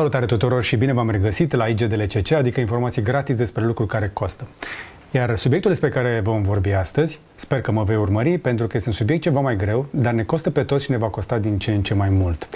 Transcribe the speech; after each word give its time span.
Salutare 0.00 0.26
tuturor 0.26 0.62
și 0.62 0.76
bine 0.76 0.92
v-am 0.92 1.10
regăsit 1.10 1.52
la 1.52 1.66
IGDLCC, 1.66 2.30
adică 2.32 2.60
informații 2.60 3.02
gratis 3.02 3.36
despre 3.36 3.64
lucruri 3.64 3.88
care 3.88 4.10
costă. 4.12 4.46
Iar 5.10 5.36
subiectul 5.36 5.70
despre 5.70 5.88
care 5.88 6.20
vom 6.24 6.42
vorbi 6.42 6.72
astăzi, 6.72 7.20
sper 7.34 7.60
că 7.60 7.72
mă 7.72 7.82
vei 7.82 7.96
urmări, 7.96 8.38
pentru 8.38 8.66
că 8.66 8.76
este 8.76 8.88
un 8.88 8.94
subiect 8.94 9.22
ceva 9.22 9.40
mai 9.40 9.56
greu, 9.56 9.86
dar 9.90 10.12
ne 10.12 10.22
costă 10.22 10.50
pe 10.50 10.62
toți 10.62 10.84
și 10.84 10.90
ne 10.90 10.96
va 10.96 11.06
costa 11.06 11.38
din 11.38 11.56
ce 11.56 11.72
în 11.72 11.82
ce 11.82 11.94
mai 11.94 12.08
mult. 12.08 12.48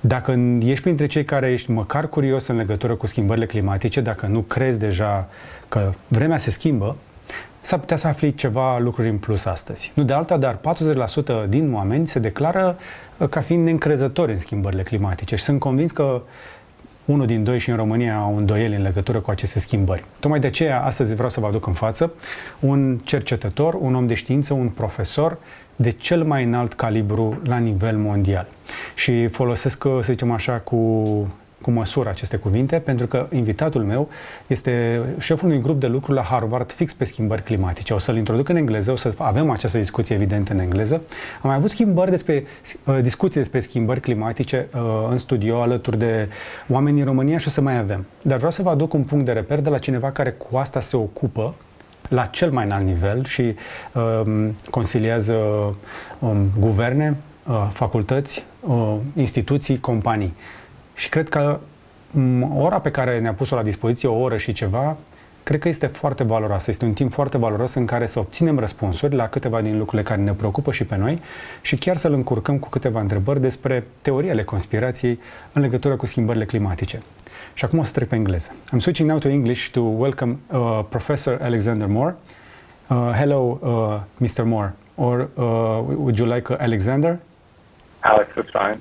Dacă 0.00 0.30
ești 0.60 0.82
printre 0.82 1.06
cei 1.06 1.24
care 1.24 1.52
ești 1.52 1.70
măcar 1.70 2.08
curios 2.08 2.46
în 2.46 2.56
legătură 2.56 2.94
cu 2.94 3.06
schimbările 3.06 3.46
climatice, 3.46 4.00
dacă 4.00 4.26
nu 4.26 4.40
crezi 4.40 4.78
deja 4.78 5.28
că 5.68 5.92
vremea 6.08 6.38
se 6.38 6.50
schimbă, 6.50 6.96
s-ar 7.60 7.78
putea 7.78 7.96
să 7.96 8.06
afli 8.06 8.34
ceva 8.34 8.78
lucruri 8.78 9.08
în 9.08 9.18
plus 9.18 9.44
astăzi. 9.44 9.92
Nu 9.94 10.02
de 10.02 10.12
alta, 10.12 10.36
dar 10.36 10.58
40% 11.44 11.48
din 11.48 11.72
oameni 11.74 12.06
se 12.06 12.18
declară 12.18 12.78
ca 13.30 13.40
fiind 13.40 13.64
neîncrezători 13.64 14.30
în 14.30 14.38
schimbările 14.38 14.82
climatice 14.82 15.36
și 15.36 15.42
sunt 15.42 15.60
convins 15.60 15.90
că 15.90 16.22
unul 17.10 17.26
din 17.26 17.44
doi 17.44 17.58
și 17.58 17.70
în 17.70 17.76
România 17.76 18.16
au 18.16 18.36
îndoieli 18.36 18.74
în 18.74 18.82
legătură 18.82 19.20
cu 19.20 19.30
aceste 19.30 19.58
schimbări. 19.58 20.04
Tocmai 20.20 20.40
de 20.40 20.46
aceea, 20.46 20.82
astăzi 20.84 21.14
vreau 21.14 21.28
să 21.28 21.40
vă 21.40 21.46
aduc 21.46 21.66
în 21.66 21.72
față 21.72 22.12
un 22.60 22.98
cercetător, 23.04 23.74
un 23.74 23.94
om 23.94 24.06
de 24.06 24.14
știință, 24.14 24.54
un 24.54 24.68
profesor 24.68 25.38
de 25.76 25.90
cel 25.90 26.24
mai 26.24 26.44
înalt 26.44 26.72
calibru 26.72 27.40
la 27.44 27.58
nivel 27.58 27.96
mondial. 27.96 28.46
Și 28.94 29.26
folosesc, 29.26 29.82
să 29.82 30.12
zicem 30.12 30.30
așa, 30.30 30.52
cu 30.52 30.76
cu 31.62 31.70
măsură 31.70 32.08
aceste 32.08 32.36
cuvinte, 32.36 32.76
pentru 32.76 33.06
că 33.06 33.26
invitatul 33.30 33.82
meu 33.82 34.08
este 34.46 35.02
șeful 35.18 35.48
unui 35.48 35.60
grup 35.60 35.80
de 35.80 35.86
lucru 35.86 36.12
la 36.12 36.22
Harvard 36.22 36.72
fix 36.72 36.94
pe 36.94 37.04
schimbări 37.04 37.42
climatice. 37.42 37.92
O 37.92 37.98
să-l 37.98 38.16
introduc 38.16 38.48
în 38.48 38.56
engleză, 38.56 38.92
o 38.92 38.96
să 38.96 39.14
avem 39.18 39.50
această 39.50 39.78
discuție 39.78 40.14
evident 40.14 40.48
în 40.48 40.58
engleză. 40.58 40.94
Am 41.42 41.48
mai 41.48 41.54
avut 41.54 41.70
schimbări 41.70 42.10
despre, 42.10 42.44
uh, 42.84 42.98
discuții 43.02 43.40
despre 43.40 43.60
schimbări 43.60 44.00
climatice 44.00 44.68
uh, 44.74 44.80
în 45.10 45.16
studio 45.16 45.60
alături 45.60 45.98
de 45.98 46.28
oameni 46.68 46.98
în 46.98 47.04
România 47.06 47.38
și 47.38 47.46
o 47.46 47.50
să 47.50 47.60
mai 47.60 47.78
avem. 47.78 48.06
Dar 48.22 48.36
vreau 48.36 48.50
să 48.50 48.62
vă 48.62 48.70
aduc 48.70 48.92
un 48.92 49.02
punct 49.02 49.24
de 49.24 49.32
reper 49.32 49.60
de 49.60 49.68
la 49.68 49.78
cineva 49.78 50.10
care 50.10 50.30
cu 50.30 50.56
asta 50.56 50.80
se 50.80 50.96
ocupă 50.96 51.54
la 52.08 52.24
cel 52.24 52.50
mai 52.50 52.64
înalt 52.64 52.84
nivel 52.84 53.24
și 53.24 53.54
um, 53.92 54.54
consiliază 54.70 55.34
um, 56.18 56.50
guverne, 56.58 57.16
uh, 57.46 57.68
facultăți, 57.72 58.46
uh, 58.60 58.96
instituții, 59.16 59.80
companii. 59.80 60.34
Și 61.00 61.08
cred 61.08 61.28
că 61.28 61.60
ora 62.54 62.80
pe 62.80 62.90
care 62.90 63.20
ne-a 63.20 63.32
pus-o 63.32 63.56
la 63.56 63.62
dispoziție, 63.62 64.08
o 64.08 64.20
oră 64.20 64.36
și 64.36 64.52
ceva, 64.52 64.96
cred 65.44 65.60
că 65.60 65.68
este 65.68 65.86
foarte 65.86 66.24
valoroasă. 66.24 66.70
Este 66.70 66.84
un 66.84 66.92
timp 66.92 67.12
foarte 67.12 67.38
valoros 67.38 67.74
în 67.74 67.86
care 67.86 68.06
să 68.06 68.18
obținem 68.18 68.58
răspunsuri 68.58 69.14
la 69.14 69.28
câteva 69.28 69.60
din 69.60 69.78
lucrurile 69.78 70.08
care 70.08 70.20
ne 70.20 70.32
preocupă 70.32 70.72
și 70.72 70.84
pe 70.84 70.96
noi 70.96 71.22
și 71.60 71.76
chiar 71.76 71.96
să-l 71.96 72.12
încurcăm 72.12 72.58
cu 72.58 72.68
câteva 72.68 73.00
întrebări 73.00 73.40
despre 73.40 73.84
teoriile 74.02 74.42
conspirației 74.42 75.18
în 75.52 75.62
legătură 75.62 75.96
cu 75.96 76.06
schimbările 76.06 76.44
climatice. 76.44 77.02
Și 77.54 77.64
acum 77.64 77.78
o 77.78 77.82
să 77.82 77.92
trec 77.92 78.08
pe 78.08 78.14
engleză. 78.14 78.54
I'm 78.74 78.78
switching 78.78 79.08
now 79.08 79.18
to 79.18 79.28
English 79.28 79.68
to 79.70 79.80
welcome 79.80 80.38
uh, 80.46 80.80
Professor 80.88 81.38
Alexander 81.42 81.86
Moore. 81.86 82.16
Uh, 82.88 83.10
hello, 83.14 83.58
uh, 83.62 84.00
Mr. 84.16 84.44
Moore. 84.44 84.74
Or 84.94 85.18
uh, 85.18 85.44
would 85.96 86.18
you 86.18 86.28
like 86.34 86.52
uh, 86.52 86.58
Alexander? 86.60 87.18
Alex 88.00 88.28
is 88.36 88.50
fine. 88.52 88.80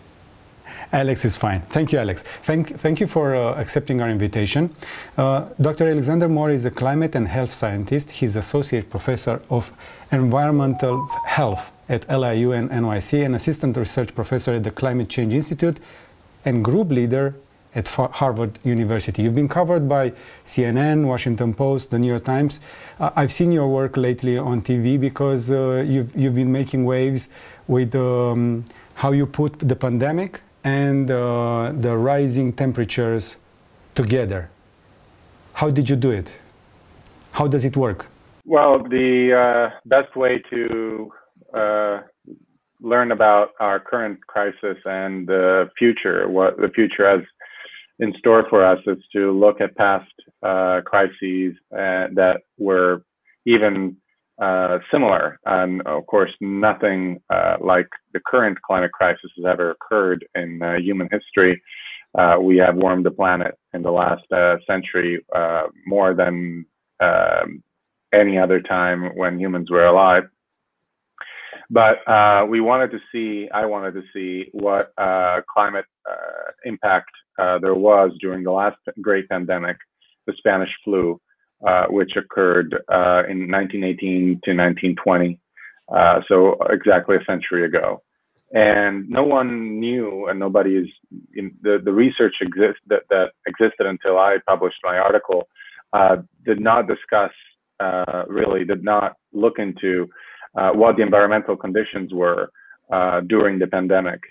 Alex 0.92 1.24
is 1.24 1.38
fine. 1.38 1.62
Thank 1.70 1.92
you, 1.92 2.00
Alex. 2.00 2.24
Thank, 2.44 2.80
thank 2.80 3.00
you 3.00 3.06
for 3.06 3.36
uh, 3.36 3.54
accepting 3.62 4.02
our 4.02 4.10
invitation. 4.10 4.74
Uh, 5.18 5.46
Dr. 5.62 5.88
Alexander 5.88 6.28
More 6.28 6.50
is 6.50 6.66
a 6.66 6.72
climate 6.72 7.16
and 7.16 7.28
health 7.28 7.54
scientist. 7.54 8.10
He's 8.10 8.36
associate 8.36 8.90
professor 8.90 9.40
of 9.52 9.72
environmental 10.12 11.06
health 11.26 11.72
at 11.90 12.10
LIU 12.10 12.54
and 12.54 12.72
NYC 12.72 13.24
and 13.24 13.36
assistant 13.36 13.78
research 13.78 14.16
professor 14.16 14.56
at 14.56 14.64
the 14.64 14.72
Climate 14.72 15.10
Change 15.10 15.34
Institute 15.34 15.80
and 16.44 16.66
group 16.66 16.90
leader 16.90 17.36
at 17.76 17.88
Harvard 17.88 18.58
University. 18.64 19.22
You've 19.22 19.36
been 19.36 19.48
covered 19.48 19.88
by 19.88 20.14
CNN, 20.44 21.06
Washington 21.06 21.54
Post, 21.54 21.92
the 21.92 22.00
New 22.00 22.08
York 22.08 22.24
Times. 22.24 22.60
Uh, 23.00 23.12
I've 23.16 23.32
seen 23.32 23.52
your 23.52 23.68
work 23.68 23.96
lately 23.96 24.40
on 24.40 24.62
TV 24.64 25.00
because 25.00 25.52
uh, 25.52 25.84
you've, 25.86 26.16
you've 26.16 26.34
been 26.34 26.52
making 26.52 26.84
waves 26.86 27.30
with 27.68 27.94
um, 27.94 28.66
how 28.96 29.12
you 29.12 29.28
put 29.28 29.60
the 29.60 29.76
pandemic 29.76 30.42
and 30.64 31.10
uh, 31.10 31.72
the 31.74 31.96
rising 31.96 32.54
temperatures 32.54 33.38
together. 33.96 34.50
How 35.54 35.70
did 35.70 35.90
you 35.90 35.96
do 35.96 36.12
it? 36.12 36.40
How 37.32 37.48
does 37.48 37.66
it 37.66 37.76
work? 37.78 38.08
Well, 38.46 38.80
the 38.84 39.70
uh, 39.72 39.80
best 39.86 40.16
way 40.16 40.42
to 40.50 41.12
uh, 41.54 42.00
learn 42.82 43.12
about 43.12 43.50
our 43.60 43.80
current 43.80 44.26
crisis 44.28 44.78
and 44.86 45.28
the 45.28 45.70
future, 45.78 46.28
what 46.30 46.58
the 46.58 46.70
future 46.70 47.10
has 47.10 47.22
in 48.00 48.14
store 48.18 48.46
for 48.50 48.66
us, 48.66 48.80
is 48.88 48.98
to 49.14 49.32
look 49.32 49.62
at 49.62 49.76
past 49.76 50.12
uh, 50.42 50.82
crises 50.86 51.54
uh, 51.74 52.08
that 52.16 52.42
were 52.58 53.04
even 53.46 53.98
uh, 54.40 54.80
similar. 54.92 55.38
And 55.46 55.82
of 55.82 56.06
course, 56.08 56.32
nothing 56.40 57.22
uh, 57.30 57.58
like 57.60 57.88
the 58.14 58.22
current 58.26 58.58
climate 58.62 58.92
crisis 58.94 59.30
has 59.36 59.46
ever 59.46 59.72
occurred 59.72 60.26
in 60.34 60.62
uh, 60.62 60.76
human 60.76 61.10
history. 61.12 61.62
Uh, 62.18 62.38
we 62.42 62.58
have 62.58 62.76
warmed 62.76 63.06
the 63.06 63.12
planet 63.12 63.56
in 63.74 63.82
the 63.82 63.92
last 63.92 64.24
uh, 64.32 64.56
century 64.66 65.24
more 65.86 66.14
than 66.14 66.66
um, 67.02 67.64
any 68.14 68.38
other 68.38 68.62
time 68.62 69.16
when 69.16 69.40
humans 69.40 69.70
were 69.70 69.86
alive. 69.86 70.24
But 71.70 71.98
we 72.50 72.62
wanted 72.62 72.92
to 72.92 73.00
see, 73.12 73.50
I 73.54 73.66
wanted 73.66 73.94
to 73.94 74.04
see 74.14 74.50
what 74.54 74.94
climate 75.54 75.86
impact 76.64 77.12
there 77.38 77.76
was 77.76 78.12
during 78.22 78.44
the 78.44 78.52
last 78.52 78.78
great 79.02 79.30
pandemic, 79.30 79.78
the 80.26 80.34
Spanish 80.38 80.72
flu, 80.84 81.20
uh, 81.66 81.86
which 81.90 82.12
occurred 82.16 82.74
uh, 82.90 83.24
in 83.30 83.50
1918 83.52 84.42
to 84.44 84.52
1920, 84.54 85.40
uh, 85.94 86.22
so 86.28 86.58
exactly 86.70 87.18
a 87.18 87.24
century 87.26 87.66
ago. 87.66 88.02
And 88.52 89.08
no 89.10 89.24
one 89.24 89.80
knew, 89.80 90.28
and 90.28 90.40
nobody 90.40 90.76
is 90.76 90.88
in 91.36 91.52
the, 91.62 91.80
the 91.84 91.92
research 91.92 92.36
exist 92.42 92.80
that, 92.88 93.04
that 93.10 93.32
existed 93.46 93.86
until 93.86 94.18
I 94.18 94.38
published 94.48 94.78
my 94.84 94.98
article 94.98 95.48
uh, 95.94 96.18
did 96.46 96.60
not 96.60 96.88
discuss 96.88 97.32
uh, 97.80 98.24
really 98.28 98.66
did 98.66 98.84
not 98.84 99.16
look 99.34 99.60
into 99.60 100.08
what 100.54 100.98
the 100.98 101.04
environmental 101.04 101.56
conditions 101.56 102.12
were 102.14 102.50
during 103.28 103.60
the 103.60 103.68
pandemic. 103.68 104.22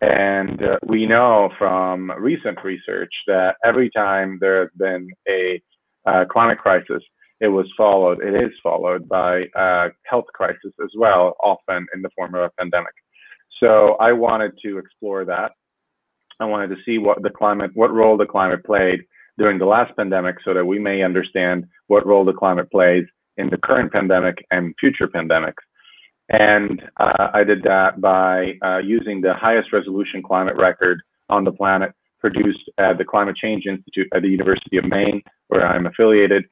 And 0.00 0.62
uh, 0.62 0.78
we 0.86 1.06
know 1.06 1.50
from 1.58 2.12
recent 2.18 2.62
research 2.62 3.12
that 3.26 3.56
every 3.64 3.90
time 3.90 4.38
there 4.40 4.60
has 4.60 4.70
been 4.76 5.08
a 5.28 5.60
uh, 6.08 6.24
climate 6.30 6.58
crisis, 6.58 7.02
it 7.40 7.48
was 7.48 7.66
followed, 7.76 8.18
it 8.22 8.34
is 8.34 8.52
followed 8.62 9.08
by 9.08 9.44
a 9.54 9.88
health 10.04 10.26
crisis 10.34 10.72
as 10.82 10.90
well, 10.96 11.36
often 11.42 11.86
in 11.94 12.02
the 12.02 12.10
form 12.16 12.34
of 12.34 12.42
a 12.42 12.50
pandemic. 12.58 12.94
So 13.60 13.96
I 14.00 14.12
wanted 14.12 14.52
to 14.64 14.78
explore 14.78 15.24
that. 15.24 15.52
I 16.40 16.44
wanted 16.44 16.68
to 16.68 16.82
see 16.84 16.98
what 16.98 17.22
the 17.22 17.30
climate, 17.30 17.70
what 17.74 17.92
role 17.92 18.16
the 18.16 18.26
climate 18.26 18.64
played 18.64 19.00
during 19.38 19.58
the 19.58 19.66
last 19.66 19.96
pandemic 19.96 20.36
so 20.44 20.54
that 20.54 20.64
we 20.64 20.78
may 20.78 21.02
understand 21.02 21.64
what 21.86 22.06
role 22.06 22.24
the 22.24 22.32
climate 22.32 22.70
plays 22.70 23.04
in 23.36 23.50
the 23.50 23.56
current 23.56 23.92
pandemic 23.92 24.44
and 24.50 24.74
future 24.80 25.08
pandemics. 25.08 25.62
And 26.28 26.82
uh, 26.98 27.28
I 27.32 27.44
did 27.44 27.62
that 27.62 28.00
by 28.00 28.54
uh, 28.62 28.78
using 28.78 29.20
the 29.20 29.34
highest 29.34 29.72
resolution 29.72 30.22
climate 30.22 30.56
record 30.56 31.00
on 31.28 31.44
the 31.44 31.52
planet 31.52 31.92
produced 32.20 32.68
at 32.78 32.98
the 32.98 33.04
Climate 33.04 33.36
Change 33.36 33.64
Institute 33.66 34.08
at 34.14 34.22
the 34.22 34.28
University 34.28 34.76
of 34.76 34.84
Maine, 34.84 35.22
where 35.48 35.66
I'm 35.66 35.86
affiliated, 35.86 36.44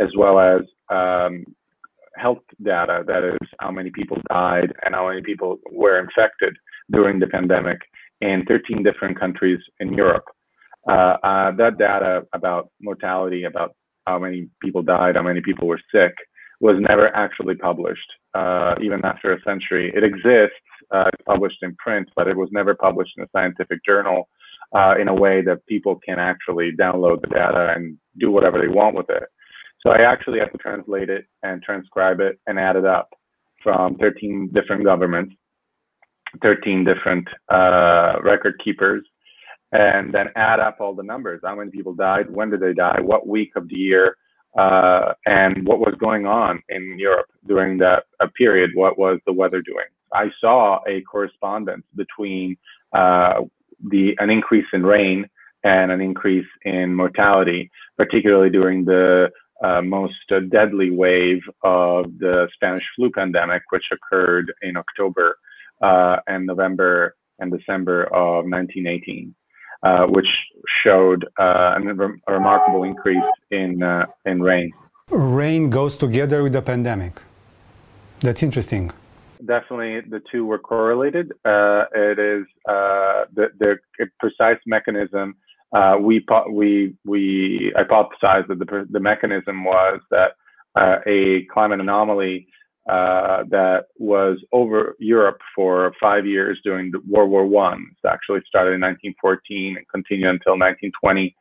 as 0.00 0.08
well 0.16 0.38
as 0.38 0.60
um, 0.88 1.44
health 2.16 2.44
data 2.62 3.02
that 3.06 3.24
is 3.24 3.48
how 3.58 3.70
many 3.70 3.90
people 3.90 4.18
died 4.30 4.72
and 4.84 4.94
how 4.94 5.08
many 5.08 5.22
people 5.22 5.58
were 5.70 5.98
infected 5.98 6.54
during 6.90 7.18
the 7.18 7.26
pandemic 7.26 7.78
in 8.20 8.44
13 8.46 8.82
different 8.82 9.18
countries 9.18 9.58
in 9.80 9.92
Europe. 9.92 10.24
Uh, 10.88 11.16
uh, 11.22 11.50
that 11.52 11.78
data 11.78 12.22
about 12.32 12.70
mortality, 12.80 13.44
about 13.44 13.74
how 14.06 14.18
many 14.18 14.48
people 14.60 14.82
died, 14.82 15.16
how 15.16 15.22
many 15.22 15.40
people 15.40 15.66
were 15.66 15.80
sick, 15.92 16.12
was 16.60 16.76
never 16.80 17.14
actually 17.16 17.54
published, 17.56 18.10
uh, 18.34 18.74
even 18.80 19.04
after 19.04 19.32
a 19.32 19.42
century. 19.42 19.92
It 19.94 20.04
exists, 20.04 20.56
uh, 20.92 21.10
published 21.26 21.58
in 21.62 21.74
print, 21.76 22.08
but 22.14 22.28
it 22.28 22.36
was 22.36 22.48
never 22.52 22.74
published 22.74 23.12
in 23.16 23.24
a 23.24 23.28
scientific 23.34 23.84
journal 23.84 24.28
uh, 24.74 24.94
in 25.00 25.08
a 25.08 25.14
way 25.14 25.42
that 25.42 25.66
people 25.66 25.98
can 26.04 26.18
actually 26.18 26.72
download 26.72 27.20
the 27.20 27.28
data 27.28 27.72
and 27.76 27.98
do 28.18 28.30
whatever 28.30 28.60
they 28.60 28.68
want 28.68 28.96
with 28.96 29.10
it. 29.10 29.24
So 29.80 29.90
I 29.90 30.02
actually 30.02 30.38
had 30.38 30.52
to 30.52 30.58
translate 30.58 31.10
it 31.10 31.26
and 31.42 31.62
transcribe 31.62 32.20
it 32.20 32.38
and 32.46 32.58
add 32.58 32.76
it 32.76 32.84
up 32.84 33.08
from 33.62 33.96
13 33.96 34.50
different 34.54 34.84
governments, 34.84 35.34
13 36.40 36.84
different 36.84 37.26
uh, 37.52 38.14
record 38.22 38.60
keepers, 38.64 39.02
and 39.72 40.12
then 40.14 40.26
add 40.36 40.60
up 40.60 40.76
all 40.80 40.94
the 40.94 41.02
numbers. 41.02 41.40
How 41.42 41.56
many 41.56 41.70
people 41.70 41.94
died? 41.94 42.30
When 42.30 42.50
did 42.50 42.60
they 42.60 42.74
die? 42.74 43.00
What 43.00 43.26
week 43.26 43.52
of 43.56 43.68
the 43.68 43.76
year? 43.76 44.16
Uh, 44.56 45.14
and 45.24 45.66
what 45.66 45.78
was 45.78 45.94
going 45.98 46.26
on 46.26 46.62
in 46.68 46.96
Europe 46.98 47.26
during 47.46 47.78
that 47.78 48.04
uh, 48.20 48.26
period? 48.36 48.70
What 48.74 48.98
was 48.98 49.18
the 49.26 49.32
weather 49.32 49.62
doing? 49.62 49.86
I 50.12 50.30
saw 50.40 50.80
a 50.86 51.00
correspondence 51.02 51.84
between 51.96 52.56
uh, 52.92 53.40
the 53.88 54.14
an 54.18 54.30
increase 54.30 54.66
in 54.72 54.84
rain 54.84 55.28
and 55.64 55.92
an 55.92 56.00
increase 56.00 56.46
in 56.64 56.94
mortality, 56.94 57.70
particularly 57.96 58.50
during 58.50 58.84
the 58.84 59.30
uh, 59.62 59.80
most 59.80 60.14
uh, 60.32 60.40
deadly 60.50 60.90
wave 60.90 61.40
of 61.62 62.06
the 62.18 62.48
Spanish 62.54 62.82
flu 62.96 63.10
pandemic, 63.10 63.62
which 63.70 63.84
occurred 63.92 64.52
in 64.62 64.76
October 64.76 65.36
uh, 65.80 66.16
and 66.26 66.46
November 66.46 67.14
and 67.38 67.52
December 67.52 68.04
of 68.04 68.44
1918, 68.44 69.34
uh, 69.82 70.06
which 70.06 70.26
showed 70.82 71.24
uh, 71.38 71.74
a 71.76 72.32
remarkable 72.32 72.84
increase 72.84 73.22
in 73.50 73.82
uh, 73.82 74.06
in 74.24 74.42
rain. 74.42 74.72
Rain 75.10 75.70
goes 75.70 75.96
together 75.96 76.42
with 76.42 76.52
the 76.52 76.62
pandemic. 76.62 77.20
That's 78.20 78.42
interesting. 78.42 78.92
Definitely, 79.44 80.08
the 80.08 80.22
two 80.30 80.46
were 80.46 80.58
correlated. 80.58 81.32
it 81.44 82.18
is 82.18 82.46
the, 82.66 83.48
the 83.58 83.76
precise 84.20 84.60
mechanism 84.66 85.36
uh, 85.72 85.96
we 86.00 86.24
we 86.50 86.94
we 87.04 87.72
hypothesized 87.76 88.48
that 88.48 88.58
the 88.58 88.86
the 88.90 89.00
mechanism 89.00 89.64
was 89.64 90.00
that 90.10 90.32
uh, 90.78 90.96
a 91.06 91.46
climate 91.52 91.80
anomaly 91.80 92.46
uh, 92.88 93.44
that 93.48 93.84
was 93.98 94.38
over 94.52 94.96
Europe 94.98 95.38
for 95.54 95.92
five 96.00 96.26
years 96.26 96.58
during 96.62 96.92
World 97.08 97.30
War 97.30 97.46
One. 97.46 97.86
It 98.04 98.08
actually 98.08 98.40
started 98.46 98.74
in 98.74 98.80
1914 98.80 99.76
and 99.78 99.88
continued 99.88 100.28
until 100.28 100.58
1920. 100.58 101.34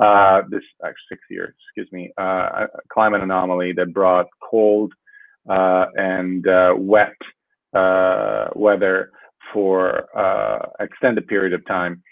Uh, 0.00 0.42
this 0.48 0.62
actually 0.84 0.94
six 1.08 1.20
years, 1.28 1.54
excuse 1.66 1.90
me, 1.92 2.12
uh, 2.20 2.66
a 2.66 2.68
climate 2.92 3.20
anomaly 3.20 3.72
that 3.72 3.92
brought 3.92 4.26
cold 4.40 4.92
uh, 5.48 5.86
and 5.96 6.44
wet 6.78 7.16
weather 7.74 9.10
for 9.52 10.08
extended 10.80 11.26
period 11.26 11.52
of 11.52 11.66
time 11.66 12.02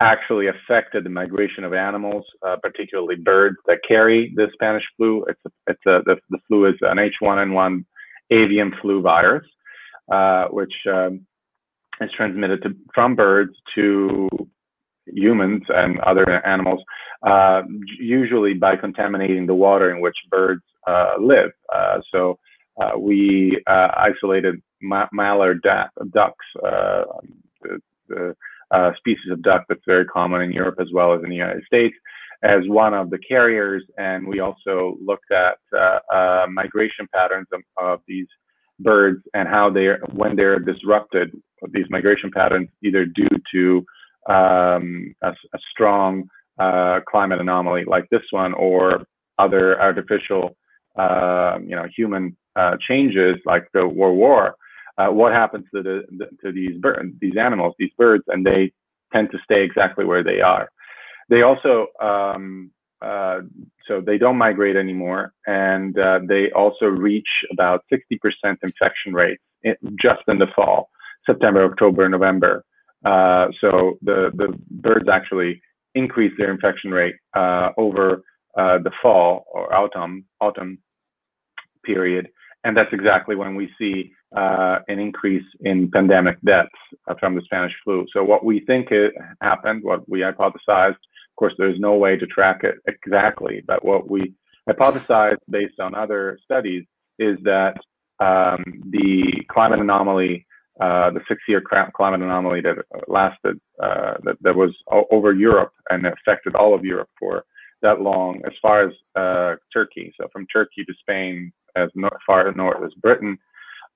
actually 0.00 0.48
affected 0.48 1.04
the 1.04 1.10
migration 1.10 1.64
of 1.64 1.72
animals, 1.72 2.24
uh, 2.46 2.56
particularly 2.62 3.16
birds 3.16 3.56
that 3.66 3.78
carry 3.86 4.32
the 4.34 4.48
Spanish 4.52 4.84
flu. 4.96 5.24
It's 5.28 5.40
a, 5.46 5.50
it's 5.68 5.86
a, 5.86 6.00
the, 6.04 6.16
the 6.30 6.38
flu 6.48 6.66
is 6.66 6.74
an 6.82 6.98
H1N1 6.98 7.84
avian 8.30 8.72
flu 8.82 9.00
virus, 9.00 9.46
uh, 10.12 10.46
which 10.48 10.72
um, 10.92 11.26
is 12.00 12.10
transmitted 12.16 12.62
to, 12.62 12.74
from 12.94 13.14
birds 13.14 13.54
to 13.76 14.28
humans 15.06 15.62
and 15.68 16.00
other 16.00 16.44
animals, 16.46 16.82
uh, 17.26 17.62
usually 17.98 18.54
by 18.54 18.76
contaminating 18.76 19.46
the 19.46 19.54
water 19.54 19.94
in 19.94 20.00
which 20.00 20.16
birds 20.30 20.62
uh, 20.86 21.14
live. 21.20 21.50
Uh, 21.74 21.98
so 22.12 22.38
uh, 22.80 22.98
we 22.98 23.62
isolated 23.66 24.60
ma- 24.84 25.08
mallard 25.12 25.60
ducks. 26.12 26.46
the, 26.54 27.80
the 28.08 28.36
uh, 28.70 28.92
species 28.96 29.30
of 29.30 29.42
duck 29.42 29.64
that's 29.68 29.80
very 29.86 30.04
common 30.06 30.42
in 30.42 30.52
Europe 30.52 30.76
as 30.80 30.88
well 30.92 31.14
as 31.14 31.22
in 31.22 31.30
the 31.30 31.36
United 31.36 31.64
States 31.64 31.94
as 32.42 32.60
one 32.66 32.92
of 32.94 33.10
the 33.10 33.18
carriers. 33.18 33.82
And 33.96 34.26
we 34.26 34.40
also 34.40 34.96
looked 35.04 35.30
at 35.32 35.58
uh, 35.72 35.98
uh, 36.14 36.46
migration 36.50 37.06
patterns 37.12 37.46
of, 37.52 37.60
of, 37.80 38.00
these 38.06 38.26
birds 38.80 39.22
and 39.34 39.48
how 39.48 39.70
they're, 39.70 40.00
when 40.12 40.36
they're 40.36 40.58
disrupted, 40.58 41.30
these 41.70 41.86
migration 41.88 42.30
patterns, 42.30 42.68
either 42.82 43.06
due 43.06 43.28
to 43.52 43.84
um, 44.32 45.14
a, 45.22 45.30
a, 45.30 45.58
strong 45.70 46.28
uh, 46.58 47.00
climate 47.08 47.40
anomaly 47.40 47.84
like 47.86 48.08
this 48.10 48.22
one 48.30 48.52
or 48.54 49.06
other 49.38 49.80
artificial, 49.80 50.56
uh, 50.98 51.58
you 51.62 51.76
know, 51.76 51.86
human 51.96 52.36
uh, 52.56 52.76
changes 52.88 53.36
like 53.46 53.68
the 53.72 53.86
World 53.86 54.16
War 54.16 54.56
uh, 54.98 55.08
what 55.08 55.32
happens 55.32 55.64
to 55.74 55.82
the, 55.82 56.02
the 56.18 56.26
to 56.42 56.52
these 56.52 56.76
birds, 56.80 57.12
these 57.20 57.36
animals, 57.36 57.74
these 57.78 57.92
birds, 57.98 58.24
and 58.28 58.44
they 58.44 58.72
tend 59.12 59.30
to 59.30 59.38
stay 59.44 59.62
exactly 59.64 60.04
where 60.04 60.24
they 60.24 60.40
are. 60.40 60.68
They 61.28 61.42
also 61.42 61.86
um, 62.00 62.70
uh, 63.04 63.40
so 63.86 64.00
they 64.00 64.18
don't 64.18 64.38
migrate 64.38 64.76
anymore, 64.76 65.32
and 65.46 65.98
uh, 65.98 66.20
they 66.26 66.50
also 66.52 66.86
reach 66.86 67.28
about 67.52 67.84
60% 67.92 68.18
infection 68.62 69.12
rate 69.12 69.38
in, 69.62 69.74
just 70.00 70.22
in 70.26 70.38
the 70.38 70.46
fall, 70.56 70.88
September, 71.26 71.64
October, 71.64 72.08
November. 72.08 72.64
Uh, 73.04 73.48
so 73.60 73.98
the 74.02 74.30
the 74.34 74.54
birds 74.70 75.08
actually 75.12 75.60
increase 75.94 76.32
their 76.38 76.50
infection 76.50 76.90
rate 76.90 77.14
uh, 77.36 77.70
over 77.76 78.22
uh, 78.56 78.78
the 78.78 78.90
fall 79.02 79.44
or 79.52 79.74
autumn 79.74 80.24
autumn 80.40 80.78
period, 81.84 82.28
and 82.64 82.76
that's 82.76 82.92
exactly 82.92 83.36
when 83.36 83.54
we 83.54 83.70
see 83.78 84.12
uh, 84.36 84.78
an 84.88 84.98
increase 84.98 85.44
in 85.60 85.90
pandemic 85.90 86.40
deaths 86.42 86.70
uh, 87.06 87.14
from 87.20 87.34
the 87.34 87.42
Spanish 87.42 87.72
flu. 87.84 88.06
So 88.12 88.24
what 88.24 88.44
we 88.44 88.60
think 88.60 88.90
it 88.90 89.12
happened, 89.42 89.84
what 89.84 90.08
we 90.08 90.20
hypothesized, 90.20 90.90
of 90.90 91.36
course, 91.36 91.54
there's 91.58 91.78
no 91.78 91.94
way 91.94 92.16
to 92.16 92.26
track 92.26 92.64
it 92.64 92.76
exactly, 92.86 93.62
but 93.66 93.84
what 93.84 94.10
we 94.10 94.32
hypothesized 94.68 95.38
based 95.48 95.78
on 95.78 95.94
other 95.94 96.38
studies 96.42 96.84
is 97.18 97.36
that 97.44 97.76
um, 98.20 98.64
the 98.90 99.44
climate 99.50 99.80
anomaly, 99.80 100.46
uh, 100.80 101.10
the 101.10 101.20
six-year 101.28 101.62
climate 101.94 102.22
anomaly 102.22 102.60
that 102.62 102.76
lasted, 103.08 103.60
uh, 103.82 104.14
that, 104.24 104.36
that 104.40 104.56
was 104.56 104.72
over 105.10 105.32
Europe 105.32 105.72
and 105.90 106.06
affected 106.06 106.54
all 106.54 106.74
of 106.74 106.84
Europe 106.84 107.10
for 107.18 107.44
that 107.82 108.00
long, 108.00 108.40
as 108.46 108.52
far 108.62 108.88
as 108.88 108.92
uh, 109.14 109.56
Turkey. 109.72 110.12
So 110.18 110.28
from 110.32 110.46
Turkey 110.46 110.84
to 110.84 110.94
Spain, 111.00 111.52
as 111.76 111.90
far 112.26 112.50
north 112.52 112.82
as 112.84 112.92
Britain, 112.94 113.38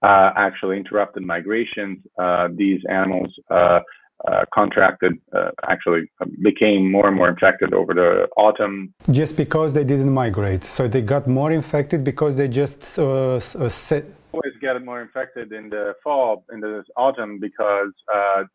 uh, 0.02 0.30
actually 0.36 0.76
interrupted 0.76 1.22
migrations. 1.24 1.98
Uh, 2.18 2.48
these 2.54 2.80
animals 2.88 3.34
uh, 3.50 3.80
uh 4.26 4.44
contracted, 4.52 5.12
uh, 5.32 5.50
actually 5.68 6.02
became 6.42 6.90
more 6.90 7.06
and 7.08 7.16
more 7.16 7.28
infected 7.28 7.72
over 7.72 7.94
the 7.94 8.28
autumn. 8.36 8.92
Just 9.10 9.36
because 9.36 9.74
they 9.74 9.84
didn't 9.84 10.12
migrate, 10.12 10.64
so 10.64 10.88
they 10.88 11.02
got 11.02 11.26
more 11.26 11.52
infected 11.52 12.04
because 12.04 12.36
they 12.36 12.48
just 12.48 12.98
uh, 12.98 13.38
set. 13.40 14.04
Always 14.32 14.54
get 14.60 14.80
more 14.84 15.00
infected 15.00 15.52
in 15.52 15.70
the 15.70 15.94
fall, 16.04 16.44
in 16.52 16.60
the 16.60 16.84
autumn, 16.96 17.40
because 17.40 17.92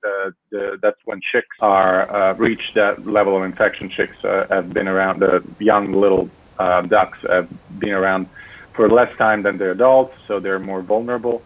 the, 0.04 0.34
the, 0.52 0.78
that's 0.82 1.00
when 1.06 1.20
chicks 1.32 1.58
are 1.60 2.36
reach 2.36 2.62
that 2.76 3.06
level 3.08 3.36
of 3.36 3.44
infection. 3.44 3.90
Chicks 3.90 4.16
have 4.22 4.72
been 4.72 4.88
around. 4.88 5.20
The 5.20 5.44
young 5.60 5.92
little 5.92 6.30
ducks 6.58 7.18
have 7.28 7.50
been 7.80 7.92
around 7.92 8.28
for 8.76 8.90
less 8.90 9.16
time 9.18 9.44
than 9.44 9.58
the 9.58 9.72
adults, 9.72 10.16
so 10.28 10.40
they're 10.40 10.60
more 10.60 10.82
vulnerable. 10.82 11.42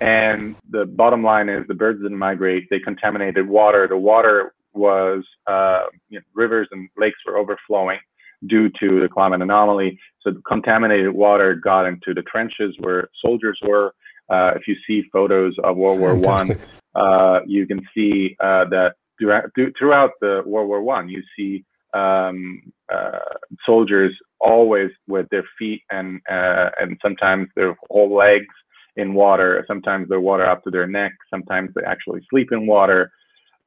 And 0.00 0.56
the 0.70 0.86
bottom 0.86 1.22
line 1.22 1.48
is 1.48 1.66
the 1.68 1.74
birds 1.74 2.02
didn't 2.02 2.18
migrate. 2.18 2.68
They 2.70 2.80
contaminated 2.80 3.46
water. 3.48 3.86
The 3.86 3.96
water 3.96 4.54
was, 4.72 5.24
uh, 5.46 5.84
you 6.08 6.18
know, 6.18 6.24
rivers 6.34 6.68
and 6.72 6.88
lakes 6.96 7.18
were 7.26 7.36
overflowing 7.36 7.98
due 8.46 8.68
to 8.80 9.00
the 9.00 9.08
climate 9.08 9.42
anomaly. 9.42 9.98
So 10.22 10.32
the 10.32 10.42
contaminated 10.48 11.12
water 11.12 11.54
got 11.54 11.86
into 11.86 12.14
the 12.14 12.22
trenches 12.22 12.74
where 12.80 13.08
soldiers 13.24 13.58
were. 13.62 13.94
Uh, 14.28 14.52
if 14.56 14.66
you 14.66 14.74
see 14.86 15.08
photos 15.12 15.54
of 15.62 15.76
World 15.76 16.00
War 16.00 16.14
One, 16.14 16.48
uh, 16.94 17.40
you 17.46 17.66
can 17.66 17.86
see 17.94 18.36
uh, 18.40 18.64
that 18.70 18.94
throughout 19.20 20.12
the 20.20 20.42
World 20.46 20.68
War 20.68 20.82
One, 20.82 21.08
you 21.08 21.22
see 21.36 21.64
um, 21.94 22.72
uh, 22.92 23.18
soldiers 23.66 24.12
always 24.40 24.90
with 25.06 25.26
their 25.30 25.44
feet 25.58 25.82
and 25.90 26.20
uh, 26.30 26.70
and 26.80 26.98
sometimes 27.02 27.48
their 27.54 27.76
whole 27.88 28.14
legs 28.14 28.54
in 28.96 29.14
water. 29.14 29.64
Sometimes 29.66 30.08
they're 30.08 30.20
water 30.20 30.46
up 30.46 30.62
to 30.64 30.70
their 30.70 30.86
neck. 30.86 31.12
Sometimes 31.30 31.70
they 31.74 31.82
actually 31.84 32.20
sleep 32.30 32.48
in 32.52 32.66
water. 32.66 33.10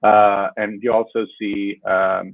Uh, 0.03 0.49
and 0.57 0.83
you 0.83 0.93
also 0.93 1.25
see 1.39 1.79
um, 1.85 2.31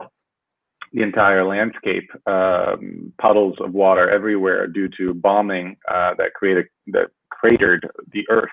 the 0.92 1.02
entire 1.02 1.46
landscape, 1.46 2.10
um, 2.26 3.14
puddles 3.20 3.56
of 3.62 3.74
water 3.74 4.10
everywhere 4.10 4.68
due 4.68 4.90
to 4.98 5.14
bombing 5.14 5.78
uh, 5.90 6.14
that 6.18 6.34
created 6.34 6.66
that 6.88 7.08
cratered 7.30 7.88
the 8.12 8.26
earth, 8.30 8.50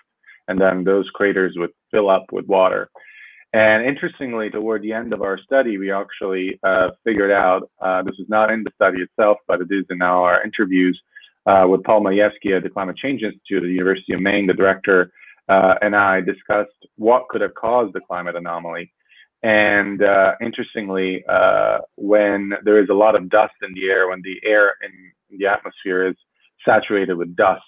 and 0.47 0.61
then 0.61 0.85
those 0.85 1.09
craters 1.15 1.55
would 1.57 1.71
fill 1.91 2.09
up 2.09 2.27
with 2.31 2.47
water. 2.47 2.89
And 3.53 3.87
interestingly, 3.87 4.51
toward 4.51 4.83
the 4.83 4.93
end 4.93 5.13
of 5.15 5.23
our 5.23 5.39
study, 5.39 5.79
we 5.79 5.91
actually 5.91 6.61
uh, 6.63 6.91
figured 7.03 7.31
out 7.31 7.71
uh, 7.81 8.03
this 8.03 8.17
is 8.19 8.29
not 8.29 8.51
in 8.51 8.63
the 8.63 8.71
study 8.75 9.01
itself, 9.01 9.39
but 9.47 9.61
it 9.61 9.69
is 9.71 9.87
in 9.89 10.03
our 10.03 10.43
interviews 10.43 11.01
uh, 11.47 11.65
with 11.67 11.83
Paul 11.85 12.03
Mayewski 12.03 12.55
at 12.55 12.63
the 12.63 12.69
Climate 12.69 12.97
Change 12.97 13.23
Institute 13.23 13.63
at 13.63 13.67
the 13.67 13.73
University 13.73 14.13
of 14.13 14.21
Maine, 14.21 14.47
the 14.47 14.53
director, 14.53 15.11
uh, 15.49 15.75
and 15.81 15.97
I 15.97 16.21
discussed 16.21 16.87
what 16.97 17.29
could 17.31 17.41
have 17.41 17.55
caused 17.55 17.95
the 17.95 18.01
climate 18.01 18.37
anomaly. 18.37 18.93
And 19.43 20.03
uh, 20.03 20.33
interestingly, 20.43 21.25
uh, 21.27 21.79
when 21.97 22.53
there 22.65 22.83
is 22.83 22.91
a 22.91 22.95
lot 22.95 23.15
of 23.15 23.31
dust 23.31 23.55
in 23.67 23.73
the 23.73 23.89
air, 23.89 24.11
when 24.11 24.21
the 24.23 24.37
air 24.47 24.75
in 24.83 25.39
the 25.39 25.47
atmosphere 25.47 26.07
is 26.07 26.17
saturated 26.67 27.15
with 27.15 27.35
dust, 27.35 27.63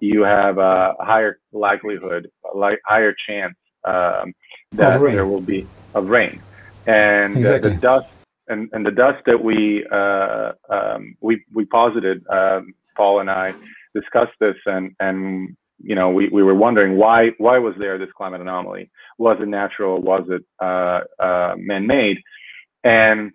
you 0.00 0.22
have 0.22 0.58
a 0.58 0.94
higher 1.00 1.40
likelihood, 1.52 2.30
a 2.44 2.76
higher 2.84 3.14
chance 3.26 3.56
um, 3.84 4.34
that 4.72 5.00
there 5.00 5.26
will 5.26 5.40
be 5.40 5.66
of 5.94 6.08
rain, 6.08 6.40
and 6.86 7.36
exactly. 7.36 7.70
uh, 7.70 7.74
the 7.74 7.80
dust 7.80 8.08
and, 8.48 8.68
and 8.72 8.84
the 8.84 8.90
dust 8.90 9.22
that 9.26 9.42
we 9.42 9.86
uh, 9.90 10.52
um, 10.70 11.16
we 11.20 11.44
we 11.52 11.64
posited. 11.64 12.26
Um, 12.28 12.74
Paul 12.96 13.20
and 13.20 13.30
I 13.30 13.54
discussed 13.94 14.32
this, 14.40 14.56
and 14.66 14.94
and 15.00 15.56
you 15.82 15.94
know 15.94 16.10
we, 16.10 16.28
we 16.28 16.42
were 16.42 16.54
wondering 16.54 16.96
why 16.96 17.30
why 17.38 17.58
was 17.58 17.74
there 17.78 17.98
this 17.98 18.10
climate 18.16 18.40
anomaly? 18.40 18.90
Was 19.18 19.38
it 19.40 19.48
natural? 19.48 20.00
Was 20.00 20.26
it 20.28 20.42
uh, 20.60 21.00
uh 21.22 21.54
man-made? 21.56 22.18
And 22.84 23.32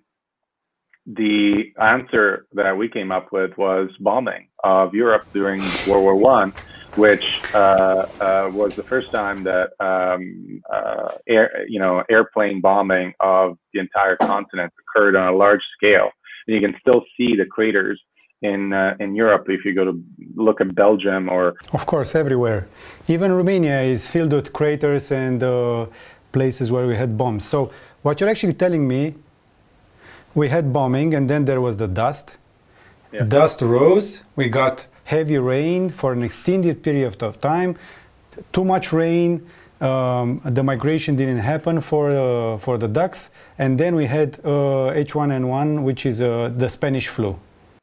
the 1.05 1.73
answer 1.81 2.45
that 2.53 2.77
we 2.77 2.87
came 2.87 3.11
up 3.11 3.31
with 3.31 3.57
was 3.57 3.89
bombing 3.99 4.47
of 4.63 4.93
Europe 4.93 5.25
during 5.33 5.59
World 5.87 6.03
War 6.03 6.15
One, 6.15 6.53
which 6.95 7.41
uh, 7.53 8.07
uh, 8.21 8.51
was 8.53 8.75
the 8.75 8.83
first 8.83 9.11
time 9.11 9.43
that 9.43 9.71
um, 9.79 10.61
uh, 10.71 11.09
air, 11.27 11.65
you 11.67 11.79
know, 11.79 12.03
airplane 12.09 12.61
bombing 12.61 13.13
of 13.19 13.57
the 13.73 13.79
entire 13.79 14.15
continent 14.17 14.71
occurred 14.81 15.15
on 15.15 15.33
a 15.33 15.35
large 15.35 15.63
scale. 15.75 16.09
And 16.47 16.55
you 16.55 16.61
can 16.61 16.77
still 16.79 17.03
see 17.17 17.35
the 17.35 17.45
craters 17.45 18.01
in 18.41 18.73
uh, 18.73 18.95
in 18.99 19.15
Europe 19.15 19.45
if 19.49 19.65
you 19.65 19.73
go 19.73 19.85
to 19.85 20.01
look 20.35 20.61
at 20.61 20.73
Belgium 20.75 21.29
or. 21.29 21.55
Of 21.73 21.85
course, 21.85 22.15
everywhere. 22.15 22.67
Even 23.07 23.33
Romania 23.33 23.81
is 23.81 24.07
filled 24.07 24.31
with 24.31 24.53
craters 24.53 25.11
and 25.11 25.43
uh, 25.43 25.87
places 26.31 26.71
where 26.71 26.87
we 26.87 26.95
had 26.95 27.17
bombs. 27.17 27.43
So 27.43 27.71
what 28.03 28.19
you're 28.19 28.29
actually 28.29 28.53
telling 28.53 28.87
me 28.87 29.15
we 30.35 30.49
had 30.49 30.73
bombing 30.73 31.13
and 31.13 31.29
then 31.29 31.45
there 31.45 31.61
was 31.61 31.77
the 31.77 31.87
dust. 31.87 32.37
Yeah. 33.11 33.23
Dust 33.23 33.61
rose. 33.61 34.23
We 34.35 34.49
got 34.49 34.87
heavy 35.03 35.37
rain 35.37 35.89
for 35.89 36.13
an 36.13 36.23
extended 36.23 36.81
period 36.81 37.21
of 37.21 37.39
time. 37.39 37.77
Too 38.51 38.65
much 38.65 38.91
rain. 38.91 39.47
Um, 39.81 40.41
the 40.45 40.63
migration 40.63 41.15
didn't 41.15 41.39
happen 41.39 41.81
for 41.81 42.09
uh, 42.09 42.57
for 42.57 42.77
the 42.77 42.87
ducks, 42.87 43.29
and 43.57 43.77
then 43.77 43.95
we 43.95 44.05
had 44.05 44.39
uh, 44.45 44.93
H1N1, 44.95 45.83
which 45.83 46.05
is 46.05 46.21
uh, 46.21 46.49
the 46.55 46.69
Spanish 46.69 47.09
flu. 47.09 47.37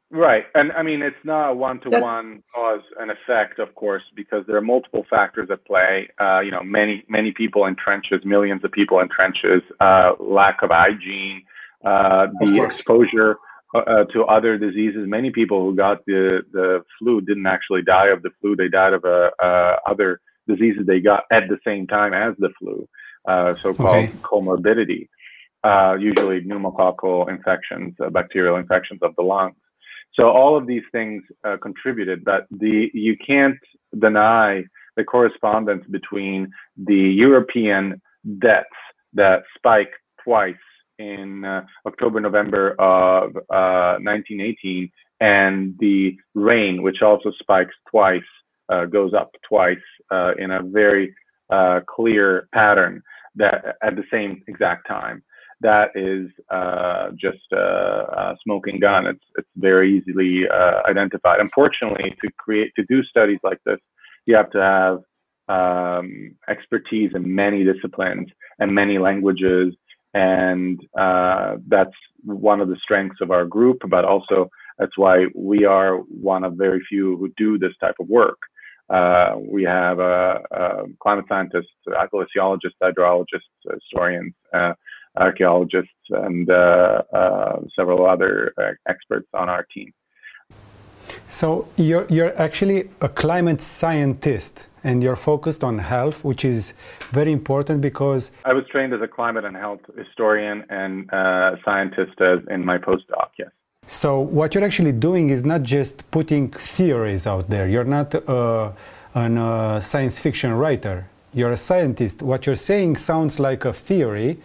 Right, 0.09 0.45
and 0.55 0.71
I 0.73 0.81
mean 0.81 1.01
it's 1.01 1.23
not 1.23 1.51
a 1.51 1.53
one-to-one 1.53 2.43
cause 2.53 2.81
and 2.99 3.11
effect, 3.11 3.59
of 3.59 3.75
course, 3.75 4.03
because 4.13 4.45
there 4.45 4.57
are 4.57 4.61
multiple 4.75 5.05
factors 5.09 5.49
at 5.51 5.63
play. 5.63 6.09
Uh, 6.19 6.39
you 6.41 6.51
know, 6.51 6.63
many 6.63 7.05
many 7.07 7.31
people 7.31 7.65
in 7.65 7.75
trenches, 7.75 8.25
millions 8.25 8.63
of 8.65 8.71
people 8.71 8.99
in 8.99 9.07
trenches, 9.07 9.61
uh, 9.79 10.13
lack 10.19 10.63
of 10.63 10.71
hygiene, 10.71 11.43
uh, 11.83 12.27
the 12.39 12.61
exposure 12.63 13.37
uh, 13.73 13.79
uh, 13.79 14.03
to 14.05 14.23
other 14.25 14.57
diseases. 14.57 15.07
Many 15.07 15.31
people 15.31 15.63
who 15.63 15.75
got 15.75 16.05
the, 16.05 16.41
the 16.51 16.83
flu 16.99 17.21
didn't 17.21 17.47
actually 17.47 17.81
die 17.81 18.09
of 18.09 18.21
the 18.21 18.29
flu. 18.39 18.55
They 18.55 18.67
died 18.67 18.93
of 18.93 19.05
uh, 19.05 19.31
uh 19.41 19.77
other 19.87 20.19
diseases 20.47 20.85
they 20.85 20.99
got 20.99 21.23
at 21.31 21.43
the 21.47 21.57
same 21.65 21.87
time 21.87 22.13
as 22.13 22.35
the 22.39 22.49
flu, 22.59 22.87
uh, 23.27 23.53
so-called 23.61 24.09
okay. 24.09 24.13
comorbidity, 24.21 25.07
usually 25.99 26.41
pneumococcal 26.41 27.29
infections, 27.29 27.95
bacterial 28.11 28.57
infections 28.57 28.99
of 29.03 29.15
the 29.15 29.21
lungs. 29.23 29.55
So 30.13 30.29
all 30.29 30.57
of 30.57 30.67
these 30.67 30.83
things 30.91 31.23
contributed, 31.61 32.25
but 32.25 32.47
the 32.51 32.89
you 32.93 33.15
can't 33.25 33.59
deny 33.97 34.65
the 34.97 35.03
correspondence 35.03 35.85
between 35.89 36.51
the 36.75 36.95
European 36.95 38.01
deaths 38.39 38.67
that 39.13 39.43
spiked 39.57 39.95
twice 40.23 40.55
in 41.01 41.43
uh, 41.43 41.65
October, 41.85 42.19
November 42.19 42.71
of 42.79 43.35
uh, 43.35 43.97
1918, 43.99 44.89
and 45.19 45.75
the 45.79 46.15
rain, 46.33 46.81
which 46.81 47.01
also 47.01 47.31
spikes 47.39 47.75
twice, 47.89 48.21
uh, 48.69 48.85
goes 48.85 49.13
up 49.13 49.31
twice 49.47 49.77
uh, 50.11 50.31
in 50.37 50.51
a 50.51 50.61
very 50.63 51.13
uh, 51.49 51.81
clear 51.87 52.47
pattern 52.53 53.01
that 53.35 53.77
at 53.83 53.95
the 53.95 54.03
same 54.11 54.43
exact 54.47 54.87
time. 54.87 55.23
That 55.59 55.89
is 55.93 56.29
uh, 56.49 57.11
just 57.11 57.51
a, 57.51 58.35
smoking 58.43 58.79
gun. 58.79 59.05
It's 59.05 59.23
it's 59.37 59.47
very 59.55 59.95
easily 59.95 60.49
identified. 60.89 61.39
Unfortunately, 61.39 62.15
to 62.23 62.31
create 62.37 62.71
to 62.77 62.83
do 62.89 63.03
studies 63.03 63.37
like 63.43 63.59
this, 63.63 63.77
you 64.25 64.35
have 64.35 64.49
to 64.51 64.59
have 64.59 64.97
um, 65.47 66.35
expertise 66.49 67.11
in 67.13 67.35
many 67.35 67.63
disciplines 67.63 68.27
and 68.57 68.73
many 68.73 68.97
languages 68.97 69.75
and 70.13 70.79
uh, 70.99 71.55
that's 71.67 71.95
one 72.23 72.61
of 72.61 72.67
the 72.67 72.77
strengths 72.81 73.21
of 73.21 73.31
our 73.31 73.45
group 73.45 73.79
but 73.89 74.05
also 74.05 74.49
that's 74.77 74.97
why 74.97 75.25
we 75.35 75.63
are 75.65 75.97
one 75.97 76.43
of 76.43 76.53
very 76.55 76.81
few 76.89 77.15
who 77.17 77.31
do 77.37 77.59
this 77.59 77.73
type 77.79 77.95
of 77.99 78.07
work. 78.09 78.39
Uh, 78.89 79.35
we 79.37 79.63
have 79.63 79.97
climate 80.99 81.25
scientists 81.29 81.69
glaciologists 82.13 82.79
hydrologists 82.81 83.51
historians 83.73 84.33
uh, 84.53 84.73
archaeologists 85.17 85.91
and 86.09 86.49
uh, 86.49 87.01
uh, 87.13 87.59
several 87.75 88.05
other 88.07 88.53
experts 88.87 89.27
on 89.33 89.49
our 89.49 89.65
team. 89.73 89.93
So 91.25 91.67
you're, 91.75 92.05
you're 92.09 92.39
actually 92.41 92.89
a 93.01 93.09
climate 93.09 93.61
scientist 93.61 94.67
and 94.83 95.03
you're 95.03 95.15
focused 95.15 95.63
on 95.63 95.79
health, 95.79 96.23
which 96.23 96.43
is 96.43 96.73
very 97.11 97.31
important 97.31 97.81
because. 97.81 98.31
I 98.45 98.53
was 98.53 98.65
trained 98.71 98.93
as 98.93 99.01
a 99.01 99.07
climate 99.07 99.45
and 99.45 99.55
health 99.55 99.81
historian 99.97 100.65
and 100.69 101.11
uh, 101.13 101.55
scientist 101.63 102.19
as 102.21 102.39
in 102.49 102.65
my 102.65 102.77
postdoc, 102.77 103.29
yes. 103.37 103.49
So 103.87 104.19
what 104.19 104.53
you're 104.53 104.63
actually 104.63 104.93
doing 104.93 105.31
is 105.31 105.43
not 105.43 105.63
just 105.63 106.09
putting 106.11 106.49
theories 106.49 107.27
out 107.27 107.49
there. 107.49 107.67
You're 107.67 107.83
not 107.83 108.13
uh, 108.15 108.71
a 109.15 109.19
uh, 109.19 109.79
science 109.79 110.19
fiction 110.19 110.53
writer. 110.53 111.07
You're 111.33 111.51
a 111.51 111.57
scientist. 111.57 112.21
What 112.21 112.45
you're 112.45 112.55
saying 112.55 112.97
sounds 112.97 113.39
like 113.39 113.65
a 113.65 113.73
theory 113.73 114.39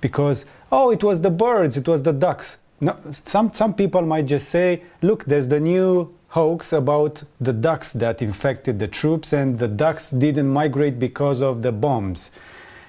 because, 0.00 0.44
oh, 0.72 0.90
it 0.90 1.04
was 1.04 1.20
the 1.20 1.30
birds, 1.30 1.76
it 1.76 1.86
was 1.86 2.02
the 2.02 2.12
ducks. 2.12 2.58
No, 2.80 2.96
some, 3.10 3.52
some 3.52 3.74
people 3.74 4.02
might 4.02 4.26
just 4.26 4.48
say, 4.48 4.82
look, 5.02 5.24
there's 5.24 5.48
the 5.48 5.60
new 5.60 6.14
hoax 6.30 6.72
about 6.72 7.24
the 7.40 7.52
ducks 7.52 7.92
that 7.92 8.22
infected 8.22 8.78
the 8.78 8.86
troops, 8.86 9.32
and 9.32 9.58
the 9.58 9.68
ducks 9.68 10.10
didn't 10.10 10.48
migrate 10.48 10.98
because 10.98 11.42
of 11.42 11.62
the 11.62 11.72
bombs. 11.72 12.30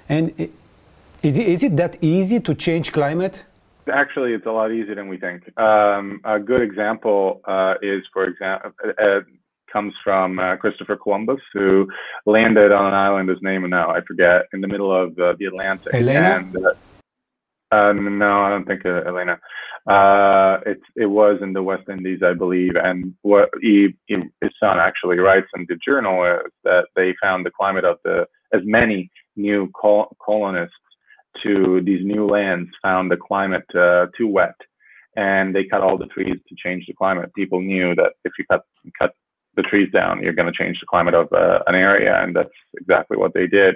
And 0.08 0.32
is 1.24 1.38
it, 1.38 1.48
is 1.48 1.64
it 1.64 1.78
that 1.78 1.98
easy 2.02 2.40
to 2.40 2.54
change 2.54 2.92
climate? 2.92 3.46
Actually, 3.92 4.34
it's 4.34 4.46
a 4.46 4.52
lot 4.52 4.72
easier 4.72 4.94
than 4.94 5.08
we 5.08 5.18
think. 5.18 5.42
Um, 5.60 6.22
a 6.24 6.40
good 6.40 6.62
example 6.62 7.42
uh, 7.46 7.76
is, 7.82 8.04
for 8.14 8.26
example, 8.26 8.72
uh, 8.86 9.04
uh, 9.04 9.20
comes 9.74 9.94
from 10.04 10.38
uh, 10.38 10.58
Christopher 10.58 10.96
Columbus, 10.96 11.42
who 11.54 11.88
landed 12.28 12.72
on 12.72 12.86
an 12.86 12.94
island. 12.94 13.30
His 13.30 13.40
name 13.42 13.68
now 13.70 13.90
I 13.90 14.02
forget 14.02 14.44
in 14.54 14.62
the 14.62 14.68
middle 14.68 14.96
of 14.96 15.18
uh, 15.18 15.34
the 15.40 15.46
Atlantic. 15.46 15.94
Elena. 15.96 16.38
And, 16.38 16.58
uh, 17.72 17.94
no, 17.94 18.42
I 18.42 18.50
don't 18.50 18.66
think 18.66 18.86
Elena. 18.86 19.40
Uh, 19.90 20.60
it 20.66 20.80
it 20.96 21.08
was 21.08 21.40
in 21.42 21.54
the 21.54 21.64
West 21.64 21.90
Indies, 21.90 22.20
I 22.24 22.34
believe, 22.34 22.74
and 22.76 23.16
what 23.24 23.50
he, 23.62 23.90
he, 24.06 24.16
his 24.42 24.52
son 24.60 24.78
actually 24.78 25.18
writes 25.18 25.48
in 25.56 25.66
the 25.68 25.78
journal 25.84 26.24
is 26.24 26.52
that 26.64 26.86
they 26.96 27.16
found 27.22 27.46
the 27.46 27.52
climate 27.52 27.84
of 27.86 27.98
the 28.04 28.26
as 28.54 28.62
many 28.64 29.10
new 29.36 29.72
col- 29.72 30.16
colonists 30.24 30.76
to 31.44 31.82
these 31.84 32.06
new 32.06 32.28
lands 32.28 32.70
found 32.84 33.10
the 33.10 33.18
climate 33.18 33.66
uh, 33.76 34.06
too 34.16 34.28
wet, 34.28 34.56
and 35.16 35.56
they 35.56 35.64
cut 35.64 35.82
all 35.82 35.98
the 35.98 36.06
trees 36.08 36.38
to 36.48 36.56
change 36.64 36.86
the 36.86 36.94
climate. 36.94 37.34
People 37.36 37.62
knew 37.62 37.96
that 37.96 38.14
if 38.24 38.34
you 38.38 38.46
cut 38.52 38.62
cut 39.00 39.14
the 39.56 39.64
trees 39.64 39.92
down, 39.92 40.22
you're 40.22 40.34
going 40.34 40.52
to 40.52 40.58
change 40.64 40.80
the 40.80 40.86
climate 40.88 41.16
of 41.16 41.28
uh, 41.34 41.60
an 41.68 41.76
area, 41.76 42.22
and 42.24 42.36
that's 42.36 42.50
exactly 42.80 43.18
what 43.18 43.34
they 43.34 43.48
did. 43.48 43.76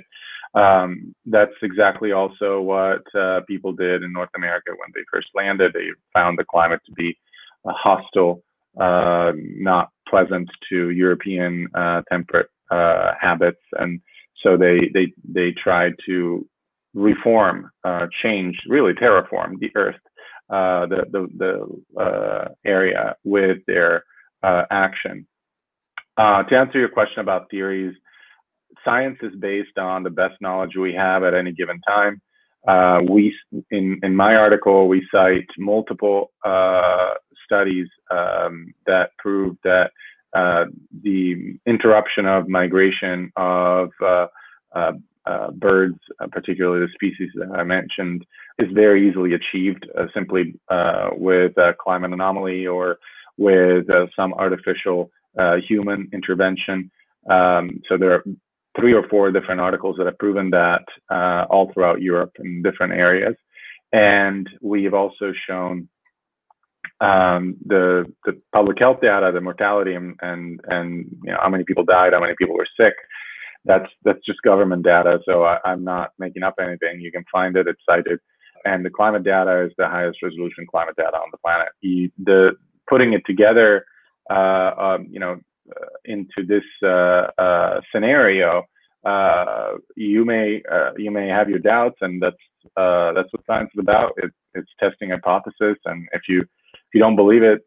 Um, 0.55 1.13
that's 1.25 1.51
exactly 1.61 2.13
also 2.13 2.61
what 2.61 3.03
uh, 3.13 3.41
people 3.45 3.73
did 3.73 4.03
in 4.03 4.13
North 4.13 4.29
America 4.35 4.71
when 4.71 4.89
they 4.95 5.01
first 5.11 5.27
landed. 5.35 5.73
They 5.73 5.89
found 6.13 6.39
the 6.39 6.45
climate 6.45 6.81
to 6.85 6.93
be 6.93 7.17
uh, 7.65 7.73
hostile, 7.73 8.41
uh, 8.79 9.33
not 9.35 9.89
pleasant 10.07 10.49
to 10.69 10.91
European 10.91 11.67
uh, 11.75 12.03
temperate 12.09 12.47
uh, 12.71 13.13
habits, 13.19 13.61
and 13.73 13.99
so 14.41 14.55
they 14.55 14.89
they 14.93 15.11
they 15.27 15.51
tried 15.51 15.93
to 16.05 16.47
reform, 16.93 17.69
uh, 17.83 18.07
change, 18.23 18.57
really 18.69 18.93
terraform 18.93 19.59
the 19.59 19.71
Earth, 19.75 19.99
the 20.49 21.05
the 21.11 21.27
the 21.37 22.55
area 22.65 23.15
with 23.25 23.57
their 23.67 24.05
action. 24.43 25.27
to 26.17 26.55
answer 26.55 26.79
your 26.79 26.89
question 26.89 27.19
about 27.19 27.49
theories, 27.49 27.95
science 28.85 29.17
is 29.21 29.35
based 29.39 29.77
on 29.77 30.03
the 30.03 30.09
best 30.09 30.35
knowledge 30.39 30.75
we 30.79 30.93
have 30.93 31.23
at 31.23 31.33
any 31.33 31.51
given 31.51 31.81
time. 31.81 32.21
Uh, 32.67 33.01
we, 33.09 33.35
in, 33.71 33.99
in 34.01 34.15
my 34.15 34.35
article, 34.35 34.87
we 34.87 35.05
cite 35.11 35.47
multiple 35.57 36.31
uh, 36.43 37.13
studies 37.45 37.87
um, 38.11 38.73
that 38.87 39.09
prove 39.19 39.55
that 39.63 39.91
uh, 40.35 40.65
the 41.03 41.57
interruption 41.65 42.25
of 42.25 42.49
migration 42.49 43.31
of 43.37 43.89
uh, 44.03 44.27
uh, 44.75 44.91
uh, 45.25 45.49
birds, 45.51 45.97
particularly 46.31 46.85
the 46.85 46.91
species 46.93 47.29
that 47.35 47.49
I 47.57 47.63
mentioned, 47.63 48.25
is 48.59 48.67
very 48.73 49.07
easily 49.07 49.33
achieved 49.33 49.87
simply 50.13 50.55
with 51.13 51.57
a 51.57 51.73
climate 51.79 52.11
anomaly 52.11 52.67
or 52.67 52.97
with 53.37 53.85
some 54.15 54.33
artificial 54.33 55.09
human 55.67 56.09
intervention. 56.13 56.91
Um, 57.29 57.81
so 57.89 57.97
there 57.97 58.13
are 58.13 58.23
three 58.79 58.93
or 58.93 59.07
four 59.09 59.31
different 59.31 59.61
articles 59.61 59.95
that 59.97 60.05
have 60.05 60.17
proven 60.17 60.49
that 60.51 60.83
uh, 61.09 61.45
all 61.49 61.71
throughout 61.73 62.01
Europe 62.01 62.31
in 62.39 62.61
different 62.61 62.93
areas. 62.93 63.35
And 63.93 64.49
we 64.61 64.83
have 64.83 64.93
also 64.93 65.31
shown 65.47 65.87
um, 67.01 67.55
the 67.65 68.05
the 68.25 68.41
public 68.53 68.79
health 68.79 69.01
data, 69.01 69.31
the 69.33 69.41
mortality, 69.41 69.93
and 69.95 70.15
and 70.21 70.59
and 70.67 71.05
you 71.23 71.31
know 71.31 71.39
how 71.41 71.49
many 71.49 71.63
people 71.63 71.83
died, 71.83 72.13
how 72.13 72.21
many 72.21 72.35
people 72.37 72.55
were 72.55 72.67
sick. 72.79 72.93
That's 73.65 73.89
that's 74.03 74.23
just 74.25 74.41
government 74.43 74.83
data, 74.83 75.19
so 75.25 75.43
I, 75.43 75.59
am 75.65 75.83
not 75.83 76.11
making 76.19 76.43
up 76.43 76.55
anything. 76.59 77.01
You 77.01 77.11
can 77.11 77.25
find 77.31 77.55
it; 77.57 77.67
it's 77.67 77.81
cited 77.89 78.19
and 78.65 78.83
the 78.83 78.89
climate 78.89 79.23
data 79.23 79.63
is 79.63 79.71
the 79.77 79.87
highest 79.87 80.21
resolution 80.21 80.65
climate 80.69 80.95
data 80.97 81.15
on 81.15 81.29
the 81.31 81.37
planet. 81.37 81.69
You, 81.81 82.11
the 82.23 82.53
putting 82.89 83.13
it 83.13 83.21
together, 83.25 83.85
uh, 84.29 84.71
um, 84.77 85.07
you 85.09 85.19
know, 85.19 85.39
into 86.05 86.45
this 86.47 86.63
uh, 86.83 87.27
uh, 87.41 87.81
scenario, 87.91 88.63
you 89.95 90.25
may 90.25 90.61
you 90.97 91.11
may 91.11 91.27
have 91.27 91.49
your 91.49 91.59
doubts, 91.59 91.97
and 92.01 92.21
that's 92.21 92.35
that's 92.75 93.31
what 93.31 93.45
science 93.45 93.69
is 93.73 93.79
about. 93.79 94.11
It, 94.17 94.31
it's 94.53 94.69
testing 94.79 95.09
hypothesis, 95.09 95.77
and 95.85 96.07
if 96.13 96.23
you 96.27 96.41
if 96.41 96.91
you 96.93 96.99
don't 96.99 97.15
believe 97.15 97.43
it, 97.43 97.61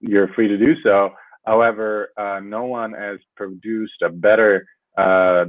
you're 0.00 0.28
free 0.28 0.48
to 0.48 0.58
do 0.58 0.74
so. 0.82 1.10
However, 1.46 2.10
no 2.42 2.64
one 2.64 2.92
has 2.92 3.18
produced 3.36 4.02
a 4.02 4.08
better 4.08 4.66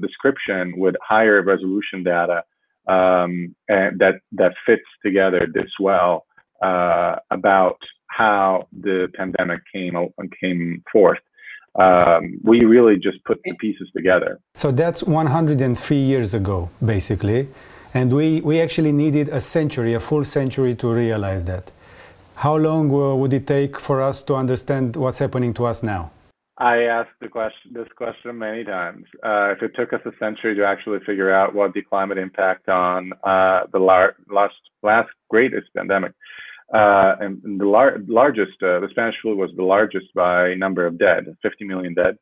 description 0.01 0.77
with 0.77 0.95
higher 1.07 1.41
resolution 1.41 2.03
data 2.03 2.43
um, 2.88 3.55
and 3.67 4.00
that 4.00 4.15
that 4.33 4.53
fits 4.65 4.83
together 5.03 5.47
this 5.53 5.71
well 5.79 6.25
uh, 6.62 7.15
about 7.31 7.77
how 8.07 8.67
the 8.81 9.07
pandemic 9.15 9.62
came 9.74 9.95
came 10.39 10.83
forth. 10.91 11.19
Um, 11.79 12.39
we 12.44 12.63
really 12.63 12.98
just 12.98 13.24
put 13.25 13.39
the 13.44 13.53
pieces 13.53 13.89
together. 13.96 14.39
So 14.55 14.72
that's 14.72 15.03
103 15.03 15.98
years 15.98 16.34
ago, 16.34 16.70
basically, 16.84 17.50
and 17.94 18.13
we 18.13 18.41
we 18.41 18.62
actually 18.62 18.91
needed 18.91 19.29
a 19.29 19.39
century, 19.39 19.94
a 19.94 20.00
full 20.00 20.24
century, 20.24 20.74
to 20.75 20.88
realize 20.88 21.46
that. 21.46 21.72
How 22.36 22.55
long 22.58 22.89
would 22.89 23.34
it 23.34 23.48
take 23.48 23.79
for 23.79 24.01
us 24.01 24.22
to 24.24 24.36
understand 24.36 24.96
what's 24.98 25.20
happening 25.20 25.53
to 25.53 25.65
us 25.65 25.82
now? 25.84 26.12
I 26.58 26.84
asked 26.84 27.17
the 27.20 27.27
question, 27.27 27.72
this 27.74 27.88
question 27.98 28.38
many 28.38 28.63
times. 28.63 29.05
Uh, 29.24 29.51
if 29.51 29.62
it 29.62 29.72
took 29.75 29.91
us 29.91 30.00
a 30.05 30.12
century 30.20 30.55
to 30.55 30.65
actually 30.65 31.00
figure 31.05 31.34
out 31.34 31.53
what 31.53 31.74
the 31.74 31.82
climate 31.82 32.17
impact 32.17 32.70
on 32.70 33.12
uh, 33.24 33.65
the 33.74 33.79
lar- 33.79 34.15
last 34.29 34.55
last 34.82 35.10
greatest 35.29 35.67
pandemic, 35.75 36.13
uh, 36.74 37.15
and, 37.19 37.41
and, 37.43 37.60
the 37.60 37.65
lar- 37.65 38.00
largest, 38.07 38.62
uh, 38.62 38.79
the 38.79 38.88
Spanish 38.91 39.15
flu 39.22 39.36
was 39.36 39.51
the 39.55 39.63
largest 39.63 40.07
by 40.13 40.53
number 40.55 40.86
of 40.86 40.98
dead, 40.98 41.25
50 41.41 41.65
million 41.65 41.93
dead. 41.93 42.17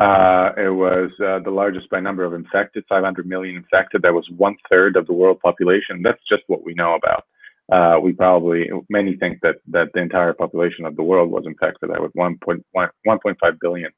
Uh, 0.00 0.50
it 0.56 0.74
was 0.74 1.10
uh, 1.24 1.38
the 1.40 1.50
largest 1.50 1.88
by 1.90 2.00
number 2.00 2.24
of 2.24 2.34
infected, 2.34 2.84
500 2.88 3.26
million 3.26 3.56
infected. 3.56 4.02
That 4.02 4.14
was 4.14 4.28
one 4.36 4.56
third 4.70 4.96
of 4.96 5.06
the 5.06 5.12
world 5.12 5.40
population. 5.40 6.02
That's 6.02 6.20
just 6.28 6.42
what 6.48 6.64
we 6.64 6.74
know 6.74 6.94
about 6.94 7.24
uh, 7.72 7.98
we 8.00 8.12
probably 8.12 8.70
many 8.88 9.16
think 9.16 9.40
that 9.42 9.56
that 9.68 9.88
the 9.92 10.00
entire 10.00 10.32
population 10.32 10.84
of 10.84 10.96
the 10.96 11.02
world 11.02 11.30
was 11.30 11.44
infected 11.46 11.90
That 11.90 12.02
with 12.02 12.12
1.5 12.14 13.60
billion. 13.60 13.90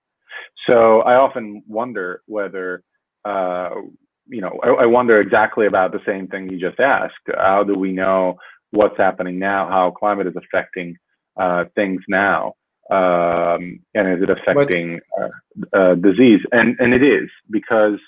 So 0.67 1.01
I 1.01 1.15
often 1.15 1.63
wonder 1.67 2.23
whether 2.27 2.83
you 3.27 4.41
know 4.41 4.59
I, 4.63 4.69
I, 4.69 4.87
wonder 4.87 5.21
exactly 5.21 5.67
about 5.67 5.93
the 5.93 6.01
same 6.07 6.29
thing 6.29 6.51
you 6.51 6.59
just 6.59 6.81
asked. 6.81 7.15
How 7.37 7.63
do 7.63 7.75
we 7.75 7.93
know 7.93 8.39
what's 8.71 8.97
happening 8.97 9.39
now? 9.39 9.69
How 9.69 9.91
climate 9.91 10.27
is 10.27 10.35
affecting 10.37 10.97
uh, 11.37 11.65
things 11.75 12.03
now? 12.09 12.55
Um, 12.91 13.81
and 13.95 14.17
is 14.17 14.23
it 14.23 14.31
affecting 14.31 15.01
uh, 15.21 15.29
uh, 15.77 15.95
disease? 15.95 16.41
And 16.53 16.77
and 16.79 16.95
it 16.95 17.03
is 17.03 17.29
because 17.51 17.99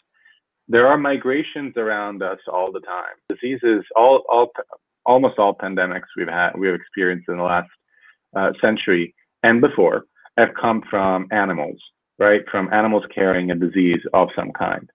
there 0.69 0.87
are 0.87 0.97
migrations 0.97 1.77
around 1.77 2.23
us 2.23 2.39
all 2.51 2.73
the 2.73 2.81
time. 2.81 3.15
Diseases, 3.29 3.85
all 3.95 4.23
all 4.29 4.51
almost 5.05 5.39
all 5.39 5.55
pandemics 5.55 6.09
we've 6.17 6.29
had 6.29 6.53
we've 6.57 6.75
experienced 6.75 7.29
in 7.29 7.37
the 7.37 7.43
last 7.43 7.69
uh, 8.37 8.53
century 8.61 9.15
and 9.43 9.61
before 9.61 10.05
have 10.39 10.51
come 10.61 10.83
from 10.89 11.27
animals, 11.31 11.79
right? 12.19 12.43
From 12.51 12.73
animals 12.73 13.05
carrying 13.15 13.51
a 13.51 13.55
disease 13.55 14.01
of 14.15 14.29
some 14.35 14.53
kind, 14.53 14.89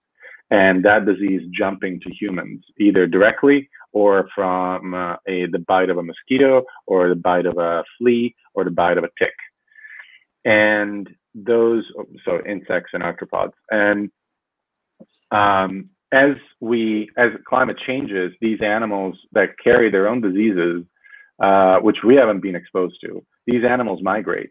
and 0.50 0.84
that 0.84 1.06
disease 1.06 1.42
jumping 1.56 2.00
to 2.00 2.10
humans 2.12 2.64
either 2.80 3.06
directly 3.06 3.68
or 4.00 4.28
from 4.34 4.92
uh, 4.92 5.16
a 5.26 5.46
the 5.54 5.64
bite 5.66 5.90
of 5.92 5.96
a 5.98 6.02
mosquito 6.02 6.62
or 6.86 7.08
the 7.08 7.22
bite 7.30 7.46
of 7.46 7.56
a 7.56 7.82
flea 7.96 8.34
or 8.54 8.62
the 8.64 8.76
bite 8.82 8.98
of 8.98 9.04
a 9.04 9.14
tick, 9.18 9.36
and 10.44 11.08
those 11.34 11.84
so 12.24 12.32
insects 12.46 12.90
and 12.94 13.02
arthropods 13.02 13.52
and 13.70 14.10
um, 15.30 15.90
as 16.12 16.36
we 16.60 17.10
as 17.16 17.30
climate 17.48 17.78
changes, 17.86 18.32
these 18.40 18.60
animals 18.62 19.14
that 19.32 19.58
carry 19.62 19.90
their 19.90 20.08
own 20.08 20.20
diseases, 20.20 20.84
uh, 21.42 21.78
which 21.78 21.98
we 22.06 22.14
haven't 22.16 22.42
been 22.42 22.54
exposed 22.54 22.96
to, 23.04 23.24
these 23.46 23.64
animals 23.68 24.00
migrate. 24.02 24.50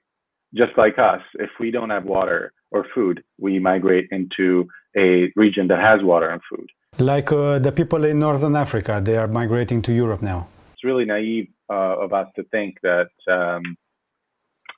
Just 0.53 0.73
like 0.77 0.97
us, 0.99 1.21
if 1.35 1.49
we 1.59 1.71
don't 1.71 1.89
have 1.89 2.05
water 2.05 2.51
or 2.71 2.85
food, 2.93 3.23
we 3.39 3.59
migrate 3.59 4.07
into 4.11 4.67
a 4.97 5.31
region 5.35 5.67
that 5.67 5.79
has 5.79 6.03
water 6.03 6.29
and 6.29 6.41
food. 6.49 6.69
Like 6.99 7.31
uh, 7.31 7.59
the 7.59 7.71
people 7.71 8.05
in 8.05 8.19
Northern 8.19 8.55
Africa, 8.55 9.01
they 9.03 9.17
are 9.17 9.27
migrating 9.27 9.81
to 9.83 9.91
Europe 9.91 10.21
now. 10.21 10.47
It's 10.73 10.83
really 10.83 11.05
naive 11.05 11.49
uh, 11.69 11.97
of 11.99 12.13
us 12.13 12.27
to 12.37 12.43
think 12.43 12.77
that 12.83 13.09
um, 13.27 13.75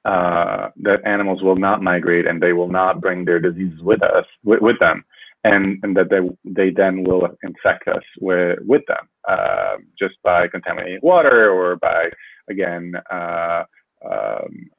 uh, 0.03 0.69
that 0.77 1.06
animals 1.06 1.43
will 1.43 1.58
not 1.58 1.84
migrate 1.84 2.25
and 2.25 2.41
they 2.41 2.53
will 2.53 2.69
not 2.69 3.01
bring 3.01 3.25
their 3.25 3.39
diseases 3.39 3.82
with 3.82 4.01
us 4.01 4.25
with, 4.43 4.62
with 4.62 4.80
them 4.80 5.03
and, 5.43 5.80
and 5.84 5.95
that 5.97 6.10
they, 6.10 6.19
they 6.45 6.69
then 6.71 7.03
will 7.03 7.27
infect 7.43 7.88
us 7.88 8.03
with, 8.19 8.58
with 8.65 8.82
them 8.88 9.10
uh, 9.27 9.75
just 9.99 10.15
by 10.23 10.47
contaminating 10.47 10.99
water 11.03 11.51
or 11.51 11.75
by, 11.75 12.10
again, 12.49 12.93
uh, 13.12 13.63
um, 14.10 14.69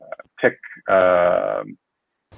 tick. 0.41 0.59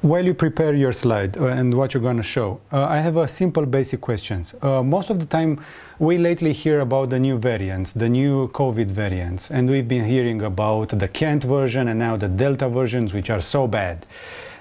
While 0.03 0.25
you 0.25 0.33
prepare 0.33 0.73
your 0.73 0.95
slide 0.95 1.37
uh, 1.37 1.49
and 1.49 1.75
what 1.75 1.93
you're 1.93 2.03
going 2.03 2.17
to 2.17 2.23
show, 2.23 2.59
uh, 2.73 2.87
I 2.87 3.01
have 3.01 3.19
a 3.19 3.29
simple 3.29 3.67
basic 3.67 4.01
questions. 4.01 4.55
Uh, 4.63 4.83
most 4.83 5.11
of 5.11 5.21
the 5.21 5.27
time, 5.27 5.61
we 5.99 6.17
lately 6.17 6.55
hear 6.55 6.81
about 6.81 7.11
the 7.11 7.19
new 7.19 7.37
variants, 7.37 7.93
the 7.93 8.09
new 8.09 8.49
COVID 8.49 8.91
variants, 8.91 9.51
and 9.51 9.69
we've 9.69 9.87
been 9.87 10.07
hearing 10.07 10.41
about 10.41 10.89
the 10.89 11.07
Kent 11.07 11.45
version 11.45 11.89
and 11.89 11.99
now 11.99 12.17
the 12.17 12.29
Delta 12.29 12.67
versions, 12.67 13.13
which 13.13 13.29
are 13.29 13.43
so 13.43 13.67
bad. 13.67 14.07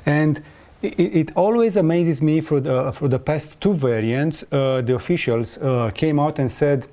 And 0.06 0.44
it, 0.82 1.00
it, 1.00 1.32
always 1.38 1.78
amazes 1.78 2.22
me 2.22 2.42
for 2.42 2.60
the, 2.60 2.92
for 2.92 3.08
the 3.08 3.20
past 3.20 3.62
two 3.62 3.74
variants, 3.74 4.44
uh, 4.52 4.82
the 4.82 4.96
officials 4.96 5.58
uh, 5.60 5.90
came 5.96 6.20
out 6.20 6.38
and 6.40 6.52
said, 6.52 6.86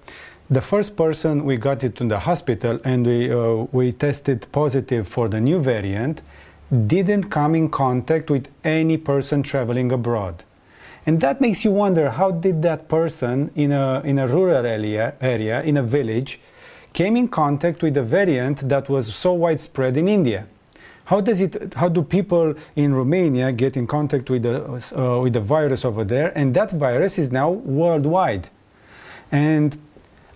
the 0.49 0.61
first 0.61 0.97
person 0.97 1.45
we 1.45 1.57
got 1.57 1.83
it 1.83 1.97
to 1.97 2.05
the 2.07 2.21
hospital 2.21 2.79
and 2.85 3.05
we, 3.05 3.33
uh, 3.33 3.67
we 3.73 3.91
tested 3.91 4.47
positive 4.53 5.09
for 5.09 5.29
the 5.29 5.41
new 5.41 5.59
variant 5.59 6.23
didn't 6.71 7.25
come 7.25 7.55
in 7.55 7.69
contact 7.71 8.31
with 8.31 8.49
any 8.65 8.97
person 8.97 9.43
traveling 9.43 9.93
abroad. 9.93 10.45
And 11.07 11.21
that 11.21 11.41
makes 11.41 11.65
you 11.65 11.71
wonder 11.71 12.11
how 12.11 12.33
did 12.33 12.63
that 12.63 12.89
person 12.89 13.53
in 13.55 13.71
a, 13.71 14.01
in 14.05 14.19
a 14.19 14.27
rural 14.27 14.67
area, 14.67 15.15
area, 15.21 15.63
in 15.63 15.77
a 15.77 15.83
village, 15.83 16.41
came 16.93 17.17
in 17.17 17.29
contact 17.29 17.83
with 17.83 17.97
a 17.97 18.03
variant 18.03 18.69
that 18.69 18.89
was 18.89 19.15
so 19.15 19.33
widespread 19.33 19.97
in 19.97 20.09
India? 20.09 20.47
How 21.05 21.21
does 21.21 21.41
it? 21.41 21.75
How 21.75 21.89
do 21.89 22.03
people 22.03 22.55
in 22.75 22.93
Romania 22.93 23.53
get 23.53 23.77
in 23.77 23.87
contact 23.87 24.29
with 24.29 24.43
the 24.43 24.57
uh, 24.97 25.21
with 25.21 25.35
the 25.35 25.41
virus 25.41 25.85
over 25.85 26.03
there? 26.03 26.37
And 26.37 26.53
that 26.55 26.73
virus 26.73 27.17
is 27.17 27.31
now 27.31 27.51
worldwide, 27.51 28.49
and 29.31 29.79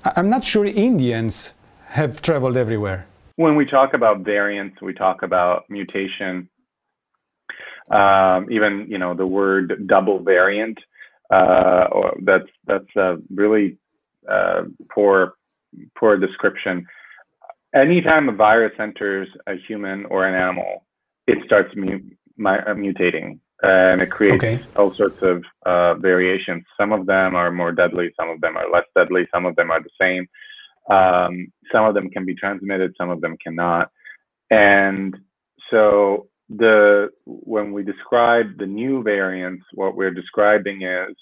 I'm 0.04 0.30
not 0.30 0.44
sure 0.44 0.64
Indians 0.64 1.54
have 1.88 2.22
traveled 2.22 2.56
everywhere. 2.56 3.06
When 3.40 3.56
we 3.56 3.64
talk 3.64 3.94
about 3.94 4.20
variants, 4.20 4.82
we 4.82 4.92
talk 4.92 5.22
about 5.22 5.64
mutation. 5.68 6.48
Um, 7.90 8.46
even 8.50 8.86
you 8.88 8.98
know 8.98 9.14
the 9.14 9.26
word 9.26 9.86
double 9.86 10.18
variant. 10.20 10.78
Uh, 11.30 12.10
that's 12.22 12.50
that's 12.66 12.96
a 12.96 13.16
really 13.32 13.78
uh, 14.28 14.64
poor 14.92 15.34
poor 15.98 16.18
description 16.18 16.86
anytime 17.74 18.28
a 18.28 18.32
virus 18.32 18.72
enters 18.78 19.28
a 19.46 19.54
human 19.66 20.04
or 20.06 20.26
an 20.26 20.34
animal, 20.34 20.84
it 21.26 21.38
starts 21.44 21.74
mu- 21.76 22.00
uh, 22.44 22.74
mutating 22.74 23.38
and 23.62 24.00
it 24.00 24.10
creates 24.10 24.42
okay. 24.42 24.58
all 24.76 24.94
sorts 24.94 25.18
of 25.22 25.44
uh, 25.66 25.94
variations. 25.94 26.64
Some 26.78 26.92
of 26.92 27.06
them 27.06 27.34
are 27.34 27.50
more 27.50 27.72
deadly, 27.72 28.10
some 28.18 28.30
of 28.30 28.40
them 28.40 28.56
are 28.56 28.70
less 28.70 28.86
deadly, 28.96 29.26
some 29.32 29.44
of 29.46 29.54
them 29.56 29.70
are 29.70 29.82
the 29.82 29.90
same. 30.00 30.26
Um, 30.90 31.52
some 31.72 31.84
of 31.84 31.94
them 31.94 32.10
can 32.10 32.24
be 32.24 32.34
transmitted, 32.34 32.94
some 32.98 33.10
of 33.10 33.20
them 33.20 33.36
cannot. 33.42 33.90
And 34.50 35.16
so 35.70 36.28
the 36.48 37.10
when 37.24 37.72
we 37.72 37.84
describe 37.84 38.58
the 38.58 38.66
new 38.66 39.02
variants, 39.02 39.64
what 39.74 39.96
we're 39.96 40.10
describing 40.10 40.82
is 40.82 41.14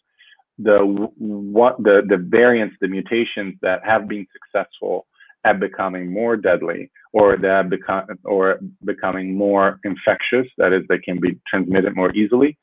the 0.58 0.78
what 1.18 1.76
the 1.82 2.02
the 2.08 2.16
variants, 2.16 2.76
the 2.80 2.88
mutations 2.88 3.54
that 3.60 3.84
have 3.84 4.08
been 4.08 4.26
successful 4.32 5.06
at 5.44 5.60
becoming 5.60 6.12
more 6.12 6.36
deadly 6.36 6.90
or 7.12 7.36
that 7.36 7.70
become 7.70 8.06
or 8.24 8.58
becoming 8.84 9.36
more 9.36 9.78
infectious 9.84 10.46
that 10.58 10.72
is 10.72 10.82
they 10.88 10.98
can 10.98 11.20
be 11.20 11.38
transmitted 11.48 11.94
more 11.94 12.12
easily 12.14 12.58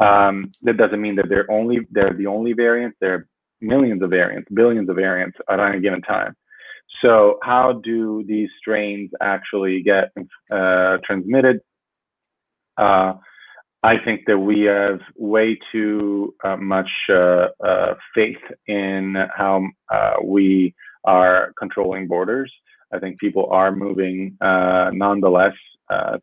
um, 0.00 0.50
that 0.62 0.76
doesn't 0.76 1.00
mean 1.00 1.16
that 1.16 1.28
they're 1.28 1.50
only 1.50 1.80
they're 1.90 2.14
the 2.14 2.26
only 2.26 2.52
variants 2.52 2.96
there 3.00 3.26
millions 3.60 4.02
of 4.02 4.10
variants 4.10 4.48
billions 4.54 4.88
of 4.88 4.96
variants 4.96 5.36
at 5.50 5.60
any 5.60 5.80
given 5.80 6.00
time 6.02 6.34
so 7.02 7.38
how 7.42 7.80
do 7.84 8.24
these 8.26 8.48
strains 8.58 9.10
actually 9.20 9.82
get 9.82 10.10
uh, 10.50 10.96
transmitted 11.04 11.60
uh, 12.78 13.14
I 13.82 13.94
think 14.04 14.22
that 14.26 14.38
we 14.38 14.62
have 14.62 15.00
way 15.16 15.58
too 15.70 16.34
uh, 16.42 16.56
much 16.56 16.90
uh, 17.08 17.48
uh, 17.64 17.94
faith 18.14 18.38
in 18.66 19.16
how 19.36 19.66
uh, 19.92 20.14
we 20.24 20.74
are 21.04 21.52
controlling 21.58 22.08
borders. 22.08 22.52
I 22.92 22.98
think 22.98 23.20
people 23.20 23.48
are 23.52 23.74
moving 23.74 24.36
nonetheless 24.40 25.54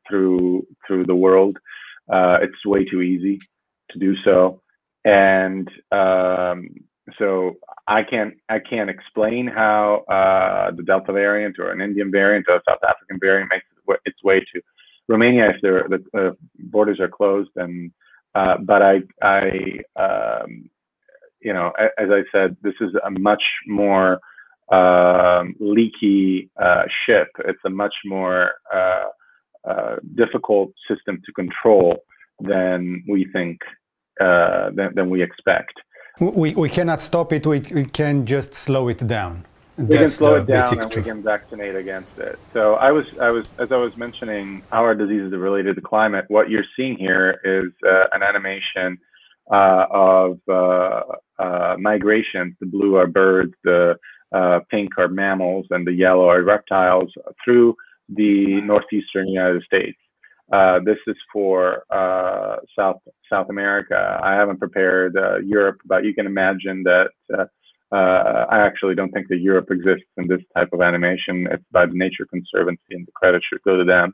through 0.08 0.66
through 0.86 1.06
the 1.06 1.16
world. 1.16 1.58
It's 2.10 2.66
way 2.66 2.84
too 2.86 3.02
easy 3.02 3.40
to 3.92 4.00
do 4.00 4.16
so, 4.26 4.62
and 5.06 5.70
um, 5.92 6.68
so 7.18 7.56
I 7.88 8.04
can't 8.04 8.36
I 8.50 8.60
can't 8.60 8.90
explain 8.90 9.48
how 9.48 10.04
uh, 10.10 10.72
the 10.76 10.84
Delta 10.84 11.14
variant 11.14 11.60
or 11.60 11.72
an 11.72 11.82
Indian 11.82 12.12
variant 12.12 12.46
or 12.50 12.56
a 12.56 12.62
South 12.68 12.84
African 12.84 13.20
variant 13.20 13.52
makes 13.52 13.66
its 14.06 14.24
way 14.24 14.40
to 14.40 14.62
Romania 15.08 15.52
if 15.52 15.62
the 15.62 16.04
uh, 16.18 16.32
borders 16.58 17.00
are 17.00 17.08
closed. 17.08 17.52
And 17.56 17.92
uh, 18.34 18.58
but 18.58 18.82
I 18.82 19.02
I 19.22 19.82
um, 19.96 20.70
you 21.42 21.54
know 21.54 21.72
as 21.78 22.10
I 22.10 22.24
said, 22.32 22.58
this 22.64 22.74
is 22.82 22.92
a 23.06 23.12
much 23.12 23.44
more 23.68 24.20
um, 24.72 25.56
leaky 25.60 26.50
uh, 26.60 26.84
ship. 27.06 27.28
It's 27.46 27.60
a 27.66 27.70
much 27.70 27.94
more 28.04 28.54
uh, 28.74 29.10
uh, 29.64 29.96
difficult 30.16 30.72
system 30.88 31.22
to 31.24 31.32
control 31.34 31.98
than 32.40 33.04
we 33.08 33.28
think 33.32 33.60
than, 34.20 34.96
than 34.96 35.10
we 35.12 35.22
expect. 35.22 35.74
We, 36.20 36.56
we 36.56 36.70
cannot 36.70 37.02
stop 37.02 37.34
it, 37.34 37.46
we, 37.46 37.60
we 37.60 37.86
can 37.86 38.26
just 38.26 38.54
slow 38.54 38.88
it 38.88 39.06
down. 39.06 39.46
We 39.78 39.86
That's 39.86 40.00
can 40.00 40.10
slow 40.10 40.36
it 40.36 40.46
down 40.46 40.80
and 40.80 40.92
truth. 40.92 41.06
we 41.06 41.12
can 41.12 41.22
vaccinate 41.22 41.76
against 41.76 42.18
it. 42.18 42.40
So 42.54 42.76
I 42.76 42.92
was, 42.92 43.06
I 43.20 43.30
was, 43.30 43.46
as 43.60 43.74
I 43.74 43.76
was 43.76 43.96
mentioning, 43.98 44.64
how 44.72 44.84
our 44.84 44.96
diseases 44.96 45.34
are 45.34 45.38
related 45.38 45.76
to 45.76 45.82
climate. 45.82 46.26
What 46.30 46.50
you're 46.50 46.64
seeing 46.78 46.96
here 46.98 47.42
is 47.44 47.74
uh, 47.86 48.06
an 48.14 48.24
animation 48.24 48.98
uh, 49.52 49.86
of 49.92 50.40
uh, 50.48 51.02
uh 51.38 51.76
migration. 51.78 52.56
The 52.62 52.68
blue 52.68 52.96
are 52.96 53.08
birds, 53.08 53.54
the 53.66 53.98
uh, 54.32 54.62
pink 54.72 54.98
are 54.98 55.10
mammals, 55.10 55.68
and 55.70 55.86
the 55.86 55.92
yellow 55.92 56.30
are 56.30 56.42
reptiles 56.42 57.12
through 57.44 57.76
the 58.08 58.62
northeastern 58.62 59.28
United 59.28 59.64
States. 59.64 59.98
Uh, 60.52 60.80
this 60.86 60.98
is 61.08 61.16
for 61.34 61.84
uh, 61.90 62.58
South 62.78 62.98
South 63.32 63.50
America. 63.50 64.20
I 64.24 64.34
haven't 64.34 64.60
prepared 64.60 65.18
uh, 65.18 65.38
Europe, 65.40 65.78
but 65.86 66.06
you 66.06 66.14
can 66.14 66.28
imagine 66.28 66.84
that 66.84 67.10
uh, 67.34 67.46
uh, 67.96 68.46
I 68.50 68.60
actually 68.60 68.94
don't 68.94 69.12
think 69.12 69.28
that 69.30 69.40
Europe 69.40 69.72
exists 69.72 70.08
in 70.18 70.28
this 70.28 70.42
type 70.56 70.70
of 70.72 70.82
animation. 70.82 71.48
It's 71.50 71.64
by 71.72 71.88
the 71.88 71.96
Nature 71.96 72.28
Conservancy, 72.30 72.82
and 72.92 73.08
the 73.08 73.12
credit 73.14 73.42
should 73.48 73.62
go 73.64 73.78
to 73.78 73.84
them. 73.84 74.14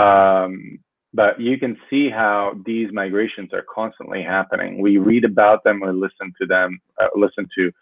Um, 0.00 0.78
but 1.12 1.40
you 1.40 1.58
can 1.58 1.76
see 1.90 2.08
how 2.08 2.52
these 2.64 2.92
migrations 2.92 3.52
are 3.52 3.64
constantly 3.74 4.22
happening. 4.22 4.80
We 4.80 4.98
read 4.98 5.24
about 5.24 5.64
them, 5.64 5.80
we 5.80 5.90
listen 5.90 6.32
to 6.40 6.46
them, 6.46 6.78
listen 7.16 7.48
to 7.56 7.72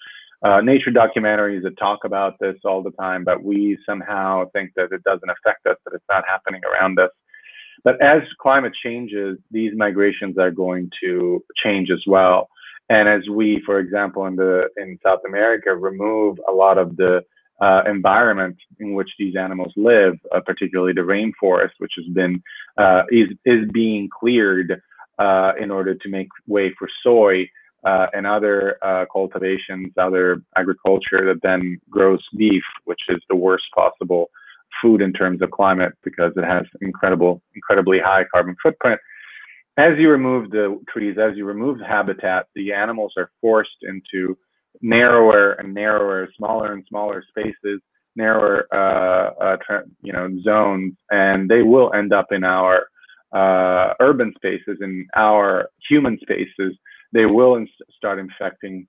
nature 0.63 0.93
documentaries 0.93 1.63
that 1.65 1.77
talk 1.77 2.05
about 2.05 2.39
this 2.39 2.55
all 2.65 2.83
the 2.83 2.93
time, 2.93 3.25
but 3.25 3.43
we 3.43 3.77
somehow 3.85 4.45
think 4.53 4.71
that 4.77 4.93
it 4.93 5.03
doesn't 5.03 5.29
affect 5.29 5.67
us, 5.67 5.77
that 5.85 5.95
it's 5.95 6.05
not 6.09 6.25
happening 6.27 6.63
around 6.65 6.99
us. 7.01 7.11
But 7.85 8.01
as 8.03 8.23
climate 8.41 8.73
changes, 8.83 9.39
these 9.51 9.73
migrations 9.77 10.39
are 10.39 10.51
going 10.51 10.91
to 11.03 11.45
change 11.63 11.91
as 11.91 12.03
well. 12.07 12.49
And 12.89 13.09
as 13.09 13.29
we, 13.29 13.63
for 13.67 13.79
example, 13.79 14.27
in 14.27 14.37
the 14.37 14.69
in 14.77 14.99
South 15.05 15.21
America, 15.27 15.75
remove 15.75 16.39
a 16.49 16.53
lot 16.53 16.79
of 16.79 16.97
the 16.97 17.23
uh, 17.61 17.83
environment 17.87 18.57
in 18.79 18.95
which 18.95 19.09
these 19.19 19.35
animals 19.37 19.73
live, 19.77 20.15
uh, 20.35 20.41
particularly 20.41 20.93
the 20.93 21.01
rainforest, 21.01 21.71
which 21.79 21.93
has 21.97 22.07
been 22.15 22.43
uh, 22.77 23.03
is 23.11 23.29
is 23.45 23.69
being 23.73 24.09
cleared 24.21 24.81
uh, 25.19 25.53
in 25.61 25.71
order 25.71 25.95
to 25.95 26.09
make 26.09 26.29
way 26.47 26.73
for 26.79 26.89
soy 27.03 27.49
uh, 27.85 28.07
and 28.13 28.27
other 28.27 28.77
uh, 28.83 29.05
cultivations, 29.13 29.93
other 29.97 30.43
agriculture 30.57 31.25
that 31.25 31.41
then 31.43 31.81
grows 31.89 32.23
beef, 32.37 32.63
which 32.85 33.01
is 33.09 33.21
the 33.29 33.37
worst 33.37 33.65
possible 33.77 34.29
food 34.83 35.01
in 35.03 35.13
terms 35.13 35.43
of 35.43 35.51
climate 35.51 35.93
because 36.05 36.33
it 36.37 36.45
has 36.45 36.65
incredible, 36.81 37.43
incredibly 37.55 37.99
high 37.99 38.25
carbon 38.33 38.57
footprint. 38.63 39.01
As 39.79 39.99
you 39.99 40.11
remove 40.11 40.51
the 40.51 40.81
trees, 40.89 41.17
as 41.19 41.37
you 41.37 41.45
remove 41.45 41.79
the 41.79 41.87
habitat, 41.87 42.47
the 42.55 42.73
animals 42.73 43.13
are 43.17 43.31
forced 43.41 43.77
into 43.83 44.37
narrower 44.81 45.53
and 45.53 45.75
narrower, 45.75 46.29
smaller 46.37 46.73
and 46.73 46.85
smaller 46.89 47.23
spaces, 47.29 47.81
narrower, 48.15 48.67
uh, 48.73 49.57
uh, 49.71 49.81
you 50.03 50.13
know, 50.13 50.29
zones, 50.43 50.95
and 51.11 51.49
they 51.49 51.63
will 51.63 51.93
end 51.93 52.13
up 52.13 52.29
in 52.31 52.45
our 52.45 52.87
uh, 53.33 53.93
urban 54.01 54.33
spaces, 54.37 54.79
in 54.81 55.07
our 55.15 55.69
human 55.89 56.19
spaces. 56.23 56.77
They 57.13 57.27
will 57.27 57.57
in- 57.57 57.69
start 57.95 58.19
infecting 58.19 58.87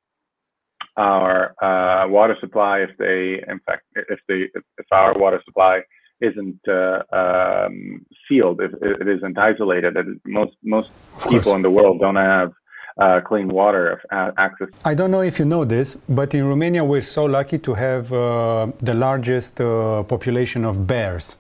our 0.98 1.54
uh, 1.64 2.08
water 2.08 2.36
supply 2.40 2.80
if 2.80 2.90
they 2.98 3.42
in 3.52 3.60
fact 3.66 3.84
if 3.96 4.20
they 4.28 4.50
if 4.54 4.88
our 4.92 5.18
water 5.18 5.42
supply 5.46 5.80
isn't 6.20 6.60
uh, 6.68 7.02
um, 7.12 8.06
sealed 8.28 8.60
if 8.62 8.72
it 8.82 9.08
isn't 9.08 9.38
isolated 9.38 9.96
most 10.26 10.56
most 10.64 10.90
people 11.30 11.56
in 11.56 11.62
the 11.62 11.70
world 11.70 12.00
don't 12.00 12.16
have 12.16 12.52
uh, 13.00 13.22
clean 13.22 13.48
water 13.48 14.02
uh, 14.12 14.32
access. 14.38 14.70
I 14.84 14.96
don't 14.96 15.12
know 15.12 15.22
if 15.22 15.38
you 15.40 15.46
know 15.46 15.66
this, 15.66 15.96
but 16.10 16.34
in 16.34 16.48
Romania 16.48 16.84
we're 16.84 17.02
so 17.02 17.26
lucky 17.26 17.60
to 17.60 17.74
have 17.76 18.12
uh, 18.12 18.68
the 18.80 18.94
largest 18.96 19.62
uh, 19.62 20.04
population 20.04 20.66
of 20.66 20.88
bears. 20.88 21.36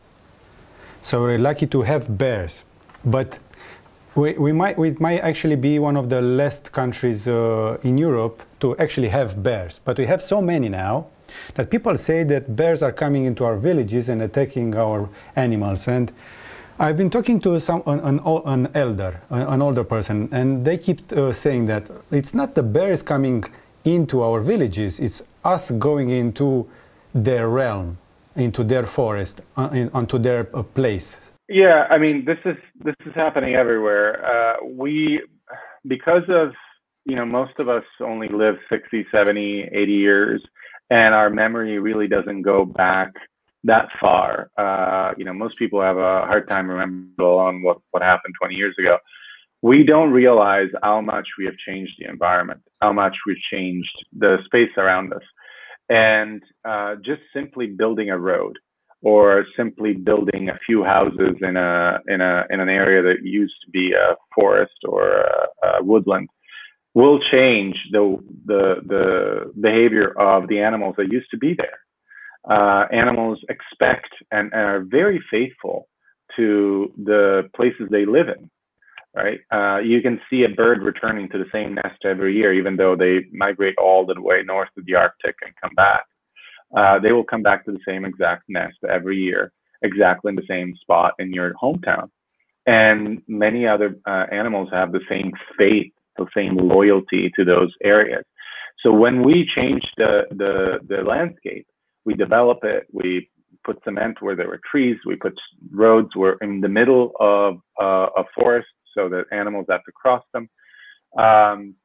So 1.02 1.22
we're 1.22 1.40
lucky 1.40 1.68
to 1.68 1.82
have 1.84 2.18
bears, 2.18 2.64
but 3.04 3.40
we, 4.18 4.34
we, 4.34 4.52
might, 4.52 4.78
we 4.78 4.92
might 5.00 5.20
actually 5.20 5.56
be 5.56 5.78
one 5.78 5.96
of 5.96 6.10
the 6.10 6.22
last 6.22 6.72
countries 6.72 7.28
uh, 7.28 7.78
in 7.84 7.98
Europe 8.00 8.42
to 8.60 8.76
actually 8.78 9.10
have 9.10 9.44
bears. 9.44 9.80
But 9.80 10.00
we 10.00 10.08
have 10.08 10.24
so 10.24 10.42
many 10.42 10.70
now 10.70 11.08
that 11.54 11.70
people 11.70 11.96
say 11.98 12.24
that 12.24 12.56
bears 12.56 12.82
are 12.82 12.92
coming 12.92 13.26
into 13.26 13.46
our 13.46 13.58
villages 13.58 14.10
and 14.10 14.24
attacking 14.24 14.76
our 14.76 15.08
animals. 15.36 15.88
And 15.88 16.12
I've 16.80 16.98
been 16.98 17.12
talking 17.12 17.40
to 17.42 17.60
some, 17.60 17.84
an, 17.86 18.00
an, 18.00 18.20
an 18.46 18.70
elder, 18.74 19.22
an 19.30 19.62
older 19.62 19.84
person, 19.84 20.30
and 20.32 20.66
they 20.66 20.80
keep 20.80 21.12
uh, 21.12 21.32
saying 21.32 21.66
that 21.66 21.90
it's 22.12 22.34
not 22.34 22.56
the 22.56 22.64
bears 22.64 23.04
coming 23.04 23.44
into 23.86 24.22
our 24.22 24.42
villages, 24.42 25.00
it's 25.00 25.24
us 25.44 25.72
going 25.72 26.10
into 26.10 26.68
their 27.14 27.50
realm, 27.50 27.98
into 28.36 28.64
their 28.64 28.84
forest, 28.84 29.42
uh, 29.56 29.70
in, 29.72 29.90
onto 29.94 30.18
their 30.18 30.50
uh, 30.56 30.62
place. 30.64 31.32
Yeah, 31.50 31.86
I 31.90 31.98
mean, 31.98 32.26
this 32.26 32.40
is 32.46 32.58
this 32.84 32.96
is 33.06 33.14
happening 33.16 33.56
everywhere. 33.56 34.26
Uh, 34.26 34.66
we, 34.66 35.22
because 35.88 36.24
of 36.30 36.52
you 37.06 37.16
know, 37.16 37.26
most 37.26 37.54
of 37.60 37.70
us 37.70 37.86
only 38.02 38.28
live 38.28 38.56
60, 38.70 39.06
70, 39.12 39.70
80 39.72 39.92
years, 39.94 40.44
and 40.90 41.16
our 41.16 41.30
memory 41.30 41.80
really 41.80 42.08
doesn't 42.08 42.42
go 42.42 42.66
back 42.66 43.14
that 43.64 43.88
far. 44.00 44.50
Uh, 44.58 45.14
you 45.18 45.24
know, 45.24 45.34
most 45.34 45.58
people 45.58 45.82
have 45.82 45.98
a 45.98 46.26
hard 46.26 46.50
time 46.50 46.70
remembering 46.70 47.64
what 47.64 47.78
what 47.92 48.04
happened 48.04 48.34
20 48.40 48.56
years 48.56 48.76
ago. 48.78 48.98
We 49.62 49.84
don't 49.84 50.12
realize 50.12 50.68
how 50.84 51.02
much 51.02 51.28
we 51.40 51.46
have 51.46 51.56
changed 51.66 51.94
the 51.98 52.10
environment, 52.10 52.62
how 52.82 52.92
much 52.92 53.16
we've 53.26 53.42
changed 53.52 54.06
the 54.18 54.38
space 54.46 54.72
around 54.78 55.14
us, 55.14 55.24
and 55.90 56.44
uh, 56.66 56.96
just 56.96 57.22
simply 57.34 57.68
building 57.68 58.10
a 58.10 58.18
road 58.18 58.60
or 59.04 59.46
simply 59.56 59.94
building 59.94 60.50
a 60.50 60.60
few 60.66 60.84
houses 60.84 61.36
in 61.42 61.56
a 61.56 62.00
in 62.08 62.22
a 62.22 62.46
in 62.50 62.60
an 62.60 62.70
area 62.70 63.02
that 63.02 63.24
used 63.24 63.56
to 63.64 63.72
be 63.72 63.94
a 63.94 64.16
forest 64.34 64.74
or 64.88 65.22
a, 65.22 65.48
a 65.68 65.84
woodland 65.84 66.30
will 66.94 67.20
change 67.32 67.76
the 67.92 68.18
the 68.46 68.76
the 68.86 69.52
behavior 69.62 70.20
of 70.20 70.48
the 70.48 70.60
animals 70.60 70.96
that 70.98 71.12
used 71.12 71.30
to 71.32 71.38
be 71.38 71.56
there. 71.56 71.80
Uh, 72.50 72.88
animals 72.94 73.40
expect 73.50 74.10
and, 74.32 74.54
and, 74.54 74.62
are 74.62 74.80
very 74.80 75.22
faithful 75.30 75.90
to 76.36 76.92
the 76.98 77.50
places 77.56 77.88
they 77.92 78.06
live 78.06 78.30
in. 78.30 78.50
Right, 79.16 79.40
uh, 79.52 79.80
you 79.80 80.02
can 80.02 80.20
see 80.30 80.44
a 80.44 80.56
bird 80.56 80.84
returning 80.84 81.28
to 81.30 81.40
the 81.40 81.50
same 81.52 81.74
nest 81.74 82.06
every 82.06 82.36
year, 82.36 82.54
even 82.54 82.78
though 82.78 82.96
they 82.96 83.26
migrate 83.32 83.76
all 83.78 84.06
the 84.06 84.20
way 84.22 84.44
north 84.46 84.70
to 84.76 84.84
the 84.86 84.94
Arctic 84.94 85.36
and 85.44 85.54
come 85.62 85.74
back 85.76 86.04
uh, 86.76 87.00
they 87.00 87.12
will 87.12 87.24
come 87.24 87.44
back 87.44 87.66
to 87.66 87.72
the 87.72 87.80
same 87.88 88.06
exact 88.06 88.44
nest 88.50 88.78
every 88.90 89.18
year, 89.18 89.52
exactly 89.82 90.30
in 90.30 90.36
the 90.36 90.46
same 90.48 90.76
spot 90.82 91.14
in 91.20 91.32
your 91.34 91.54
hometown. 91.62 92.10
And 92.66 93.22
many 93.28 93.66
other 93.66 93.98
uh, 94.06 94.26
animals 94.32 94.70
have 94.72 94.92
the 94.92 95.00
same 95.10 95.32
faith, 95.58 95.92
the 96.18 96.28
same 96.36 96.58
loyalty 96.58 97.32
to 97.36 97.46
those 97.46 97.74
areas. 97.84 98.26
So 98.84 98.92
when 98.92 99.24
we 99.24 99.50
change 99.56 99.84
the, 99.98 100.24
the, 100.32 100.80
the 100.88 101.02
landscape, 101.04 101.66
we 102.06 102.14
develop 102.14 102.60
it, 102.64 102.88
we 102.92 103.30
put 103.64 103.84
cement 103.84 104.22
where 104.22 104.36
there 104.36 104.48
were 104.48 104.62
trees, 104.70 104.98
we 105.06 105.16
put 105.16 105.34
roads 105.72 106.10
where 106.16 106.34
in 106.42 106.62
the 106.62 106.70
middle 106.70 107.12
of 107.20 107.58
uh, 107.82 108.08
a 108.18 108.24
forest 108.36 108.68
so 108.96 109.10
that 109.10 109.26
animals 109.32 109.66
have 109.70 109.84
to 109.84 109.92
cross 109.92 110.24
them. 110.34 110.50
Um, 111.18 111.76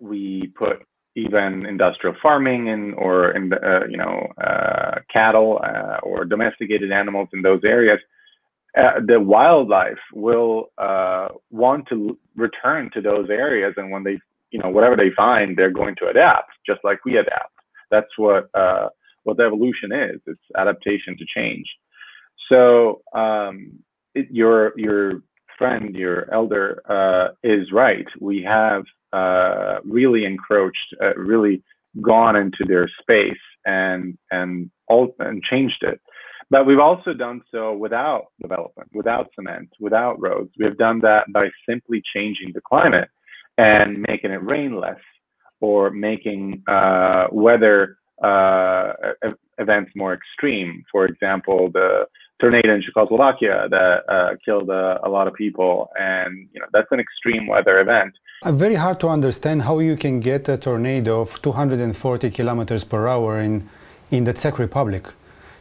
we 0.00 0.52
put 0.56 0.82
even 1.16 1.64
industrial 1.66 2.14
farming 2.22 2.68
and 2.68 2.94
or 2.94 3.30
in 3.30 3.48
the, 3.48 3.56
uh, 3.56 3.86
you 3.88 3.96
know 3.96 4.28
uh, 4.42 5.00
cattle 5.12 5.58
uh, 5.64 5.96
or 6.02 6.24
domesticated 6.24 6.92
animals 6.92 7.28
in 7.32 7.42
those 7.42 7.62
areas, 7.64 7.98
uh, 8.76 9.00
the 9.04 9.18
wildlife 9.18 9.98
will 10.12 10.66
uh, 10.78 11.28
want 11.50 11.86
to 11.88 12.18
return 12.36 12.90
to 12.92 13.00
those 13.00 13.28
areas, 13.30 13.74
and 13.78 13.90
when 13.90 14.04
they 14.04 14.18
you 14.50 14.60
know 14.60 14.68
whatever 14.68 14.94
they 14.94 15.10
find, 15.16 15.56
they're 15.56 15.70
going 15.70 15.96
to 15.96 16.06
adapt, 16.06 16.50
just 16.66 16.80
like 16.84 17.04
we 17.04 17.16
adapt. 17.16 17.52
That's 17.90 18.12
what 18.18 18.50
uh, 18.54 18.88
what 19.24 19.40
evolution 19.40 19.92
is. 19.92 20.20
It's 20.26 20.40
adaptation 20.56 21.16
to 21.16 21.24
change. 21.34 21.66
So 22.50 23.00
um, 23.14 23.72
it, 24.14 24.26
your 24.30 24.78
your 24.78 25.22
friend, 25.56 25.94
your 25.94 26.32
elder, 26.32 26.82
is 27.42 27.72
right. 27.72 28.06
We 28.20 28.42
have 28.42 28.84
uh, 29.16 29.78
really 29.84 30.24
encroached, 30.24 30.88
uh, 31.02 31.14
really 31.16 31.62
gone 32.02 32.36
into 32.36 32.62
their 32.66 32.88
space 33.00 33.44
and 33.64 34.16
and 34.30 34.70
all 34.88 35.14
and 35.18 35.42
changed 35.42 35.82
it. 35.82 36.00
But 36.48 36.66
we've 36.66 36.78
also 36.90 37.12
done 37.12 37.40
so 37.50 37.62
without 37.76 38.26
development, 38.40 38.88
without 38.94 39.26
cement, 39.34 39.68
without 39.80 40.20
roads. 40.20 40.50
We 40.58 40.64
have 40.64 40.78
done 40.78 41.00
that 41.00 41.24
by 41.32 41.48
simply 41.68 42.02
changing 42.14 42.52
the 42.54 42.60
climate 42.60 43.08
and 43.58 44.04
making 44.08 44.30
it 44.30 44.42
rain 44.42 44.78
less 44.78 45.00
or 45.60 45.90
making 45.90 46.62
uh, 46.68 47.26
weather 47.32 47.98
uh, 48.22 48.92
events 49.58 49.90
more 49.96 50.14
extreme. 50.14 50.84
For 50.92 51.06
example, 51.06 51.70
the 51.72 52.06
tornado 52.38 52.74
in 52.74 52.82
Czechoslovakia 52.82 53.68
that 53.68 54.04
uh, 54.08 54.36
killed 54.44 54.70
uh, 54.70 54.98
a 55.02 55.08
lot 55.08 55.26
of 55.26 55.34
people, 55.34 55.88
and 55.98 56.48
you 56.52 56.60
know 56.60 56.66
that's 56.72 56.90
an 56.90 57.00
extreme 57.00 57.46
weather 57.46 57.80
event. 57.80 58.14
Uh, 58.42 58.52
very 58.52 58.74
hard 58.74 59.00
to 59.00 59.08
understand 59.08 59.62
how 59.62 59.78
you 59.78 59.96
can 59.96 60.20
get 60.20 60.48
a 60.48 60.56
tornado 60.56 61.20
of 61.20 61.40
240 61.42 62.30
kilometers 62.30 62.84
per 62.84 63.08
hour 63.08 63.40
in 63.40 63.68
in 64.10 64.24
the 64.24 64.32
Czech 64.32 64.58
Republic. 64.58 65.08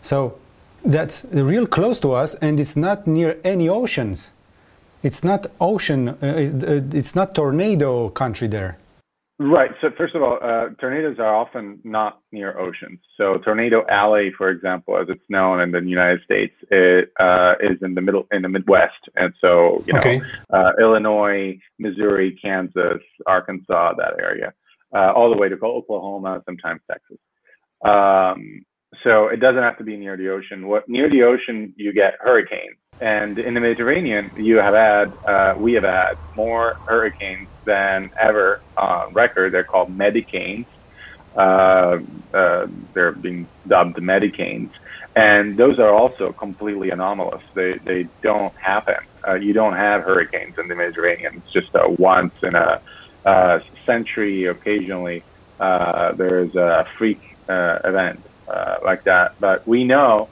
So 0.01 0.37
that's 0.83 1.25
real 1.31 1.65
close 1.67 1.99
to 2.01 2.13
us, 2.13 2.35
and 2.35 2.59
it's 2.59 2.75
not 2.75 3.07
near 3.07 3.37
any 3.43 3.69
oceans. 3.69 4.31
It's 5.03 5.23
not 5.23 5.47
ocean. 5.59 6.09
Uh, 6.09 6.81
it's 6.93 7.15
not 7.15 7.35
tornado 7.35 8.09
country 8.09 8.47
there. 8.47 8.77
Right. 9.37 9.71
So 9.81 9.89
first 9.97 10.15
of 10.15 10.23
all, 10.23 10.39
uh, 10.41 10.69
tornadoes 10.79 11.17
are 11.19 11.35
often 11.35 11.79
not 11.83 12.21
near 12.31 12.57
oceans. 12.57 12.99
So 13.17 13.37
Tornado 13.39 13.83
Alley, 13.89 14.31
for 14.37 14.49
example, 14.49 14.97
as 14.97 15.07
it's 15.09 15.25
known 15.27 15.59
in 15.59 15.71
the 15.71 15.81
United 15.81 16.21
States, 16.23 16.53
it 16.71 17.11
uh, 17.19 17.55
is 17.59 17.77
in 17.81 17.95
the 17.95 18.01
middle 18.01 18.27
in 18.31 18.43
the 18.43 18.49
Midwest, 18.49 19.09
and 19.17 19.33
so 19.41 19.83
you 19.85 19.93
know 19.93 19.99
okay. 19.99 20.21
uh, 20.53 20.71
Illinois, 20.79 21.59
Missouri, 21.79 22.39
Kansas, 22.41 23.01
Arkansas, 23.27 23.95
that 23.97 24.13
area, 24.21 24.53
uh, 24.95 25.11
all 25.11 25.29
the 25.29 25.37
way 25.37 25.49
to 25.49 25.55
Oklahoma, 25.61 26.41
sometimes 26.45 26.79
Texas. 26.89 27.17
Um, 27.83 28.63
so 29.03 29.27
it 29.27 29.39
doesn't 29.39 29.61
have 29.61 29.77
to 29.77 29.83
be 29.83 29.97
near 29.97 30.17
the 30.17 30.29
ocean. 30.29 30.67
What 30.67 30.87
near 30.87 31.09
the 31.09 31.23
ocean, 31.23 31.73
you 31.77 31.93
get 31.93 32.15
hurricanes, 32.19 32.77
and 32.99 33.37
in 33.39 33.53
the 33.53 33.59
Mediterranean, 33.59 34.31
you 34.37 34.57
have 34.57 34.73
had 34.73 35.13
uh, 35.25 35.55
we 35.57 35.73
have 35.73 35.83
had 35.83 36.17
more 36.35 36.75
hurricanes 36.87 37.47
than 37.65 38.11
ever 38.19 38.61
on 38.77 39.13
record. 39.13 39.53
They're 39.53 39.63
called 39.63 39.95
medicanes. 39.95 40.65
Uh, 41.35 41.99
uh, 42.33 42.67
they're 42.93 43.11
being 43.11 43.47
dubbed 43.67 43.97
medicanes, 43.97 44.69
and 45.15 45.57
those 45.57 45.79
are 45.79 45.93
also 45.93 46.31
completely 46.31 46.91
anomalous. 46.91 47.43
They 47.53 47.73
they 47.79 48.07
don't 48.21 48.55
happen. 48.55 48.97
Uh, 49.27 49.33
you 49.33 49.53
don't 49.53 49.73
have 49.73 50.03
hurricanes 50.03 50.57
in 50.57 50.67
the 50.67 50.75
Mediterranean. 50.75 51.37
It's 51.37 51.51
just 51.51 51.69
a 51.73 51.89
once 51.89 52.33
in 52.43 52.55
a 52.55 52.81
century. 53.85 54.45
Occasionally, 54.45 55.23
uh, 55.59 56.13
there's 56.13 56.55
a 56.55 56.87
freak 56.97 57.35
uh, 57.49 57.79
event 57.83 58.21
uh, 58.47 58.77
like 58.83 59.03
that. 59.05 59.39
But 59.39 59.67
we 59.67 59.83
know 59.83 60.29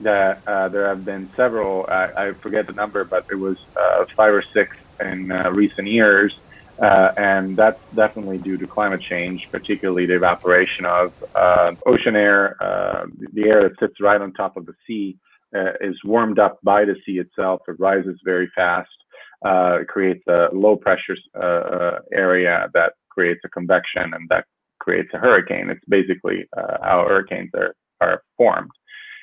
that 0.00 0.42
uh, 0.46 0.68
there 0.68 0.88
have 0.88 1.04
been 1.04 1.30
several, 1.36 1.86
I, 1.88 2.28
I, 2.28 2.32
forget 2.32 2.66
the 2.66 2.72
number, 2.72 3.04
but 3.04 3.26
it 3.30 3.36
was 3.36 3.56
uh, 3.76 4.04
five 4.16 4.34
or 4.34 4.42
six 4.42 4.76
in 5.00 5.30
uh, 5.30 5.50
recent 5.50 5.88
years. 5.88 6.36
Uh, 6.80 7.12
and 7.16 7.56
that's 7.56 7.80
definitely 7.94 8.38
due 8.38 8.58
to 8.58 8.66
climate 8.66 9.00
change, 9.00 9.48
particularly 9.52 10.06
the 10.06 10.16
evaporation 10.16 10.84
of 10.84 11.12
uh, 11.36 11.72
ocean 11.86 12.16
air. 12.16 12.56
the 13.32 13.44
air 13.44 13.68
that 13.68 13.78
sits 13.78 14.00
right 14.00 14.20
on 14.20 14.32
top 14.32 14.56
of 14.56 14.66
the 14.66 14.74
sea 14.84 15.16
is 15.80 15.96
warmed 16.02 16.40
up 16.40 16.58
by 16.64 16.84
the 16.84 16.96
sea 17.06 17.18
itself. 17.18 17.62
It 17.68 17.78
rises 17.78 18.18
very 18.24 18.50
fast. 18.56 18.90
it 19.44 19.86
creates 19.86 20.26
a 20.26 20.48
low 20.52 20.74
pressure 20.74 21.16
area 22.12 22.68
that 22.74 22.94
creates 23.08 23.40
a 23.44 23.48
convection, 23.48 24.12
and 24.12 24.28
that 24.30 24.44
creates 24.84 25.08
a 25.14 25.18
hurricane. 25.18 25.70
It's 25.70 25.84
basically 25.88 26.44
uh, 26.56 26.76
how 26.82 27.04
hurricanes 27.08 27.50
are, 27.54 27.74
are 28.00 28.22
formed. 28.36 28.70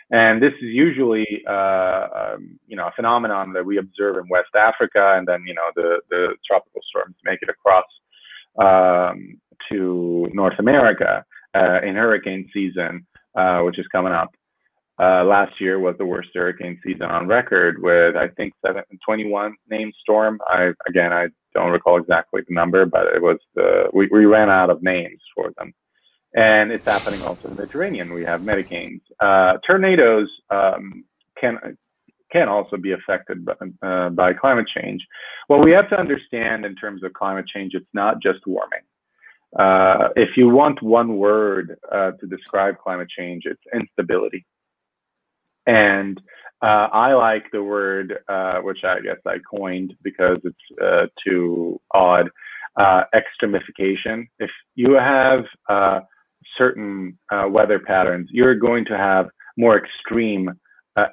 And 0.10 0.42
this 0.42 0.54
is 0.62 0.70
usually, 0.88 1.26
uh, 1.48 2.08
um, 2.22 2.60
you 2.68 2.76
know, 2.76 2.88
a 2.88 2.92
phenomenon 2.96 3.54
that 3.54 3.66
we 3.66 3.78
observe 3.78 4.18
in 4.18 4.28
West 4.30 4.54
Africa, 4.56 5.16
and 5.18 5.26
then, 5.26 5.44
you 5.48 5.54
know, 5.54 5.70
the, 5.76 6.02
the 6.10 6.36
tropical 6.46 6.82
storms 6.90 7.16
make 7.24 7.40
it 7.42 7.50
across 7.50 7.86
um, 8.60 9.40
to 9.70 10.28
North 10.34 10.60
America 10.60 11.24
uh, 11.56 11.80
in 11.82 11.96
hurricane 11.96 12.50
season, 12.54 13.08
uh, 13.38 13.60
which 13.62 13.80
is 13.80 13.86
coming 13.92 14.12
up. 14.12 14.32
Uh, 15.02 15.24
last 15.24 15.54
year 15.62 15.80
was 15.80 15.96
the 15.98 16.06
worst 16.06 16.30
hurricane 16.36 16.78
season 16.84 17.04
on 17.04 17.28
record, 17.28 17.82
with 17.82 18.16
I 18.16 18.28
think 18.36 18.54
seven, 18.66 18.84
21 19.06 19.56
named 19.70 19.94
storm. 20.02 20.40
I 20.46 20.72
again, 20.88 21.14
I 21.14 21.28
don't 21.54 21.72
recall 21.72 21.98
exactly 21.98 22.42
the 22.48 22.54
number, 22.54 22.86
but 22.86 23.08
it 23.08 23.22
was 23.22 23.38
the 23.56 23.90
we, 23.94 24.08
we 24.12 24.26
ran 24.26 24.50
out 24.50 24.70
of 24.70 24.82
names 24.84 25.22
for 25.36 25.52
them. 25.58 25.74
And 26.34 26.72
it's 26.72 26.86
happening 26.86 27.22
also 27.24 27.50
in 27.50 27.56
the 27.56 27.62
Mediterranean. 27.62 28.14
We 28.14 28.24
have 28.24 28.42
medicanes. 28.42 29.02
Uh, 29.20 29.58
tornadoes 29.68 30.30
um, 30.50 31.04
can 31.40 31.78
can 32.32 32.48
also 32.48 32.78
be 32.78 32.94
affected 32.94 33.46
by, 33.46 33.54
uh, 33.82 34.10
by 34.10 34.34
climate 34.34 34.68
change. 34.74 35.06
What 35.48 35.64
we 35.64 35.72
have 35.72 35.90
to 35.90 36.00
understand 36.00 36.66
in 36.66 36.76
terms 36.76 37.04
of 37.04 37.12
climate 37.14 37.46
change, 37.54 37.74
it's 37.74 37.86
not 37.94 38.22
just 38.22 38.40
warming. 38.48 38.80
Uh, 39.60 40.10
if 40.16 40.38
you 40.38 40.48
want 40.48 40.82
one 40.82 41.18
word 41.18 41.78
uh, 41.92 42.12
to 42.12 42.28
describe 42.28 42.78
climate 42.78 43.10
change, 43.10 43.44
it's 43.46 43.62
instability. 43.74 44.46
And 45.68 46.22
uh, 46.62 46.88
I 46.94 47.14
like 47.14 47.46
the 47.52 47.64
word, 47.64 48.20
uh, 48.28 48.60
which 48.60 48.84
I 48.84 49.00
guess 49.02 49.18
I 49.26 49.38
coined 49.40 49.96
because 50.04 50.38
it's 50.44 50.82
uh, 50.82 51.08
too 51.26 51.82
odd, 51.94 52.30
uh, 52.76 53.04
extremification. 53.16 54.28
If 54.40 54.52
you 54.76 54.94
have 54.94 55.46
uh, 55.68 56.02
certain 56.58 57.18
uh, 57.32 57.48
weather 57.50 57.80
patterns, 57.80 58.30
you're 58.32 58.56
going 58.56 58.86
to 58.86 58.98
have 58.98 59.28
more 59.58 59.78
extreme 59.78 60.52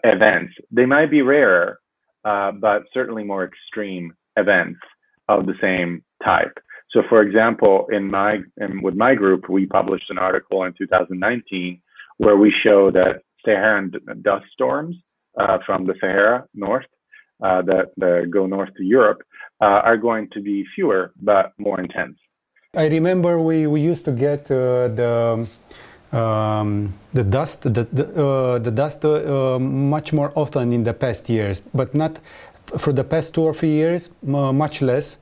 events. 0.04 0.52
They 0.70 0.84
might 0.84 1.10
be 1.10 1.22
rarer, 1.22 1.78
but 2.24 2.82
certainly 2.92 3.24
more 3.24 3.44
extreme 3.44 4.12
events 4.36 4.80
of 5.28 5.46
the 5.46 5.54
same 5.62 6.02
type. 6.22 6.58
So, 6.90 7.02
for 7.08 7.22
example, 7.22 7.86
in 7.90 8.10
my 8.10 8.38
in, 8.58 8.82
with 8.82 8.94
my 8.94 9.14
group, 9.14 9.48
we 9.48 9.66
published 9.66 10.10
an 10.10 10.18
article 10.18 10.64
in 10.64 10.74
2019 10.78 11.80
where 12.18 12.36
we 12.36 12.52
show 12.62 12.90
that 12.90 13.22
Saharan 13.44 13.92
dust 14.22 14.46
storms 14.52 14.96
from 15.66 15.86
the 15.86 15.94
Sahara 16.00 16.44
north 16.54 16.86
uh, 17.42 17.62
that, 17.62 17.86
that, 17.96 18.30
go 18.30 18.46
north 18.46 18.70
to 18.76 18.82
Europe 18.82 19.22
uh, 19.60 19.80
are 19.88 19.96
going 19.96 20.28
to 20.32 20.40
be 20.40 20.64
fewer 20.74 21.12
but 21.22 21.52
more 21.58 21.80
intense. 21.80 22.16
I 22.74 22.86
remember 22.86 23.40
we, 23.40 23.66
we 23.66 23.80
used 23.80 24.04
to 24.04 24.12
get 24.12 24.50
uh, 24.50 24.88
the 24.88 25.48
um, 26.12 26.94
the 27.12 27.22
dust 27.22 27.62
the 27.62 27.86
the, 27.92 28.04
uh, 28.24 28.58
the 28.58 28.70
dust 28.70 29.04
uh, 29.04 29.58
much 29.58 30.12
more 30.12 30.32
often 30.34 30.72
in 30.72 30.82
the 30.82 30.94
past 30.94 31.28
years, 31.28 31.60
but 31.60 31.94
not 31.94 32.20
for 32.78 32.92
the 32.92 33.04
past 33.04 33.34
two 33.34 33.42
or 33.42 33.54
three 33.54 33.72
years, 33.72 34.10
much 34.22 34.82
less 34.82 35.18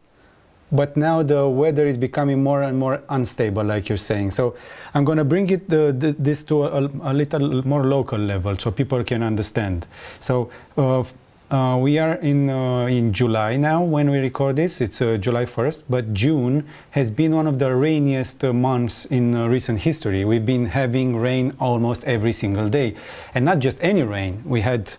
but 0.73 0.97
now 0.97 1.23
the 1.23 1.49
weather 1.49 1.87
is 1.87 1.97
becoming 1.97 2.43
more 2.43 2.63
and 2.63 2.79
more 2.79 3.03
unstable, 3.09 3.65
like 3.65 3.89
you're 3.89 3.97
saying. 3.97 4.33
So 4.33 4.57
I'm 4.95 5.05
going 5.05 5.19
to 5.19 5.25
bring 5.25 5.49
it 5.51 5.69
this 5.69 6.43
to 6.45 6.65
a, 6.65 6.81
a, 7.03 7.15
little 7.15 7.67
more 7.67 7.85
local 7.85 8.19
level 8.19 8.57
so 8.57 8.71
people 8.71 9.03
can 9.05 9.23
understand. 9.23 9.87
So 10.19 10.51
uh, 10.77 11.05
uh, 11.49 11.79
we 11.81 11.97
are 11.97 12.15
in 12.15 12.51
uh, 12.51 12.87
in 12.87 13.13
July 13.13 13.57
now 13.57 13.85
when 13.85 14.11
we 14.11 14.19
record 14.19 14.57
this. 14.57 14.81
It's 14.81 15.01
uh, 15.01 15.17
July 15.17 15.45
1st, 15.45 15.85
but 15.89 16.13
June 16.13 16.67
has 16.91 17.13
been 17.13 17.37
one 17.37 17.47
of 17.47 17.61
the 17.61 17.73
rainiest 17.73 18.43
uh, 18.43 18.53
months 18.53 19.05
in 19.05 19.37
uh, 19.37 19.47
recent 19.47 19.83
history. 19.83 20.25
We've 20.25 20.45
been 20.45 20.67
having 20.67 21.17
rain 21.17 21.53
almost 21.61 22.05
every 22.05 22.33
single 22.33 22.67
day, 22.69 22.97
and 23.33 23.45
not 23.45 23.61
just 23.61 23.79
any 23.81 24.03
rain. 24.03 24.43
We 24.45 24.63
had 24.63 24.95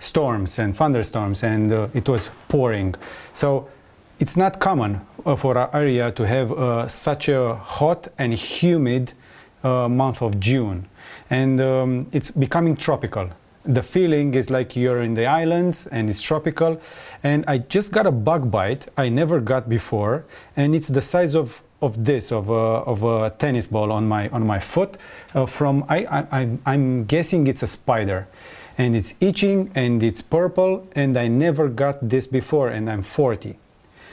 storms 0.00 0.58
and 0.58 0.76
thunderstorms, 0.76 1.44
and 1.44 1.70
it 1.94 2.08
was 2.08 2.32
pouring. 2.48 2.96
So 3.32 3.68
it's 4.22 4.36
not 4.36 4.60
common 4.60 5.00
uh, 5.26 5.34
for 5.34 5.58
our 5.58 5.68
area 5.74 6.08
to 6.12 6.24
have 6.24 6.52
uh, 6.52 6.86
such 6.86 7.28
a 7.28 7.56
hot 7.56 8.06
and 8.18 8.32
humid 8.32 9.14
uh, 9.64 9.88
month 9.88 10.22
of 10.22 10.38
June. 10.38 10.86
And 11.28 11.60
um, 11.60 12.06
it's 12.12 12.30
becoming 12.30 12.76
tropical. 12.76 13.30
The 13.64 13.82
feeling 13.82 14.34
is 14.34 14.48
like 14.48 14.76
you're 14.76 15.02
in 15.02 15.14
the 15.14 15.26
islands 15.26 15.88
and 15.88 16.08
it's 16.08 16.22
tropical. 16.22 16.80
And 17.24 17.44
I 17.48 17.58
just 17.58 17.90
got 17.90 18.06
a 18.06 18.12
bug 18.12 18.48
bite 18.48 18.86
I 18.96 19.08
never 19.08 19.40
got 19.40 19.68
before. 19.68 20.24
And 20.56 20.72
it's 20.76 20.86
the 20.86 21.00
size 21.00 21.34
of, 21.34 21.60
of 21.80 22.04
this, 22.04 22.30
of 22.30 22.48
a, 22.48 22.62
of 22.92 23.02
a 23.02 23.30
tennis 23.30 23.66
ball 23.66 23.90
on 23.90 24.06
my, 24.06 24.28
on 24.28 24.46
my 24.46 24.60
foot. 24.60 24.98
Uh, 25.34 25.46
from 25.46 25.84
I, 25.88 25.98
I, 26.30 26.58
I'm 26.64 27.06
guessing 27.06 27.48
it's 27.48 27.64
a 27.64 27.66
spider 27.66 28.28
and 28.78 28.94
it's 28.94 29.14
itching 29.18 29.72
and 29.74 30.00
it's 30.00 30.22
purple 30.22 30.86
and 30.92 31.16
I 31.16 31.26
never 31.26 31.68
got 31.68 32.08
this 32.08 32.28
before 32.28 32.68
and 32.68 32.88
I'm 32.88 33.02
40. 33.02 33.58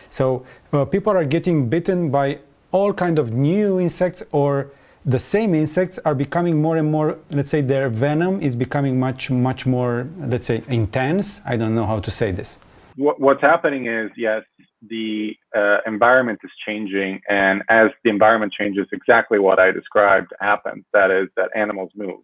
So 0.09 0.45
uh, 0.73 0.85
people 0.85 1.13
are 1.13 1.25
getting 1.25 1.69
bitten 1.69 2.11
by 2.11 2.39
all 2.71 2.93
kind 2.93 3.19
of 3.19 3.33
new 3.33 3.79
insects 3.79 4.23
or 4.31 4.71
the 5.05 5.19
same 5.19 5.55
insects 5.55 5.97
are 6.05 6.13
becoming 6.13 6.61
more 6.61 6.77
and 6.77 6.91
more, 6.91 7.17
let's 7.31 7.49
say, 7.49 7.61
their 7.61 7.89
venom 7.89 8.41
is 8.41 8.55
becoming 8.55 8.99
much, 8.99 9.29
much 9.29 9.65
more, 9.65 10.07
let's 10.19 10.45
say, 10.45 10.61
intense. 10.67 11.41
I 11.45 11.55
don't 11.57 11.73
know 11.73 11.85
how 11.85 11.99
to 11.99 12.11
say 12.11 12.31
this. 12.31 12.59
What, 12.95 13.19
what's 13.19 13.41
happening 13.41 13.87
is, 13.87 14.11
yes, 14.17 14.43
the 14.87 15.35
uh, 15.55 15.77
environment 15.87 16.39
is 16.43 16.51
changing. 16.65 17.21
And 17.29 17.63
as 17.69 17.87
the 18.03 18.09
environment 18.09 18.53
changes, 18.53 18.87
exactly 18.91 19.39
what 19.39 19.57
I 19.57 19.71
described 19.71 20.31
happens. 20.41 20.83
That 20.93 21.11
is, 21.11 21.29
that 21.37 21.49
animals 21.55 21.91
move, 21.95 22.19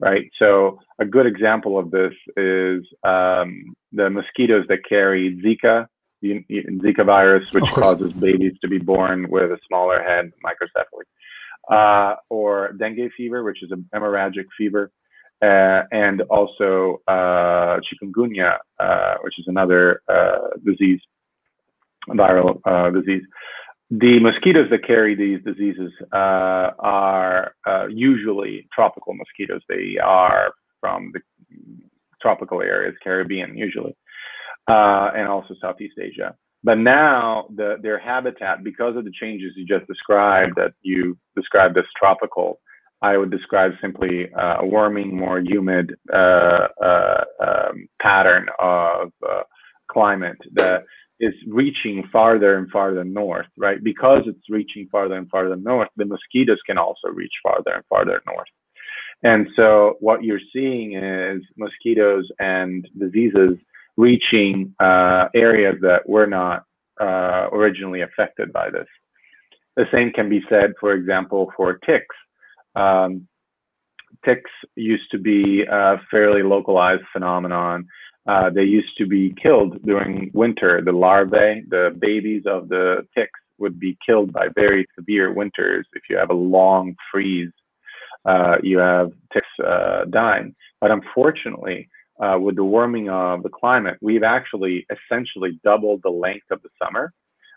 right? 0.00 0.28
So, 0.38 0.80
a 0.98 1.04
good 1.04 1.26
example 1.26 1.78
of 1.78 1.90
this 1.90 2.12
is 2.36 2.84
um, 3.04 3.74
the 3.92 4.10
mosquitoes 4.10 4.66
that 4.68 4.80
carry 4.88 5.40
Zika, 5.44 5.86
Zika 6.22 7.04
virus, 7.04 7.52
which 7.52 7.70
causes 7.72 8.10
babies 8.12 8.52
to 8.62 8.68
be 8.68 8.78
born 8.78 9.28
with 9.30 9.50
a 9.50 9.58
smaller 9.68 10.02
head, 10.02 10.32
microcephaly 10.44 11.04
uh, 11.70 12.16
or 12.28 12.72
dengue 12.72 13.10
fever, 13.16 13.42
which 13.42 13.62
is 13.62 13.70
a 13.72 13.76
hemorrhagic 13.96 14.46
fever, 14.56 14.90
uh, 15.42 15.82
and 15.90 16.22
also 16.22 17.00
uh, 17.08 17.78
chikungunya, 17.80 18.56
uh, 18.78 19.14
which 19.22 19.38
is 19.38 19.46
another 19.48 20.02
uh, 20.08 20.48
disease, 20.64 21.00
viral 22.08 22.60
uh, 22.64 22.90
disease. 22.90 23.22
The 23.90 24.20
mosquitoes 24.20 24.70
that 24.70 24.86
carry 24.86 25.14
these 25.14 25.42
diseases 25.44 25.92
are 26.12 27.52
usually 27.90 28.66
tropical 28.72 29.14
mosquitoes. 29.14 29.60
They 29.68 29.98
are 30.02 30.52
from 30.80 31.12
the 31.12 31.20
tropical 32.22 32.62
areas, 32.62 32.94
Caribbean 33.04 33.56
usually, 33.56 33.94
and 34.68 35.28
also 35.28 35.54
Southeast 35.60 35.98
Asia. 36.00 36.34
But 36.64 36.78
now 36.78 37.46
the, 37.54 37.76
their 37.82 37.98
habitat, 37.98 38.62
because 38.62 38.96
of 38.96 39.04
the 39.04 39.12
changes 39.20 39.52
you 39.56 39.66
just 39.66 39.86
described, 39.88 40.54
that 40.56 40.72
you 40.82 41.18
described 41.34 41.76
as 41.76 41.84
tropical, 41.98 42.60
I 43.02 43.16
would 43.16 43.32
describe 43.32 43.72
simply 43.80 44.32
uh, 44.32 44.58
a 44.60 44.66
warming, 44.66 45.16
more 45.16 45.40
humid 45.40 45.94
uh, 46.12 46.68
uh, 46.80 47.24
um, 47.44 47.88
pattern 48.00 48.46
of 48.60 49.12
uh, 49.28 49.42
climate 49.90 50.38
that 50.54 50.84
is 51.18 51.34
reaching 51.48 52.04
farther 52.12 52.56
and 52.56 52.70
farther 52.70 53.04
north, 53.04 53.46
right? 53.56 53.82
Because 53.82 54.22
it's 54.26 54.48
reaching 54.48 54.88
farther 54.90 55.16
and 55.16 55.28
farther 55.30 55.56
north, 55.56 55.88
the 55.96 56.04
mosquitoes 56.04 56.58
can 56.64 56.78
also 56.78 57.08
reach 57.12 57.32
farther 57.42 57.72
and 57.72 57.84
farther 57.88 58.22
north. 58.26 58.48
And 59.24 59.48
so 59.58 59.96
what 60.00 60.24
you're 60.24 60.40
seeing 60.52 60.94
is 60.96 61.42
mosquitoes 61.56 62.28
and 62.38 62.88
diseases 62.98 63.56
reaching 63.96 64.74
uh, 64.80 65.28
areas 65.34 65.76
that 65.82 66.08
were 66.08 66.26
not 66.26 66.64
uh, 67.00 67.48
originally 67.52 68.02
affected 68.02 68.52
by 68.52 68.70
this. 68.70 68.86
The 69.76 69.84
same 69.92 70.10
can 70.12 70.28
be 70.28 70.42
said, 70.48 70.72
for 70.78 70.92
example, 70.92 71.50
for 71.56 71.74
ticks. 71.78 72.16
Um, 72.74 73.26
ticks 74.24 74.50
used 74.76 75.10
to 75.10 75.18
be 75.18 75.62
a 75.70 75.96
fairly 76.10 76.42
localized 76.42 77.02
phenomenon. 77.12 77.86
Uh, 78.26 78.50
they 78.50 78.62
used 78.62 78.96
to 78.98 79.06
be 79.06 79.34
killed 79.42 79.82
during 79.84 80.30
winter. 80.32 80.80
The 80.84 80.92
larvae, 80.92 81.64
the 81.68 81.96
babies 81.98 82.42
of 82.46 82.68
the 82.68 83.06
ticks, 83.16 83.40
would 83.58 83.78
be 83.78 83.96
killed 84.04 84.32
by 84.32 84.48
very 84.54 84.86
severe 84.94 85.32
winters. 85.32 85.86
If 85.94 86.02
you 86.10 86.16
have 86.16 86.30
a 86.30 86.34
long 86.34 86.96
freeze, 87.10 87.52
uh, 88.24 88.56
you 88.62 88.78
have 88.78 89.12
ticks 89.32 89.46
uh, 89.64 90.04
dying. 90.10 90.54
But 90.80 90.90
unfortunately, 90.90 91.88
uh, 92.22 92.38
with 92.38 92.56
the 92.56 92.64
warming 92.64 93.10
of 93.10 93.42
the 93.42 93.48
climate, 93.48 93.98
we've 94.00 94.22
actually 94.22 94.86
essentially 94.90 95.58
doubled 95.64 96.00
the 96.02 96.10
length 96.10 96.46
of 96.50 96.62
the 96.62 96.68
summer. 96.82 97.12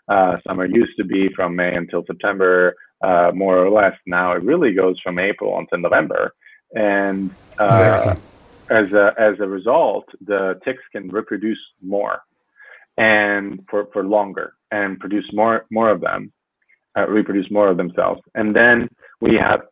Uh, 0.08 0.36
summer 0.46 0.66
used 0.66 0.96
to 0.96 1.04
be 1.04 1.28
from 1.34 1.54
May 1.54 1.74
until 1.74 2.04
September, 2.06 2.74
uh, 3.02 3.30
more 3.34 3.58
or 3.64 3.70
less. 3.70 3.94
Now 4.06 4.32
it 4.32 4.42
really 4.42 4.72
goes 4.74 5.00
from 5.02 5.18
April 5.18 5.58
until 5.58 5.78
November, 5.78 6.34
and 6.74 7.30
uh, 7.58 7.66
exactly. 7.66 8.22
as 8.70 8.92
a 8.92 9.14
as 9.18 9.34
a 9.40 9.48
result, 9.48 10.04
the 10.20 10.60
ticks 10.64 10.82
can 10.92 11.08
reproduce 11.08 11.58
more 11.82 12.20
and 12.96 13.60
for 13.68 13.88
for 13.92 14.04
longer 14.04 14.54
and 14.70 14.98
produce 14.98 15.28
more 15.32 15.66
more 15.70 15.90
of 15.90 16.00
them, 16.00 16.32
uh, 16.96 17.06
reproduce 17.08 17.50
more 17.50 17.68
of 17.68 17.76
themselves, 17.76 18.20
and 18.34 18.54
then 18.54 18.88
we 19.20 19.36
have 19.36 19.62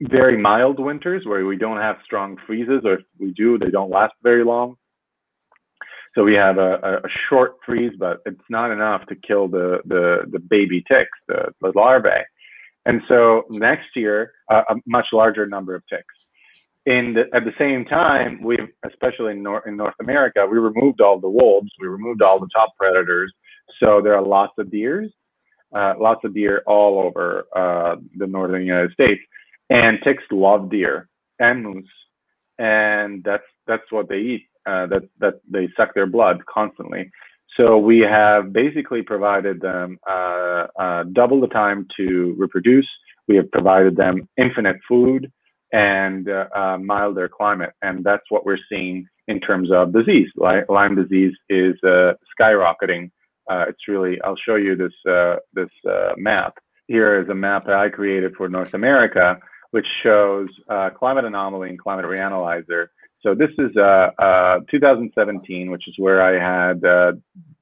very 0.00 0.36
mild 0.36 0.78
winters 0.78 1.24
where 1.24 1.44
we 1.46 1.56
don't 1.56 1.78
have 1.78 1.96
strong 2.04 2.36
freezes, 2.46 2.82
or 2.84 2.94
if 2.94 3.04
we 3.18 3.32
do, 3.32 3.58
they 3.58 3.70
don't 3.70 3.90
last 3.90 4.14
very 4.22 4.44
long. 4.44 4.76
So 6.14 6.24
we 6.24 6.34
have 6.34 6.56
a, 6.56 7.00
a 7.04 7.08
short 7.28 7.56
freeze, 7.64 7.92
but 7.98 8.20
it's 8.24 8.40
not 8.48 8.70
enough 8.70 9.06
to 9.06 9.14
kill 9.14 9.48
the 9.48 9.80
the, 9.84 10.22
the 10.30 10.38
baby 10.38 10.82
ticks, 10.90 11.18
the, 11.28 11.52
the 11.60 11.72
larvae. 11.74 12.24
And 12.86 13.02
so 13.08 13.44
next 13.50 13.88
year, 13.96 14.32
uh, 14.50 14.62
a 14.70 14.76
much 14.86 15.08
larger 15.12 15.44
number 15.46 15.74
of 15.74 15.82
ticks. 15.88 16.28
The, 16.86 17.24
at 17.34 17.44
the 17.44 17.52
same 17.58 17.84
time, 17.84 18.40
we, 18.42 18.56
especially 18.86 19.32
in, 19.32 19.42
North 19.42 19.66
in 19.66 19.76
North 19.76 19.96
America, 20.00 20.46
we 20.46 20.58
removed 20.58 21.00
all 21.00 21.18
the 21.18 21.28
wolves, 21.28 21.70
we 21.80 21.88
removed 21.88 22.22
all 22.22 22.38
the 22.38 22.48
top 22.54 22.70
predators. 22.78 23.32
So 23.80 24.00
there 24.00 24.14
are 24.14 24.22
lots 24.22 24.52
of 24.58 24.70
deers, 24.70 25.12
uh, 25.74 25.94
lots 25.98 26.20
of 26.24 26.32
deer 26.32 26.62
all 26.66 27.00
over 27.00 27.46
uh, 27.54 27.96
the 28.16 28.28
northern 28.28 28.64
United 28.64 28.92
States. 28.92 29.20
And 29.68 29.98
ticks 30.04 30.22
love 30.30 30.70
deer 30.70 31.08
and 31.38 31.62
moose, 31.64 31.88
and 32.58 33.22
that's 33.24 33.44
that's 33.66 33.90
what 33.90 34.08
they 34.08 34.18
eat. 34.18 34.46
Uh, 34.66 34.84
that 34.86 35.02
that 35.20 35.34
they 35.48 35.68
suck 35.76 35.94
their 35.94 36.06
blood 36.06 36.44
constantly. 36.46 37.08
So 37.56 37.78
we 37.78 38.00
have 38.00 38.52
basically 38.52 39.02
provided 39.02 39.60
them 39.60 39.98
uh, 40.08 40.66
uh, 40.78 41.04
double 41.12 41.40
the 41.40 41.46
time 41.46 41.86
to 41.96 42.34
reproduce. 42.36 42.88
We 43.28 43.36
have 43.36 43.50
provided 43.52 43.96
them 43.96 44.28
infinite 44.36 44.76
food 44.88 45.30
and 45.72 46.28
uh, 46.28 46.46
uh, 46.54 46.78
milder 46.78 47.28
climate, 47.28 47.74
and 47.80 48.04
that's 48.04 48.24
what 48.28 48.44
we're 48.44 48.58
seeing 48.68 49.06
in 49.28 49.40
terms 49.40 49.70
of 49.72 49.92
disease. 49.92 50.28
Lyme 50.36 50.96
disease 50.96 51.34
is 51.48 51.76
uh, 51.84 52.14
skyrocketing. 52.38 53.10
it's 53.48 53.88
really. 53.88 54.20
I'll 54.22 54.36
show 54.36 54.56
you 54.56 54.74
this 54.76 54.94
this 55.54 55.70
map. 56.16 56.54
Here 56.88 57.20
is 57.20 57.28
a 57.28 57.34
map 57.34 57.66
that 57.66 57.74
I 57.74 57.88
created 57.88 58.34
for 58.36 58.48
North 58.48 58.74
America 58.74 59.38
which 59.76 59.86
shows 60.02 60.48
uh, 60.70 60.88
climate 60.88 61.26
anomaly 61.26 61.68
and 61.68 61.78
climate 61.78 62.06
reanalyzer. 62.06 62.86
So 63.20 63.34
this 63.34 63.50
is 63.58 63.76
uh, 63.76 64.08
uh, 64.18 64.60
2017, 64.70 65.70
which 65.70 65.86
is 65.86 65.92
where 65.98 66.22
I 66.22 66.40
had 66.40 66.82
uh, 66.82 67.12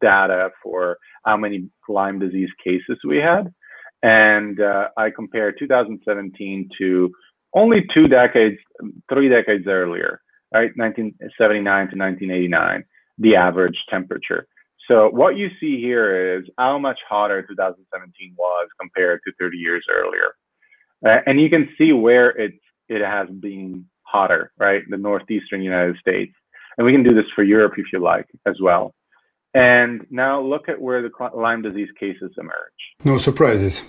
data 0.00 0.50
for 0.62 0.98
how 1.24 1.36
many 1.36 1.68
Lyme 1.88 2.20
disease 2.20 2.50
cases 2.62 2.98
we 3.04 3.16
had. 3.16 3.52
And 4.04 4.60
I 4.96 5.10
compared 5.10 5.56
2017 5.58 6.68
to 6.78 7.10
only 7.52 7.84
two 7.92 8.06
decades, 8.06 8.58
three 9.12 9.28
decades 9.28 9.64
earlier, 9.66 10.20
right? 10.52 10.70
1979 10.76 11.64
to 11.64 11.96
1989, 11.98 12.84
the 13.18 13.34
average 13.34 13.78
temperature. 13.90 14.46
So 14.86 15.08
what 15.08 15.36
you 15.36 15.48
see 15.58 15.80
here 15.80 16.38
is 16.38 16.44
how 16.58 16.78
much 16.78 17.00
hotter 17.08 17.42
2017 17.42 18.34
was 18.38 18.68
compared 18.78 19.18
to 19.26 19.32
30 19.40 19.56
years 19.56 19.84
earlier. 19.90 20.30
Uh, 21.06 21.18
and 21.26 21.40
you 21.40 21.50
can 21.50 21.68
see 21.78 21.92
where 21.92 22.30
it 22.30 22.54
it 22.88 23.02
has 23.02 23.28
been 23.28 23.86
hotter, 24.02 24.52
right? 24.58 24.82
The 24.88 24.96
northeastern 24.96 25.62
United 25.62 25.96
States, 25.98 26.34
and 26.76 26.86
we 26.86 26.92
can 26.92 27.02
do 27.02 27.14
this 27.14 27.26
for 27.34 27.42
Europe 27.42 27.74
if 27.78 27.86
you 27.92 27.98
like 27.98 28.26
as 28.46 28.56
well. 28.60 28.94
And 29.54 30.04
now 30.10 30.40
look 30.40 30.68
at 30.68 30.80
where 30.80 31.00
the 31.02 31.10
Lyme 31.34 31.62
disease 31.62 31.88
cases 31.98 32.32
emerge. 32.38 32.80
No 33.04 33.16
surprises. 33.18 33.84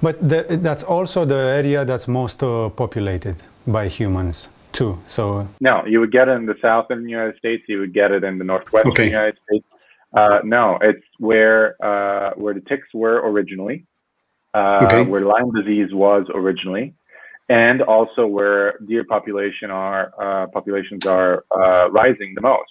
But 0.00 0.28
the, 0.28 0.58
that's 0.60 0.82
also 0.82 1.24
the 1.24 1.42
area 1.60 1.84
that's 1.84 2.08
most 2.08 2.42
uh, 2.42 2.70
populated 2.70 3.36
by 3.66 3.88
humans 3.88 4.48
too. 4.72 4.98
So 5.06 5.48
no, 5.60 5.84
you 5.86 6.00
would 6.00 6.10
get 6.10 6.28
it 6.28 6.32
in 6.32 6.46
the 6.46 6.56
southern 6.60 7.08
United 7.08 7.36
States. 7.36 7.62
You 7.68 7.78
would 7.80 7.94
get 7.94 8.10
it 8.10 8.24
in 8.24 8.38
the 8.38 8.44
northwestern 8.44 8.92
okay. 8.92 9.06
United 9.06 9.38
States. 9.46 9.66
Uh, 10.14 10.40
no, 10.44 10.78
it's 10.82 11.06
where 11.18 11.76
uh, 11.84 12.32
where 12.34 12.54
the 12.54 12.60
ticks 12.60 12.88
were 12.92 13.18
originally, 13.30 13.86
uh, 14.54 14.82
okay. 14.84 15.10
where 15.10 15.20
Lyme 15.20 15.52
disease 15.52 15.92
was 15.92 16.26
originally, 16.34 16.94
and 17.48 17.82
also 17.82 18.26
where 18.26 18.78
deer 18.86 19.04
population 19.04 19.70
are 19.70 20.12
uh, 20.20 20.46
populations 20.48 21.06
are 21.06 21.44
uh, 21.50 21.90
rising 21.90 22.34
the 22.34 22.40
most. 22.40 22.70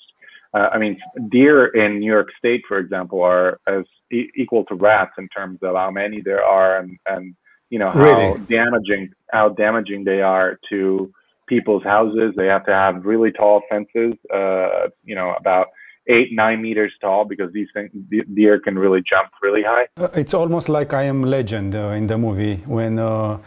Uh, 0.53 0.69
I 0.73 0.77
mean, 0.77 0.99
deer 1.29 1.67
in 1.67 1.99
New 1.99 2.11
York 2.11 2.29
State, 2.37 2.63
for 2.67 2.77
example, 2.77 3.21
are 3.21 3.59
as 3.67 3.85
e- 4.11 4.29
equal 4.35 4.65
to 4.65 4.75
rats 4.75 5.13
in 5.17 5.27
terms 5.29 5.59
of 5.61 5.75
how 5.75 5.91
many 5.91 6.21
there 6.21 6.43
are, 6.43 6.79
and 6.79 6.97
and 7.05 7.35
you 7.69 7.79
know 7.79 7.89
how 7.89 7.99
really? 7.99 8.39
damaging 8.47 9.11
how 9.31 9.49
damaging 9.49 10.03
they 10.03 10.21
are 10.21 10.59
to 10.69 11.11
people's 11.47 11.83
houses. 11.83 12.33
They 12.35 12.47
have 12.47 12.65
to 12.65 12.73
have 12.73 13.05
really 13.05 13.31
tall 13.31 13.61
fences, 13.69 14.13
uh, 14.33 14.87
you 15.03 15.15
know, 15.15 15.33
about 15.37 15.67
eight 16.07 16.29
nine 16.31 16.61
meters 16.61 16.93
tall 17.01 17.25
because 17.25 17.51
these 17.53 17.67
things 17.73 17.91
deer 18.33 18.59
can 18.59 18.77
really 18.77 19.01
jump 19.07 19.29
really 19.41 19.63
high. 19.63 19.87
Uh, 19.97 20.09
it's 20.13 20.33
almost 20.33 20.69
like 20.69 20.93
i 20.93 21.03
am 21.03 21.21
legend 21.23 21.75
uh, 21.75 21.99
in 21.99 22.07
the 22.07 22.17
movie 22.17 22.55
when 22.65 22.99
uh, 22.99 23.37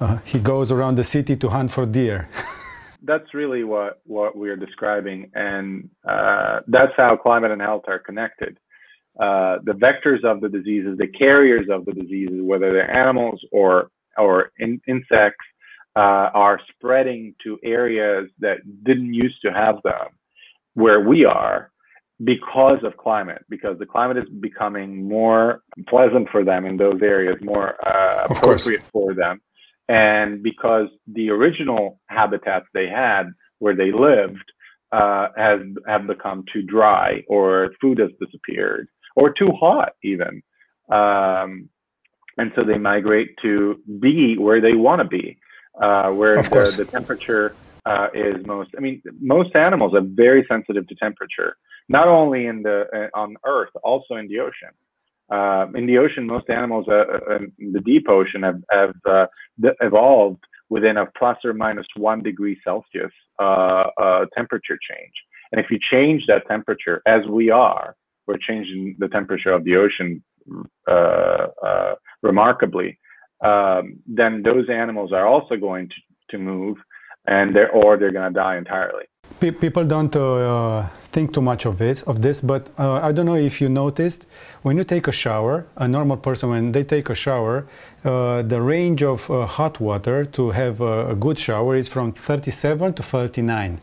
uh 0.00 0.18
he 0.24 0.38
goes 0.38 0.72
around 0.72 0.96
the 0.96 1.04
city 1.04 1.36
to 1.36 1.48
hunt 1.48 1.70
for 1.70 1.84
deer. 1.86 2.28
That's 3.02 3.32
really 3.32 3.64
what 3.64 4.00
what 4.04 4.36
we're 4.36 4.56
describing 4.66 5.30
and 5.34 5.88
uh, 6.06 6.60
that's 6.66 6.92
how 6.98 7.16
climate 7.16 7.50
and 7.50 7.62
health 7.62 7.84
are 7.88 7.98
connected. 7.98 8.58
Uh, 9.18 9.56
the 9.64 9.72
vectors 9.72 10.22
of 10.22 10.42
the 10.42 10.50
diseases 10.50 10.98
the 10.98 11.06
carriers 11.06 11.66
of 11.70 11.86
the 11.86 11.92
diseases 11.92 12.40
whether 12.42 12.70
they're 12.74 12.94
animals 13.04 13.40
or 13.52 13.90
or 14.18 14.52
in, 14.58 14.82
insects 14.86 15.46
uh, 15.96 16.30
are 16.34 16.60
spreading 16.72 17.34
to 17.42 17.58
areas 17.64 18.30
that 18.38 18.58
didn't 18.84 19.12
used 19.12 19.40
to 19.42 19.52
have 19.52 19.76
them, 19.82 20.08
where 20.74 21.00
we 21.00 21.24
are, 21.24 21.69
because 22.22 22.78
of 22.84 22.96
climate, 22.96 23.44
because 23.48 23.78
the 23.78 23.86
climate 23.86 24.18
is 24.18 24.28
becoming 24.40 25.08
more 25.08 25.62
pleasant 25.88 26.28
for 26.30 26.44
them 26.44 26.66
in 26.66 26.76
those 26.76 27.00
areas, 27.02 27.38
more 27.42 27.74
uh, 27.86 28.26
appropriate 28.28 28.82
for 28.92 29.14
them, 29.14 29.40
and 29.88 30.42
because 30.42 30.88
the 31.06 31.30
original 31.30 31.98
habitats 32.08 32.66
they 32.74 32.86
had 32.86 33.24
where 33.58 33.74
they 33.74 33.90
lived 33.92 34.44
uh, 34.92 35.28
has 35.36 35.60
have 35.86 36.06
become 36.06 36.44
too 36.52 36.62
dry, 36.62 37.22
or 37.28 37.70
food 37.80 37.98
has 37.98 38.10
disappeared, 38.20 38.88
or 39.16 39.32
too 39.32 39.52
hot 39.58 39.92
even, 40.02 40.42
um, 40.90 41.68
and 42.36 42.52
so 42.54 42.64
they 42.64 42.78
migrate 42.78 43.30
to 43.40 43.80
be 43.98 44.36
where 44.36 44.60
they 44.60 44.74
want 44.74 45.00
to 45.00 45.08
be, 45.08 45.38
uh, 45.80 46.10
where 46.10 46.42
the, 46.42 46.74
the, 46.76 46.84
temperature 46.84 47.54
uh, 47.86 48.08
is 48.12 48.44
most. 48.44 48.70
I 48.76 48.80
mean, 48.80 49.00
most 49.20 49.56
animals 49.56 49.94
are 49.94 50.02
very 50.04 50.44
sensitive 50.48 50.86
to 50.88 50.94
temperature 50.96 51.56
not 51.90 52.06
only 52.06 52.46
in 52.46 52.62
the 52.62 52.86
uh, 52.94 53.18
on 53.18 53.36
Earth, 53.44 53.70
also 53.82 54.14
in 54.14 54.28
the 54.28 54.38
ocean. 54.38 54.72
Uh, 55.30 55.66
in 55.74 55.86
the 55.86 55.98
ocean, 55.98 56.26
most 56.26 56.48
animals 56.48 56.86
uh, 56.88 57.04
uh 57.30 57.38
in 57.58 57.72
the 57.72 57.80
deep 57.80 58.06
ocean 58.08 58.42
have, 58.42 58.62
have 58.70 58.94
uh, 59.08 59.26
evolved 59.80 60.42
within 60.70 60.96
a 60.96 61.06
plus 61.18 61.36
or 61.44 61.52
minus 61.52 61.86
one 61.96 62.22
degree 62.22 62.56
Celsius 62.64 63.12
temperature 64.36 64.78
change. 64.88 65.16
And 65.50 65.60
if 65.60 65.66
you 65.68 65.78
change 65.90 66.22
that 66.28 66.46
temperature, 66.46 67.02
as 67.06 67.22
we 67.28 67.50
are, 67.50 67.96
we're 68.26 68.38
changing 68.38 68.94
the 69.00 69.08
temperature 69.08 69.52
of 69.52 69.64
the 69.64 69.74
ocean 69.76 70.22
remarkably. 72.22 72.98
Um, 73.44 73.98
then 74.06 74.42
those 74.44 74.68
animals 74.68 75.12
are 75.12 75.26
also 75.26 75.56
going 75.56 75.88
to, 75.88 75.94
to 76.30 76.38
move, 76.38 76.76
and 77.26 77.56
they're 77.56 77.72
or 77.72 77.96
they're 77.96 78.12
going 78.12 78.32
to 78.32 78.38
die 78.38 78.58
entirely 78.58 79.06
people 79.40 79.84
don't 79.84 80.14
uh, 80.14 80.86
think 81.12 81.32
too 81.32 81.40
much 81.40 81.64
of 81.64 81.78
this, 81.78 82.02
of 82.02 82.20
this, 82.22 82.40
but 82.40 82.68
uh, 82.78 83.00
I 83.02 83.12
don't 83.12 83.26
know 83.26 83.36
if 83.36 83.60
you 83.60 83.68
noticed 83.68 84.26
when 84.62 84.76
you 84.76 84.84
take 84.84 85.08
a 85.08 85.12
shower, 85.12 85.66
a 85.76 85.88
normal 85.88 86.16
person 86.16 86.50
when 86.50 86.72
they 86.72 86.84
take 86.84 87.08
a 87.08 87.14
shower, 87.14 87.66
uh, 88.04 88.42
the 88.42 88.60
range 88.60 89.02
of 89.02 89.30
uh, 89.30 89.46
hot 89.46 89.80
water 89.80 90.24
to 90.24 90.50
have 90.50 90.80
a, 90.80 91.10
a, 91.10 91.14
good 91.14 91.38
shower 91.38 91.76
is 91.76 91.88
from 91.88 92.12
37 92.12 92.94
to 92.94 93.02
39. 93.02 93.80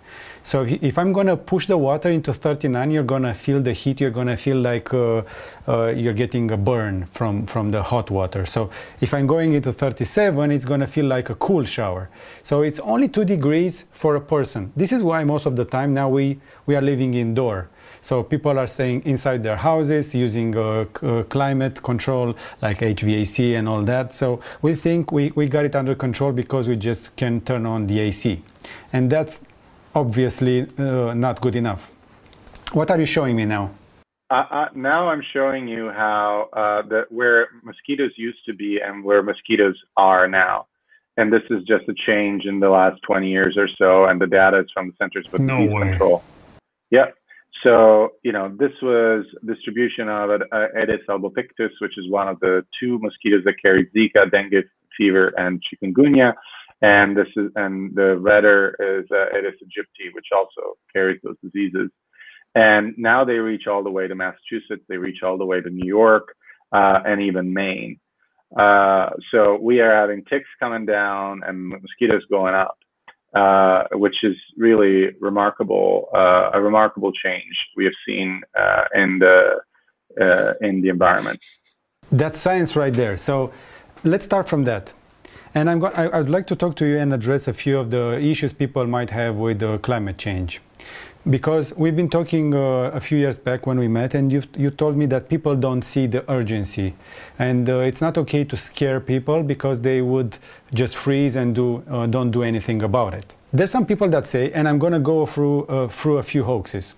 So 0.47 0.65
if 0.65 0.97
I'm 0.97 1.11
going 1.11 1.27
to 1.27 1.35
push 1.35 1.65
the 1.65 1.77
water 1.77 2.07
into 2.07 2.33
39, 2.33 2.89
you're 2.89 3.03
going 3.03 3.23
to 3.23 3.33
feel 3.33 3.59
the 3.61 3.73
heat. 3.73 3.99
You're 3.99 4.11
going 4.11 4.27
to 4.27 4.37
feel 4.37 4.55
like 4.55 4.93
uh, 4.93 5.23
uh, 5.67 5.87
you're 5.87 6.13
getting 6.13 6.49
a 6.51 6.55
burn 6.55 7.05
from, 7.07 7.45
from 7.45 7.71
the 7.71 7.83
hot 7.83 8.09
water. 8.09 8.45
So 8.45 8.69
if 9.01 9.13
I'm 9.13 9.27
going 9.27 9.51
into 9.51 9.73
37, 9.73 10.49
it's 10.51 10.63
going 10.63 10.79
to 10.79 10.87
feel 10.87 11.05
like 11.05 11.29
a 11.29 11.35
cool 11.35 11.65
shower. 11.65 12.09
So 12.43 12.61
it's 12.61 12.79
only 12.79 13.09
two 13.09 13.25
degrees 13.25 13.83
for 13.91 14.15
a 14.15 14.21
person. 14.21 14.71
This 14.73 14.93
is 14.93 15.03
why 15.03 15.25
most 15.25 15.47
of 15.47 15.57
the 15.57 15.65
time 15.65 15.93
now 15.93 16.07
we, 16.07 16.39
we 16.65 16.77
are 16.77 16.81
living 16.81 17.13
indoor. 17.13 17.67
So 17.99 18.23
people 18.23 18.57
are 18.57 18.67
staying 18.67 19.01
inside 19.03 19.43
their 19.43 19.57
houses 19.57 20.15
using 20.15 20.55
uh, 20.55 20.85
uh, 21.01 21.23
climate 21.23 21.83
control 21.83 22.37
like 22.61 22.79
HVAC 22.79 23.59
and 23.59 23.67
all 23.67 23.81
that. 23.81 24.13
So 24.13 24.39
we 24.61 24.75
think 24.75 25.11
we, 25.11 25.31
we 25.31 25.47
got 25.47 25.65
it 25.65 25.75
under 25.75 25.93
control 25.93 26.31
because 26.31 26.69
we 26.69 26.77
just 26.77 27.13
can 27.17 27.41
turn 27.41 27.65
on 27.65 27.87
the 27.87 27.99
AC. 27.99 28.41
And 28.93 29.09
that's 29.09 29.41
obviously 29.97 30.67
uh, 30.77 31.13
not 31.13 31.41
good 31.41 31.55
enough. 31.55 31.91
What 32.73 32.91
are 32.91 32.99
you 32.99 33.05
showing 33.05 33.35
me 33.35 33.45
now? 33.45 33.71
Uh, 34.29 34.43
uh, 34.51 34.67
now 34.75 35.07
I'm 35.07 35.23
showing 35.33 35.67
you 35.67 35.89
how 35.89 36.49
uh, 36.53 36.81
the, 36.87 37.01
where 37.09 37.47
mosquitoes 37.63 38.11
used 38.17 38.43
to 38.45 38.53
be 38.53 38.79
and 38.85 39.03
where 39.03 39.23
mosquitoes 39.23 39.77
are 39.95 40.27
now. 40.27 40.67
And 41.15 41.33
this 41.33 41.43
is 41.49 41.63
just 41.63 41.85
a 41.89 41.95
change 42.05 42.43
in 42.45 42.59
the 42.59 42.69
last 42.69 43.01
20 43.07 43.27
years 43.27 43.57
or 43.57 43.67
so, 43.79 44.05
and 44.05 44.21
the 44.21 44.27
data 44.27 44.59
is 44.59 44.67
from 44.73 44.87
the 44.87 44.93
Centers 44.99 45.25
for 45.27 45.39
no 45.39 45.57
Disease 45.57 45.73
way. 45.73 45.89
Control. 45.89 46.23
Yep. 46.91 47.15
So, 47.63 48.09
you 48.23 48.31
know, 48.31 48.55
this 48.55 48.73
was 48.83 49.25
distribution 49.45 50.09
of 50.09 50.29
uh, 50.29 50.67
Aedes 50.79 51.07
albopictus, 51.09 51.71
which 51.81 51.97
is 51.97 52.07
one 52.09 52.27
of 52.27 52.39
the 52.39 52.63
two 52.79 52.99
mosquitoes 52.99 53.43
that 53.45 53.55
carry 53.59 53.87
Zika, 53.95 54.29
dengue 54.29 54.63
fever, 54.95 55.33
and 55.37 55.63
chikungunya 55.65 56.33
and 56.81 57.17
this 57.17 57.27
is 57.35 57.51
and 57.55 57.95
the 57.95 58.17
redder 58.17 58.75
is 58.79 59.05
uh, 59.11 59.35
Aedes 59.37 59.55
aegypti, 59.63 60.13
which 60.13 60.27
also 60.35 60.77
carries 60.93 61.19
those 61.23 61.37
diseases. 61.43 61.89
And 62.55 62.95
now 62.97 63.23
they 63.23 63.33
reach 63.33 63.67
all 63.67 63.83
the 63.83 63.91
way 63.91 64.07
to 64.07 64.15
Massachusetts, 64.15 64.83
they 64.87 64.97
reach 64.97 65.21
all 65.23 65.37
the 65.37 65.45
way 65.45 65.61
to 65.61 65.69
New 65.69 65.87
York, 65.87 66.35
uh, 66.71 66.99
and 67.05 67.21
even 67.21 67.53
Maine. 67.53 67.99
Uh, 68.57 69.09
so 69.31 69.57
we 69.61 69.81
are 69.81 69.93
having 69.93 70.23
ticks 70.25 70.47
coming 70.59 70.85
down 70.85 71.41
and 71.45 71.67
mosquitoes 71.67 72.23
going 72.31 72.55
up, 72.55 72.77
uh, 73.35 73.83
which 73.93 74.23
is 74.23 74.35
really 74.57 75.09
remarkable, 75.19 76.07
uh, 76.15 76.51
a 76.53 76.61
remarkable 76.61 77.11
change 77.11 77.55
we 77.75 77.83
have 77.83 77.93
seen 78.07 78.41
uh, 78.57 78.85
in 78.95 79.19
the 79.19 79.59
uh, 80.19 80.53
in 80.61 80.81
the 80.81 80.89
environment. 80.89 81.43
That's 82.11 82.39
science 82.39 82.75
right 82.75 82.93
there. 82.93 83.17
So 83.17 83.51
let's 84.03 84.25
start 84.25 84.47
from 84.47 84.63
that. 84.63 84.93
And 85.57 85.71
I'm 85.71 85.79
go- 85.79 85.87
I, 85.95 86.19
would 86.19 86.29
like 86.29 86.45
to 86.47 86.55
talk 86.55 86.75
to 86.75 86.85
you 86.85 86.99
and 86.99 87.11
address 87.11 87.47
a 87.47 87.53
few 87.53 87.79
of 87.79 87.89
the 87.89 88.19
issues 88.19 88.53
people 88.53 88.85
might 88.85 89.09
have 89.09 89.37
with 89.37 89.63
uh, 89.63 89.79
climate 89.79 90.19
change. 90.19 90.61
Because 91.27 91.75
we've 91.75 91.95
been 91.95 92.11
talking 92.11 92.53
uh, 92.53 92.91
a 92.93 92.99
few 92.99 93.17
years 93.17 93.39
back 93.39 93.65
when 93.65 93.79
we 93.79 93.87
met, 93.87 94.13
and 94.13 94.31
you 94.31 94.43
you 94.55 94.69
told 94.69 94.95
me 94.95 95.07
that 95.07 95.29
people 95.29 95.55
don't 95.55 95.81
see 95.81 96.05
the 96.07 96.23
urgency, 96.31 96.93
and 97.39 97.67
uh, 97.67 97.89
it's 97.89 98.01
not 98.01 98.17
okay 98.19 98.43
to 98.45 98.55
scare 98.55 98.99
people 98.99 99.41
because 99.41 99.81
they 99.81 99.99
would 100.01 100.37
just 100.73 100.95
freeze 100.95 101.35
and 101.35 101.55
do 101.55 101.83
uh, 101.89 102.05
don't 102.05 102.31
do 102.31 102.43
anything 102.43 102.83
about 102.83 103.13
it. 103.15 103.35
There's 103.51 103.71
some 103.71 103.85
people 103.85 104.09
that 104.09 104.27
say, 104.27 104.51
and 104.51 104.67
I'm 104.69 104.79
going 104.79 104.93
to 104.93 105.03
go 105.13 105.25
through 105.25 105.65
uh, 105.65 105.87
through 105.87 106.19
a 106.19 106.23
few 106.23 106.43
hoaxes, 106.43 106.93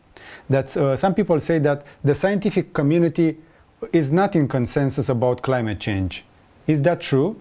that 0.50 0.76
uh, 0.76 0.98
some 0.98 1.14
people 1.14 1.40
say 1.40 1.60
that 1.60 1.86
the 2.04 2.14
scientific 2.14 2.74
community 2.74 3.38
is 3.94 4.12
not 4.12 4.36
in 4.36 4.48
consensus 4.48 5.10
about 5.10 5.42
climate 5.42 5.80
change. 5.80 6.26
Is 6.68 6.82
that 6.82 7.00
true? 7.00 7.36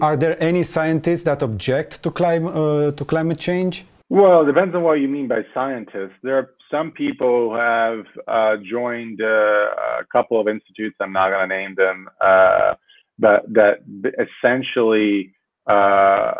Are 0.00 0.16
there 0.16 0.42
any 0.42 0.62
scientists 0.62 1.24
that 1.24 1.42
object 1.42 2.02
to, 2.04 2.10
clim- 2.10 2.46
uh, 2.46 2.92
to 2.92 3.04
climate 3.04 3.38
change? 3.38 3.84
Well, 4.08 4.42
it 4.42 4.46
depends 4.46 4.74
on 4.74 4.82
what 4.82 4.94
you 4.94 5.08
mean 5.08 5.28
by 5.28 5.42
scientists. 5.52 6.14
There 6.22 6.38
are 6.38 6.50
some 6.70 6.90
people 6.90 7.50
who 7.50 7.56
have 7.56 8.04
uh, 8.26 8.62
joined 8.64 9.20
uh, 9.20 9.26
a 9.26 10.06
couple 10.10 10.40
of 10.40 10.48
institutes. 10.48 10.96
I'm 11.00 11.12
not 11.12 11.30
going 11.30 11.48
to 11.48 11.54
name 11.54 11.74
them, 11.74 12.08
uh, 12.20 12.74
but 13.18 13.42
that 13.52 13.80
essentially 14.26 15.34
uh, 15.66 16.32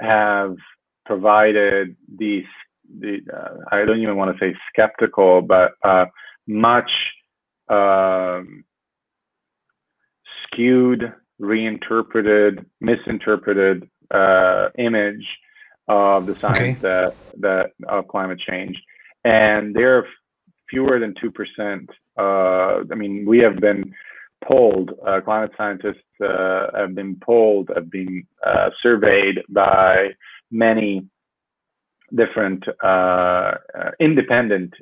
have 0.00 0.56
provided 1.04 1.96
these. 2.18 2.44
The, 3.00 3.18
uh, 3.32 3.64
I 3.72 3.84
don't 3.84 4.00
even 4.00 4.16
want 4.16 4.36
to 4.36 4.44
say 4.44 4.54
skeptical, 4.72 5.42
but 5.42 5.72
much 6.46 6.90
um, 7.68 8.64
skewed 10.44 11.12
reinterpreted, 11.38 12.64
misinterpreted 12.80 13.88
uh, 14.10 14.68
image 14.78 15.26
of 15.88 16.26
the 16.26 16.38
science 16.38 16.78
okay. 16.78 16.80
that 16.80 17.14
that 17.40 17.70
of 17.88 18.08
climate 18.08 18.38
change, 18.38 18.80
and 19.24 19.74
there 19.74 19.98
are 19.98 20.06
fewer 20.70 20.98
than 20.98 21.14
two 21.20 21.30
percent. 21.30 21.88
Uh, 22.18 22.82
I 22.90 22.94
mean, 22.94 23.24
we 23.26 23.38
have 23.38 23.56
been 23.56 23.92
polled. 24.44 24.90
Uh, 25.06 25.20
climate 25.20 25.52
scientists 25.56 26.02
uh, 26.24 26.66
have 26.74 26.94
been 26.94 27.16
polled, 27.24 27.70
have 27.74 27.90
been 27.90 28.26
uh, 28.46 28.70
surveyed 28.82 29.38
by 29.48 30.08
many 30.50 31.06
different 32.14 32.62
uh, 32.84 33.52
independent 33.98 34.74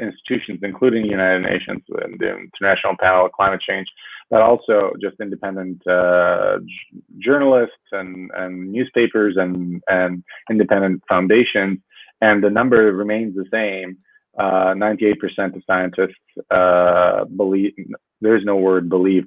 institutions, 0.00 0.60
including 0.62 1.02
the 1.02 1.08
United 1.08 1.42
Nations 1.42 1.82
and 2.02 2.18
the 2.20 2.36
International 2.38 2.94
Panel 3.00 3.24
on 3.24 3.30
Climate 3.34 3.60
Change, 3.60 3.88
but 4.30 4.42
also 4.42 4.92
just 5.00 5.16
independent 5.20 5.86
uh, 5.86 6.58
j- 6.58 7.00
journalists 7.18 7.74
and, 7.92 8.30
and 8.36 8.72
newspapers 8.72 9.36
and, 9.36 9.82
and 9.88 10.22
independent 10.50 11.02
foundations. 11.08 11.78
And 12.20 12.42
the 12.42 12.50
number 12.50 12.92
remains 12.92 13.34
the 13.34 13.46
same. 13.50 13.98
Uh, 14.38 14.74
98% 14.74 15.56
of 15.56 15.62
scientists 15.66 16.14
uh, 16.50 17.24
believe, 17.24 17.72
there's 18.20 18.44
no 18.44 18.56
word 18.56 18.88
believe, 18.88 19.24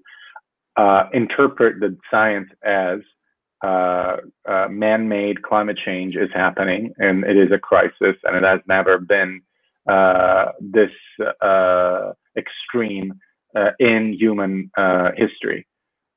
uh, 0.77 1.03
interpret 1.13 1.79
the 1.79 1.97
science 2.09 2.49
as 2.63 2.99
uh, 3.63 4.17
uh, 4.47 4.67
man-made 4.69 5.41
climate 5.43 5.77
change 5.83 6.15
is 6.15 6.29
happening 6.33 6.93
and 6.97 7.23
it 7.25 7.37
is 7.37 7.51
a 7.51 7.59
crisis 7.59 8.15
and 8.23 8.35
it 8.35 8.43
has 8.43 8.59
never 8.67 8.97
been 8.97 9.41
this 10.61 10.89
extreme 12.37 13.13
uh, 13.55 13.71
in 13.79 14.13
human 14.13 14.71
uh, 14.77 15.11
history. 15.15 15.67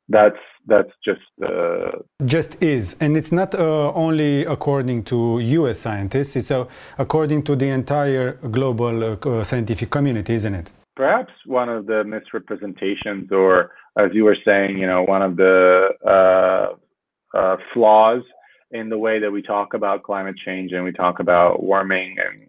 That's 0.08 0.36
that's 0.66 0.92
just 1.04 1.20
uh, 1.42 1.92
just 2.24 2.62
is, 2.62 2.96
and 3.00 3.16
it's 3.16 3.32
not 3.32 3.54
uh, 3.54 3.92
only 3.94 4.44
according 4.44 5.04
to 5.04 5.38
U.S. 5.40 5.78
scientists. 5.80 6.36
It's 6.36 6.50
uh, 6.50 6.66
according 6.98 7.42
to 7.44 7.56
the 7.56 7.68
entire 7.68 8.32
global 8.50 9.18
uh, 9.22 9.44
scientific 9.44 9.88
community, 9.90 10.34
isn't 10.34 10.54
it? 10.54 10.70
perhaps 10.96 11.32
one 11.46 11.68
of 11.68 11.86
the 11.86 12.04
misrepresentations, 12.04 13.30
or 13.30 13.72
as 13.98 14.10
you 14.12 14.24
were 14.24 14.36
saying, 14.44 14.78
you 14.78 14.86
know, 14.86 15.02
one 15.02 15.22
of 15.22 15.36
the 15.36 15.88
uh, 16.06 17.36
uh, 17.36 17.56
flaws 17.72 18.22
in 18.70 18.88
the 18.88 18.98
way 18.98 19.18
that 19.20 19.30
we 19.30 19.42
talk 19.42 19.74
about 19.74 20.02
climate 20.02 20.36
change 20.44 20.72
and 20.72 20.84
we 20.84 20.92
talk 20.92 21.20
about 21.20 21.62
warming 21.62 22.16
and 22.18 22.48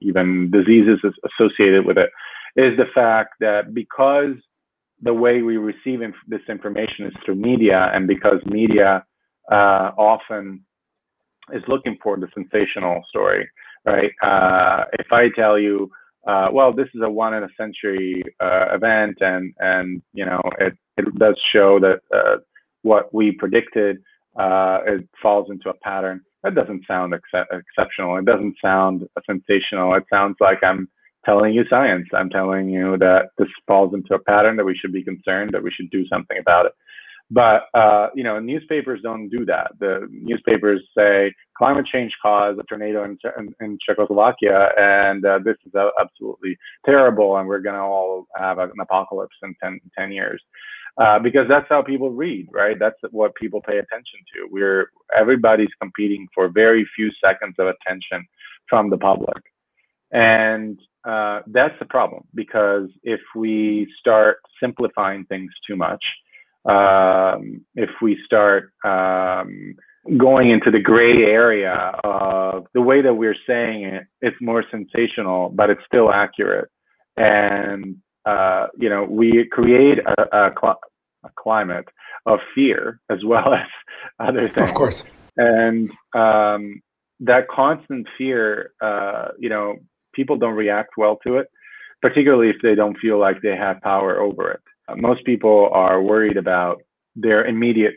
even 0.00 0.50
diseases 0.50 1.00
associated 1.24 1.84
with 1.86 1.98
it 1.98 2.10
is 2.56 2.76
the 2.76 2.86
fact 2.94 3.34
that 3.40 3.74
because 3.74 4.34
the 5.02 5.12
way 5.14 5.42
we 5.42 5.56
receive 5.56 6.02
inf- 6.02 6.14
this 6.28 6.40
information 6.48 7.06
is 7.06 7.12
through 7.24 7.34
media, 7.36 7.90
and 7.92 8.06
because 8.06 8.38
media 8.46 9.04
uh, 9.50 9.90
often 9.98 10.64
is 11.52 11.62
looking 11.68 11.96
for 12.02 12.16
the 12.16 12.28
sensational 12.34 13.02
story, 13.08 13.48
right? 13.84 14.10
Uh, 14.22 14.84
if 14.98 15.06
I 15.12 15.28
tell 15.36 15.58
you, 15.58 15.90
uh, 16.26 16.48
well, 16.52 16.72
this 16.72 16.88
is 16.94 17.02
a 17.02 17.10
one 17.10 17.34
in 17.34 17.42
a 17.44 17.48
century 17.56 18.22
uh, 18.40 18.66
event, 18.74 19.18
and 19.20 19.52
and 19.58 20.02
you 20.12 20.24
know 20.24 20.40
it 20.58 20.74
it 20.96 21.14
does 21.18 21.38
show 21.52 21.78
that 21.80 22.00
uh, 22.14 22.36
what 22.82 23.12
we 23.12 23.32
predicted 23.32 23.98
uh, 24.36 24.78
it 24.86 25.08
falls 25.20 25.50
into 25.50 25.68
a 25.68 25.74
pattern. 25.74 26.20
That 26.42 26.54
doesn't 26.54 26.86
sound 26.86 27.14
ex- 27.14 27.46
exceptional. 27.52 28.16
It 28.18 28.24
doesn't 28.24 28.56
sound 28.62 29.06
sensational. 29.26 29.94
It 29.94 30.04
sounds 30.10 30.36
like 30.40 30.62
I'm 30.62 30.88
telling 31.24 31.54
you 31.54 31.64
science. 31.68 32.06
I'm 32.14 32.30
telling 32.30 32.68
you 32.68 32.96
that 32.98 33.30
this 33.38 33.48
falls 33.66 33.94
into 33.94 34.14
a 34.14 34.18
pattern 34.18 34.56
that 34.56 34.64
we 34.64 34.76
should 34.76 34.92
be 34.92 35.02
concerned, 35.02 35.50
that 35.52 35.62
we 35.62 35.70
should 35.70 35.90
do 35.90 36.06
something 36.08 36.38
about 36.38 36.66
it. 36.66 36.72
But 37.30 37.62
uh, 37.74 38.08
you 38.14 38.22
know, 38.22 38.38
newspapers 38.38 39.00
don't 39.02 39.28
do 39.28 39.44
that. 39.46 39.72
The 39.80 40.06
newspapers 40.10 40.82
say 40.96 41.32
climate 41.56 41.86
change 41.90 42.12
caused 42.20 42.58
a 42.60 42.62
tornado 42.64 43.04
in, 43.04 43.18
in, 43.38 43.54
in 43.60 43.78
Czechoslovakia, 43.84 44.68
and 44.76 45.24
uh, 45.24 45.38
this 45.42 45.56
is 45.66 45.72
absolutely 46.00 46.56
terrible, 46.84 47.38
and 47.38 47.48
we're 47.48 47.60
going 47.60 47.76
to 47.76 47.80
all 47.80 48.26
have 48.36 48.58
an 48.58 48.70
apocalypse 48.80 49.36
in 49.42 49.54
10, 49.62 49.80
10 49.98 50.12
years. 50.12 50.42
Uh, 50.96 51.18
because 51.18 51.46
that's 51.48 51.66
how 51.68 51.82
people 51.82 52.10
read, 52.10 52.46
right? 52.52 52.76
That's 52.78 52.98
what 53.10 53.34
people 53.34 53.60
pay 53.60 53.78
attention 53.78 54.20
to. 54.34 54.48
We're 54.48 54.90
everybody's 55.16 55.74
competing 55.80 56.28
for 56.32 56.48
very 56.48 56.86
few 56.94 57.10
seconds 57.24 57.56
of 57.58 57.66
attention 57.66 58.28
from 58.68 58.90
the 58.90 58.98
public, 58.98 59.42
and 60.12 60.78
uh, 61.04 61.40
that's 61.46 61.74
the 61.78 61.84
problem. 61.84 62.24
Because 62.34 62.88
if 63.02 63.20
we 63.34 63.92
start 63.98 64.38
simplifying 64.60 65.24
things 65.26 65.52
too 65.66 65.76
much, 65.76 66.04
um, 66.64 67.64
if 67.74 67.90
we 68.00 68.18
start 68.24 68.72
um, 68.84 69.74
going 70.16 70.50
into 70.50 70.70
the 70.70 70.80
gray 70.80 71.24
area 71.24 71.92
of 72.04 72.66
the 72.72 72.80
way 72.80 73.02
that 73.02 73.14
we're 73.14 73.36
saying 73.46 73.84
it, 73.84 74.04
it's 74.22 74.36
more 74.40 74.64
sensational, 74.70 75.50
but 75.50 75.70
it's 75.70 75.82
still 75.86 76.10
accurate, 76.10 76.70
and 77.16 77.96
uh, 78.24 78.68
you 78.78 78.88
know, 78.88 79.04
we 79.04 79.46
create 79.52 79.98
a, 79.98 80.36
a, 80.36 80.54
cl- 80.58 80.80
a, 81.24 81.28
climate 81.38 81.86
of 82.24 82.38
fear 82.54 83.00
as 83.10 83.18
well 83.24 83.52
as 83.54 83.66
other 84.18 84.48
things. 84.48 84.70
Of 84.70 84.74
course. 84.74 85.04
And 85.36 85.90
um, 86.14 86.80
that 87.20 87.48
constant 87.48 88.06
fear, 88.16 88.72
uh, 88.80 89.28
you 89.38 89.48
know, 89.48 89.76
people 90.14 90.36
don't 90.36 90.54
react 90.54 90.96
well 90.96 91.16
to 91.26 91.36
it, 91.38 91.50
particularly 92.00 92.50
if 92.50 92.56
they 92.62 92.74
don't 92.74 92.98
feel 92.98 93.18
like 93.18 93.40
they 93.42 93.56
have 93.56 93.80
power 93.82 94.20
over 94.20 94.50
it. 94.50 94.60
Uh, 94.88 94.96
most 94.96 95.24
people 95.24 95.70
are 95.72 96.02
worried 96.02 96.36
about 96.36 96.82
their 97.16 97.44
immediate 97.44 97.96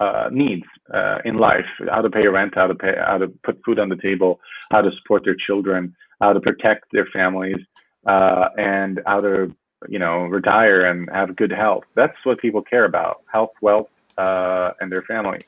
uh, 0.00 0.28
needs 0.30 0.66
uh, 0.92 1.18
in 1.24 1.36
life: 1.38 1.66
how 1.90 2.02
to 2.02 2.10
pay 2.10 2.26
rent, 2.26 2.54
how 2.54 2.66
to 2.66 2.74
pay, 2.74 2.94
how 3.06 3.18
to 3.18 3.28
put 3.44 3.60
food 3.64 3.78
on 3.78 3.88
the 3.88 3.96
table, 3.96 4.40
how 4.70 4.80
to 4.80 4.90
support 4.98 5.24
their 5.24 5.36
children, 5.46 5.94
how 6.20 6.32
to 6.32 6.40
protect 6.40 6.84
their 6.92 7.06
families, 7.12 7.60
uh, 8.06 8.48
and 8.56 9.00
how 9.06 9.18
to 9.18 9.54
you 9.88 9.98
know, 9.98 10.24
retire 10.24 10.86
and 10.86 11.08
have 11.12 11.36
good 11.36 11.52
health. 11.52 11.84
That's 11.94 12.16
what 12.24 12.38
people 12.38 12.62
care 12.62 12.84
about: 12.84 13.22
health, 13.32 13.52
wealth, 13.60 13.88
uh, 14.18 14.70
and 14.80 14.90
their 14.90 15.02
family. 15.02 15.38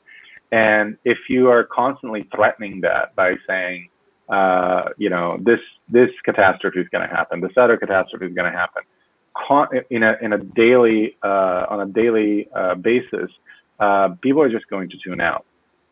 And 0.51 0.97
if 1.05 1.17
you 1.29 1.49
are 1.49 1.63
constantly 1.63 2.27
threatening 2.35 2.81
that 2.81 3.15
by 3.15 3.35
saying, 3.47 3.89
uh, 4.29 4.89
you 4.97 5.09
know, 5.09 5.37
this 5.41 5.59
this 5.89 6.09
catastrophe 6.23 6.79
is 6.79 6.87
going 6.89 7.07
to 7.07 7.13
happen, 7.13 7.41
this 7.41 7.57
other 7.57 7.77
catastrophe 7.77 8.27
is 8.27 8.33
going 8.33 8.51
to 8.51 8.57
happen, 8.57 8.83
in 9.89 10.03
a 10.03 10.17
in 10.21 10.33
a 10.33 10.37
daily 10.37 11.15
uh, 11.23 11.65
on 11.69 11.81
a 11.81 11.85
daily 11.87 12.47
uh, 12.55 12.75
basis, 12.75 13.31
uh, 13.79 14.09
people 14.21 14.41
are 14.41 14.49
just 14.49 14.67
going 14.69 14.89
to 14.89 14.97
tune 15.03 15.21
out. 15.21 15.45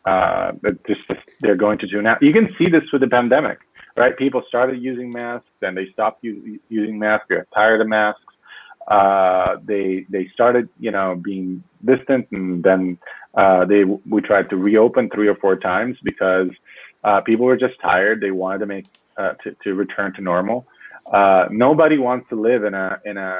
Uh, 0.05 0.51
just 0.87 1.01
they're 1.41 1.55
going 1.55 1.77
to 1.79 1.87
tune 1.87 2.05
out. 2.05 2.21
You 2.21 2.31
can 2.31 2.53
see 2.57 2.69
this 2.69 2.83
with 2.93 3.01
the 3.01 3.07
pandemic, 3.07 3.59
right? 3.95 4.15
People 4.17 4.43
started 4.47 4.81
using 4.81 5.11
masks, 5.13 5.49
then 5.59 5.75
they 5.75 5.87
stopped 5.91 6.23
using 6.23 6.99
masks. 6.99 7.25
They 7.29 7.35
got 7.37 7.47
tired 7.53 7.81
of 7.81 7.87
masks 7.87 8.21
they 9.65 10.05
they 10.09 10.29
started 10.33 10.69
you 10.79 10.91
know 10.91 11.15
being 11.15 11.63
distant 11.83 12.27
and 12.31 12.63
then 12.63 12.97
they 13.67 13.83
we 13.83 14.21
tried 14.21 14.49
to 14.49 14.57
reopen 14.57 15.09
three 15.09 15.27
or 15.27 15.35
four 15.35 15.57
times 15.57 15.97
because 16.03 16.49
uh, 17.07 17.19
people 17.21 17.45
were 17.45 17.57
just 17.57 17.79
tired. 17.81 18.19
They 18.25 18.31
wanted 18.31 18.59
to 18.59 18.67
make 18.75 18.85
uh, 19.17 19.33
to, 19.41 19.55
to 19.63 19.69
return 19.73 20.13
to 20.15 20.21
normal. 20.21 20.67
Uh, 21.19 21.45
nobody 21.49 21.97
wants 21.97 22.27
to 22.31 22.35
live 22.49 22.61
in 22.69 22.73
a 22.73 22.99
in 23.05 23.15
a 23.17 23.31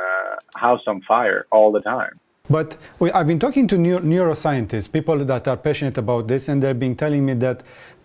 house 0.55 0.83
on 0.87 1.01
fire 1.01 1.45
all 1.51 1.69
the 1.77 1.81
time. 1.81 2.13
But 2.49 2.77
we, 2.99 3.11
I've 3.11 3.27
been 3.27 3.39
talking 3.39 3.67
to 3.67 3.77
neuro- 3.77 4.05
neuroscientists, 4.13 4.89
people 4.89 5.17
that 5.31 5.49
are 5.49 5.57
passionate 5.57 5.97
about 5.97 6.29
this, 6.29 6.47
and 6.47 6.63
they've 6.63 6.79
been 6.87 6.95
telling 6.95 7.25
me 7.25 7.33
that 7.45 7.57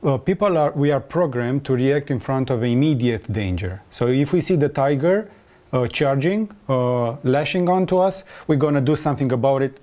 uh, 0.03 0.19
people 0.19 0.59
are 0.63 0.73
we 0.73 0.91
are 0.91 1.05
programmed 1.17 1.65
to 1.67 1.73
react 1.75 2.11
in 2.11 2.19
front 2.19 2.51
of 2.51 2.65
immediate 2.65 3.33
danger. 3.33 3.83
So 3.89 4.09
if 4.09 4.33
we 4.33 4.41
see 4.41 4.57
the 4.57 4.69
tiger, 4.69 5.31
uh, 5.73 5.87
charging, 5.87 6.51
uh, 6.69 7.13
lashing 7.23 7.69
onto 7.69 7.99
us, 7.99 8.25
we're 8.49 8.57
to 8.57 8.81
do 8.81 8.97
something 8.97 9.31
about 9.31 9.63
it 9.63 9.75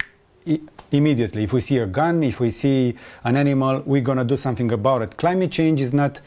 immediately. 0.92 1.44
If 1.44 1.54
we 1.54 1.62
see 1.62 1.78
a 1.78 1.86
gun, 1.86 2.24
if 2.24 2.40
we 2.40 2.52
see 2.52 2.96
an 3.24 3.36
animal, 3.36 3.84
we're 3.86 4.02
going 4.02 4.18
to 4.18 4.24
do 4.24 4.36
something 4.36 4.72
about 4.72 5.02
it. 5.02 5.18
Climate 5.18 5.52
change 5.52 5.82
is 5.82 5.94
not 5.94 6.22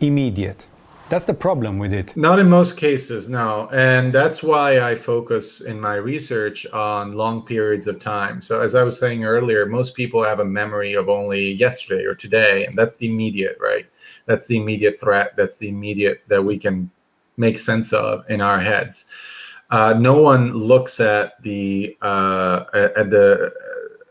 immediate. 0.00 0.66
That's 1.10 1.24
the 1.24 1.34
problem 1.34 1.80
with 1.80 1.92
it. 1.92 2.16
Not 2.16 2.38
in 2.38 2.48
most 2.48 2.76
cases, 2.76 3.28
no. 3.28 3.68
And 3.72 4.12
that's 4.12 4.44
why 4.44 4.80
I 4.80 4.94
focus 4.94 5.60
in 5.60 5.80
my 5.80 5.96
research 5.96 6.66
on 6.72 7.14
long 7.14 7.42
periods 7.42 7.88
of 7.88 7.98
time. 7.98 8.40
So, 8.40 8.60
as 8.60 8.76
I 8.76 8.84
was 8.84 8.96
saying 8.96 9.24
earlier, 9.24 9.66
most 9.66 9.96
people 9.96 10.22
have 10.22 10.38
a 10.38 10.44
memory 10.44 10.94
of 10.94 11.08
only 11.08 11.50
yesterday 11.50 12.04
or 12.04 12.14
today, 12.14 12.64
and 12.64 12.78
that's 12.78 12.96
the 12.96 13.08
immediate, 13.08 13.58
right? 13.60 13.86
That's 14.26 14.46
the 14.46 14.56
immediate 14.56 15.00
threat. 15.00 15.36
That's 15.36 15.58
the 15.58 15.68
immediate 15.68 16.22
that 16.28 16.44
we 16.44 16.56
can 16.56 16.88
make 17.36 17.58
sense 17.58 17.92
of 17.92 18.24
in 18.30 18.40
our 18.40 18.60
heads. 18.60 19.06
Uh, 19.70 19.94
no 19.98 20.20
one 20.20 20.52
looks 20.52 21.00
at 21.00 21.42
the 21.42 21.96
uh, 22.02 22.64
at 22.72 23.10
the 23.10 23.52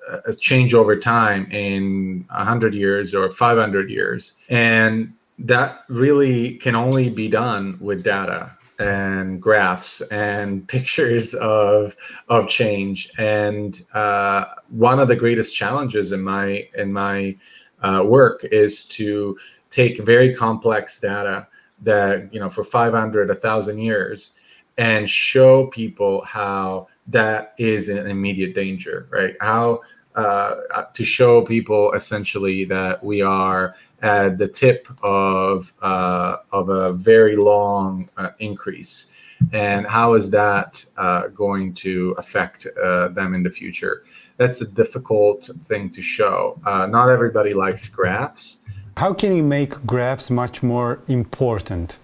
uh, 0.10 0.34
change 0.40 0.74
over 0.74 0.96
time 0.96 1.50
in 1.52 2.26
100 2.30 2.74
years 2.74 3.14
or 3.14 3.30
500 3.30 3.90
years. 3.90 4.36
And 4.50 5.14
that 5.40 5.84
really 5.88 6.56
can 6.56 6.76
only 6.76 7.10
be 7.10 7.28
done 7.28 7.78
with 7.80 8.04
data 8.04 8.52
and 8.80 9.42
graphs 9.42 10.02
and 10.10 10.68
pictures 10.68 11.34
of 11.36 11.96
of 12.30 12.48
change. 12.48 13.12
And 13.18 13.80
uh, 13.94 14.46
one 14.70 15.00
of 15.00 15.08
the 15.08 15.16
greatest 15.16 15.56
challenges 15.56 16.12
in 16.12 16.22
my 16.22 16.68
in 16.78 16.92
my 16.92 17.38
uh, 17.82 18.04
work 18.06 18.44
is 18.46 18.86
to 18.86 19.38
take 19.70 20.04
very 20.04 20.34
complex 20.34 21.00
data 21.00 21.48
that 21.82 22.34
you 22.34 22.40
know 22.40 22.50
for 22.50 22.64
500 22.64 23.30
a 23.30 23.36
thousand 23.36 23.80
years 23.80 24.34
and 24.78 25.10
show 25.10 25.68
people 25.68 26.22
how 26.26 26.88
that 27.08 27.54
is 27.58 27.90
an 27.90 28.08
immediate 28.08 28.54
danger 28.54 29.08
right? 29.12 29.36
How 29.40 29.82
uh, 30.20 30.84
to 30.94 31.04
show 31.04 31.42
people 31.42 31.94
essentially 31.94 32.66
that 32.66 33.04
we 33.04 33.22
are 33.22 33.76
at 34.02 34.38
the 34.38 34.48
tip 34.48 34.88
of 35.04 35.74
uh, 35.82 36.38
of 36.52 36.70
a 36.70 36.94
very 36.94 37.36
long 37.36 38.10
uh, 38.18 38.30
increase. 38.40 39.12
And 39.54 39.88
how 39.88 40.16
is 40.16 40.30
that 40.32 40.84
uh, 40.98 41.28
going 41.30 41.74
to 41.86 42.14
affect 42.18 42.68
uh, 42.68 43.08
them 43.10 43.34
in 43.34 43.44
the 43.44 43.50
future? 43.50 44.04
That's 44.38 44.62
a 44.62 44.68
difficult 44.68 45.50
thing 45.70 45.90
to 45.92 46.02
show. 46.02 46.60
Uh, 46.66 46.88
not 46.88 47.10
everybody 47.10 47.54
likes 47.54 47.88
graphs. 47.88 48.58
How 48.98 49.14
can 49.14 49.34
you 49.34 49.44
make 49.44 49.86
graphs 49.86 50.30
much 50.30 50.62
more 50.62 51.00
important? 51.08 52.00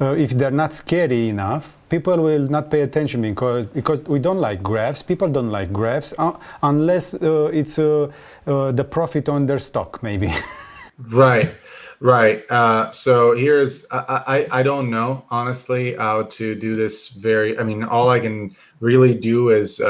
Uh, 0.00 0.14
if 0.14 0.30
they're 0.30 0.50
not 0.50 0.72
scary 0.72 1.28
enough, 1.28 1.76
people 1.90 2.16
will 2.22 2.48
not 2.48 2.70
pay 2.70 2.80
attention 2.80 3.20
because 3.20 3.66
because 3.66 4.02
we 4.04 4.18
don't 4.18 4.38
like 4.38 4.62
graphs. 4.62 5.02
People 5.02 5.28
don't 5.28 5.50
like 5.50 5.70
graphs 5.74 6.14
uh, 6.18 6.32
unless 6.62 7.12
uh, 7.12 7.50
it's 7.52 7.78
uh, 7.78 8.10
uh, 8.46 8.72
the 8.72 8.84
profit 8.84 9.28
on 9.28 9.44
their 9.44 9.58
stock, 9.58 10.02
maybe. 10.02 10.32
right, 11.12 11.52
right. 12.00 12.44
Uh, 12.48 12.90
so 12.92 13.36
here's 13.36 13.84
I, 13.90 14.46
I 14.50 14.60
I 14.60 14.62
don't 14.62 14.88
know 14.88 15.22
honestly 15.30 15.94
how 15.96 16.22
to 16.22 16.54
do 16.54 16.74
this. 16.74 17.08
Very, 17.08 17.58
I 17.58 17.62
mean, 17.62 17.84
all 17.84 18.08
I 18.08 18.20
can 18.20 18.56
really 18.80 19.14
do 19.14 19.50
is 19.50 19.82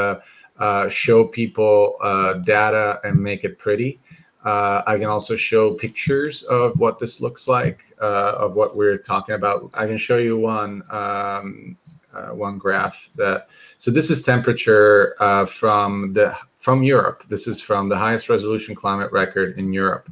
show 0.89 1.23
people 1.23 1.95
data 2.43 2.99
and 3.05 3.17
make 3.17 3.45
it 3.45 3.57
pretty. 3.57 4.01
Uh, 4.43 4.81
I 4.87 4.97
can 4.97 5.07
also 5.07 5.35
show 5.35 5.73
pictures 5.73 6.43
of 6.43 6.77
what 6.79 6.97
this 6.97 7.21
looks 7.21 7.47
like, 7.47 7.93
uh, 8.01 8.33
of 8.37 8.53
what 8.55 8.75
we're 8.75 8.97
talking 8.97 9.35
about. 9.35 9.69
I 9.73 9.85
can 9.85 9.97
show 9.97 10.17
you 10.17 10.37
one. 10.37 10.83
Um, 10.89 11.77
uh, 12.13 12.29
one 12.29 12.57
graph 12.57 13.09
that. 13.15 13.47
So 13.77 13.91
this 13.91 14.09
is 14.09 14.21
temperature 14.21 15.15
uh, 15.19 15.45
from 15.45 16.13
the 16.13 16.35
from 16.57 16.83
Europe. 16.83 17.23
This 17.29 17.47
is 17.47 17.61
from 17.61 17.89
the 17.89 17.97
highest 17.97 18.29
resolution 18.29 18.75
climate 18.75 19.11
record 19.11 19.57
in 19.57 19.73
Europe, 19.73 20.09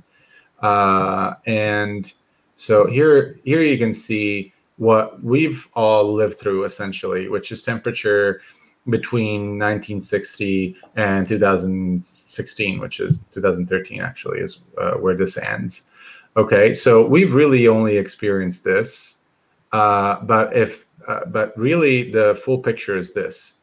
uh, 0.61 1.33
and 1.45 2.11
so 2.55 2.87
here 2.87 3.39
here 3.43 3.61
you 3.61 3.77
can 3.77 3.93
see 3.93 4.53
what 4.77 5.21
we've 5.21 5.67
all 5.73 6.13
lived 6.13 6.39
through 6.39 6.63
essentially, 6.63 7.27
which 7.27 7.51
is 7.51 7.61
temperature 7.61 8.41
between 8.89 9.59
1960 9.59 10.75
and 10.95 11.27
2016, 11.27 12.79
which 12.79 12.99
is 12.99 13.19
2013 13.31 14.01
actually 14.01 14.39
is 14.39 14.59
uh, 14.77 14.93
where 14.93 15.15
this 15.15 15.37
ends. 15.37 15.89
Okay, 16.37 16.73
so 16.73 17.05
we've 17.05 17.33
really 17.33 17.67
only 17.67 17.97
experienced 17.97 18.63
this, 18.63 19.23
uh, 19.71 20.21
but 20.21 20.55
if 20.55 20.85
uh, 21.07 21.25
but 21.25 21.57
really 21.57 22.11
the 22.11 22.39
full 22.43 22.59
picture 22.59 22.97
is 22.97 23.13
this. 23.13 23.55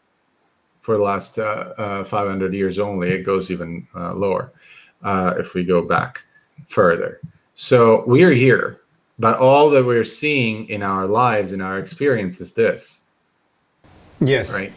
For 0.81 0.97
the 0.97 1.03
last 1.03 1.39
uh, 1.39 1.73
uh, 1.79 2.05
500 2.05 2.55
years 2.55 2.79
only, 2.79 3.11
it 3.11 3.23
goes 3.23 3.51
even 3.51 3.87
uh, 3.95 4.15
lower 4.15 4.53
if 5.39 5.55
we 5.55 5.65
go 5.65 5.83
back 5.83 6.23
further. 6.69 7.21
So 7.55 8.05
we 8.07 8.23
are 8.23 8.31
here, 8.31 8.83
but 9.19 9.39
all 9.39 9.69
that 9.71 9.85
we're 9.85 10.05
seeing 10.05 10.69
in 10.69 10.83
our 10.83 11.07
lives, 11.07 11.53
in 11.53 11.61
our 11.61 11.79
experience, 11.79 12.41
is 12.41 12.53
this. 12.53 13.05
Yes. 14.21 14.55
Right 14.55 14.73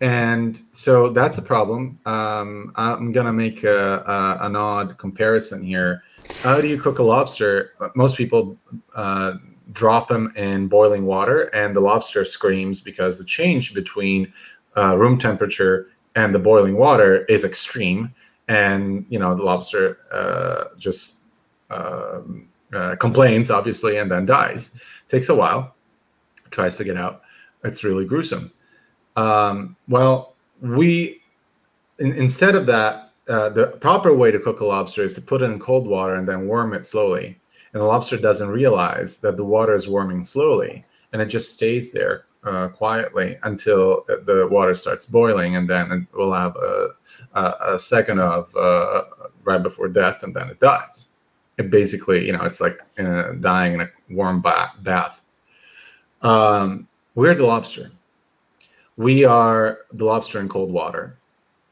and 0.00 0.62
so 0.72 1.10
that's 1.10 1.38
a 1.38 1.42
problem. 1.42 1.98
Um, 2.06 2.72
I'm 2.76 3.12
gonna 3.12 3.32
make 3.32 3.64
a, 3.64 4.02
a, 4.06 4.46
an 4.46 4.56
odd 4.56 4.96
comparison 4.96 5.62
here. 5.62 6.02
How 6.42 6.60
do 6.60 6.68
you 6.68 6.80
cook 6.80 7.00
a 7.00 7.02
lobster? 7.02 7.72
Most 7.94 8.16
people 8.16 8.56
uh, 8.94 9.34
drop 9.72 10.08
them 10.08 10.32
in 10.36 10.68
boiling 10.68 11.04
water, 11.04 11.44
and 11.54 11.76
the 11.76 11.80
lobster 11.80 12.24
screams 12.24 12.80
because 12.80 13.18
the 13.18 13.24
change 13.24 13.74
between 13.74 14.32
uh, 14.76 14.96
room 14.96 15.18
temperature 15.18 15.88
and 16.16 16.34
the 16.34 16.38
boiling 16.38 16.76
water 16.76 17.24
is 17.26 17.44
extreme, 17.44 18.14
and 18.48 19.04
you 19.10 19.18
know 19.18 19.34
the 19.34 19.42
lobster 19.42 19.98
uh, 20.12 20.76
just 20.78 21.18
um, 21.70 22.48
uh, 22.72 22.96
complains, 22.96 23.50
obviously, 23.50 23.98
and 23.98 24.10
then 24.10 24.24
dies. 24.24 24.70
Takes 25.08 25.28
a 25.28 25.34
while, 25.34 25.74
tries 26.50 26.76
to 26.76 26.84
get 26.84 26.96
out. 26.96 27.20
It's 27.64 27.84
really 27.84 28.06
gruesome 28.06 28.50
um, 29.20 29.76
well, 29.88 30.34
we 30.60 31.20
in, 31.98 32.12
instead 32.12 32.54
of 32.54 32.66
that, 32.66 33.12
uh, 33.28 33.48
the 33.50 33.66
proper 33.66 34.14
way 34.14 34.30
to 34.30 34.40
cook 34.40 34.60
a 34.60 34.64
lobster 34.64 35.04
is 35.04 35.14
to 35.14 35.20
put 35.20 35.42
it 35.42 35.46
in 35.46 35.58
cold 35.58 35.86
water 35.86 36.14
and 36.14 36.26
then 36.26 36.48
warm 36.48 36.72
it 36.74 36.86
slowly. 36.86 37.38
And 37.72 37.80
the 37.80 37.86
lobster 37.86 38.16
doesn't 38.16 38.48
realize 38.48 39.18
that 39.18 39.36
the 39.36 39.44
water 39.44 39.74
is 39.74 39.88
warming 39.88 40.24
slowly, 40.24 40.84
and 41.12 41.22
it 41.22 41.26
just 41.26 41.52
stays 41.52 41.92
there 41.92 42.24
uh, 42.42 42.68
quietly 42.68 43.38
until 43.44 44.04
the 44.08 44.48
water 44.50 44.74
starts 44.74 45.06
boiling, 45.06 45.54
and 45.54 45.68
then 45.68 45.92
it 45.92 46.16
will 46.16 46.32
have 46.32 46.56
a, 46.56 46.88
a, 47.34 47.74
a 47.74 47.78
second 47.78 48.18
of 48.18 48.54
uh, 48.56 49.02
right 49.44 49.62
before 49.62 49.88
death, 49.88 50.24
and 50.24 50.34
then 50.34 50.48
it 50.48 50.58
dies. 50.58 51.10
It 51.58 51.70
basically, 51.70 52.26
you 52.26 52.32
know, 52.32 52.42
it's 52.42 52.60
like 52.60 52.80
uh, 52.98 53.32
dying 53.40 53.74
in 53.74 53.82
a 53.82 53.90
warm 54.08 54.40
ba- 54.40 54.72
bath. 54.82 55.22
Um, 56.22 56.88
we're 57.14 57.34
the 57.34 57.46
lobster 57.46 57.92
we 59.00 59.24
are 59.24 59.78
the 59.94 60.04
lobster 60.04 60.40
in 60.40 60.46
cold 60.46 60.70
water 60.70 61.16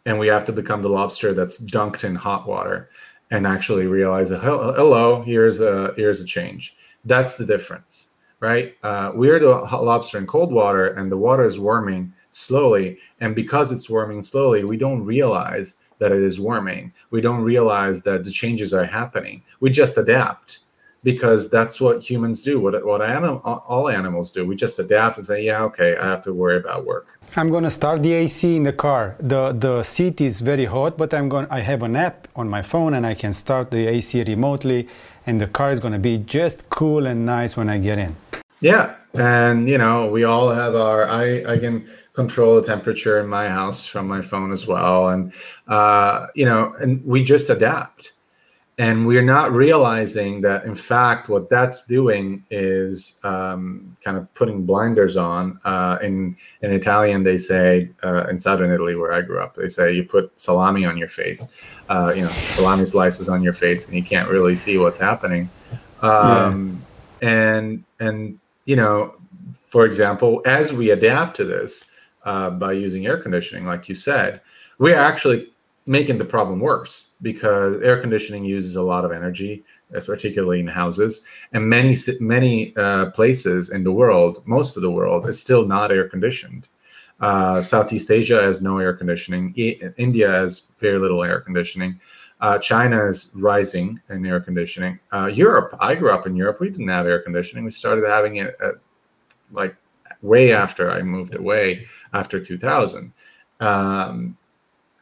and 0.06 0.18
we 0.18 0.26
have 0.26 0.46
to 0.46 0.52
become 0.52 0.80
the 0.80 0.88
lobster 0.88 1.34
that's 1.34 1.60
dunked 1.60 2.02
in 2.02 2.14
hot 2.14 2.48
water 2.48 2.88
and 3.30 3.46
actually 3.46 3.86
realize 3.86 4.30
hello 4.30 5.20
here's 5.20 5.60
a 5.60 5.92
here's 5.98 6.22
a 6.22 6.24
change. 6.24 6.74
That's 7.04 7.36
the 7.36 7.44
difference 7.44 8.14
right? 8.40 8.76
Uh, 8.82 9.10
we're 9.14 9.38
the 9.40 9.48
lobster 9.48 10.16
in 10.16 10.26
cold 10.26 10.52
water 10.52 10.94
and 10.94 11.12
the 11.12 11.18
water 11.18 11.44
is 11.44 11.58
warming 11.58 12.14
slowly 12.30 12.96
and 13.20 13.34
because 13.34 13.72
it's 13.72 13.90
warming 13.90 14.22
slowly 14.22 14.64
we 14.64 14.78
don't 14.78 15.04
realize 15.04 15.74
that 15.98 16.12
it 16.12 16.22
is 16.22 16.40
warming. 16.40 16.94
We 17.10 17.20
don't 17.20 17.42
realize 17.42 18.00
that 18.02 18.24
the 18.24 18.30
changes 18.30 18.72
are 18.72 18.86
happening. 18.86 19.42
We 19.60 19.68
just 19.68 19.98
adapt 19.98 20.60
because 21.02 21.48
that's 21.50 21.80
what 21.80 22.02
humans 22.02 22.42
do. 22.42 22.60
What 22.60 22.84
what 22.84 23.02
anim- 23.02 23.40
all 23.44 23.88
animals 23.88 24.30
do. 24.30 24.44
We 24.44 24.56
just 24.56 24.78
adapt 24.78 25.16
and 25.18 25.26
say, 25.26 25.44
yeah, 25.44 25.62
okay, 25.64 25.96
I 25.96 26.06
have 26.06 26.22
to 26.22 26.32
worry 26.32 26.56
about 26.56 26.84
work. 26.84 27.18
I'm 27.36 27.50
going 27.50 27.64
to 27.64 27.70
start 27.70 28.02
the 28.02 28.12
AC 28.14 28.56
in 28.56 28.64
the 28.64 28.72
car. 28.72 29.16
the 29.20 29.52
The 29.52 29.82
seat 29.82 30.20
is 30.20 30.40
very 30.40 30.66
hot, 30.66 30.96
but 30.98 31.14
I'm 31.14 31.28
going. 31.28 31.46
I 31.50 31.60
have 31.60 31.82
an 31.82 31.96
app 31.96 32.28
on 32.34 32.48
my 32.48 32.62
phone, 32.62 32.94
and 32.94 33.06
I 33.06 33.14
can 33.14 33.32
start 33.32 33.70
the 33.70 33.86
AC 33.86 34.24
remotely, 34.24 34.88
and 35.26 35.40
the 35.40 35.46
car 35.46 35.70
is 35.70 35.80
going 35.80 35.94
to 35.94 35.98
be 35.98 36.18
just 36.18 36.68
cool 36.70 37.06
and 37.06 37.24
nice 37.24 37.56
when 37.56 37.68
I 37.68 37.78
get 37.78 37.98
in. 37.98 38.16
Yeah, 38.60 38.96
and 39.14 39.68
you 39.68 39.78
know, 39.78 40.10
we 40.10 40.24
all 40.24 40.50
have 40.50 40.74
our. 40.74 41.04
I 41.04 41.44
I 41.54 41.58
can 41.58 41.88
control 42.12 42.60
the 42.60 42.66
temperature 42.66 43.20
in 43.20 43.28
my 43.28 43.48
house 43.48 43.86
from 43.86 44.08
my 44.08 44.20
phone 44.20 44.50
as 44.52 44.66
well, 44.66 45.08
and 45.08 45.32
uh, 45.68 46.26
you 46.34 46.44
know, 46.44 46.74
and 46.80 47.04
we 47.04 47.22
just 47.22 47.50
adapt 47.50 48.12
and 48.78 49.04
we're 49.08 49.24
not 49.24 49.50
realizing 49.50 50.40
that 50.40 50.64
in 50.64 50.74
fact 50.74 51.28
what 51.28 51.50
that's 51.50 51.84
doing 51.84 52.44
is 52.48 53.18
um, 53.24 53.96
kind 54.02 54.16
of 54.16 54.32
putting 54.34 54.64
blinders 54.64 55.16
on 55.16 55.60
uh, 55.64 55.98
in 56.00 56.36
in 56.62 56.72
italian 56.72 57.22
they 57.22 57.36
say 57.36 57.90
uh, 58.04 58.26
in 58.30 58.38
southern 58.38 58.72
italy 58.72 58.94
where 58.94 59.12
i 59.12 59.20
grew 59.20 59.40
up 59.40 59.54
they 59.56 59.68
say 59.68 59.92
you 59.92 60.04
put 60.04 60.38
salami 60.38 60.84
on 60.84 60.96
your 60.96 61.08
face 61.08 61.44
uh, 61.88 62.12
you 62.14 62.22
know 62.22 62.28
salami 62.28 62.84
slices 62.84 63.28
on 63.28 63.42
your 63.42 63.52
face 63.52 63.86
and 63.86 63.94
you 63.96 64.02
can't 64.02 64.28
really 64.28 64.54
see 64.54 64.78
what's 64.78 64.98
happening 64.98 65.50
um, 66.02 66.80
yeah. 67.20 67.28
and 67.28 67.84
and 68.00 68.38
you 68.64 68.76
know 68.76 69.14
for 69.60 69.84
example 69.84 70.40
as 70.46 70.72
we 70.72 70.90
adapt 70.90 71.36
to 71.36 71.44
this 71.44 71.86
uh, 72.24 72.50
by 72.50 72.72
using 72.72 73.06
air 73.06 73.18
conditioning 73.18 73.66
like 73.66 73.88
you 73.88 73.94
said 73.94 74.40
we're 74.78 74.98
actually 74.98 75.50
making 75.88 76.18
the 76.18 76.24
problem 76.24 76.60
worse 76.60 77.14
because 77.22 77.80
air 77.82 77.98
conditioning 77.98 78.44
uses 78.44 78.76
a 78.76 78.82
lot 78.82 79.06
of 79.06 79.10
energy, 79.10 79.64
particularly 80.04 80.60
in 80.60 80.66
houses, 80.66 81.22
and 81.52 81.66
many 81.66 81.96
many 82.20 82.76
uh, 82.76 83.10
places 83.10 83.70
in 83.70 83.82
the 83.82 83.90
world, 83.90 84.42
most 84.46 84.76
of 84.76 84.82
the 84.82 84.90
world, 84.90 85.26
is 85.26 85.40
still 85.40 85.64
not 85.66 85.90
air 85.90 86.08
conditioned. 86.08 86.68
Uh, 87.20 87.60
Southeast 87.62 88.10
Asia 88.10 88.40
has 88.40 88.62
no 88.62 88.78
air 88.78 88.94
conditioning. 88.94 89.52
India 89.96 90.30
has 90.30 90.66
very 90.78 90.98
little 90.98 91.24
air 91.24 91.40
conditioning. 91.40 91.98
Uh, 92.40 92.58
China 92.58 93.04
is 93.06 93.30
rising 93.34 93.98
in 94.10 94.24
air 94.24 94.40
conditioning. 94.40 95.00
Uh, 95.10 95.26
Europe, 95.26 95.74
I 95.80 95.94
grew 95.96 96.10
up 96.10 96.26
in 96.26 96.36
Europe. 96.36 96.60
We 96.60 96.70
didn't 96.70 96.88
have 96.88 97.06
air 97.06 97.20
conditioning. 97.20 97.64
We 97.64 97.72
started 97.72 98.04
having 98.06 98.36
it 98.36 98.56
at, 98.62 98.74
like 99.50 99.74
way 100.22 100.52
after 100.52 100.90
I 100.90 101.02
moved 101.02 101.34
away 101.34 101.86
after 102.12 102.38
2000. 102.42 103.12
Um, 103.60 104.36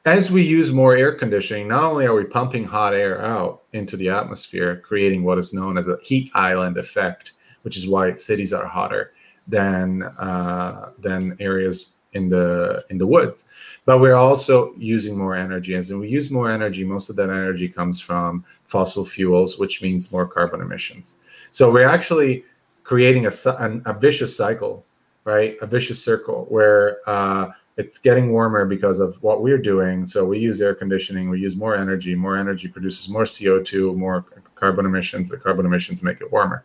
as 0.07 0.31
we 0.31 0.41
use 0.41 0.71
more 0.73 0.97
air 0.97 1.13
conditioning, 1.13 1.67
not 1.67 1.83
only 1.83 2.07
are 2.07 2.15
we 2.15 2.25
pumping 2.25 2.65
hot 2.65 2.95
air 2.95 3.21
out 3.21 3.65
into 3.73 3.97
the 3.97 4.09
atmosphere, 4.09 4.77
creating 4.77 5.25
what 5.25 5.37
is 5.37 5.53
known 5.53 5.77
as 5.77 5.89
a 5.89 5.99
heat 6.01 6.31
island 6.33 6.79
effect, 6.79 7.33
which 7.63 7.77
is 7.77 7.89
why 7.89 8.15
cities 8.15 8.53
are 8.53 8.67
hotter 8.67 9.13
than 9.49 10.05
uh, 10.05 10.93
than 11.01 11.37
areas 11.41 11.93
in 12.13 12.29
the 12.29 12.85
in 12.89 12.99
the 12.99 13.07
woods. 13.07 13.49
But 13.85 13.99
we're 13.99 14.15
also 14.15 14.75
using 14.79 15.19
more 15.19 15.35
energy, 15.35 15.75
and 15.75 16.01
we 16.01 16.09
use 16.09 16.31
more 16.31 16.53
energy. 16.53 16.85
Most 16.85 17.11
of 17.11 17.17
that 17.17 17.29
energy 17.29 17.69
comes 17.69 18.01
from 18.01 18.45
fossil 18.65 19.05
fuels, 19.05 19.59
which 19.59 19.83
means 19.83 20.13
more 20.13 20.27
carbon 20.27 20.61
emissions. 20.61 21.19
So 21.51 21.71
we're 21.71 21.89
actually 21.89 22.45
creating 22.85 23.27
a, 23.27 23.31
a, 23.47 23.81
a 23.87 23.93
vicious 23.99 24.37
cycle, 24.37 24.87
right? 25.25 25.57
A 25.61 25.67
vicious 25.67 26.03
circle 26.03 26.47
where 26.49 26.99
uh, 27.09 27.49
it's 27.77 27.99
getting 27.99 28.33
warmer 28.33 28.64
because 28.64 29.01
of 29.01 29.22
what 29.22 29.43
we're 29.43 29.59
doing. 29.59 30.07
So 30.07 30.24
we 30.24 30.39
use 30.39 30.61
air 30.62 30.74
conditioning, 30.74 31.29
we 31.29 31.41
use 31.41 31.57
more 31.57 31.77
energy. 31.77 32.14
More 32.14 32.39
energy 32.39 32.68
produces 32.68 33.09
more 33.09 33.24
CO2, 33.24 33.95
more 33.97 34.24
carbon 34.55 34.87
emissions. 34.87 35.29
The 35.29 35.37
carbon 35.37 35.66
emissions 35.66 36.03
make 36.03 36.20
it 36.22 36.33
warmer. 36.33 36.64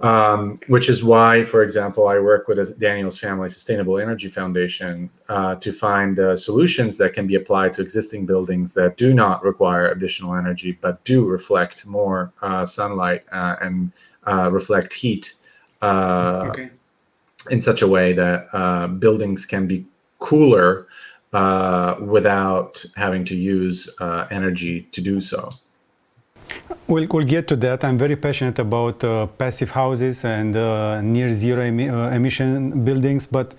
Um, 0.00 0.58
which 0.68 0.88
is 0.88 1.04
why, 1.04 1.44
for 1.44 1.62
example, 1.62 2.08
I 2.08 2.18
work 2.18 2.48
with 2.48 2.78
Daniel's 2.78 3.18
Family 3.18 3.48
Sustainable 3.48 3.98
Energy 3.98 4.28
Foundation 4.28 5.10
uh, 5.28 5.56
to 5.56 5.72
find 5.72 6.18
uh, 6.18 6.36
solutions 6.36 6.96
that 6.96 7.12
can 7.12 7.26
be 7.26 7.34
applied 7.34 7.74
to 7.74 7.82
existing 7.82 8.24
buildings 8.24 8.72
that 8.74 8.96
do 8.96 9.12
not 9.12 9.42
require 9.42 9.88
additional 9.88 10.34
energy 10.34 10.78
but 10.80 11.02
do 11.04 11.26
reflect 11.26 11.84
more 11.86 12.32
uh, 12.40 12.64
sunlight 12.64 13.24
uh, 13.32 13.56
and 13.60 13.92
uh, 14.26 14.48
reflect 14.50 14.94
heat. 14.94 15.34
Uh, 15.82 16.46
okay 16.48 16.70
in 17.46 17.62
such 17.62 17.82
a 17.82 17.88
way 17.88 18.12
that 18.12 18.48
uh, 18.52 18.86
buildings 18.86 19.46
can 19.46 19.66
be 19.66 19.84
cooler 20.18 20.86
uh, 21.32 21.96
without 22.00 22.84
having 22.96 23.24
to 23.24 23.36
use 23.36 23.88
uh, 24.00 24.26
energy 24.30 24.82
to 24.92 25.00
do 25.00 25.20
so. 25.20 25.48
We'll, 26.88 27.06
we'll 27.08 27.24
get 27.24 27.46
to 27.48 27.56
that. 27.56 27.84
I'm 27.84 27.96
very 27.96 28.16
passionate 28.16 28.58
about 28.58 29.04
uh, 29.04 29.26
passive 29.26 29.70
houses 29.70 30.24
and 30.24 30.56
uh, 30.56 31.00
near 31.00 31.28
zero 31.28 31.62
emi- 31.62 31.88
uh, 31.88 32.12
emission 32.14 32.84
buildings. 32.84 33.26
But 33.26 33.54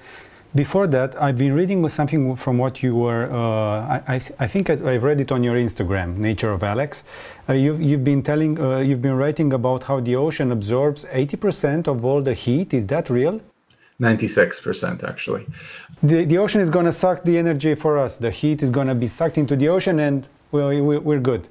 before 0.54 0.86
that, 0.88 1.20
I've 1.22 1.38
been 1.38 1.54
reading 1.54 1.88
something 1.88 2.36
from 2.36 2.58
what 2.58 2.84
you 2.84 2.94
were, 2.94 3.32
I, 3.32 4.02
I, 4.06 4.16
I, 4.16 4.48
think 4.48 4.70
I've 4.70 5.04
read 5.06 5.22
it 5.22 5.32
on 5.32 5.42
your 5.42 5.56
Instagram, 5.56 6.18
Nature 6.18 6.52
of 6.52 6.62
Alex. 6.64 7.06
you've, 7.48 7.82
you've 7.82 8.04
been 8.04 8.22
telling, 8.22 8.58
you've 8.86 9.02
been 9.02 9.16
writing 9.16 9.54
about 9.54 9.84
how 9.84 10.02
the 10.02 10.18
ocean 10.18 10.52
absorbs 10.52 11.06
80% 11.06 11.88
of 11.88 12.04
all 12.04 12.22
the 12.22 12.34
heat. 12.34 12.74
Is 12.74 12.86
that 12.88 13.10
real? 13.10 13.40
96% 14.02 15.04
actually. 15.04 15.46
The, 16.04 16.26
the 16.26 16.38
ocean 16.38 16.60
is 16.60 16.70
going 16.70 16.86
to 16.86 16.92
suck 16.92 17.24
the 17.24 17.38
energy 17.38 17.76
for 17.76 17.98
us. 17.98 18.18
The 18.18 18.32
heat 18.32 18.64
is 18.64 18.70
going 18.70 18.88
to 18.88 18.96
be 18.96 19.08
sucked 19.08 19.38
into 19.38 19.56
the 19.56 19.70
ocean 19.70 20.00
and 20.00 20.28
we, 20.52 20.82
we, 20.82 20.98
we're 20.98 21.20
good. 21.20 21.48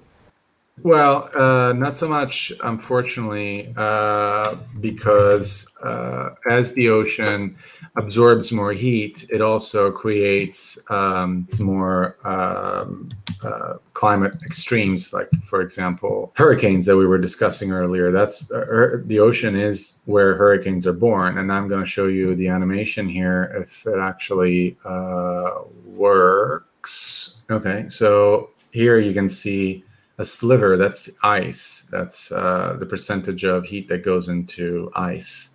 Well, 0.83 1.29
uh, 1.35 1.75
not 1.75 1.99
so 1.99 2.09
much, 2.09 2.53
unfortunately, 2.63 3.75
uh, 3.77 4.57
because 4.81 5.69
uh, 5.83 6.31
as 6.49 6.73
the 6.73 6.89
ocean 6.89 7.57
absorbs 7.97 8.51
more 8.51 8.73
heat, 8.73 9.27
it 9.31 9.43
also 9.43 9.91
creates 9.91 10.79
um, 10.91 11.47
more 11.61 12.17
um, 12.25 13.09
uh, 13.45 13.75
climate 13.93 14.35
extremes, 14.43 15.13
like, 15.13 15.29
for 15.45 15.61
example, 15.61 16.33
hurricanes 16.37 16.87
that 16.87 16.97
we 16.97 17.07
were 17.07 17.19
discussing 17.19 17.73
earlier. 17.73 18.11
That's 18.11 18.51
uh, 18.51 18.99
the 19.05 19.19
ocean 19.19 19.57
is 19.57 20.01
where 20.07 20.35
hurricanes 20.35 20.87
are 20.87 20.95
born. 20.95 21.37
And 21.37 21.53
I'm 21.53 21.69
going 21.69 21.81
to 21.81 21.87
show 21.87 22.07
you 22.07 22.35
the 22.35 22.49
animation 22.49 23.07
here 23.07 23.53
if 23.63 23.87
it 23.87 23.99
actually 23.99 24.79
uh, 24.85 25.61
works. 25.85 27.43
Okay, 27.51 27.87
so 27.89 28.51
here 28.71 28.99
you 28.99 29.13
can 29.13 29.29
see 29.29 29.85
a 30.21 30.25
sliver 30.25 30.77
that's 30.77 31.09
ice. 31.23 31.89
That's 31.91 32.31
uh, 32.31 32.77
the 32.79 32.85
percentage 32.85 33.43
of 33.45 33.65
heat 33.65 33.89
that 33.89 34.05
goes 34.05 34.29
into 34.29 34.93
ice. 34.95 35.55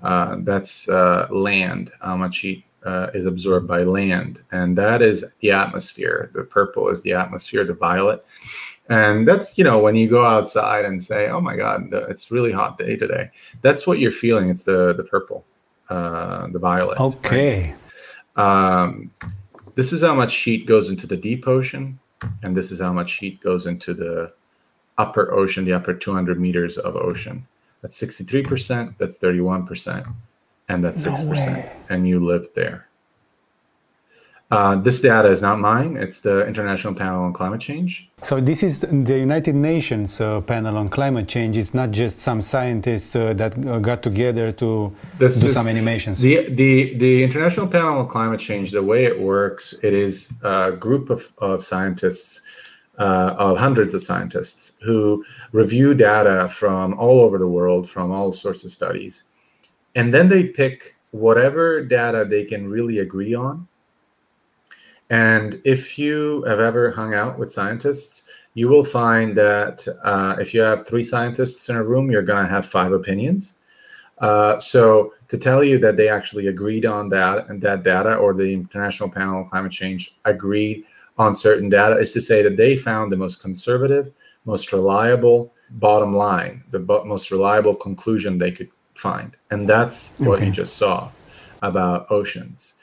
Uh, 0.00 0.36
that's 0.40 0.88
uh, 0.88 1.26
land 1.30 1.90
how 2.00 2.16
much 2.16 2.38
heat 2.38 2.64
uh, 2.84 3.08
is 3.14 3.26
absorbed 3.26 3.66
by 3.66 3.82
land. 3.82 4.42
And 4.52 4.78
that 4.78 5.02
is 5.02 5.24
the 5.40 5.50
atmosphere. 5.50 6.30
The 6.34 6.44
purple 6.44 6.88
is 6.88 7.02
the 7.02 7.14
atmosphere 7.14 7.64
the 7.64 7.74
violet. 7.74 8.24
And 8.88 9.26
that's 9.26 9.58
you 9.58 9.64
know 9.64 9.80
when 9.80 9.96
you 9.96 10.08
go 10.08 10.24
outside 10.24 10.84
and 10.84 11.02
say 11.02 11.28
oh 11.28 11.40
my 11.40 11.56
god 11.56 11.88
it's 12.08 12.30
really 12.30 12.52
hot 12.52 12.78
day 12.78 12.94
today 12.94 13.32
that's 13.60 13.84
what 13.84 13.98
you're 13.98 14.12
feeling. 14.12 14.48
It's 14.48 14.62
the 14.62 14.92
the 14.92 15.02
purple 15.02 15.44
uh, 15.90 16.46
the 16.52 16.60
violet 16.60 17.00
okay. 17.00 17.74
Right? 18.36 18.82
um, 18.84 19.10
this 19.74 19.92
is 19.92 20.02
how 20.02 20.14
much 20.14 20.36
heat 20.36 20.66
goes 20.66 20.88
into 20.88 21.08
the 21.08 21.16
deep 21.16 21.48
ocean 21.48 21.98
and 22.42 22.56
this 22.56 22.70
is 22.70 22.80
how 22.80 22.92
much 22.92 23.14
heat 23.14 23.40
goes 23.40 23.66
into 23.66 23.94
the 23.94 24.32
upper 24.98 25.32
ocean, 25.32 25.64
the 25.64 25.72
upper 25.72 25.94
200 25.94 26.40
meters 26.40 26.78
of 26.78 26.96
ocean. 26.96 27.46
That's 27.82 28.00
63%, 28.00 28.96
that's 28.98 29.18
31%, 29.18 30.12
and 30.68 30.82
that's 30.82 31.04
no 31.04 31.12
6%. 31.12 31.30
Way. 31.30 31.72
And 31.88 32.08
you 32.08 32.24
live 32.24 32.48
there. 32.54 32.85
Uh, 34.48 34.76
this 34.76 35.00
data 35.00 35.28
is 35.28 35.42
not 35.42 35.58
mine. 35.58 35.96
It's 35.96 36.20
the 36.20 36.46
International 36.46 36.94
Panel 36.94 37.24
on 37.24 37.32
Climate 37.32 37.60
Change. 37.60 38.08
So 38.22 38.40
this 38.40 38.62
is 38.62 38.78
the 38.78 39.18
United 39.18 39.56
Nations 39.56 40.20
uh, 40.20 40.40
panel 40.40 40.78
on 40.78 40.88
climate 40.88 41.26
change. 41.26 41.56
It's 41.56 41.74
not 41.74 41.90
just 41.90 42.20
some 42.20 42.40
scientists 42.40 43.16
uh, 43.16 43.34
that 43.34 43.58
uh, 43.66 43.80
got 43.80 44.04
together 44.04 44.52
to 44.52 44.92
this 45.18 45.40
do 45.40 45.48
some 45.48 45.66
animations. 45.66 46.20
The, 46.20 46.48
the 46.48 46.94
the 46.94 47.24
International 47.24 47.66
Panel 47.66 47.98
on 47.98 48.08
Climate 48.08 48.38
Change. 48.38 48.70
The 48.70 48.82
way 48.82 49.04
it 49.04 49.20
works, 49.20 49.74
it 49.82 49.92
is 49.92 50.30
a 50.42 50.72
group 50.72 51.10
of, 51.10 51.32
of 51.38 51.62
scientists. 51.62 52.42
Uh, 52.98 53.36
of 53.38 53.58
hundreds 53.58 53.92
of 53.92 54.00
scientists 54.00 54.78
who 54.80 55.22
review 55.52 55.92
data 55.92 56.48
from 56.48 56.94
all 56.94 57.20
over 57.20 57.36
the 57.36 57.46
world, 57.46 57.86
from 57.86 58.10
all 58.10 58.32
sorts 58.32 58.64
of 58.64 58.70
studies, 58.70 59.24
and 59.94 60.14
then 60.14 60.30
they 60.30 60.44
pick 60.44 60.96
whatever 61.10 61.84
data 61.84 62.24
they 62.24 62.42
can 62.42 62.70
really 62.70 62.98
agree 63.00 63.34
on 63.34 63.68
and 65.10 65.60
if 65.64 65.98
you 65.98 66.42
have 66.46 66.60
ever 66.60 66.90
hung 66.90 67.14
out 67.14 67.38
with 67.38 67.52
scientists, 67.52 68.24
you 68.54 68.68
will 68.68 68.84
find 68.84 69.36
that 69.36 69.86
uh, 70.02 70.36
if 70.40 70.52
you 70.54 70.60
have 70.60 70.86
three 70.86 71.04
scientists 71.04 71.68
in 71.68 71.76
a 71.76 71.84
room, 71.84 72.10
you're 72.10 72.22
going 72.22 72.42
to 72.42 72.50
have 72.50 72.66
five 72.66 72.92
opinions. 72.92 73.60
Uh, 74.18 74.58
so 74.58 75.12
to 75.28 75.36
tell 75.36 75.62
you 75.62 75.78
that 75.78 75.96
they 75.96 76.08
actually 76.08 76.46
agreed 76.46 76.86
on 76.86 77.08
that 77.10 77.48
and 77.48 77.60
that 77.60 77.82
data, 77.82 78.16
or 78.16 78.32
the 78.32 78.52
International 78.52 79.10
Panel 79.10 79.36
on 79.36 79.44
Climate 79.44 79.72
Change 79.72 80.16
agreed 80.24 80.84
on 81.18 81.34
certain 81.34 81.68
data, 81.68 81.96
is 81.96 82.12
to 82.14 82.20
say 82.20 82.42
that 82.42 82.56
they 82.56 82.76
found 82.76 83.12
the 83.12 83.16
most 83.16 83.40
conservative, 83.42 84.10
most 84.46 84.72
reliable 84.72 85.52
bottom 85.72 86.14
line, 86.14 86.64
the 86.70 86.78
most 87.04 87.30
reliable 87.30 87.74
conclusion 87.74 88.38
they 88.38 88.50
could 88.50 88.70
find, 88.94 89.36
and 89.50 89.68
that's 89.68 90.16
what 90.18 90.38
okay. 90.38 90.46
you 90.46 90.52
just 90.52 90.76
saw 90.76 91.10
about 91.62 92.10
oceans 92.10 92.74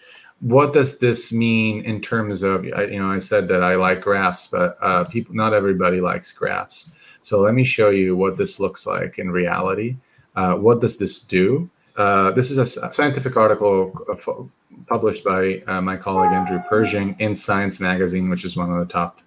what 0.44 0.74
does 0.74 1.00
this 1.00 1.32
mean 1.32 1.82
in 1.86 2.02
terms 2.02 2.44
of 2.44 2.66
you 2.66 3.00
know 3.00 3.10
i 3.10 3.18
said 3.18 3.48
that 3.48 3.64
i 3.64 3.76
like 3.76 4.02
graphs 4.02 4.46
but 4.46 4.78
uh, 4.82 5.06
people 5.06 5.34
not 5.34 5.54
everybody 5.54 6.02
likes 6.02 6.34
graphs. 6.34 6.92
So 7.22 7.40
let 7.40 7.54
me 7.54 7.64
show 7.64 7.90
you 7.90 8.18
what 8.18 8.38
this 8.38 8.60
looks 8.60 8.86
like 8.86 9.18
in 9.18 9.32
reality. 9.32 9.96
Uh, 10.36 10.56
what 10.56 10.82
does 10.82 10.98
this 10.98 11.22
do? 11.22 11.70
Uh, 11.96 12.32
this 12.32 12.52
is 12.52 12.58
a 12.58 12.92
scientific 12.92 13.38
article 13.38 13.98
uh, 14.12 14.44
published 14.88 15.24
by 15.24 15.64
uh, 15.68 15.80
my 15.80 15.96
colleague 15.96 16.34
andrew 16.34 16.60
pershing 16.68 17.16
in 17.20 17.34
science 17.34 17.80
magazine 17.80 18.30
which 18.30 18.44
is 18.44 18.58
one 18.58 18.70
of 18.70 18.80
the 18.80 18.92
top 18.92 19.22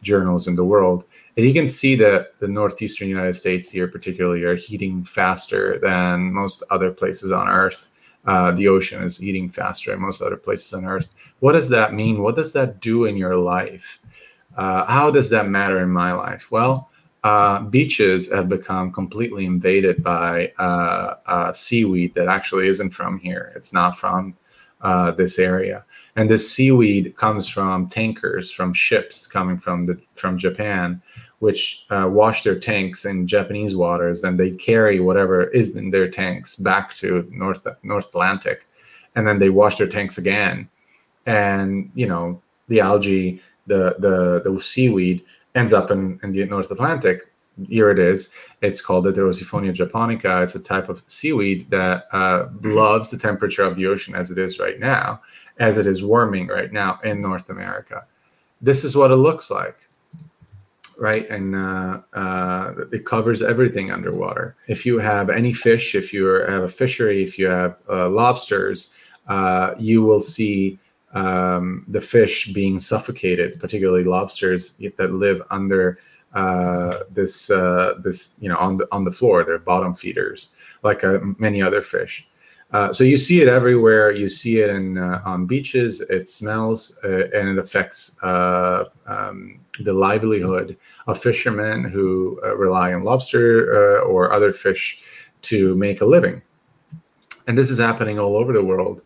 journals 0.00 0.48
in 0.48 0.56
the 0.56 0.64
world. 0.64 1.04
And 1.36 1.44
you 1.44 1.52
can 1.52 1.68
see 1.68 1.94
that 1.96 2.38
the 2.40 2.48
northeastern 2.48 3.08
united 3.08 3.34
states 3.34 3.68
here 3.68 3.88
particularly 3.88 4.42
are 4.44 4.56
heating 4.56 5.04
faster 5.04 5.78
than 5.80 6.32
most 6.32 6.62
other 6.70 6.90
places 6.90 7.30
on 7.30 7.46
earth 7.46 7.90
uh, 8.24 8.52
the 8.52 8.68
ocean 8.68 9.02
is 9.02 9.18
heating 9.18 9.48
faster 9.48 9.90
than 9.90 10.00
most 10.00 10.22
other 10.22 10.36
places 10.36 10.72
on 10.72 10.84
Earth. 10.84 11.14
What 11.40 11.52
does 11.52 11.68
that 11.70 11.94
mean? 11.94 12.22
What 12.22 12.36
does 12.36 12.52
that 12.52 12.80
do 12.80 13.04
in 13.06 13.16
your 13.16 13.36
life? 13.36 14.00
Uh, 14.56 14.84
how 14.86 15.10
does 15.10 15.30
that 15.30 15.48
matter 15.48 15.80
in 15.80 15.90
my 15.90 16.12
life? 16.12 16.50
Well, 16.50 16.90
uh, 17.24 17.62
beaches 17.62 18.30
have 18.32 18.48
become 18.48 18.92
completely 18.92 19.46
invaded 19.46 20.02
by 20.02 20.52
uh, 20.58 21.14
uh, 21.26 21.52
seaweed 21.52 22.14
that 22.14 22.28
actually 22.28 22.66
isn't 22.68 22.90
from 22.90 23.18
here. 23.18 23.52
It's 23.54 23.72
not 23.72 23.96
from 23.96 24.36
this 25.16 25.38
area, 25.38 25.84
and 26.16 26.28
this 26.28 26.52
seaweed 26.52 27.16
comes 27.16 27.46
from 27.46 27.88
tankers, 27.88 28.50
from 28.50 28.72
ships 28.72 29.26
coming 29.26 29.56
from 29.56 29.86
the 29.86 30.00
from 30.14 30.36
Japan, 30.36 31.00
which 31.42 31.86
uh, 31.90 32.08
wash 32.08 32.44
their 32.44 32.56
tanks 32.56 33.04
in 33.04 33.26
Japanese 33.26 33.74
waters, 33.74 34.20
then 34.20 34.36
they 34.36 34.52
carry 34.52 35.00
whatever 35.00 35.48
is 35.48 35.74
in 35.74 35.90
their 35.90 36.08
tanks 36.08 36.54
back 36.54 36.94
to 36.94 37.28
North 37.32 37.66
North 37.82 38.10
Atlantic, 38.10 38.64
and 39.16 39.26
then 39.26 39.40
they 39.40 39.50
wash 39.50 39.74
their 39.74 39.88
tanks 39.88 40.18
again, 40.18 40.68
and 41.26 41.90
you 41.96 42.06
know 42.06 42.40
the 42.68 42.78
algae, 42.78 43.42
the 43.66 43.96
the 43.98 44.48
the 44.48 44.60
seaweed 44.60 45.24
ends 45.56 45.72
up 45.72 45.90
in, 45.90 46.20
in 46.22 46.30
the 46.30 46.44
North 46.44 46.70
Atlantic. 46.70 47.22
Here 47.68 47.90
it 47.90 47.98
is. 47.98 48.30
It's 48.60 48.80
called 48.80 49.04
Heterosiphonia 49.06 49.74
japonica. 49.74 50.42
It's 50.42 50.54
a 50.54 50.60
type 50.60 50.88
of 50.88 51.02
seaweed 51.08 51.68
that 51.70 52.06
uh, 52.12 52.50
loves 52.62 53.10
the 53.10 53.18
temperature 53.18 53.64
of 53.64 53.74
the 53.74 53.88
ocean 53.88 54.14
as 54.14 54.30
it 54.30 54.38
is 54.38 54.60
right 54.60 54.78
now, 54.78 55.20
as 55.58 55.76
it 55.76 55.88
is 55.88 56.04
warming 56.04 56.46
right 56.46 56.72
now 56.72 57.00
in 57.02 57.20
North 57.20 57.50
America. 57.50 58.06
This 58.60 58.84
is 58.84 58.94
what 58.94 59.10
it 59.10 59.16
looks 59.16 59.50
like 59.50 59.76
right? 61.02 61.28
And 61.30 61.56
uh, 61.56 62.00
uh, 62.12 62.74
it 62.92 63.04
covers 63.04 63.42
everything 63.42 63.90
underwater. 63.90 64.54
If 64.68 64.86
you 64.86 65.00
have 65.00 65.30
any 65.30 65.52
fish, 65.52 65.96
if 65.96 66.12
you 66.12 66.26
have 66.26 66.62
a 66.62 66.68
fishery, 66.68 67.24
if 67.24 67.36
you 67.40 67.48
have 67.48 67.76
uh, 67.88 68.08
lobsters, 68.08 68.94
uh, 69.26 69.74
you 69.80 70.02
will 70.02 70.20
see 70.20 70.78
um, 71.12 71.84
the 71.88 72.00
fish 72.00 72.52
being 72.52 72.78
suffocated, 72.78 73.58
particularly 73.58 74.04
lobsters 74.04 74.74
that 74.96 75.12
live 75.12 75.42
under 75.50 75.98
uh, 76.34 77.00
this 77.10 77.50
uh, 77.50 77.94
this 77.98 78.34
you 78.38 78.48
know 78.48 78.56
on 78.56 78.76
the 78.76 78.86
on 78.92 79.02
the 79.02 79.10
floor. 79.10 79.42
They're 79.42 79.58
bottom 79.58 79.94
feeders, 79.94 80.50
like 80.84 81.02
many 81.36 81.60
other 81.60 81.82
fish. 81.82 82.28
Uh, 82.72 82.90
so 82.90 83.04
you 83.04 83.18
see 83.18 83.42
it 83.42 83.48
everywhere. 83.48 84.12
You 84.12 84.28
see 84.28 84.60
it 84.60 84.70
in 84.70 84.96
uh, 84.96 85.20
on 85.24 85.46
beaches. 85.46 86.00
It 86.00 86.30
smells 86.30 86.98
uh, 87.04 87.28
and 87.34 87.48
it 87.48 87.58
affects 87.58 88.16
uh, 88.22 88.84
um, 89.06 89.60
the 89.80 89.92
livelihood 89.92 90.78
of 91.06 91.18
fishermen 91.20 91.84
who 91.84 92.40
uh, 92.42 92.56
rely 92.56 92.94
on 92.94 93.02
lobster 93.02 94.00
or 94.02 94.32
other 94.32 94.52
fish 94.52 95.02
to 95.42 95.76
make 95.76 96.00
a 96.00 96.06
living. 96.06 96.40
And 97.46 97.58
this 97.58 97.70
is 97.70 97.78
happening 97.78 98.18
all 98.18 98.36
over 98.36 98.52
the 98.52 98.64
world, 98.64 99.02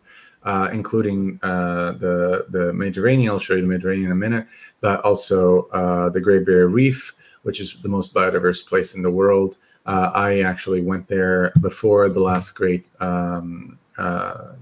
including 0.71 1.39
the 1.41 2.45
the 2.49 2.71
Mediterranean. 2.73 3.31
I'll 3.31 3.39
show 3.39 3.55
you 3.55 3.61
the 3.61 3.67
Mediterranean 3.67 4.05
in 4.05 4.11
a 4.11 4.15
minute, 4.15 4.47
but 4.79 5.01
also 5.01 5.67
the 6.13 6.21
Great 6.21 6.45
Barrier 6.45 6.67
Reef, 6.67 7.15
which 7.41 7.59
is 7.59 7.77
the 7.81 7.89
most 7.89 8.13
biodiverse 8.13 8.65
place 8.65 8.95
in 8.95 9.01
the 9.01 9.11
world. 9.11 9.57
Uh, 9.87 10.11
I 10.13 10.41
actually 10.41 10.81
went 10.81 11.07
there 11.07 11.53
before 11.61 12.09
the 12.09 12.19
last 12.19 12.51
great 12.51 12.85
um, 12.99 13.79
uh, 13.97 14.53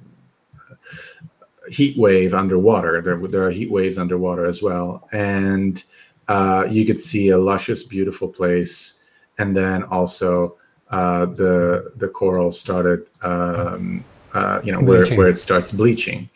heat 1.67 1.97
wave 1.97 2.35
underwater. 2.35 3.01
There, 3.01 3.17
there, 3.27 3.43
are 3.43 3.49
heat 3.49 3.71
waves 3.71 3.97
underwater 3.97 4.45
as 4.45 4.61
well, 4.61 5.09
and 5.11 5.83
uh, 6.27 6.67
you 6.69 6.85
could 6.85 6.99
see 6.99 7.29
a 7.29 7.37
luscious, 7.37 7.83
beautiful 7.83 8.27
place. 8.27 9.01
And 9.39 9.55
then 9.55 9.83
also 9.83 10.57
uh, 10.89 11.25
the 11.25 11.91
the 11.95 12.07
coral 12.07 12.51
started, 12.51 13.07
um, 13.23 14.03
uh, 14.33 14.61
you 14.63 14.71
know, 14.71 14.79
where, 14.79 15.07
where 15.15 15.27
it 15.27 15.39
starts 15.39 15.71
bleaching. 15.71 16.29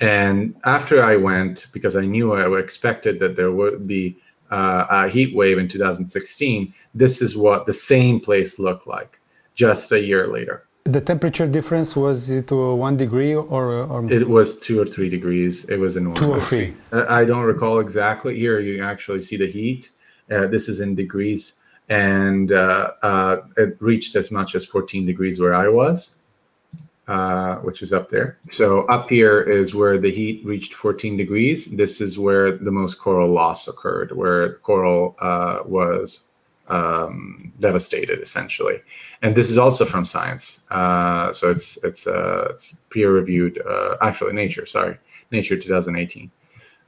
And 0.00 0.54
after 0.64 1.02
I 1.02 1.16
went, 1.16 1.68
because 1.72 1.96
I 1.96 2.04
knew 2.04 2.34
I 2.34 2.58
expected 2.58 3.18
that 3.20 3.36
there 3.36 3.52
would 3.52 3.86
be 3.86 4.18
uh, 4.50 4.86
uh, 4.90 5.08
heat 5.08 5.34
wave 5.34 5.58
in 5.58 5.68
2016, 5.68 6.72
this 6.94 7.22
is 7.22 7.36
what 7.36 7.66
the 7.66 7.72
same 7.72 8.20
place 8.20 8.58
looked 8.58 8.86
like 8.86 9.20
just 9.54 9.90
a 9.92 10.00
year 10.00 10.26
later. 10.28 10.66
The 10.84 11.00
temperature 11.00 11.46
difference 11.46 11.96
was 11.96 12.28
it 12.28 12.48
to 12.48 12.74
one 12.74 12.98
degree 12.98 13.34
or, 13.34 13.44
or, 13.46 14.12
It 14.12 14.28
was 14.28 14.60
two 14.60 14.78
or 14.78 14.84
three 14.84 15.08
degrees. 15.08 15.64
It 15.70 15.78
was 15.78 15.96
enormous. 15.96 16.20
Two 16.20 16.32
or 16.32 16.40
three. 16.40 16.74
I 16.92 17.24
don't 17.24 17.44
recall 17.44 17.78
exactly. 17.78 18.38
Here 18.38 18.60
you 18.60 18.84
actually 18.84 19.22
see 19.22 19.38
the 19.38 19.50
heat. 19.50 19.90
Uh, 20.30 20.46
this 20.46 20.68
is 20.68 20.80
in 20.80 20.94
degrees, 20.94 21.54
and 21.88 22.52
uh, 22.52 22.92
uh, 23.02 23.36
it 23.56 23.76
reached 23.80 24.14
as 24.16 24.30
much 24.30 24.54
as 24.54 24.64
14 24.64 25.06
degrees 25.06 25.40
where 25.40 25.54
I 25.54 25.68
was, 25.68 26.16
uh, 27.08 27.56
which 27.56 27.82
is 27.82 27.92
up 27.92 28.08
there. 28.08 28.38
So 28.48 28.86
up 28.86 29.10
here 29.10 29.42
is 29.42 29.74
where 29.74 29.98
the 29.98 30.10
heat 30.10 30.44
reached 30.44 30.74
14 30.74 31.16
degrees. 31.16 31.66
This 31.66 32.00
is 32.00 32.18
where 32.18 32.52
the 32.52 32.70
most 32.70 32.98
coral 32.98 33.28
loss 33.28 33.68
occurred, 33.68 34.12
where 34.12 34.48
the 34.48 34.54
coral 34.54 35.16
uh, 35.20 35.60
was 35.66 36.20
um, 36.68 37.52
devastated 37.58 38.20
essentially. 38.20 38.80
And 39.22 39.34
this 39.34 39.50
is 39.50 39.58
also 39.58 39.84
from 39.84 40.04
Science, 40.04 40.64
uh, 40.70 41.32
so 41.32 41.50
it's 41.50 41.82
it's 41.84 42.06
uh, 42.06 42.48
it's 42.50 42.74
peer 42.90 43.12
reviewed. 43.12 43.60
Uh, 43.66 43.96
actually, 44.00 44.32
Nature, 44.32 44.66
sorry, 44.66 44.98
Nature 45.30 45.58
2018. 45.58 46.30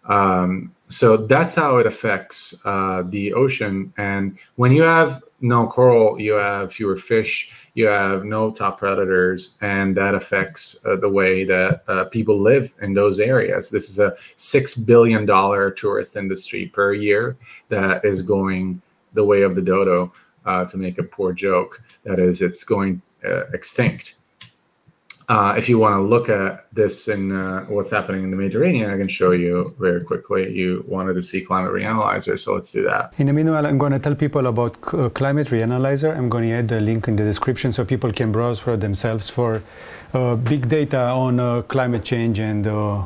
Um, 0.08 0.72
so 0.88 1.16
that's 1.16 1.54
how 1.54 1.78
it 1.78 1.86
affects 1.86 2.54
uh, 2.64 3.02
the 3.06 3.34
ocean. 3.34 3.92
And 3.96 4.38
when 4.54 4.72
you 4.72 4.82
have 4.82 5.22
no 5.40 5.66
coral, 5.66 6.20
you 6.20 6.34
have 6.34 6.72
fewer 6.72 6.96
fish, 6.96 7.52
you 7.76 7.86
have 7.86 8.24
no 8.24 8.50
top 8.50 8.78
predators, 8.78 9.58
and 9.60 9.94
that 9.98 10.14
affects 10.14 10.82
uh, 10.86 10.96
the 10.96 11.08
way 11.08 11.44
that 11.44 11.84
uh, 11.88 12.06
people 12.06 12.38
live 12.40 12.72
in 12.80 12.94
those 12.94 13.20
areas. 13.20 13.68
This 13.68 13.90
is 13.90 13.98
a 13.98 14.16
six 14.36 14.74
billion 14.74 15.26
dollar 15.26 15.70
tourist 15.70 16.16
industry 16.16 16.66
per 16.66 16.94
year 16.94 17.36
that 17.68 18.02
is 18.02 18.22
going 18.22 18.80
the 19.12 19.22
way 19.22 19.42
of 19.42 19.54
the 19.54 19.60
dodo, 19.60 20.10
uh, 20.46 20.64
to 20.64 20.78
make 20.78 20.96
a 20.96 21.02
poor 21.02 21.34
joke. 21.34 21.82
That 22.04 22.18
is, 22.18 22.40
it's 22.40 22.64
going 22.64 23.02
uh, 23.28 23.44
extinct. 23.52 24.16
Uh, 25.28 25.54
if 25.58 25.68
you 25.68 25.76
want 25.76 25.92
to 25.92 26.00
look 26.00 26.28
at 26.28 26.72
this 26.72 27.08
and 27.08 27.32
uh, 27.32 27.62
what's 27.62 27.90
happening 27.90 28.22
in 28.22 28.30
the 28.30 28.36
Mediterranean, 28.36 28.90
I 28.90 28.96
can 28.96 29.08
show 29.08 29.32
you 29.32 29.74
very 29.80 30.04
quickly. 30.04 30.52
You 30.56 30.84
wanted 30.86 31.14
to 31.14 31.22
see 31.22 31.40
Climate 31.40 31.72
Reanalyzer, 31.72 32.38
so 32.38 32.54
let's 32.54 32.70
do 32.70 32.84
that. 32.84 33.12
In 33.18 33.26
the 33.26 33.32
meanwhile, 33.32 33.66
I'm 33.66 33.76
going 33.76 33.90
to 33.90 33.98
tell 33.98 34.14
people 34.14 34.46
about 34.46 34.76
uh, 34.94 35.08
Climate 35.08 35.48
Reanalyzer. 35.48 36.16
I'm 36.16 36.28
going 36.28 36.48
to 36.48 36.54
add 36.54 36.68
the 36.68 36.80
link 36.80 37.08
in 37.08 37.16
the 37.16 37.24
description 37.24 37.72
so 37.72 37.84
people 37.84 38.12
can 38.12 38.30
browse 38.30 38.60
for 38.60 38.76
themselves 38.76 39.28
for 39.28 39.64
uh, 40.14 40.36
big 40.36 40.68
data 40.68 41.08
on 41.08 41.40
uh, 41.40 41.62
climate 41.62 42.04
change 42.04 42.38
and 42.38 42.64
uh, 42.66 43.02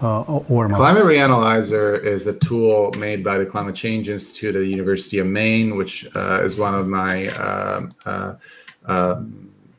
uh, 0.00 0.22
Climate 0.24 1.04
Reanalyzer 1.04 2.04
is 2.04 2.26
a 2.26 2.34
tool 2.34 2.92
made 2.98 3.24
by 3.24 3.38
the 3.38 3.46
Climate 3.46 3.74
Change 3.74 4.10
Institute 4.10 4.54
at 4.54 4.58
the 4.58 4.66
University 4.66 5.18
of 5.20 5.26
Maine, 5.26 5.76
which 5.76 6.06
uh, 6.14 6.42
is 6.42 6.58
one 6.58 6.74
of 6.74 6.86
my 6.86 7.28
um, 7.28 7.88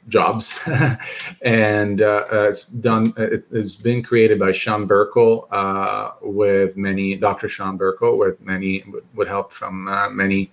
jobs. 0.07 0.55
and 1.41 2.01
uh, 2.01 2.25
uh, 2.31 2.47
it's 2.49 2.67
done, 2.67 3.13
it, 3.17 3.45
has 3.51 3.75
been 3.75 4.03
created 4.03 4.39
by 4.39 4.51
Sean 4.51 4.87
Birkel 4.87 5.47
uh, 5.51 6.11
with 6.21 6.77
many, 6.77 7.15
Dr. 7.15 7.47
Sean 7.47 7.77
Birkel, 7.77 8.17
with 8.17 8.41
many, 8.41 8.83
with 9.13 9.27
help 9.27 9.51
from 9.51 9.85
many 10.15 10.51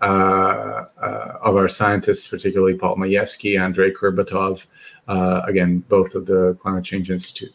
of 0.00 1.56
our 1.56 1.68
scientists, 1.68 2.26
particularly 2.26 2.74
Paul 2.74 2.96
Mayewski, 2.96 3.60
Andrei 3.60 3.90
Kurbatov, 3.90 4.66
again, 5.08 5.78
both 5.88 6.14
of 6.14 6.26
the 6.26 6.54
Climate 6.60 6.84
Change 6.84 7.10
Institute. 7.10 7.54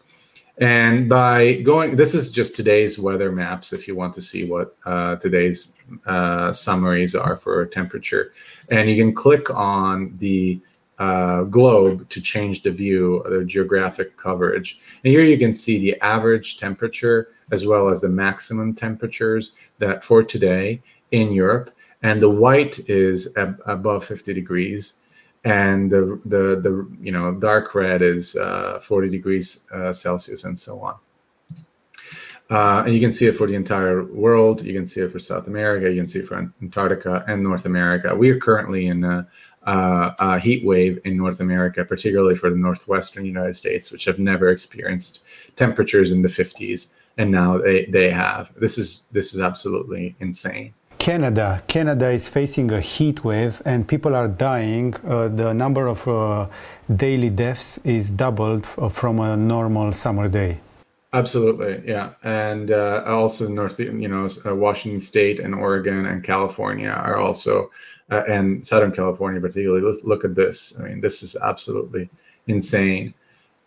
And 0.59 1.07
by 1.07 1.61
going, 1.61 1.95
this 1.95 2.13
is 2.13 2.31
just 2.31 2.55
today's 2.55 2.99
weather 2.99 3.31
maps 3.31 3.71
if 3.71 3.87
you 3.87 3.95
want 3.95 4.13
to 4.15 4.21
see 4.21 4.43
what 4.45 4.75
uh, 4.85 5.15
today's 5.15 5.71
uh, 6.05 6.51
summaries 6.51 7.15
are 7.15 7.37
for 7.37 7.65
temperature. 7.67 8.33
And 8.69 8.89
you 8.89 9.01
can 9.01 9.15
click 9.15 9.49
on 9.49 10.17
the 10.17 10.59
uh, 10.99 11.43
globe 11.43 12.07
to 12.09 12.21
change 12.21 12.61
the 12.61 12.71
view, 12.71 13.23
the 13.29 13.43
geographic 13.45 14.17
coverage. 14.17 14.79
And 15.03 15.11
here 15.11 15.23
you 15.23 15.37
can 15.37 15.53
see 15.53 15.79
the 15.79 15.99
average 16.01 16.57
temperature 16.57 17.29
as 17.51 17.65
well 17.65 17.87
as 17.87 18.01
the 18.01 18.09
maximum 18.09 18.75
temperatures 18.75 19.53
that 19.79 20.03
for 20.03 20.23
today 20.23 20.81
in 21.11 21.31
Europe. 21.31 21.71
And 22.03 22.21
the 22.21 22.29
white 22.29 22.79
is 22.89 23.35
ab- 23.37 23.61
above 23.65 24.05
50 24.05 24.33
degrees 24.33 24.95
and 25.45 25.89
the 25.89 26.19
the 26.25 26.59
the 26.61 26.89
you 27.01 27.11
know 27.11 27.33
dark 27.33 27.73
red 27.73 28.01
is 28.01 28.35
uh, 28.35 28.79
40 28.81 29.09
degrees 29.09 29.65
uh, 29.73 29.93
Celsius 29.93 30.43
and 30.43 30.57
so 30.57 30.81
on. 30.81 30.95
Uh, 32.49 32.83
and 32.85 32.95
you 32.95 32.99
can 32.99 33.11
see 33.11 33.27
it 33.27 33.33
for 33.33 33.45
the 33.45 33.53
entire 33.53 34.03
world. 34.05 34.63
You 34.63 34.73
can 34.73 34.85
see 34.85 35.01
it 35.01 35.11
for 35.11 35.19
South 35.19 35.47
America. 35.47 35.89
You 35.89 36.01
can 36.01 36.07
see 36.07 36.19
it 36.19 36.27
for 36.27 36.51
Antarctica 36.63 37.23
and 37.27 37.43
North 37.43 37.65
America. 37.65 38.15
We 38.15 38.31
are 38.31 38.39
currently 38.39 38.87
in 38.87 39.03
a, 39.69 40.15
a 40.19 40.39
heat 40.39 40.61
wave 40.65 40.99
in 41.05 41.13
North 41.17 41.39
America, 41.39 41.85
particularly 41.85 42.35
for 42.35 42.49
the 42.49 42.61
northwestern 42.67 43.25
United 43.25 43.55
States, 43.63 43.91
which 43.91 44.05
have 44.05 44.19
never 44.19 44.49
experienced 44.49 45.23
temperatures 45.55 46.11
in 46.11 46.21
the 46.21 46.33
50s, 46.39 46.81
and 47.17 47.31
now 47.31 47.57
they 47.57 47.85
they 47.85 48.09
have. 48.25 48.43
This 48.63 48.77
is 48.77 49.03
this 49.11 49.27
is 49.33 49.39
absolutely 49.49 50.15
insane. 50.19 50.73
Canada. 50.99 51.63
Canada 51.67 52.09
is 52.09 52.27
facing 52.27 52.71
a 52.71 52.81
heat 52.81 53.23
wave 53.23 53.61
and 53.65 53.87
people 53.87 54.13
are 54.15 54.27
dying. 54.27 54.93
Uh, 55.07 55.29
the 55.29 55.53
number 55.53 55.87
of 55.87 56.05
uh, 56.07 56.47
daily 56.93 57.29
deaths 57.29 57.79
is 57.85 58.11
doubled 58.11 58.67
uh, 58.77 58.89
from 58.89 59.19
a 59.19 59.37
normal 59.37 59.93
summer 59.93 60.27
day. 60.27 60.59
Absolutely, 61.11 61.81
yeah, 61.87 62.11
and 62.21 62.69
uh, 62.69 63.01
also 63.07 63.47
North, 63.47 63.79
you 63.79 64.07
know, 64.07 64.29
uh, 64.45 64.53
Washington 64.53 64.99
State 64.99 65.39
and 65.39 65.55
Oregon 65.55 66.05
and 66.05 66.23
California 66.23 66.89
are 66.89 67.17
also, 67.17 67.71
uh, 68.11 68.23
and 68.27 68.65
Southern 68.65 68.91
California 68.91 69.39
particularly. 69.41 69.81
Let's 69.81 70.03
look 70.03 70.23
at 70.23 70.35
this. 70.35 70.73
I 70.79 70.83
mean, 70.83 71.01
this 71.01 71.23
is 71.23 71.35
absolutely 71.35 72.09
insane, 72.47 73.13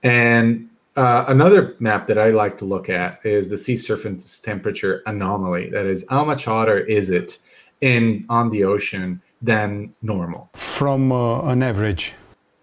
and 0.03 0.69
uh, 0.97 1.25
another 1.29 1.75
map 1.79 2.07
that 2.07 2.19
I 2.19 2.31
like 2.31 2.59
to 2.59 2.65
look 2.65 2.91
at 2.91 3.25
is 3.25 3.49
the 3.49 3.57
sea 3.57 3.77
surface 3.77 4.41
temperature 4.41 5.03
anomaly. 5.07 5.71
That 5.71 5.87
is, 5.87 6.05
how 6.11 6.25
much 6.25 6.45
hotter 6.45 6.81
is 6.81 7.09
it 7.09 7.39
in 7.81 8.27
on 8.29 8.51
the 8.51 8.65
ocean 8.65 9.23
than 9.41 9.95
normal 10.03 10.51
from 10.55 11.11
uh, 11.13 11.43
an 11.43 11.63
average? 11.63 12.13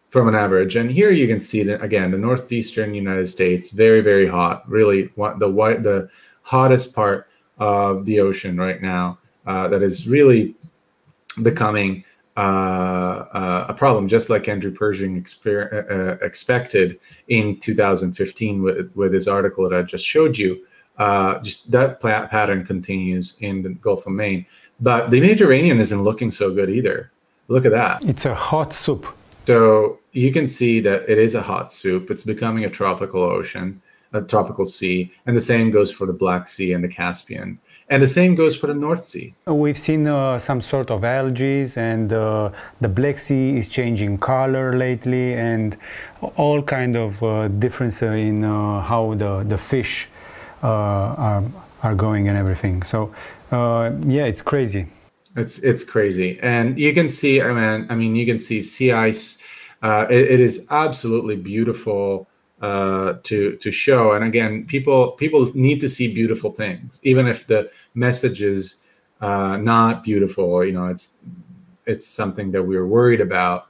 From 0.09 0.27
an 0.27 0.35
average, 0.35 0.75
and 0.75 0.89
here 0.89 1.11
you 1.11 1.27
can 1.27 1.39
see 1.39 1.61
that 1.63 1.83
again, 1.83 2.09
the 2.11 2.17
northeastern 2.17 2.95
United 2.95 3.27
States, 3.29 3.69
very 3.69 4.01
very 4.01 4.27
hot. 4.27 4.67
Really, 4.67 5.09
the 5.37 5.49
white, 5.49 5.83
the 5.83 6.09
hottest 6.41 6.95
part 6.95 7.27
of 7.59 8.05
the 8.05 8.19
ocean 8.19 8.57
right 8.57 8.81
now. 8.81 9.19
Uh, 9.45 9.67
that 9.67 9.81
is 9.81 10.07
really 10.07 10.55
becoming 11.43 12.03
uh, 12.37 13.25
uh, 13.33 13.65
a 13.67 13.73
problem, 13.73 14.07
just 14.07 14.29
like 14.29 14.47
Andrew 14.47 14.71
Pershing 14.71 15.21
exper- 15.21 15.73
uh, 15.73 15.93
uh 15.93 16.17
expected 16.25 16.99
in 17.27 17.59
2015 17.59 18.61
with, 18.61 18.91
with 18.95 19.11
his 19.11 19.27
article 19.27 19.67
that 19.67 19.77
I 19.77 19.81
just 19.81 20.05
showed 20.05 20.37
you. 20.37 20.65
Uh, 20.97 21.39
just 21.39 21.71
that 21.71 21.99
pattern 22.01 22.65
continues 22.65 23.37
in 23.39 23.61
the 23.61 23.69
Gulf 23.69 24.05
of 24.05 24.13
Maine. 24.13 24.45
But 24.79 25.11
the 25.11 25.19
Mediterranean 25.19 25.79
isn't 25.79 26.01
looking 26.01 26.31
so 26.31 26.53
good 26.53 26.69
either. 26.69 27.11
Look 27.47 27.65
at 27.65 27.71
that. 27.71 28.03
It's 28.03 28.25
a 28.25 28.35
hot 28.35 28.73
soup. 28.73 29.07
So 29.47 29.99
you 30.11 30.31
can 30.31 30.47
see 30.47 30.79
that 30.81 31.09
it 31.09 31.17
is 31.17 31.35
a 31.35 31.41
hot 31.41 31.71
soup. 31.71 32.11
It's 32.11 32.23
becoming 32.23 32.65
a 32.65 32.69
tropical 32.69 33.21
ocean, 33.21 33.81
a 34.13 34.21
tropical 34.21 34.65
sea. 34.65 35.11
And 35.25 35.35
the 35.35 35.41
same 35.41 35.71
goes 35.71 35.91
for 35.91 36.05
the 36.05 36.13
Black 36.13 36.47
Sea 36.47 36.73
and 36.73 36.83
the 36.83 36.87
Caspian. 36.87 37.59
And 37.91 38.03
the 38.03 38.07
same 38.07 38.35
goes 38.35 38.55
for 38.55 38.67
the 38.67 38.75
North 38.75 39.03
Sea. 39.03 39.33
We've 39.47 39.77
seen 39.77 40.05
uh, 40.05 40.37
some 40.37 40.61
sort 40.61 40.91
of 40.91 41.03
algae, 41.03 41.65
and 41.75 42.13
uh, 42.13 42.51
the 42.79 42.87
Black 42.87 43.17
Sea 43.17 43.57
is 43.57 43.67
changing 43.67 44.19
color 44.19 44.73
lately, 44.73 45.33
and 45.33 45.75
all 46.35 46.61
kind 46.61 46.95
of 46.95 47.23
uh, 47.23 47.47
difference 47.47 48.03
in 48.03 48.43
uh, 48.43 48.81
how 48.81 49.15
the, 49.15 49.43
the 49.43 49.57
fish 49.57 50.07
uh, 50.61 50.67
are, 50.67 51.43
are 51.81 51.95
going 51.95 52.27
and 52.27 52.37
everything. 52.37 52.83
So, 52.83 53.11
uh, 53.51 53.91
yeah, 54.05 54.25
it's 54.25 54.43
crazy. 54.43 54.85
It's 55.35 55.57
it's 55.59 55.83
crazy, 55.83 56.39
and 56.41 56.79
you 56.79 56.93
can 56.93 57.09
see. 57.09 57.41
I 57.41 57.53
mean, 57.53 57.87
I 57.89 57.95
mean, 57.95 58.15
you 58.15 58.25
can 58.25 58.37
see 58.37 58.61
sea 58.61 58.91
ice. 58.91 59.39
It, 59.81 60.11
it 60.11 60.39
is 60.39 60.67
absolutely 60.69 61.37
beautiful 61.37 62.28
uh, 62.61 63.13
to 63.23 63.55
to 63.57 63.71
show. 63.71 64.13
And 64.13 64.23
again, 64.23 64.65
people 64.65 65.11
people 65.11 65.51
need 65.55 65.79
to 65.81 65.89
see 65.89 66.13
beautiful 66.13 66.51
things, 66.51 66.99
even 67.03 67.27
if 67.27 67.47
the 67.47 67.69
message 67.93 68.41
is 68.41 68.77
uh, 69.21 69.57
not 69.57 70.03
beautiful. 70.03 70.63
You 70.65 70.73
know, 70.73 70.87
it's 70.87 71.17
it's 71.85 72.07
something 72.07 72.51
that 72.51 72.63
we're 72.63 72.87
worried 72.87 73.21
about. 73.21 73.67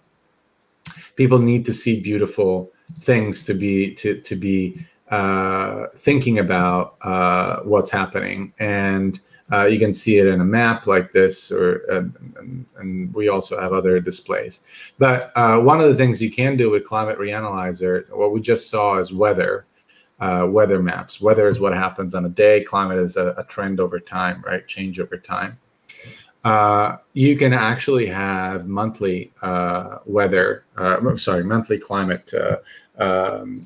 People 1.15 1.39
need 1.39 1.65
to 1.65 1.73
see 1.73 2.01
beautiful 2.01 2.71
things 2.99 3.43
to 3.43 3.53
be 3.53 3.93
to 3.95 4.19
to 4.21 4.35
be 4.35 4.85
uh, 5.09 5.87
thinking 5.95 6.39
about 6.39 6.95
uh, 7.01 7.61
what's 7.63 7.89
happening 7.89 8.53
and 8.59 9.19
uh, 9.51 9.65
you 9.65 9.79
can 9.79 9.91
see 9.93 10.19
it 10.19 10.27
in 10.27 10.41
a 10.41 10.45
map 10.45 10.85
like 10.85 11.11
this, 11.11 11.51
or 11.51 11.77
and, 11.89 12.65
and 12.77 13.13
we 13.13 13.29
also 13.29 13.59
have 13.59 13.73
other 13.73 13.99
displays. 13.99 14.61
But 14.97 15.31
uh, 15.35 15.59
one 15.59 15.81
of 15.81 15.89
the 15.89 15.95
things 15.95 16.21
you 16.21 16.31
can 16.31 16.55
do 16.55 16.69
with 16.69 16.85
Climate 16.85 17.17
Reanalyzer, 17.17 18.09
what 18.15 18.31
we 18.31 18.41
just 18.41 18.69
saw 18.69 18.97
is 18.99 19.11
weather, 19.11 19.65
uh, 20.19 20.45
weather 20.49 20.81
maps. 20.81 21.19
Weather 21.19 21.47
is 21.47 21.59
what 21.59 21.73
happens 21.73 22.13
on 22.13 22.25
a 22.25 22.29
day. 22.29 22.63
Climate 22.63 22.99
is 22.99 23.17
a, 23.17 23.33
a, 23.37 23.43
trend 23.45 23.79
over 23.79 23.99
time, 23.99 24.43
right? 24.45 24.67
Change 24.67 24.99
over 24.99 25.17
time. 25.17 25.57
uh, 26.43 26.97
you 27.13 27.35
can 27.35 27.53
actually 27.53 28.05
have 28.05 28.67
monthly 28.67 29.31
uh, 29.41 29.97
weather, 30.05 30.65
uh, 30.77 31.15
sorry, 31.15 31.43
monthly 31.43 31.77
climate 31.77 32.31
um, 32.97 33.61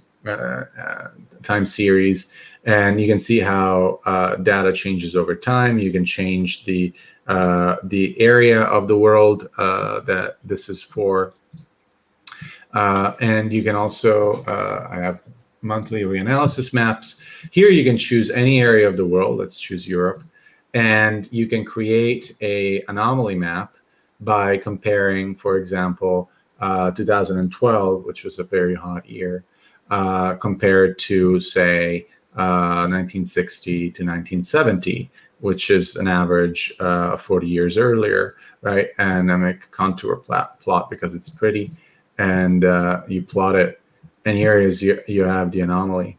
time 1.44 1.66
series, 1.66 2.32
and 2.66 3.00
you 3.00 3.08
can 3.08 3.20
see 3.20 3.40
how 3.40 4.00
uh, 4.06 4.36
data 4.38 4.72
changes 4.74 5.16
over 5.16 5.36
time. 5.36 5.80
You 5.80 5.92
can 5.92 6.06
change 6.06 6.66
the 6.66 6.94
uh, 7.28 7.78
the 7.84 8.20
area 8.20 8.62
of 8.64 8.88
the 8.88 8.98
world 8.98 9.50
uh, 9.58 10.02
that 10.02 10.38
this 10.44 10.68
is 10.68 10.84
for, 10.84 11.34
and 12.74 13.52
you 13.52 13.64
can 13.64 13.76
also 13.76 14.44
I 14.46 14.98
have 14.98 15.20
monthly 15.62 16.02
reanalysis 16.02 16.74
maps. 16.74 17.24
Here 17.52 17.70
you 17.70 17.84
can 17.84 17.98
choose 17.98 18.30
any 18.30 18.62
area 18.62 18.88
of 18.88 18.98
the 18.98 19.06
world. 19.06 19.40
Let's 19.40 19.58
choose 19.60 19.88
Europe 19.88 20.24
and 20.74 21.30
you 21.32 21.48
can 21.48 21.64
create 21.64 22.36
a 22.42 22.84
anomaly 22.88 23.36
map 23.36 23.76
by 24.22 24.58
comparing, 24.58 25.36
for 25.36 25.58
example, 25.58 26.30
uh, 26.60 26.92
2012, 26.92 28.06
which 28.06 28.24
was 28.24 28.40
a 28.40 28.44
very 28.44 28.74
hot 28.74 29.08
year, 29.08 29.44
uh, 29.92 30.34
compared 30.36 30.98
to 30.98 31.40
say 31.40 32.08
uh, 32.38 32.88
1960 32.90 33.78
to 33.78 33.88
1970, 33.88 35.10
which 35.40 35.70
is 35.70 35.96
an 35.96 36.08
average 36.08 36.74
uh, 36.80 37.18
40 37.18 37.48
years 37.48 37.78
earlier, 37.78 38.36
right? 38.62 38.90
And 38.98 39.32
I 39.32 39.36
make 39.36 39.70
contour 39.72 40.16
plot, 40.16 40.60
plot 40.60 40.90
because 40.90 41.14
it's 41.14 41.30
pretty, 41.30 41.72
and 42.18 42.66
uh, 42.66 43.02
you 43.08 43.22
plot 43.22 43.56
it. 43.56 43.82
And 44.26 44.38
here 44.38 44.58
is 44.58 44.82
you, 44.82 45.02
you 45.08 45.24
have 45.24 45.52
the 45.52 45.62
anomaly. 45.62 46.18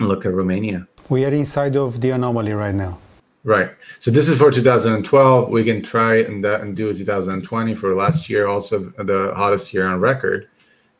Look 0.00 0.26
at 0.26 0.32
Romania. 0.32 0.86
We 1.08 1.24
are 1.24 1.34
inside 1.34 1.76
of 1.76 2.00
the 2.00 2.10
anomaly 2.10 2.52
right 2.52 2.74
now. 2.74 2.98
Right. 3.44 3.70
So 4.00 4.10
this 4.10 4.28
is 4.28 4.38
for 4.38 4.50
2012. 4.50 5.50
We 5.50 5.64
can 5.64 5.82
try 5.82 6.20
and, 6.22 6.44
uh, 6.44 6.60
and 6.60 6.74
do 6.74 6.92
2020 6.94 7.74
for 7.74 7.94
last 7.94 8.30
year, 8.30 8.46
also 8.46 8.78
the 8.96 9.32
hottest 9.36 9.72
year 9.74 9.86
on 9.86 10.00
record. 10.00 10.48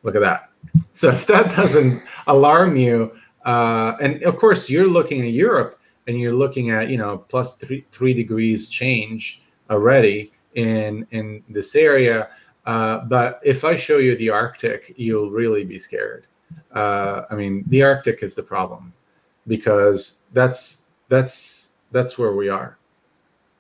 Look 0.03 0.15
at 0.15 0.21
that. 0.21 0.51
So 0.93 1.09
if 1.11 1.27
that 1.27 1.51
doesn't 1.57 2.03
alarm 2.27 2.77
you, 2.77 3.13
uh, 3.45 3.97
and 4.01 4.23
of 4.25 4.37
course 4.37 4.71
you're 4.71 4.89
looking 4.89 5.21
at 5.21 5.33
Europe 5.33 5.79
and 6.07 6.21
you're 6.21 6.35
looking 6.35 6.71
at 6.71 6.89
you 6.89 6.99
know 6.99 7.19
plus 7.19 7.57
three 7.57 7.85
three 7.93 8.15
degrees 8.15 8.69
change 8.69 9.43
already 9.71 10.33
in 10.55 11.07
in 11.11 11.43
this 11.49 11.75
area. 11.75 12.29
Uh, 12.67 13.01
but 13.05 13.41
if 13.45 13.65
I 13.65 13.77
show 13.77 13.99
you 13.99 14.17
the 14.17 14.31
Arctic, 14.31 14.95
you'll 14.97 15.31
really 15.31 15.65
be 15.65 15.79
scared. 15.79 16.27
Uh, 16.73 17.23
I 17.31 17.35
mean, 17.35 17.65
the 17.67 17.83
Arctic 17.83 18.23
is 18.23 18.35
the 18.35 18.43
problem 18.43 18.93
because 19.47 20.21
that's 20.33 20.87
that's 21.09 21.71
that's 21.93 22.19
where 22.19 22.33
we 22.33 22.49
are. 22.49 22.79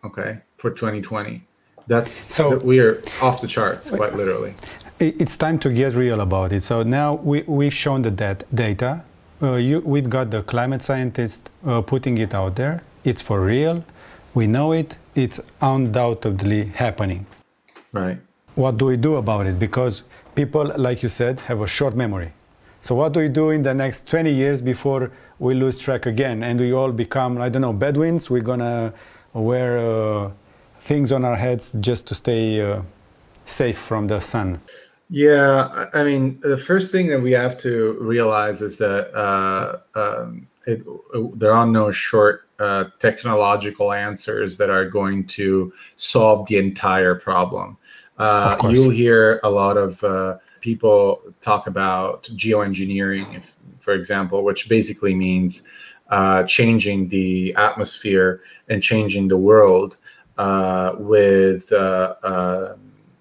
Okay, 0.05 0.39
for 0.57 0.71
2020, 0.71 1.47
that's 1.87 2.11
so 2.11 2.57
we 2.59 2.79
are 2.81 3.01
off 3.23 3.41
the 3.41 3.47
charts 3.47 3.91
quite 3.91 4.15
literally. 4.15 4.55
It's 5.01 5.37
time 5.37 5.59
to 5.59 5.71
get 5.71 5.95
real 5.95 6.21
about 6.21 6.53
it. 6.53 6.63
So 6.63 6.83
now 6.83 7.15
we 7.15 7.43
we've 7.43 7.75
shown 7.75 8.03
the 8.03 8.11
that 8.11 8.45
data. 8.55 9.03
Uh, 9.43 9.55
you, 9.55 9.81
we've 9.81 10.09
got 10.09 10.31
the 10.31 10.43
climate 10.43 10.83
scientists 10.83 11.51
uh, 11.67 11.81
putting 11.81 12.19
it 12.19 12.35
out 12.35 12.57
there. 12.57 12.83
It's 13.05 13.21
for 13.21 13.41
real. 13.41 13.85
We 14.33 14.47
know 14.47 14.73
it. 14.73 14.99
It's 15.15 15.41
undoubtedly 15.61 16.67
happening. 16.67 17.27
Right. 17.93 18.19
What 18.55 18.77
do 18.77 18.87
we 18.87 18.97
do 18.97 19.17
about 19.17 19.47
it? 19.47 19.59
Because 19.59 20.03
people, 20.35 20.73
like 20.77 21.03
you 21.03 21.09
said, 21.09 21.41
have 21.41 21.61
a 21.61 21.67
short 21.67 21.97
memory. 21.97 22.33
So 22.81 22.95
what 22.95 23.13
do 23.13 23.21
we 23.21 23.29
do 23.29 23.51
in 23.51 23.63
the 23.63 23.75
next 23.75 24.09
20 24.09 24.33
years 24.33 24.61
before 24.61 25.11
we 25.39 25.55
lose 25.55 25.79
track 25.79 26.07
again 26.07 26.43
and 26.43 26.61
we 26.61 26.73
all 26.73 26.93
become, 26.93 27.39
I 27.41 27.49
don't 27.49 27.63
know, 27.63 27.73
Bedouins? 27.73 28.29
We're 28.29 28.43
gonna 28.43 28.93
wear 29.33 29.79
uh, 29.79 30.31
things 30.81 31.11
on 31.11 31.25
our 31.25 31.37
heads 31.37 31.73
just 31.81 32.07
to 32.09 32.15
stay 32.15 32.61
uh, 32.61 32.83
safe 33.45 33.79
from 33.79 34.07
the 34.07 34.21
sun. 34.21 34.61
Yeah, 35.11 35.87
I 35.93 36.03
mean, 36.03 36.41
the 36.41 36.57
first 36.57 36.91
thing 36.91 37.09
that 37.09 37.21
we 37.21 37.33
have 37.33 37.59
to 37.59 37.97
realize 38.01 38.63
is 38.63 38.79
that 38.79 39.15
uh, 39.15 39.79
um, 39.95 40.47
it, 40.67 40.83
there 41.35 41.53
are 41.53 41.67
no 41.67 41.91
short 41.91 42.49
uh, 42.59 42.85
technological 42.99 43.93
answers 43.93 44.57
that 44.57 44.71
are 44.71 44.89
going 44.89 45.27
to 45.27 45.73
solve 45.97 46.47
the 46.49 46.59
entire 46.59 47.15
problem. 47.15 47.77
Uh, 48.17 48.57
you'll 48.71 48.91
hear 48.91 49.41
a 49.43 49.51
lot 49.51 49.77
of 49.77 50.03
uh, 50.05 50.39
people 50.61 51.21
talk 51.41 51.67
about 51.67 52.23
geoengineering, 52.35 53.37
if, 53.37 53.55
for 53.81 53.93
example, 53.93 54.45
which 54.45 54.69
basically 54.69 55.15
means 55.15 55.69
uh, 56.11 56.45
changing 56.45 57.09
the 57.09 57.55
atmosphere 57.57 58.41
and 58.69 58.83
changing 58.83 59.29
the 59.29 59.37
world 59.37 59.97
uh, 60.39 60.93
with 60.99 61.71
uh, 61.73 62.15
uh 62.23 62.77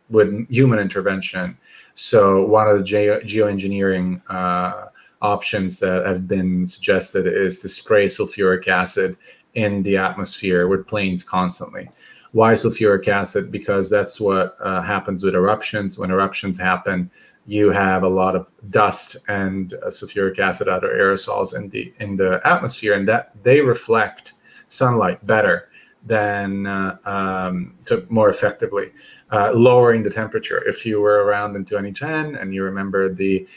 with 0.10 0.48
human 0.50 0.80
intervention. 0.80 1.58
So 1.96 2.46
one 2.46 2.68
of 2.68 2.78
the 2.78 2.84
ge- 2.84 3.24
geoengineering 3.26 4.22
uh, 4.30 4.88
options 5.22 5.80
that 5.80 6.06
have 6.06 6.28
been 6.28 6.68
suggested 6.68 7.28
is 7.28 7.60
to 7.62 7.70
spray 7.70 8.06
sulfuric 8.06 8.68
acid 8.68 9.18
in 9.54 9.84
the 9.84 9.98
atmosphere 9.98 10.68
with 10.68 10.88
planes 10.88 11.24
constantly. 11.24 11.89
Why 12.32 12.54
sulfuric 12.54 13.08
acid? 13.08 13.52
Because 13.52 13.89
that's 13.89 14.20
what 14.20 14.58
uh, 14.60 14.82
happens 14.82 15.24
with 15.24 15.36
eruptions. 15.36 16.00
When 16.00 16.10
eruptions 16.10 16.60
happen, 16.60 17.12
you 17.46 17.70
have 17.70 18.04
a 18.04 18.10
lot 18.10 18.36
of 18.36 18.48
dust 18.70 19.18
and 19.28 19.74
uh, 19.74 19.88
sulfuric 19.88 20.39
acid 20.39 20.68
other 20.68 20.89
aerosols 20.89 21.56
in 21.56 21.70
the 21.70 21.94
in 22.00 22.16
the 22.16 22.41
atmosphere 22.46 22.94
and 22.94 23.08
that 23.08 23.32
they 23.44 23.62
reflect 23.62 24.34
sunlight 24.68 25.26
better 25.28 25.70
than 26.06 26.66
uh, 26.66 26.98
um, 27.06 27.76
to 27.86 28.06
more 28.10 28.30
effectively 28.30 28.91
uh, 29.34 29.52
lowering 29.54 30.04
the 30.04 30.10
temperature 30.10 30.64
if 30.68 30.86
you 30.86 31.02
were 31.02 31.24
around 31.26 31.56
in 31.56 31.66
2010 31.66 32.36
and 32.36 32.54
you 32.54 32.64
remember 32.64 33.12
the 33.14 33.48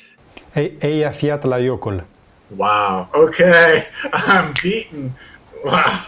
Eyjafjallajökull. 0.55 2.05
Wow. 2.51 3.09
Okay. 3.15 3.87
I'm 4.13 4.55
beaten. 4.63 5.15
Wow. 5.65 6.07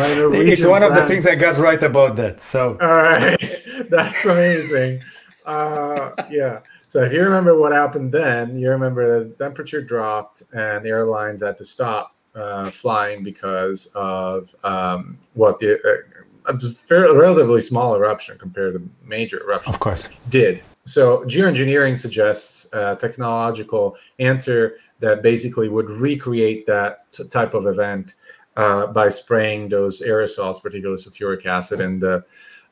It's 0.00 0.64
one 0.64 0.80
friend. 0.80 0.84
of 0.84 0.94
the 0.94 1.06
things 1.08 1.26
I 1.26 1.34
got 1.34 1.58
right 1.58 1.82
about 1.82 2.16
that. 2.16 2.40
So. 2.40 2.78
All 2.80 2.88
right. 2.88 3.66
That's 3.90 4.24
amazing. 4.24 5.02
Uh, 5.44 6.12
yeah. 6.30 6.60
So 6.86 7.02
if 7.02 7.12
you 7.12 7.22
remember 7.22 7.58
what 7.58 7.72
happened 7.72 8.12
then, 8.12 8.58
you 8.58 8.70
remember 8.70 9.24
the 9.24 9.34
temperature 9.34 9.82
dropped 9.82 10.42
and 10.52 10.86
airlines 10.86 11.42
had 11.42 11.58
to 11.58 11.64
stop 11.64 12.14
uh, 12.34 12.70
flying 12.70 13.22
because 13.22 13.86
of 13.94 14.54
um, 14.64 15.18
what 15.34 15.58
the 15.58 15.74
uh, 15.74 16.17
a 16.48 16.58
fairly, 16.58 17.16
relatively 17.16 17.60
small 17.60 17.94
eruption 17.94 18.38
compared 18.38 18.74
to 18.74 18.90
major 19.04 19.40
eruptions. 19.42 19.74
Of 19.74 19.80
course, 19.80 20.08
did. 20.28 20.62
So 20.84 21.18
geoengineering 21.24 21.98
suggests 21.98 22.72
a 22.72 22.96
technological 22.96 23.96
answer 24.18 24.78
that 25.00 25.22
basically 25.22 25.68
would 25.68 25.90
recreate 25.90 26.66
that 26.66 27.12
t- 27.12 27.24
type 27.24 27.54
of 27.54 27.66
event 27.66 28.14
uh, 28.56 28.88
by 28.88 29.08
spraying 29.08 29.68
those 29.68 30.00
aerosols, 30.00 30.62
particularly 30.62 31.00
sulfuric 31.00 31.46
acid, 31.46 31.80
in 31.80 31.98
the 31.98 32.24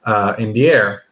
uh, 0.05 0.35
in 0.39 0.53
the 0.53 0.69
air 0.69 1.07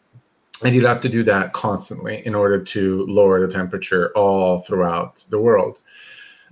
and 0.62 0.74
you'd 0.74 0.84
have 0.84 1.00
to 1.00 1.08
do 1.08 1.22
that 1.24 1.52
constantly 1.52 2.24
in 2.26 2.34
order 2.34 2.62
to 2.62 3.04
lower 3.06 3.44
the 3.44 3.52
temperature 3.52 4.12
all 4.14 4.60
throughout 4.60 5.24
the 5.30 5.38
world 5.38 5.80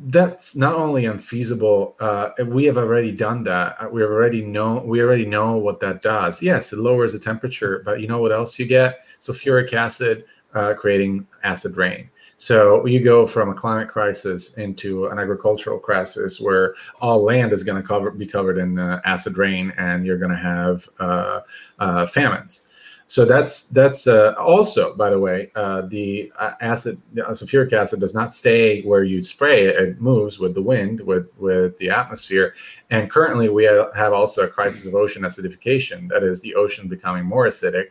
that's 0.06 0.56
not 0.56 0.74
only 0.74 1.06
unfeasible 1.06 1.94
uh, 2.00 2.30
we 2.46 2.64
have 2.64 2.76
already 2.76 3.12
done 3.12 3.44
that. 3.44 3.76
Uh, 3.78 3.88
we 3.88 4.02
already 4.02 4.42
know 4.42 4.82
we 4.84 5.00
already 5.00 5.26
know 5.26 5.56
what 5.56 5.80
that 5.80 6.02
does. 6.02 6.42
Yes 6.42 6.72
it 6.72 6.78
lowers 6.78 7.12
the 7.12 7.18
temperature 7.18 7.82
but 7.84 8.00
you 8.00 8.08
know 8.08 8.20
what 8.20 8.32
else 8.32 8.58
you 8.58 8.66
get? 8.66 9.06
Sulfuric 9.20 9.72
acid 9.72 10.24
uh, 10.54 10.74
creating 10.74 11.26
acid 11.44 11.76
rain. 11.76 12.10
So 12.36 12.84
you 12.86 12.98
go 12.98 13.24
from 13.24 13.50
a 13.50 13.54
climate 13.54 13.88
crisis 13.88 14.54
into 14.54 15.06
an 15.06 15.20
agricultural 15.20 15.78
crisis 15.78 16.40
where 16.40 16.74
all 17.00 17.22
land 17.22 17.52
is 17.52 17.62
going 17.62 17.80
to 17.80 17.86
cover 17.86 18.10
be 18.10 18.26
covered 18.26 18.58
in 18.58 18.80
uh, 18.80 19.00
acid 19.04 19.38
rain 19.38 19.72
and 19.76 20.04
you're 20.04 20.18
going 20.18 20.32
to 20.32 20.36
have 20.36 20.88
uh, 20.98 21.40
uh, 21.78 22.06
famines 22.06 22.71
so 23.12 23.26
that's 23.26 23.64
that's 23.64 24.06
uh, 24.06 24.34
also, 24.38 24.96
by 24.96 25.10
the 25.10 25.18
way, 25.18 25.50
uh, 25.54 25.82
the 25.82 26.32
uh, 26.38 26.52
acid, 26.62 26.98
the 27.12 27.20
sulfuric 27.20 27.70
acid 27.74 28.00
does 28.00 28.14
not 28.14 28.32
stay 28.32 28.80
where 28.84 29.04
you 29.04 29.22
spray 29.22 29.66
it; 29.66 29.76
it 29.76 30.00
moves 30.00 30.38
with 30.38 30.54
the 30.54 30.62
wind, 30.62 30.98
with 31.02 31.28
with 31.36 31.76
the 31.76 31.90
atmosphere. 31.90 32.54
And 32.88 33.10
currently, 33.10 33.50
we 33.50 33.64
have 33.64 34.14
also 34.14 34.44
a 34.44 34.48
crisis 34.48 34.86
of 34.86 34.94
ocean 34.94 35.24
acidification. 35.24 36.08
That 36.08 36.24
is, 36.24 36.40
the 36.40 36.54
ocean 36.54 36.88
becoming 36.88 37.26
more 37.26 37.46
acidic 37.46 37.88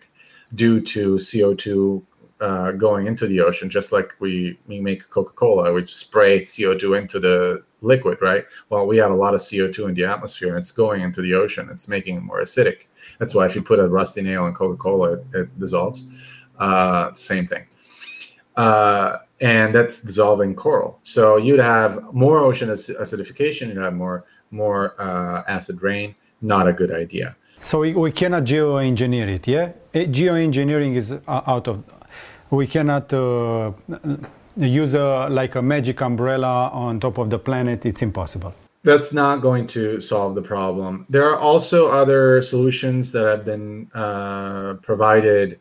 due 0.56 0.82
to 0.82 1.20
CO 1.20 1.54
two 1.54 2.04
uh, 2.40 2.72
going 2.72 3.06
into 3.06 3.28
the 3.28 3.42
ocean, 3.42 3.70
just 3.70 3.92
like 3.92 4.16
we 4.20 4.58
we 4.66 4.82
make 4.82 5.08
Coca 5.12 5.34
Cola, 5.34 5.72
we 5.72 5.86
spray 5.86 6.48
CO 6.48 6.76
two 6.76 6.96
into 6.96 7.20
the 7.20 7.64
liquid, 7.82 8.18
right? 8.24 8.46
Well, 8.70 8.88
we 8.88 8.98
have 8.98 9.12
a 9.12 9.16
lot 9.16 9.36
of 9.36 9.48
CO 9.48 9.72
two 9.72 9.86
in 9.86 9.94
the 9.94 10.06
atmosphere, 10.06 10.50
and 10.50 10.58
it's 10.58 10.72
going 10.72 11.02
into 11.02 11.22
the 11.22 11.36
ocean. 11.36 11.70
It's 11.70 11.88
making 11.88 12.18
it 12.18 12.22
more 12.22 12.42
acidic. 12.42 12.88
That's 13.22 13.36
why 13.36 13.46
if 13.46 13.56
you 13.56 13.62
put 13.62 13.78
a 13.78 13.88
rusty 13.88 14.24
nail 14.24 14.48
in 14.48 14.54
Coca 14.56 14.76
Cola, 14.76 15.14
it, 15.14 15.26
it, 15.36 15.60
dissolves. 15.60 16.08
Uh, 16.58 17.14
same 17.14 17.46
thing. 17.46 17.68
Uh, 18.58 19.18
and 19.40 19.76
that's 19.76 20.02
dissolving 20.02 20.56
coral. 20.56 21.00
So 21.04 21.38
you'd 21.38 21.60
have 21.60 22.12
more 22.14 22.40
ocean 22.40 22.70
acidification. 22.70 23.68
You'd 23.68 23.78
have 23.78 23.94
more 23.94 24.26
more 24.50 25.00
uh, 25.00 25.44
acid 25.48 25.84
rain. 25.84 26.16
Not 26.42 26.68
a 26.68 26.74
good 26.74 26.92
idea. 26.92 27.36
So 27.60 27.82
we, 27.82 27.94
we 27.94 28.12
cannot 28.12 28.44
geoengineer 28.44 29.28
it, 29.36 29.48
yeah? 29.48 29.74
Eh, 29.94 30.06
Geoengineering 30.08 30.96
is 30.96 31.14
uh, 31.14 31.42
out 31.54 31.68
of. 31.68 31.84
We 32.50 32.66
cannot 32.66 33.14
uh, 33.14 33.72
use 34.58 34.96
a, 34.96 35.28
like 35.30 35.54
a 35.54 35.62
magic 35.62 36.02
umbrella 36.02 36.70
on 36.74 37.00
top 37.00 37.20
of 37.20 37.30
the 37.30 37.38
planet. 37.38 37.86
It's 37.86 38.02
impossible. 38.02 38.56
That's 38.84 39.14
not 39.14 39.42
going 39.42 39.68
to 39.68 40.02
solve 40.02 40.34
the 40.34 40.42
problem. 40.42 41.06
There 41.10 41.30
are 41.30 41.38
also 41.38 41.88
other 41.88 42.42
solutions 42.42 43.12
that 43.12 43.26
have 43.26 43.46
been 43.46 43.92
uh, 43.94 44.76
provided. 44.82 45.60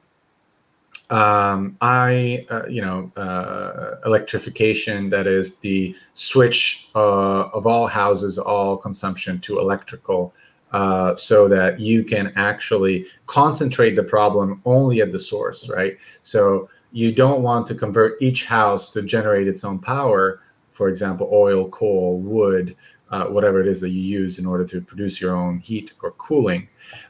Um, 1.11 1.77
I, 1.81 2.47
uh, 2.51 2.67
you 2.67 2.81
know, 2.81 3.13
uh, 3.17 3.97
electrification, 4.07 5.11
that 5.11 5.27
is 5.27 5.57
the 5.57 5.95
switch 6.15 6.89
uh, 6.95 7.49
of 7.49 7.67
all 7.67 7.87
houses, 7.89 8.39
all 8.39 8.77
consumption 8.77 9.39
to 9.41 9.59
electrical 9.59 10.33
uh, 10.73 11.17
so 11.17 11.49
that 11.49 11.81
you 11.81 12.05
can 12.05 12.33
actually 12.37 13.07
concentrate 13.27 13.97
the 13.97 14.05
problem 14.05 14.63
only 14.65 15.03
at 15.03 15.13
the 15.13 15.19
source, 15.19 15.69
right? 15.69 15.99
So 16.23 16.71
you 16.93 17.13
don't 17.13 17.43
want 17.43 17.67
to 17.67 17.75
convert 17.75 18.21
each 18.23 18.45
house 18.45 18.91
to 18.93 19.03
generate 19.03 19.49
its 19.49 19.65
own 19.65 19.79
power, 19.79 20.43
for 20.71 20.89
example, 20.89 21.29
oil, 21.33 21.69
coal, 21.69 22.21
wood, 22.21 22.77
uh, 23.11 23.27
whatever 23.27 23.61
it 23.61 23.67
is 23.67 23.81
that 23.81 23.91
you 23.91 24.01
use 24.01 24.39
in 24.39 24.47
order 24.47 24.65
to 24.65 24.81
produce 24.81 25.21
your 25.21 25.35
own 25.35 25.59
heat 25.59 25.93
or 26.03 26.13
cooling, 26.13 26.69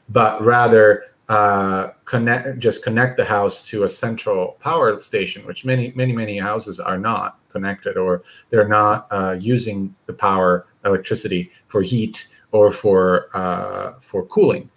but 0.09 0.43
rather 0.43 1.05
uh, 1.29 1.93
connect 2.07 2.59
just 2.59 2.83
connect 2.83 3.17
the 3.17 3.25
house 3.25 3.63
to 3.63 3.85
a 3.85 3.89
central 3.89 4.57
power 4.61 5.01
station, 5.01 5.47
which 5.47 5.65
many 5.65 5.93
many 5.95 6.13
many 6.13 6.39
houses 6.39 6.81
are 6.81 6.99
not 6.99 7.39
connected 7.51 7.97
or 7.97 8.23
they're 8.51 8.69
not 8.69 9.07
uh, 9.11 9.37
using 9.39 9.95
the 10.07 10.13
power 10.13 10.67
electricity 10.85 11.51
for 11.69 11.83
heat 11.83 12.29
or 12.53 12.73
for 12.73 13.29
uh, 13.35 13.93
for 14.01 14.25
cooling. 14.27 14.69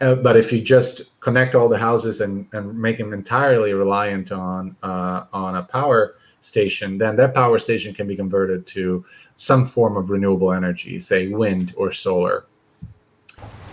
Uh, 0.00 0.14
but 0.14 0.36
if 0.36 0.50
you 0.52 0.62
just 0.62 1.20
connect 1.20 1.54
all 1.54 1.68
the 1.68 1.76
houses 1.76 2.22
and, 2.22 2.46
and 2.52 2.74
make 2.78 2.96
them 2.96 3.12
entirely 3.12 3.74
reliant 3.74 4.32
on 4.32 4.76
uh, 4.82 5.24
on 5.32 5.56
a 5.56 5.62
power 5.62 6.16
station, 6.40 6.98
then 6.98 7.16
that 7.16 7.34
power 7.34 7.58
station 7.58 7.94
can 7.94 8.06
be 8.06 8.16
converted 8.16 8.66
to 8.66 9.04
some 9.36 9.66
form 9.66 9.96
of 9.96 10.10
renewable 10.10 10.52
energy, 10.52 10.98
say 10.98 11.28
wind 11.28 11.72
or 11.76 11.92
solar. 11.92 12.44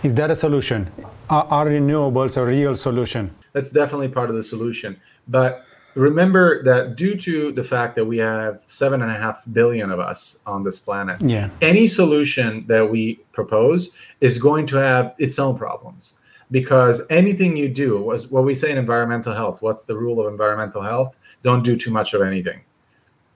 Is 0.02 0.14
that 0.14 0.30
a 0.30 0.36
solution? 0.36 0.90
Are, 1.28 1.44
are 1.44 1.66
renewables 1.66 2.36
a 2.36 2.44
real 2.44 2.76
solution? 2.76 3.34
That's 3.52 3.70
definitely 3.70 4.08
part 4.08 4.30
of 4.30 4.36
the 4.36 4.42
solution. 4.42 5.00
But 5.26 5.64
remember 5.94 6.62
that 6.62 6.94
due 6.94 7.16
to 7.16 7.50
the 7.50 7.64
fact 7.64 7.96
that 7.96 8.04
we 8.04 8.18
have 8.18 8.60
seven 8.66 9.02
and 9.02 9.10
a 9.10 9.14
half 9.14 9.42
billion 9.52 9.90
of 9.90 9.98
us 9.98 10.38
on 10.46 10.62
this 10.62 10.78
planet, 10.78 11.20
Yeah. 11.22 11.50
any 11.60 11.88
solution 11.88 12.64
that 12.68 12.88
we 12.88 13.16
propose 13.32 13.90
is 14.20 14.38
going 14.38 14.66
to 14.66 14.76
have 14.76 15.14
its 15.18 15.38
own 15.38 15.56
problems 15.58 16.14
because 16.50 17.02
anything 17.10 17.56
you 17.56 17.68
do 17.68 18.00
was 18.00 18.28
what 18.28 18.44
we 18.44 18.54
say 18.54 18.70
in 18.70 18.78
environmental 18.78 19.34
health 19.34 19.62
what's 19.62 19.84
the 19.84 19.96
rule 19.96 20.20
of 20.20 20.30
environmental 20.32 20.82
health? 20.82 21.18
Don't 21.42 21.62
do 21.62 21.76
too 21.76 21.90
much 21.90 22.14
of 22.14 22.22
anything. 22.22 22.60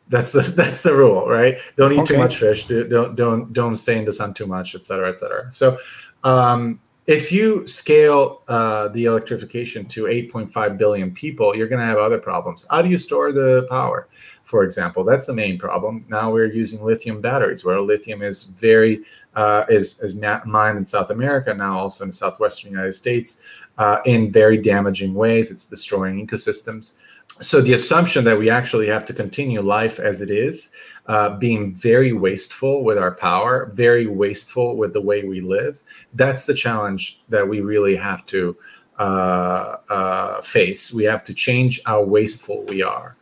That's 0.08 0.32
the 0.32 0.40
that's 0.56 0.82
the 0.82 0.94
rule 0.94 1.28
right? 1.28 1.58
Don't 1.76 1.92
eat 1.92 2.06
too 2.06 2.18
much 2.18 2.36
fish. 2.36 2.66
Do, 2.66 2.86
don't 2.86 3.14
don't 3.16 3.52
don't 3.52 3.76
stay 3.76 3.98
in 3.98 4.04
the 4.04 4.12
sun 4.12 4.34
too 4.34 4.46
much 4.46 4.74
et 4.74 4.84
cetera 4.84 5.08
et 5.08 5.18
cetera. 5.18 5.50
So 5.50 5.78
um, 6.24 6.80
if 7.08 7.32
you 7.32 7.66
scale 7.66 8.42
uh, 8.46 8.86
the 8.88 9.06
electrification 9.06 9.84
to 9.86 10.04
8.5 10.04 10.78
billion 10.78 11.10
people 11.12 11.56
you're 11.56 11.68
going 11.68 11.80
to 11.80 11.86
have 11.86 11.98
other 11.98 12.18
problems. 12.18 12.64
How 12.70 12.80
do 12.80 12.88
you 12.88 12.98
store 12.98 13.32
the 13.32 13.66
power 13.68 14.08
for 14.44 14.64
example? 14.64 15.04
That's 15.04 15.26
the 15.26 15.34
main 15.34 15.58
problem. 15.58 16.04
Now 16.08 16.32
we're 16.32 16.52
using 16.52 16.82
lithium 16.82 17.20
batteries 17.20 17.64
where 17.64 17.80
lithium 17.80 18.22
is 18.22 18.44
very 18.44 19.04
uh, 19.34 19.64
is 19.68 19.98
is 20.00 20.14
mined 20.44 20.78
in 20.78 20.84
south 20.84 21.10
america 21.10 21.54
now 21.54 21.76
also 21.76 22.04
in 22.04 22.12
southwestern 22.12 22.70
united 22.70 22.92
states 22.92 23.42
uh, 23.78 24.00
in 24.04 24.30
very 24.30 24.58
damaging 24.58 25.14
ways. 25.14 25.50
It's 25.50 25.66
destroying 25.66 26.26
ecosystems. 26.26 26.96
So 27.40 27.62
the 27.62 27.72
assumption 27.72 28.24
that 28.24 28.38
we 28.38 28.50
actually 28.50 28.86
have 28.88 29.06
to 29.06 29.14
continue 29.14 29.62
life 29.62 29.98
as 29.98 30.20
it 30.20 30.30
is 30.30 30.72
uh, 31.06 31.38
being 31.38 31.74
very 31.74 32.12
wasteful 32.12 32.84
with 32.84 32.98
our 32.98 33.10
power 33.10 33.72
very 33.74 34.06
wasteful 34.06 34.76
with 34.76 34.92
the 34.92 35.00
way 35.00 35.24
we 35.24 35.40
live 35.40 35.80
that's 36.14 36.44
the 36.44 36.54
challenge 36.54 37.22
that 37.28 37.48
we 37.48 37.60
really 37.60 37.96
have 37.96 38.24
to 38.26 38.56
uh, 38.98 39.78
uh, 39.88 40.42
face. 40.42 40.92
We 40.92 41.02
have 41.04 41.24
to 41.24 41.34
change 41.34 41.80
how 41.86 42.02
wasteful 42.02 42.62
we 42.68 42.82
are 42.82 43.16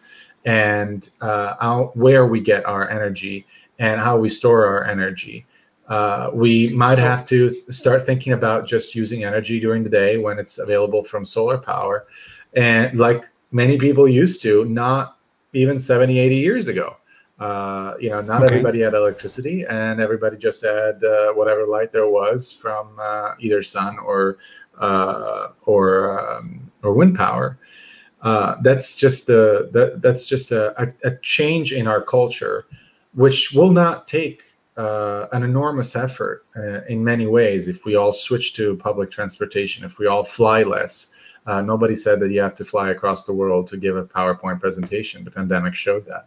and 0.44 1.08
uh, 1.20 1.54
how, 1.60 1.92
where 1.94 2.26
we 2.26 2.40
get 2.40 2.66
our 2.66 2.90
energy 2.90 3.46
and 3.78 4.00
how 4.00 4.18
we 4.18 4.28
store 4.28 4.66
our 4.66 4.84
energy. 4.84 5.46
Uh, 5.90 6.30
we 6.32 6.68
might 6.68 6.94
So- 6.96 7.02
have 7.02 7.26
to 7.26 7.50
start 7.70 8.06
thinking 8.06 8.32
about 8.32 8.66
just 8.66 8.94
using 8.94 9.24
energy 9.24 9.58
during 9.60 9.82
the 9.82 9.90
day 9.90 10.16
when 10.18 10.38
it's 10.38 10.58
available 10.58 11.02
from 11.04 11.24
solar 11.24 11.58
power, 11.58 12.06
and 12.54 12.96
like 12.98 13.24
many 13.50 13.76
people 13.76 14.08
used 14.08 14.40
to, 14.42 14.64
not 14.66 15.18
even 15.52 15.78
70, 15.78 16.18
80 16.18 16.36
years 16.36 16.68
ago. 16.68 16.96
Uh, 17.40 17.94
you 17.98 18.08
know, 18.10 18.20
not 18.20 18.42
Okay. 18.42 18.54
everybody 18.54 18.80
had 18.80 18.94
electricity, 18.94 19.64
and 19.68 20.00
everybody 20.00 20.36
just 20.36 20.62
had 20.62 21.02
uh, 21.02 21.32
whatever 21.32 21.66
light 21.66 21.90
there 21.90 22.08
was 22.08 22.52
from 22.52 22.96
uh, 23.00 23.34
either 23.40 23.62
sun 23.62 23.98
or 23.98 24.38
uh, 24.78 25.48
or 25.66 26.18
um, 26.18 26.70
or 26.82 26.94
wind 26.94 27.14
power 27.16 27.58
uh, 28.22 28.56
that's 28.62 28.96
just 28.96 29.26
the 29.26 29.68
that, 29.72 30.00
that's 30.00 30.26
just 30.26 30.52
a, 30.52 30.72
a, 30.82 30.92
a 31.04 31.16
change 31.22 31.72
in 31.72 31.86
our 31.86 32.00
culture 32.02 32.64
which 33.14 33.52
will 33.52 33.72
not 33.72 34.06
take 34.08 34.42
uh, 34.76 35.26
an 35.32 35.42
enormous 35.42 35.96
effort 35.96 36.46
uh, 36.56 36.82
in 36.84 37.02
many 37.02 37.26
ways. 37.26 37.68
If 37.68 37.84
we 37.84 37.96
all 37.96 38.12
switch 38.12 38.54
to 38.54 38.76
public 38.76 39.10
transportation 39.10 39.84
if 39.84 39.98
we 39.98 40.06
all 40.06 40.24
fly 40.24 40.62
less 40.62 41.12
uh, 41.46 41.60
nobody 41.60 41.94
said 41.94 42.20
that 42.20 42.30
you 42.30 42.40
have 42.40 42.54
to 42.54 42.64
fly 42.64 42.90
across 42.90 43.24
the 43.24 43.32
world 43.32 43.66
to 43.68 43.76
give 43.76 43.96
a 43.96 44.04
powerpoint 44.04 44.60
presentation. 44.60 45.24
The 45.24 45.30
pandemic 45.30 45.74
showed 45.74 46.06
that. 46.06 46.26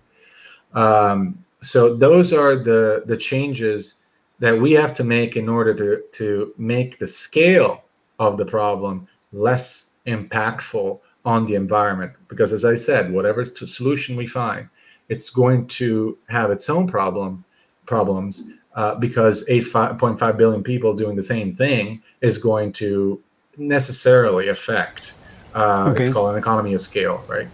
Um, 0.77 1.43
so 1.61 1.95
those 1.95 2.33
are 2.33 2.55
the 2.55 3.03
the 3.05 3.17
changes 3.17 3.95
that 4.39 4.59
we 4.59 4.71
have 4.73 4.93
to 4.95 5.03
make 5.03 5.37
in 5.37 5.47
order 5.47 5.73
to 5.75 6.03
to 6.11 6.53
make 6.57 6.99
the 6.99 7.07
scale 7.07 7.83
of 8.19 8.37
the 8.37 8.45
problem 8.45 9.07
less 9.31 9.91
impactful 10.07 10.99
on 11.25 11.45
the 11.45 11.55
environment. 11.55 12.11
Because 12.27 12.51
as 12.51 12.65
i 12.65 12.75
said 12.75 13.13
whatever 13.13 13.45
solution 13.45 14.15
we 14.15 14.27
find 14.27 14.67
it's 15.09 15.29
going 15.29 15.67
to 15.67 16.17
have 16.29 16.49
its 16.51 16.69
own 16.69 16.87
problem 16.87 17.43
problems 17.85 18.43
uh, 18.75 18.95
because 18.95 19.45
8.5 19.47 20.37
billion 20.37 20.63
people 20.63 20.93
doing 20.95 21.15
the 21.15 21.23
same 21.23 21.53
thing 21.53 22.01
is 22.21 22.37
going 22.37 22.71
to 22.73 23.21
necessarily 23.57 24.47
affect 24.49 25.13
uh, 25.55 25.89
Okay. 25.91 26.03
it's 26.03 26.13
called 26.13 26.31
an 26.31 26.37
economy 26.37 26.73
of 26.73 26.81
scale 26.81 27.23
right 27.27 27.47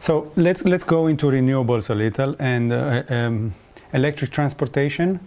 So 0.00 0.30
let's 0.36 0.62
let's 0.64 0.84
go 0.84 1.06
into 1.08 1.26
renewables 1.30 1.90
a 1.90 1.94
little 1.94 2.34
and 2.38 2.72
uh, 2.72 3.02
um, 3.08 3.52
electric 3.92 4.30
transportation 4.30 5.18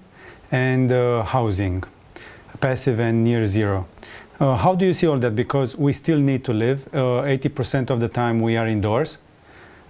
and 0.51 0.91
uh, 0.91 1.23
housing, 1.23 1.83
passive 2.59 2.99
and 2.99 3.23
near 3.23 3.45
zero. 3.45 3.85
Uh, 4.39 4.55
how 4.55 4.75
do 4.75 4.85
you 4.85 4.93
see 4.93 5.07
all 5.07 5.19
that? 5.19 5.35
Because 5.35 5.75
we 5.77 5.93
still 5.93 6.19
need 6.19 6.43
to 6.43 6.53
live. 6.53 6.87
Uh, 6.93 7.23
Eighty 7.33 7.49
percent 7.49 7.89
of 7.89 7.99
the 7.99 8.07
time 8.07 8.35
we 8.41 8.57
are 8.57 8.67
indoors, 8.67 9.17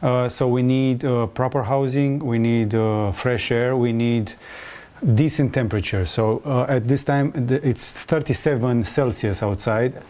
uh, 0.04 0.28
so 0.28 0.50
we 0.50 0.62
need 0.62 1.06
uh, 1.06 1.28
proper 1.28 1.64
housing. 1.64 2.20
We 2.20 2.38
need 2.38 2.76
uh, 2.76 3.14
fresh 3.14 3.52
air. 3.52 3.78
We 3.78 3.94
need 3.94 4.34
decent 5.16 5.54
temperature. 5.54 6.06
So 6.06 6.42
uh, 6.46 6.66
at 6.68 6.90
this 6.90 7.06
time 7.06 7.32
it's 7.50 7.90
37 7.92 8.84
Celsius 8.84 9.42
outside. 9.42 10.04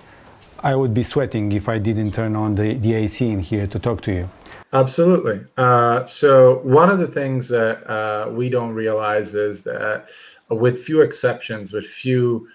I 0.62 0.76
would 0.76 0.96
be 0.96 1.04
sweating 1.04 1.52
if 1.52 1.70
I 1.70 1.78
didn't 1.78 2.14
turn 2.14 2.36
on 2.36 2.56
the, 2.56 2.74
the 2.74 2.96
AC 2.96 3.30
in 3.30 3.40
here 3.40 3.68
to 3.68 3.78
talk 3.78 4.02
to 4.02 4.12
you. 4.12 4.26
Absolutely. 4.72 5.42
Uh, 5.58 6.06
so 6.08 6.60
one 6.64 6.90
of 6.90 6.98
the 6.98 7.08
things 7.08 7.48
that 7.50 8.34
we 8.34 8.50
don't 8.50 8.74
realize 8.74 9.36
is 9.36 9.62
that, 9.64 10.08
with 10.50 10.82
few 10.82 11.02
exceptions, 11.02 11.72
with 11.72 11.86
few 11.86 12.48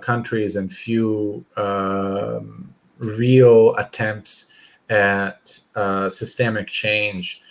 countries 0.00 0.56
and 0.56 0.72
few 0.72 1.44
um, 1.56 2.74
real 2.98 3.76
attempts 3.76 4.51
at 4.90 5.58
uh, 5.74 6.08
systemic 6.08 6.68
change, 6.68 7.42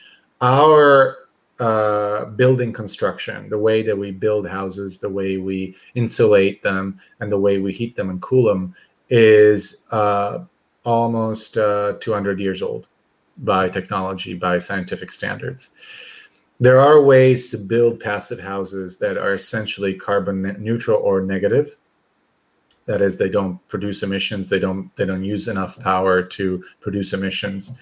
our 0.42 1.18
uh, 1.60 2.26
building 2.26 2.74
construction, 2.74 3.50
the 3.50 3.58
way 3.58 3.84
that 3.84 3.98
we 3.98 4.12
build 4.12 4.48
houses, 4.48 5.00
the 5.00 5.10
way 5.10 5.38
we 5.38 5.76
insulate 5.96 6.64
them, 6.64 7.00
and 7.20 7.32
the 7.32 7.38
way 7.38 7.60
we 7.60 7.72
heat 7.72 7.96
them 7.96 8.10
and 8.10 8.22
cool 8.22 8.46
them, 8.46 8.74
is 9.10 9.84
uh, 9.92 10.40
almost 10.84 11.58
uh, 11.58 11.94
200 12.00 12.40
years 12.40 12.62
old 12.62 12.88
by 13.38 13.70
technology, 13.70 14.34
by 14.34 14.58
scientific 14.58 15.12
standards. 15.12 15.76
There 16.60 16.80
are 16.80 17.02
ways 17.02 17.50
to 17.52 17.58
build 17.58 18.00
passive 18.00 18.40
houses 18.40 18.98
that 19.00 19.18
are 19.18 19.34
essentially 19.34 19.94
carbon 19.94 20.56
neutral 20.60 21.00
or 21.02 21.22
negative. 21.22 21.78
That 22.86 23.02
is, 23.02 23.18
they 23.18 23.30
don't 23.30 23.66
produce 23.68 24.04
emissions. 24.04 24.50
They 24.50 24.60
don't. 24.60 24.94
They 24.96 25.06
don't 25.06 25.24
use 25.24 25.48
enough 25.48 25.80
power 25.80 26.24
to 26.24 26.64
produce 26.80 27.14
emissions. 27.14 27.78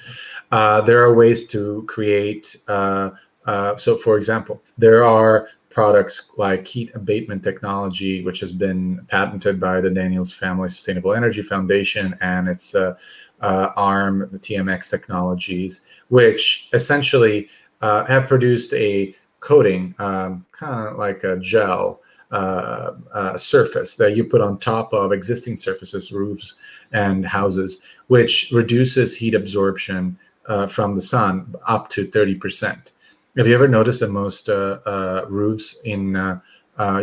Uh, 0.51 0.81
there 0.81 1.01
are 1.01 1.13
ways 1.13 1.47
to 1.47 1.83
create. 1.87 2.57
Uh, 2.67 3.11
uh, 3.45 3.75
so, 3.77 3.95
for 3.95 4.17
example, 4.17 4.61
there 4.77 5.03
are 5.03 5.49
products 5.69 6.31
like 6.37 6.67
heat 6.67 6.91
abatement 6.95 7.43
technology, 7.43 8.23
which 8.23 8.39
has 8.41 8.51
been 8.51 9.05
patented 9.07 9.59
by 9.59 9.79
the 9.79 9.89
Daniels 9.89 10.33
Family 10.33 10.67
Sustainable 10.67 11.13
Energy 11.13 11.41
Foundation 11.41 12.17
and 12.21 12.47
its 12.49 12.75
uh, 12.75 12.95
uh, 13.41 13.71
arm, 13.77 14.27
the 14.31 14.39
TMX 14.39 14.89
Technologies, 14.89 15.81
which 16.09 16.69
essentially 16.73 17.47
uh, 17.81 18.05
have 18.05 18.27
produced 18.27 18.73
a 18.73 19.15
coating, 19.39 19.95
um, 19.99 20.45
kind 20.51 20.87
of 20.87 20.97
like 20.97 21.23
a 21.23 21.37
gel 21.37 22.01
uh, 22.31 22.91
uh, 23.13 23.37
surface 23.37 23.95
that 23.95 24.15
you 24.15 24.23
put 24.23 24.41
on 24.41 24.59
top 24.59 24.93
of 24.93 25.11
existing 25.11 25.55
surfaces, 25.55 26.11
roofs 26.11 26.55
and 26.91 27.25
houses, 27.25 27.81
which 28.07 28.51
reduces 28.51 29.15
heat 29.15 29.33
absorption 29.33 30.17
uh, 30.47 30.67
from 30.67 30.95
the 30.95 31.01
sun 31.01 31.53
up 31.67 31.89
to 31.89 32.07
30%. 32.07 32.91
Have 33.37 33.47
you 33.47 33.53
ever 33.53 33.67
noticed 33.67 33.99
that 34.01 34.09
most 34.09 34.49
uh, 34.49 34.79
uh, 34.85 35.25
roofs 35.29 35.81
in 35.85 36.13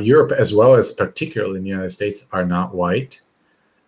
Europe, 0.01 0.33
as 0.33 0.55
well 0.55 0.75
as 0.75 0.93
particularly 0.93 1.59
in 1.59 1.65
the 1.65 1.71
United 1.71 1.91
States, 1.91 2.27
are 2.33 2.45
not 2.45 2.75
white? 2.75 3.21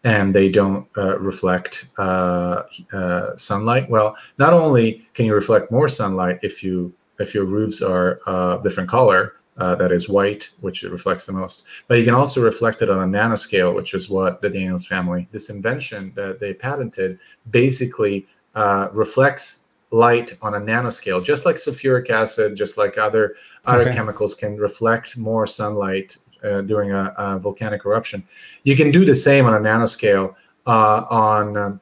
and 0.04 0.34
they 0.34 0.48
don't 0.48 0.86
uh, 0.96 1.18
reflect 1.18 1.88
uh, 1.98 2.62
uh, 2.92 3.36
sunlight. 3.36 3.90
Well, 3.90 4.16
not 4.38 4.52
only 4.52 5.06
can 5.12 5.26
you 5.26 5.34
reflect 5.34 5.70
more 5.70 5.88
sunlight 5.88 6.38
if 6.42 6.62
you 6.62 6.94
if 7.18 7.34
your 7.34 7.44
roofs 7.44 7.82
are 7.82 8.20
different 8.62 8.88
color, 8.88 9.37
uh, 9.58 9.74
that 9.74 9.92
is 9.92 10.08
white, 10.08 10.50
which 10.60 10.84
it 10.84 10.90
reflects 10.90 11.26
the 11.26 11.32
most. 11.32 11.66
But 11.88 11.98
you 11.98 12.04
can 12.04 12.14
also 12.14 12.40
reflect 12.40 12.82
it 12.82 12.90
on 12.90 13.02
a 13.02 13.18
nanoscale, 13.18 13.74
which 13.74 13.92
is 13.92 14.08
what 14.08 14.40
the 14.40 14.48
Daniels 14.48 14.86
family, 14.86 15.28
this 15.32 15.50
invention 15.50 16.12
that 16.14 16.40
they 16.40 16.54
patented, 16.54 17.18
basically 17.50 18.26
uh, 18.54 18.88
reflects 18.92 19.66
light 19.90 20.36
on 20.42 20.54
a 20.54 20.60
nanoscale, 20.60 21.24
just 21.24 21.44
like 21.44 21.56
sulfuric 21.56 22.10
acid, 22.10 22.54
just 22.54 22.76
like 22.76 22.98
other 22.98 23.36
other 23.64 23.82
okay. 23.82 23.94
chemicals 23.94 24.34
can 24.34 24.56
reflect 24.56 25.16
more 25.16 25.46
sunlight 25.46 26.16
uh, 26.44 26.60
during 26.62 26.92
a, 26.92 27.12
a, 27.16 27.38
volcanic 27.38 27.84
eruption. 27.84 28.22
You 28.62 28.76
can 28.76 28.90
do 28.90 29.04
the 29.04 29.14
same 29.14 29.46
on 29.46 29.54
a 29.54 29.58
nanoscale 29.58 30.34
uh, 30.66 31.04
on 31.10 31.56
um, 31.56 31.80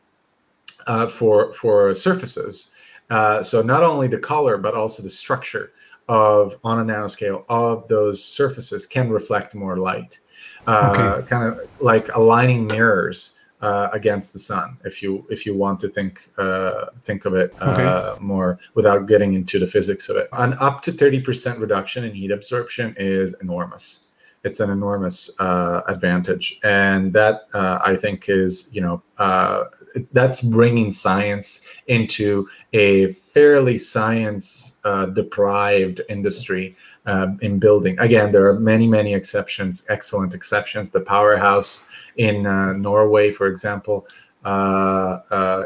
uh, 0.87 1.07
for 1.07 1.53
for 1.53 1.95
surfaces. 1.95 2.71
Uh, 3.11 3.43
so 3.43 3.63
not 3.63 3.83
only 3.83 4.09
the 4.09 4.19
color, 4.19 4.57
but 4.57 4.75
also 4.75 5.03
the 5.03 5.11
structure 5.11 5.73
of 6.09 6.59
on 6.65 6.79
a 6.81 6.85
nanoscale 6.85 7.45
of 7.49 7.87
those 7.89 8.23
surfaces 8.23 8.87
can 8.87 9.11
reflect 9.11 9.55
more 9.55 9.77
light 9.77 10.21
uh, 10.67 10.95
okay. 10.97 11.27
kind 11.29 11.45
of 11.45 11.69
like 11.81 12.15
aligning 12.15 12.67
mirrors 12.67 13.33
uh, 13.63 13.89
against 13.93 14.33
the 14.33 14.39
sun 14.39 14.77
if 14.85 15.03
you 15.03 15.27
if 15.31 15.47
you 15.47 15.55
want 15.55 15.81
to 15.81 15.89
think 15.89 16.29
uh, 16.39 16.87
think 17.03 17.25
of 17.25 17.35
it 17.35 17.53
uh, 17.61 18.15
okay. 18.15 18.25
more 18.25 18.59
without 18.75 19.07
getting 19.07 19.35
into 19.35 19.59
the 19.59 19.67
physics 19.67 20.09
of 20.09 20.17
it 20.17 20.29
an 20.33 20.55
up 20.61 20.83
to 20.83 20.93
30% 20.93 21.59
reduction 21.59 22.05
in 22.05 22.15
heat 22.15 22.31
absorption 22.31 22.95
is 22.99 23.35
enormous 23.41 24.06
it's 24.47 24.61
an 24.61 24.71
enormous 24.71 25.19
uh, 25.41 25.83
advantage 25.89 26.61
and 26.63 27.13
that 27.13 27.35
uh, 27.53 27.79
i 27.85 27.95
think 27.95 28.29
is 28.29 28.69
you 28.73 28.81
know 28.81 29.03
uh, 29.19 29.65
that's 30.13 30.41
bringing 30.43 30.91
science 30.93 31.67
into 31.87 32.47
a 32.73 33.13
fairly 33.13 33.79
science 33.79 34.79
uh, 34.85 35.07
deprived 35.07 36.01
industry 36.09 36.75
um, 37.07 37.39
in 37.41 37.59
building. 37.59 37.99
Again, 37.99 38.33
there 38.33 38.47
are 38.47 38.59
many, 38.59 38.87
many 38.87 39.15
exceptions, 39.15 39.87
excellent 39.89 40.35
exceptions. 40.35 40.91
The 40.91 41.01
powerhouse 41.01 41.83
in 42.17 42.47
uh, 42.47 42.73
Norway, 42.73 43.31
for 43.31 43.47
example, 43.47 44.07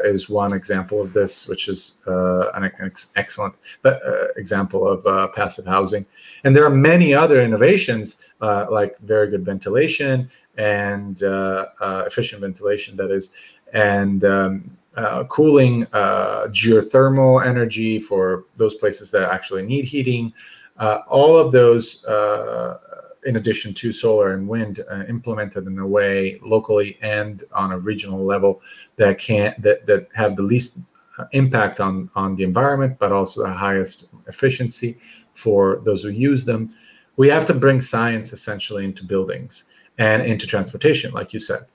is 0.03 0.29
one 0.29 0.53
example 0.53 1.01
of 1.01 1.13
this, 1.13 1.47
which 1.47 1.67
is 1.67 1.99
uh, 2.07 2.49
an 2.55 2.71
ex- 2.81 3.11
excellent 3.15 3.55
uh, 3.85 3.99
example 4.37 4.87
of 4.87 5.33
passive 5.35 5.65
housing. 5.65 6.05
And 6.43 6.55
there 6.55 6.65
are 6.65 6.75
many 6.75 7.13
other 7.13 7.41
innovations 7.41 8.23
like 8.39 8.97
very 8.99 9.29
good 9.29 9.45
ventilation 9.45 10.29
and 10.57 11.21
efficient 12.07 12.41
ventilation, 12.41 12.97
that 12.97 13.11
is, 13.11 13.31
and 13.73 14.23
um, 14.23 14.77
uh, 14.95 15.23
cooling, 15.25 15.87
uh, 15.93 16.47
geothermal 16.47 17.45
energy 17.45 17.99
for 17.99 18.45
those 18.57 18.75
places 18.75 19.11
that 19.11 19.23
actually 19.31 19.65
need 19.65 19.85
heating. 19.85 20.33
Uh, 20.77 20.99
all 21.07 21.37
of 21.37 21.51
those, 21.51 22.03
uh, 22.05 22.77
in 23.25 23.35
addition 23.35 23.73
to 23.73 23.93
solar 23.93 24.33
and 24.33 24.47
wind, 24.47 24.83
uh, 24.91 25.03
implemented 25.07 25.67
in 25.67 25.77
a 25.79 25.87
way 25.87 26.39
locally 26.43 26.97
and 27.01 27.43
on 27.53 27.71
a 27.71 27.77
regional 27.77 28.23
level 28.23 28.61
that 28.95 29.17
can 29.17 29.53
that 29.59 29.85
that 29.85 30.07
have 30.13 30.35
the 30.35 30.41
least 30.41 30.79
uh, 31.17 31.25
impact 31.31 31.79
on 31.79 32.09
on 32.15 32.35
the 32.35 32.43
environment, 32.43 32.97
but 32.99 33.11
also 33.11 33.43
the 33.43 33.51
highest 33.51 34.13
efficiency 34.27 34.97
for 35.33 35.81
those 35.85 36.03
who 36.03 36.09
use 36.09 36.45
them. 36.45 36.69
We 37.17 37.27
have 37.29 37.45
to 37.47 37.53
bring 37.53 37.81
science 37.81 38.33
essentially 38.33 38.85
into 38.85 39.05
buildings 39.05 39.65
and 39.97 40.23
into 40.23 40.47
transportation, 40.47 41.11
like 41.11 41.33
you 41.33 41.39
said 41.39 41.65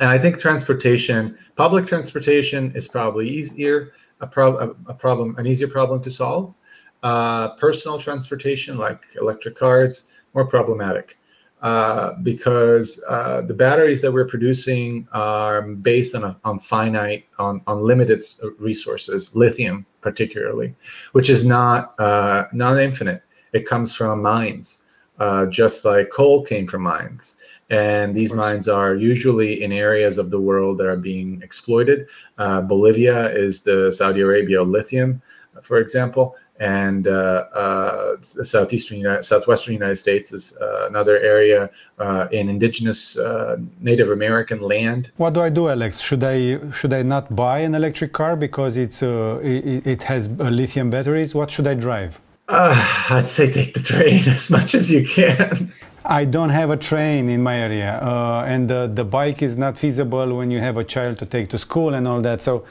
and 0.00 0.10
I 0.10 0.18
think 0.18 0.38
transportation, 0.38 1.36
public 1.56 1.86
transportation, 1.86 2.72
is 2.74 2.86
probably 2.86 3.28
easier 3.28 3.92
a, 4.20 4.26
pro- 4.26 4.74
a, 4.88 4.94
problem, 4.94 5.36
an 5.38 5.46
easier 5.46 5.68
problem 5.68 6.00
to 6.02 6.10
solve. 6.10 6.54
Uh, 7.02 7.54
personal 7.56 7.98
transportation, 7.98 8.76
like 8.76 9.04
electric 9.20 9.54
cars, 9.54 10.12
more 10.34 10.46
problematic 10.46 11.18
uh, 11.62 12.14
because 12.22 13.02
uh, 13.08 13.42
the 13.42 13.54
batteries 13.54 14.00
that 14.02 14.12
we're 14.12 14.28
producing 14.28 15.08
are 15.12 15.62
based 15.62 16.14
on 16.14 16.24
a, 16.24 16.38
on 16.44 16.58
finite, 16.58 17.26
on 17.38 17.60
on 17.66 17.82
limited 17.82 18.22
resources, 18.58 19.34
lithium 19.34 19.84
particularly, 20.00 20.74
which 21.12 21.30
is 21.30 21.44
not 21.44 21.98
uh, 21.98 22.44
not 22.52 22.78
infinite. 22.78 23.22
It 23.52 23.66
comes 23.66 23.94
from 23.94 24.22
mines, 24.22 24.84
uh, 25.18 25.46
just 25.46 25.84
like 25.84 26.10
coal 26.10 26.44
came 26.44 26.66
from 26.66 26.82
mines 26.82 27.40
and 27.70 28.14
these 28.14 28.32
mines 28.32 28.66
are 28.66 28.94
usually 28.94 29.62
in 29.62 29.72
areas 29.72 30.16
of 30.16 30.30
the 30.30 30.40
world 30.40 30.78
that 30.78 30.86
are 30.86 30.96
being 30.96 31.42
exploited. 31.42 32.08
Uh, 32.38 32.62
Bolivia 32.62 33.30
is 33.30 33.62
the 33.62 33.92
Saudi 33.92 34.22
Arabia 34.22 34.62
lithium, 34.62 35.20
for 35.62 35.78
example, 35.78 36.36
and 36.58 37.06
uh, 37.06 37.44
uh, 37.54 38.16
the 38.34 38.44
southeastern 38.44 38.98
United, 38.98 39.22
southwestern 39.24 39.74
United 39.74 39.96
States 39.96 40.32
is 40.32 40.56
uh, 40.56 40.86
another 40.88 41.18
area 41.20 41.70
uh, 41.98 42.26
in 42.32 42.48
indigenous 42.48 43.16
uh, 43.16 43.56
Native 43.80 44.10
American 44.10 44.60
land. 44.60 45.12
What 45.16 45.34
do 45.34 45.40
I 45.40 45.50
do, 45.50 45.68
Alex? 45.68 46.00
Should 46.00 46.24
I 46.24 46.58
should 46.72 46.92
I 46.92 47.02
not 47.02 47.34
buy 47.34 47.60
an 47.60 47.74
electric 47.74 48.12
car 48.12 48.34
because 48.36 48.76
it's 48.76 49.02
it, 49.02 49.86
it, 49.86 50.02
has 50.04 50.28
lithium 50.28 50.90
batteries? 50.90 51.34
What 51.34 51.50
should 51.50 51.66
I 51.66 51.74
drive? 51.74 52.20
I'd 52.48 53.28
say 53.28 53.50
take 53.50 53.74
the 53.74 53.80
train 53.80 54.22
as 54.28 54.50
much 54.50 54.74
as 54.74 54.90
you 54.90 55.06
can. 55.06 55.72
I 56.04 56.24
don't 56.24 56.50
have 56.50 56.70
a 56.70 56.76
train 56.76 57.28
in 57.28 57.42
my 57.42 57.56
area, 57.56 58.00
uh, 58.02 58.44
and 58.46 58.70
the, 58.70 58.90
the 58.92 59.04
bike 59.04 59.42
is 59.42 59.58
not 59.58 59.76
feasible 59.76 60.34
when 60.36 60.50
you 60.50 60.58
have 60.60 60.78
a 60.78 60.84
child 60.84 61.18
to 61.18 61.26
take 61.26 61.48
to 61.50 61.58
school 61.58 61.92
and 61.92 62.08
all 62.08 62.22
that. 62.22 62.40
So, 62.40 62.64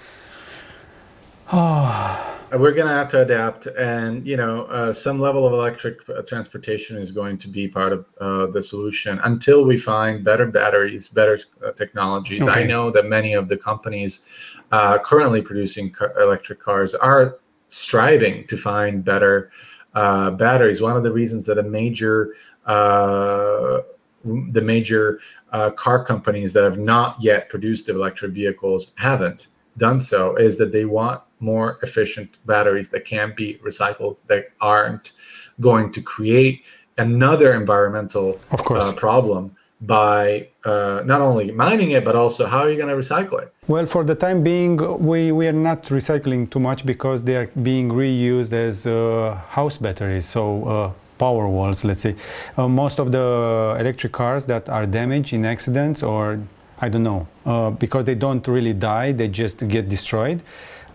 oh. 1.54 2.37
We're 2.52 2.74
going 2.74 2.88
to 2.88 2.94
have 2.94 3.10
to 3.10 3.22
adapt, 3.22 3.68
and 3.68 4.26
you 4.26 4.38
know, 4.38 4.64
uh, 4.66 4.94
some 4.94 5.20
level 5.20 5.46
of 5.46 5.54
electric 5.54 6.08
uh, 6.10 6.22
transportation 6.22 6.98
is 6.98 7.12
going 7.12 7.38
to 7.40 7.48
be 7.50 7.68
part 7.68 7.92
of 7.92 8.06
uh, 8.22 8.46
the 8.48 8.62
solution 8.62 9.20
until 9.24 9.66
we 9.66 9.78
find 9.78 10.24
better 10.24 10.46
batteries, 10.46 11.10
better 11.10 11.38
uh, 11.66 11.72
technologies. 11.74 12.42
Okay. 12.42 12.62
I 12.62 12.64
know 12.66 12.90
that 12.92 13.06
many 13.06 13.34
of 13.34 13.50
the 13.50 13.58
companies 13.58 14.26
uh, 14.72 14.98
currently 15.00 15.42
producing 15.42 15.92
car- 15.92 16.14
electric 16.20 16.60
cars 16.60 16.96
are 16.96 17.40
striving 17.68 18.48
to 18.48 18.56
find 18.56 19.04
better 19.04 19.52
batteries. 19.94 20.82
One 20.82 20.96
of 20.96 21.04
the 21.04 21.12
reasons 21.12 21.46
that 21.48 21.58
a 21.58 21.64
major 21.64 22.34
uh, 22.66 23.82
the 24.24 24.62
major 24.62 25.20
uh, 25.52 25.72
car 25.72 26.04
companies 26.04 26.54
that 26.54 26.64
have 26.64 26.78
not 26.78 27.18
yet 27.22 27.50
produced 27.50 27.90
electric 27.90 28.32
vehicles 28.32 28.94
haven't 28.98 29.48
done 29.78 30.00
so 30.00 30.36
is 30.36 30.58
that 30.58 30.72
they 30.72 30.86
want 30.86 31.22
more 31.40 31.78
efficient 31.84 32.38
batteries 32.46 32.90
that 32.90 33.06
can 33.06 33.34
be 33.36 33.60
recycled 33.66 34.18
that 34.28 34.46
aren't 34.60 35.12
going 35.60 35.92
to 35.92 36.02
create 36.02 36.64
another 36.98 37.54
environmental 37.54 38.40
of 38.52 38.64
course. 38.64 38.84
Uh, 38.84 38.94
problem 38.94 39.56
by 39.82 40.48
uh, 40.66 41.04
not 41.06 41.22
only 41.22 41.52
mining 41.52 41.92
it 41.92 42.04
but 42.04 42.16
also 42.16 42.48
how 42.48 42.60
are 42.60 42.70
you 42.72 42.78
going 42.78 42.90
to 42.90 42.96
recycle 42.96 43.40
it 43.40 43.54
well 43.68 43.86
for 43.86 44.04
the 44.04 44.16
time 44.16 44.42
being 44.44 44.76
we, 45.06 45.32
we 45.32 45.46
are 45.48 45.60
not 45.70 45.84
recycling 45.84 46.50
too 46.50 46.60
much 46.60 46.84
because 46.84 47.22
they 47.22 47.36
are 47.36 47.48
being 47.62 47.90
reused 47.90 48.54
as 48.54 48.88
uh, 48.88 49.40
house 49.50 49.78
batteries 49.78 50.26
so 50.26 50.44
uh, 50.66 50.94
power 51.18 51.48
walls, 51.48 51.84
let's 51.84 52.02
say. 52.02 52.16
Uh, 52.58 52.68
most 52.68 53.00
of 53.00 53.12
the 53.12 53.76
electric 53.80 54.12
cars 54.14 54.46
that 54.46 54.70
are 54.70 54.86
damaged 54.86 55.34
in 55.34 55.46
accidents 55.46 56.04
or 56.04 56.40
I 56.80 56.90
don't 56.90 57.04
know, 57.04 57.28
uh, 57.46 57.72
because 57.72 58.06
they 58.06 58.16
don't 58.16 58.48
really 58.48 58.74
die, 58.74 59.12
they 59.12 59.28
just 59.28 59.68
get 59.68 59.90
destroyed. 59.90 60.44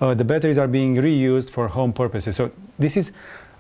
Uh, 0.01 0.15
the 0.15 0.25
batteries 0.25 0.59
are 0.59 0.69
being 0.69 0.97
reused 0.97 1.51
for 1.51 1.69
home 1.69 1.93
purposes. 1.93 2.37
So 2.37 2.51
this 2.79 2.97
is 2.97 3.13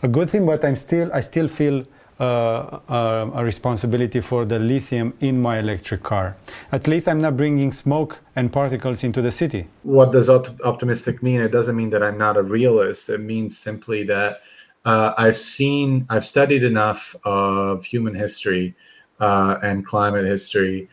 a 0.02 0.08
good 0.08 0.30
thing, 0.30 0.46
but 0.46 0.64
I'm 0.64 0.76
still, 0.76 1.10
I 1.12 1.20
still 1.20 1.48
feel 1.48 1.84
uh, 2.20 2.78
uh, 2.88 3.30
a 3.34 3.44
responsibility 3.44 4.20
for 4.20 4.44
the 4.44 4.58
lithium 4.58 5.12
in 5.20 5.40
my 5.40 5.58
electric 5.58 6.02
car. 6.02 6.36
At 6.70 6.86
least 6.86 7.08
I'm 7.08 7.20
not 7.20 7.36
bringing 7.36 7.72
smoke 7.72 8.20
and 8.36 8.52
particles 8.52 9.02
into 9.02 9.22
the 9.22 9.30
city. 9.30 9.66
What 9.82 10.12
does 10.12 10.28
optimistic 10.28 11.22
mean? 11.22 11.40
It 11.40 11.50
doesn't 11.50 11.74
mean 11.74 11.90
that 11.90 12.02
I'm 12.02 12.18
not 12.18 12.36
a 12.36 12.42
realist. 12.42 13.08
It 13.08 13.18
means 13.18 13.58
simply 13.58 14.04
that 14.04 14.42
uh, 14.84 15.14
I've 15.18 15.36
seen, 15.36 16.06
I've 16.10 16.24
studied 16.24 16.62
enough 16.62 17.16
of 17.24 17.84
human 17.84 18.14
history 18.14 18.74
uh, 19.18 19.56
and 19.62 19.84
climate 19.84 20.24
history 20.24 20.88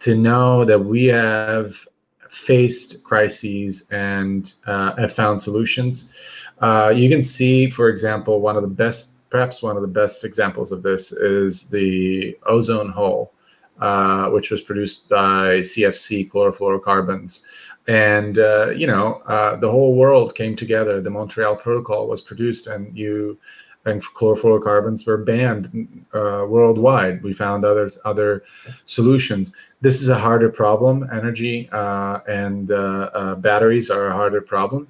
to 0.00 0.14
know 0.14 0.64
that 0.64 0.78
we 0.78 1.06
have 1.06 1.86
faced 2.28 3.02
crises 3.02 3.84
and 3.90 4.54
uh, 4.66 4.94
have 4.96 5.12
found 5.12 5.40
solutions. 5.40 6.12
Uh, 6.60 6.92
you 6.94 7.08
can 7.08 7.22
see, 7.22 7.68
for 7.68 7.88
example, 7.88 8.40
one 8.40 8.56
of 8.56 8.62
the 8.62 8.68
best, 8.68 9.28
perhaps 9.30 9.62
one 9.62 9.76
of 9.76 9.82
the 9.82 9.88
best 9.88 10.24
examples 10.24 10.72
of 10.72 10.82
this 10.82 11.12
is 11.12 11.64
the 11.68 12.36
ozone 12.46 12.90
hole, 12.90 13.32
uh, 13.80 14.28
which 14.30 14.50
was 14.50 14.60
produced 14.60 15.08
by 15.08 15.58
CFC 15.60 16.30
chlorofluorocarbons. 16.30 17.42
And 17.88 18.38
uh, 18.38 18.70
you 18.70 18.86
know, 18.86 19.22
uh, 19.26 19.56
the 19.56 19.70
whole 19.70 19.96
world 19.96 20.34
came 20.34 20.54
together. 20.54 21.00
The 21.00 21.10
Montreal 21.10 21.56
Protocol 21.56 22.06
was 22.06 22.20
produced, 22.20 22.66
and 22.66 22.96
you 22.96 23.38
and 23.86 24.02
chlorofluorocarbons 24.02 25.06
were 25.06 25.16
banned 25.16 26.04
uh, 26.12 26.44
worldwide. 26.48 27.22
We 27.22 27.32
found 27.32 27.64
other 27.64 27.90
other 28.04 28.44
solutions. 28.84 29.54
This 29.80 30.02
is 30.02 30.08
a 30.08 30.18
harder 30.18 30.50
problem. 30.50 31.08
Energy 31.12 31.68
uh, 31.72 32.20
and 32.28 32.70
uh, 32.70 33.10
uh 33.14 33.34
batteries 33.36 33.90
are 33.90 34.08
a 34.08 34.12
harder 34.12 34.40
problem 34.40 34.88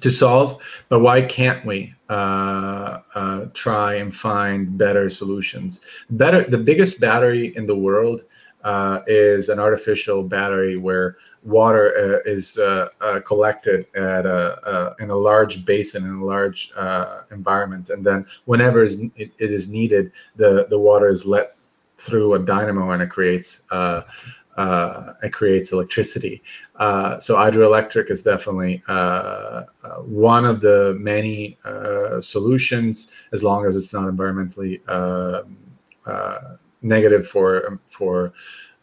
to 0.00 0.10
solve. 0.10 0.62
But 0.88 1.00
why 1.00 1.22
can't 1.22 1.64
we 1.64 1.94
uh, 2.08 3.00
uh, 3.14 3.46
try 3.54 3.94
and 3.94 4.14
find 4.14 4.76
better 4.76 5.08
solutions? 5.10 5.80
Better. 6.10 6.44
The 6.48 6.58
biggest 6.58 7.00
battery 7.00 7.56
in 7.56 7.66
the 7.66 7.76
world 7.76 8.24
is 9.06 9.48
an 9.48 9.58
artificial 9.58 10.22
battery 10.22 10.76
where 10.76 11.16
water 11.44 11.94
uh, 11.96 12.30
is 12.30 12.58
uh, 12.58 12.88
uh, 13.00 13.20
collected 13.20 13.86
at 13.94 14.26
a, 14.26 14.94
in 15.00 15.10
a 15.10 15.14
large 15.14 15.64
basin 15.64 16.04
in 16.04 16.14
a 16.14 16.24
large 16.24 16.72
environment, 17.30 17.90
and 17.90 18.04
then 18.04 18.26
whenever 18.44 18.82
it, 18.84 19.32
is 19.38 19.68
needed, 19.68 20.12
the 20.36 20.66
the 20.70 20.78
water 20.78 21.08
is 21.08 21.24
let 21.24 21.56
through 21.96 22.34
a 22.34 22.38
dynamo 22.38 22.90
and 22.90 23.02
it 23.02 23.10
creates 23.10 23.62
uh, 23.70 24.02
uh, 24.56 25.12
it 25.22 25.32
creates 25.32 25.72
electricity. 25.72 26.42
Uh, 26.76 27.18
so 27.18 27.36
hydroelectric 27.36 28.10
is 28.10 28.24
definitely 28.24 28.82
one 30.04 30.44
of 30.44 30.60
the 30.60 30.96
many 30.98 31.56
solutions, 32.20 33.12
as 33.32 33.42
long 33.42 33.66
as 33.66 33.76
it's 33.76 33.92
not 33.92 34.12
environmentally 34.12 34.80
negative 36.82 37.26
for 37.26 37.80
for 37.88 38.32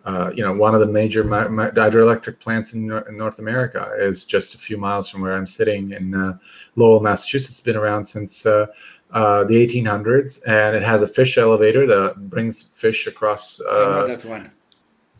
uh, 0.05 0.31
you 0.35 0.43
know, 0.43 0.53
one 0.53 0.75
of 0.75 0.79
the 0.79 0.85
major 0.85 1.23
hydroelectric 1.23 2.39
plants 2.39 2.73
in, 2.73 2.91
in, 2.91 3.17
North 3.17 3.39
America 3.39 3.91
is 3.97 4.23
just 4.23 4.53
a 4.53 4.57
few 4.57 4.77
miles 4.77 5.09
from 5.09 5.21
where 5.21 5.35
I'm 5.35 5.47
sitting 5.47 5.93
in 5.93 6.13
uh, 6.13 6.37
Lowell, 6.75 6.99
Massachusetts. 6.99 7.49
It's 7.49 7.59
been 7.59 7.75
around 7.75 8.05
since 8.05 8.45
uh, 8.45 8.67
uh 9.11 9.43
the 9.45 9.55
1800s, 9.65 10.41
and 10.45 10.75
it 10.75 10.83
has 10.83 11.01
a 11.01 11.07
fish 11.07 11.39
elevator 11.39 11.87
that 11.87 12.29
brings 12.29 12.61
fish 12.61 13.07
across. 13.07 13.59
Uh, 13.61 14.05
that 14.05 14.23
one. 14.25 14.51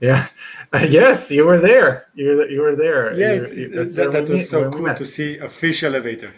Yeah, 0.02 0.28
yes, 0.74 1.32
you 1.32 1.46
were 1.46 1.60
there. 1.60 2.08
You 2.14 2.48
you 2.48 2.62
were 2.62 2.76
there. 2.76 3.16
Yeah, 3.16 3.34
you, 3.34 3.70
that, 3.70 4.12
that 4.12 4.30
was 4.30 4.48
so 4.48 4.70
cool 4.70 4.94
to 4.94 5.06
see 5.06 5.40
a 5.40 5.50
fish 5.50 5.84
elevator. 5.84 6.32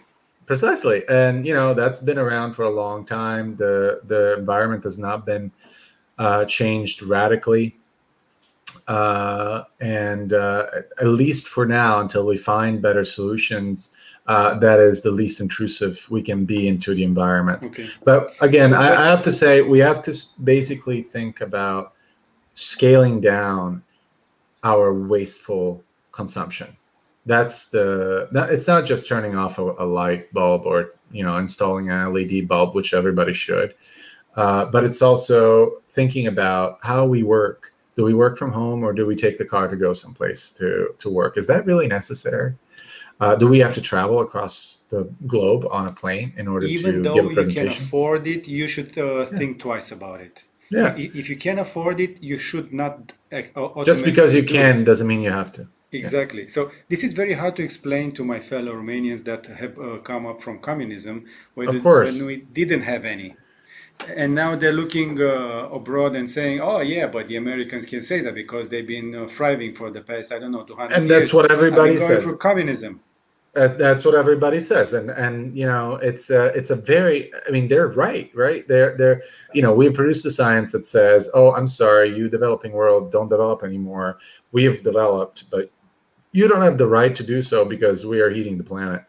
Precisely, 0.46 1.04
and 1.10 1.46
you 1.46 1.54
know 1.54 1.74
that's 1.74 2.00
been 2.00 2.18
around 2.18 2.54
for 2.54 2.64
a 2.64 2.70
long 2.70 3.06
time. 3.06 3.58
The 3.58 4.00
the 4.06 4.38
environment 4.38 4.86
has 4.86 4.98
not 4.98 5.26
been 5.26 5.52
changed 6.48 7.04
radically 7.04 7.78
uh, 8.88 9.64
and 9.82 10.34
uh, 10.34 10.66
at 11.00 11.08
least 11.08 11.48
for 11.48 11.66
now, 11.66 12.00
until 12.00 12.26
we 12.26 12.38
find 12.38 12.82
better 12.82 13.04
solutions, 13.04 13.96
uh, 14.28 14.58
that 14.60 14.80
is 14.80 15.02
the 15.02 15.12
least 15.12 15.40
intrusive 15.40 16.06
we 16.10 16.22
can 16.22 16.46
be 16.46 16.68
into 16.68 16.94
the 16.94 17.04
environment. 17.04 17.64
Okay. 17.64 17.90
But 18.04 18.32
again, 18.42 18.74
I, 18.74 19.04
I, 19.04 19.06
have 19.06 19.22
to 19.24 19.32
say 19.32 19.62
we 19.62 19.80
have 19.80 20.02
to 20.04 20.14
basically 20.44 21.02
think 21.02 21.42
about 21.42 21.94
scaling 22.56 23.22
down 23.22 23.84
our 24.64 24.94
wasteful 24.94 25.84
consumption. 26.12 26.76
That's 27.26 27.70
the. 27.70 28.30
It's 28.52 28.68
not 28.68 28.86
just 28.86 29.08
turning 29.08 29.36
off 29.36 29.60
a, 29.60 29.76
a 29.80 29.86
light 29.86 30.34
bulb 30.34 30.66
or 30.66 30.94
you 31.12 31.24
know 31.24 31.38
installing 31.38 31.90
an 31.90 32.14
LED 32.14 32.48
bulb, 32.48 32.76
which 32.76 32.94
everybody 32.94 33.34
should. 33.34 33.76
Uh, 34.38 34.66
but 34.66 34.84
it's 34.84 35.02
also 35.02 35.82
thinking 35.90 36.28
about 36.28 36.78
how 36.84 37.06
we 37.06 37.24
work 37.24 37.74
do 37.96 38.04
we 38.04 38.14
work 38.14 38.38
from 38.38 38.52
home 38.52 38.84
or 38.84 38.94
do 38.94 39.04
we 39.08 39.16
take 39.16 39.40
the 39.40 39.46
car 39.54 39.68
to 39.68 39.76
go 39.76 39.94
someplace 39.94 40.52
to 40.52 40.94
to 41.00 41.10
work 41.10 41.38
is 41.38 41.48
that 41.48 41.66
really 41.66 41.88
necessary 41.88 42.54
uh, 43.20 43.34
do 43.36 43.48
we 43.48 43.58
have 43.58 43.74
to 43.74 43.82
travel 43.82 44.20
across 44.20 44.84
the 44.92 45.10
globe 45.26 45.66
on 45.72 45.88
a 45.88 45.92
plane 45.92 46.32
in 46.38 46.48
order 46.48 46.68
even 46.68 47.02
to 47.02 47.16
give 47.16 47.26
a 47.26 47.34
presentation? 47.34 47.40
Even 47.40 47.46
though 47.46 47.64
you 47.64 47.70
can 47.70 47.84
afford 47.84 48.28
it 48.28 48.48
you 48.48 48.68
should 48.68 48.96
uh, 48.96 49.22
yeah. 49.22 49.38
think 49.40 49.60
twice 49.60 49.92
about 49.92 50.22
it 50.22 50.44
yeah 50.70 50.96
if 50.96 51.28
you 51.32 51.36
can 51.36 51.58
afford 51.58 52.00
it 52.00 52.22
you 52.22 52.38
should 52.38 52.72
not 52.72 53.14
uh, 53.32 53.84
just 53.84 54.04
because 54.04 54.36
you 54.36 54.44
can 54.44 54.82
it. 54.82 54.84
doesn't 54.84 55.08
mean 55.08 55.22
you 55.22 55.32
have 55.32 55.52
to 55.52 55.68
exactly 55.92 56.44
yeah. 56.44 56.56
so 56.56 56.70
this 56.90 57.04
is 57.04 57.14
very 57.14 57.34
hard 57.34 57.56
to 57.56 57.64
explain 57.64 58.12
to 58.12 58.24
my 58.24 58.40
fellow 58.40 58.74
romanians 58.74 59.24
that 59.24 59.48
have 59.48 59.80
uh, 59.80 59.98
come 60.10 60.28
up 60.28 60.40
from 60.42 60.60
communism 60.60 61.26
when, 61.56 61.70
of 61.70 61.82
course. 61.82 62.20
when 62.20 62.28
we 62.28 62.36
didn't 62.60 62.82
have 62.82 63.04
any 63.04 63.36
and 64.16 64.34
now 64.36 64.56
they're 64.56 64.74
looking 64.74 65.20
uh, 65.22 65.70
abroad 65.72 66.16
and 66.16 66.30
saying, 66.30 66.62
"Oh 66.62 66.80
yeah, 66.82 67.08
but 67.08 67.28
the 67.28 67.36
Americans 67.36 67.86
can 67.86 68.02
say 68.02 68.22
that 68.22 68.36
because 68.36 68.70
they've 68.70 68.88
been 68.88 69.16
uh, 69.16 69.28
thriving 69.28 69.74
for 69.74 69.92
the 69.92 70.02
past 70.02 70.32
I 70.32 70.40
don't 70.40 70.52
know 70.52 70.64
200 70.64 70.96
and 70.96 71.10
that's 71.10 71.34
what 71.34 71.52
everybody 71.52 71.98
says. 71.98 72.24
For 72.24 72.38
communism. 72.38 73.02
Uh, 73.56 73.70
that's 73.70 74.06
what 74.06 74.14
everybody 74.14 74.60
says, 74.60 74.94
and 74.94 75.10
and 75.10 75.58
you 75.58 75.66
know 75.66 75.96
it's 75.96 76.30
uh, 76.30 76.52
it's 76.54 76.70
a 76.70 76.76
very 76.76 77.32
I 77.48 77.52
mean 77.52 77.68
they're 77.68 77.88
right, 77.88 78.30
right? 78.36 78.68
They're 78.68 78.96
they're 78.96 79.24
you 79.54 79.64
know 79.64 79.74
we 79.74 79.90
produce 79.90 80.22
the 80.22 80.30
science 80.30 80.72
that 80.74 80.86
says, 80.86 81.30
oh, 81.34 81.54
I'm 81.54 81.68
sorry, 81.68 82.16
you 82.16 82.30
developing 82.30 82.74
world 82.74 83.12
don't 83.12 83.30
develop 83.30 83.64
anymore. 83.64 84.20
We 84.52 84.64
have 84.66 84.84
developed, 84.84 85.50
but 85.50 85.72
you 86.34 86.48
don't 86.48 86.62
have 86.62 86.78
the 86.78 86.88
right 86.88 87.16
to 87.16 87.24
do 87.24 87.42
so 87.42 87.66
because 87.66 88.06
we 88.06 88.20
are 88.20 88.30
heating 88.30 88.60
the 88.60 88.64
planet. 88.64 89.04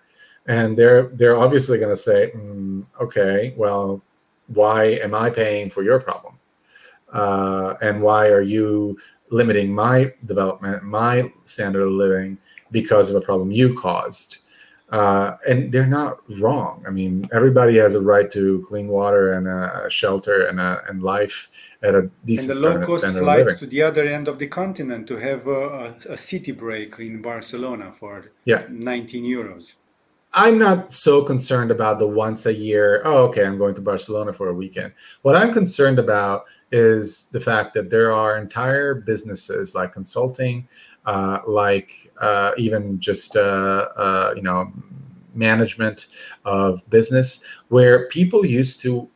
And 0.46 0.78
they're 0.78 1.08
they're 1.08 1.36
obviously 1.36 1.76
going 1.76 1.94
to 1.94 1.96
say, 1.96 2.32
mm, 2.34 2.86
okay, 3.02 3.52
well, 3.54 4.02
why 4.48 4.84
am 4.84 5.14
I 5.14 5.30
paying 5.30 5.70
for 5.70 5.82
your 5.82 6.00
problem? 6.00 6.34
Uh, 7.12 7.74
and 7.80 8.02
why 8.02 8.28
are 8.28 8.42
you 8.42 8.98
limiting 9.30 9.72
my 9.72 10.12
development, 10.26 10.82
my 10.82 11.30
standard 11.44 11.82
of 11.82 11.92
living 11.92 12.38
because 12.70 13.10
of 13.10 13.16
a 13.16 13.20
problem 13.20 13.50
you 13.50 13.78
caused? 13.78 14.38
Uh, 14.90 15.36
and 15.46 15.70
they're 15.70 15.86
not 15.86 16.20
wrong. 16.40 16.82
I 16.86 16.90
mean, 16.90 17.28
everybody 17.30 17.76
has 17.76 17.94
a 17.94 18.00
right 18.00 18.30
to 18.30 18.64
clean 18.66 18.88
water 18.88 19.34
and 19.34 19.46
a 19.46 19.88
shelter 19.90 20.46
and 20.46 20.58
a 20.58 20.82
and 20.88 21.02
life 21.02 21.50
at 21.82 21.94
a 21.94 22.10
decent 22.24 22.52
and 22.52 22.64
the 22.64 22.70
low 22.70 22.86
cost 22.86 23.06
flight 23.06 23.58
to 23.58 23.66
the 23.66 23.82
other 23.82 24.06
end 24.06 24.28
of 24.28 24.38
the 24.38 24.46
continent 24.46 25.06
to 25.08 25.16
have 25.16 25.46
a, 25.46 25.94
a, 26.08 26.16
city 26.16 26.52
break 26.52 26.98
in 26.98 27.20
Barcelona 27.20 27.92
for 27.92 28.32
yeah. 28.46 28.64
19 28.70 29.24
euros. 29.24 29.74
I'm 30.34 30.58
not 30.58 30.92
so 30.92 31.22
concerned 31.22 31.70
about 31.70 31.98
the 31.98 32.06
once 32.06 32.46
a 32.46 32.52
year, 32.52 33.02
oh, 33.04 33.24
okay, 33.24 33.44
I'm 33.44 33.58
going 33.58 33.74
to 33.76 33.80
Barcelona 33.80 34.32
for 34.32 34.48
a 34.48 34.54
weekend. 34.54 34.92
What 35.22 35.36
I'm 35.36 35.52
concerned 35.52 35.98
about 35.98 36.44
is 36.70 37.28
the 37.32 37.40
fact 37.40 37.72
that 37.74 37.88
there 37.88 38.12
are 38.12 38.36
entire 38.36 38.94
businesses 38.94 39.74
like 39.74 39.92
consulting, 39.92 40.68
uh, 41.06 41.38
like 41.46 42.12
uh, 42.20 42.52
even 42.58 43.00
just, 43.00 43.36
uh, 43.36 43.88
uh 43.96 44.34
you 44.36 44.42
know, 44.42 44.70
management 45.34 46.08
of 46.44 46.88
business, 46.90 47.44
where 47.68 48.06
people 48.08 48.44
used 48.44 48.80
to 48.82 49.08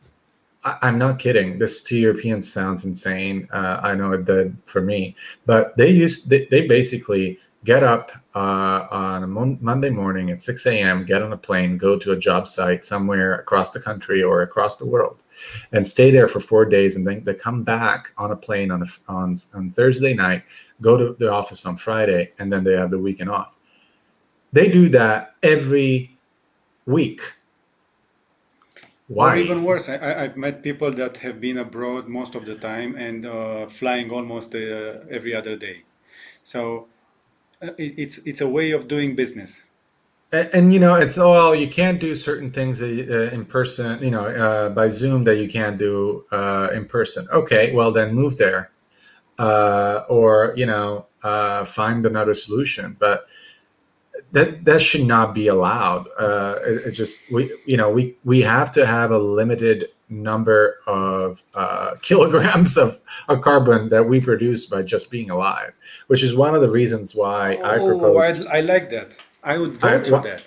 I, 0.65 0.87
am 0.87 0.97
not 0.97 1.19
kidding. 1.19 1.59
This 1.59 1.83
to 1.83 1.97
Europeans 1.97 2.51
sounds 2.51 2.85
insane. 2.85 3.47
Uh, 3.51 3.79
I 3.83 3.95
know 3.95 4.13
it 4.13 4.25
did 4.25 4.57
for 4.65 4.81
me, 4.81 5.15
but 5.45 5.75
they 5.77 5.89
used 5.89 6.29
they, 6.29 6.45
they 6.45 6.67
basically 6.67 7.39
get 7.65 7.83
up 7.83 8.11
uh, 8.35 8.87
on 8.89 9.23
a 9.23 9.27
mon- 9.27 9.59
Monday 9.61 9.89
morning 9.89 10.31
at 10.31 10.41
6 10.41 10.65
a.m., 10.65 11.05
get 11.05 11.21
on 11.21 11.33
a 11.33 11.37
plane, 11.37 11.77
go 11.77 11.97
to 11.99 12.11
a 12.11 12.17
job 12.17 12.47
site 12.47 12.83
somewhere 12.83 13.35
across 13.35 13.71
the 13.71 13.79
country 13.79 14.23
or 14.23 14.41
across 14.41 14.77
the 14.77 14.85
world, 14.85 15.21
and 15.71 15.85
stay 15.85 16.09
there 16.09 16.27
for 16.27 16.39
four 16.39 16.65
days. 16.65 16.95
And 16.95 17.05
then 17.05 17.23
they 17.23 17.35
come 17.35 17.63
back 17.63 18.11
on 18.17 18.31
a 18.31 18.35
plane 18.35 18.71
on, 18.71 18.81
a, 18.81 18.87
on, 19.07 19.35
on 19.53 19.69
Thursday 19.71 20.13
night, 20.13 20.43
go 20.81 20.97
to 20.97 21.15
the 21.19 21.31
office 21.31 21.65
on 21.65 21.75
Friday, 21.75 22.31
and 22.39 22.51
then 22.51 22.63
they 22.63 22.73
have 22.73 22.89
the 22.89 22.99
weekend 22.99 23.29
off. 23.29 23.57
They 24.51 24.69
do 24.69 24.89
that 24.89 25.35
every 25.43 26.17
week. 26.85 27.21
Why? 29.07 29.35
Or 29.35 29.37
even 29.37 29.63
worse, 29.63 29.89
I, 29.89 30.23
have 30.23 30.37
met 30.37 30.63
people 30.63 30.91
that 30.91 31.17
have 31.17 31.39
been 31.39 31.59
abroad 31.59 32.07
most 32.07 32.33
of 32.33 32.45
the 32.45 32.55
time 32.55 32.95
and 32.95 33.25
uh, 33.25 33.67
flying 33.67 34.09
almost 34.09 34.55
uh, 34.55 35.01
every 35.09 35.35
other 35.35 35.55
day. 35.55 35.83
So 36.43 36.87
it's 37.77 38.17
it's 38.19 38.41
a 38.41 38.47
way 38.47 38.71
of 38.71 38.87
doing 38.87 39.15
business. 39.15 39.61
And, 40.31 40.73
you 40.73 40.79
know 40.79 40.95
it's 40.95 41.19
oh 41.19 41.51
you 41.51 41.67
can't 41.67 41.99
do 41.99 42.15
certain 42.15 42.51
things 42.51 42.81
uh, 42.81 43.29
in 43.31 43.45
person 43.45 44.01
you 44.01 44.09
know 44.09 44.25
uh, 44.25 44.69
by 44.69 44.87
zoom 44.87 45.23
that 45.25 45.37
you 45.37 45.47
can't 45.47 45.77
do 45.77 46.25
uh, 46.31 46.69
in 46.73 46.85
person. 46.85 47.27
Okay 47.31 47.71
well 47.73 47.91
then 47.91 48.15
move 48.15 48.37
there. 48.37 48.71
Uh, 49.37 50.05
or 50.09 50.53
you 50.55 50.65
know 50.65 51.05
uh, 51.23 51.65
find 51.65 52.05
another 52.05 52.33
solution. 52.33 52.95
But 52.99 53.27
that 54.31 54.65
that 54.65 54.81
should 54.81 55.05
not 55.05 55.33
be 55.33 55.47
allowed. 55.47 56.07
Uh, 56.17 56.55
it, 56.65 56.87
it, 56.87 56.91
just 56.91 57.19
we 57.31 57.51
you 57.65 57.77
know 57.77 57.91
we 57.91 58.15
we 58.23 58.41
have 58.41 58.71
to 58.73 58.85
have 58.85 59.11
a 59.11 59.17
limited 59.17 59.85
number 60.21 60.79
of 60.87 61.43
uh, 61.53 61.95
kilograms 62.01 62.77
of, 62.77 63.01
of 63.27 63.41
carbon 63.41 63.89
that 63.89 64.03
we 64.03 64.21
produce 64.21 64.65
by 64.65 64.81
just 64.81 65.09
being 65.09 65.29
alive, 65.29 65.73
which 66.07 66.23
is 66.23 66.35
one 66.35 66.55
of 66.55 66.61
the 66.61 66.69
reasons 66.69 67.15
why 67.15 67.55
oh, 67.57 67.63
I 67.63 67.77
propose. 67.77 68.47
I, 68.47 68.57
I 68.57 68.61
like 68.61 68.89
that. 68.89 69.17
I 69.43 69.57
would 69.57 69.73
vote 69.73 70.07
I, 70.07 70.09
for 70.09 70.21
that. 70.21 70.43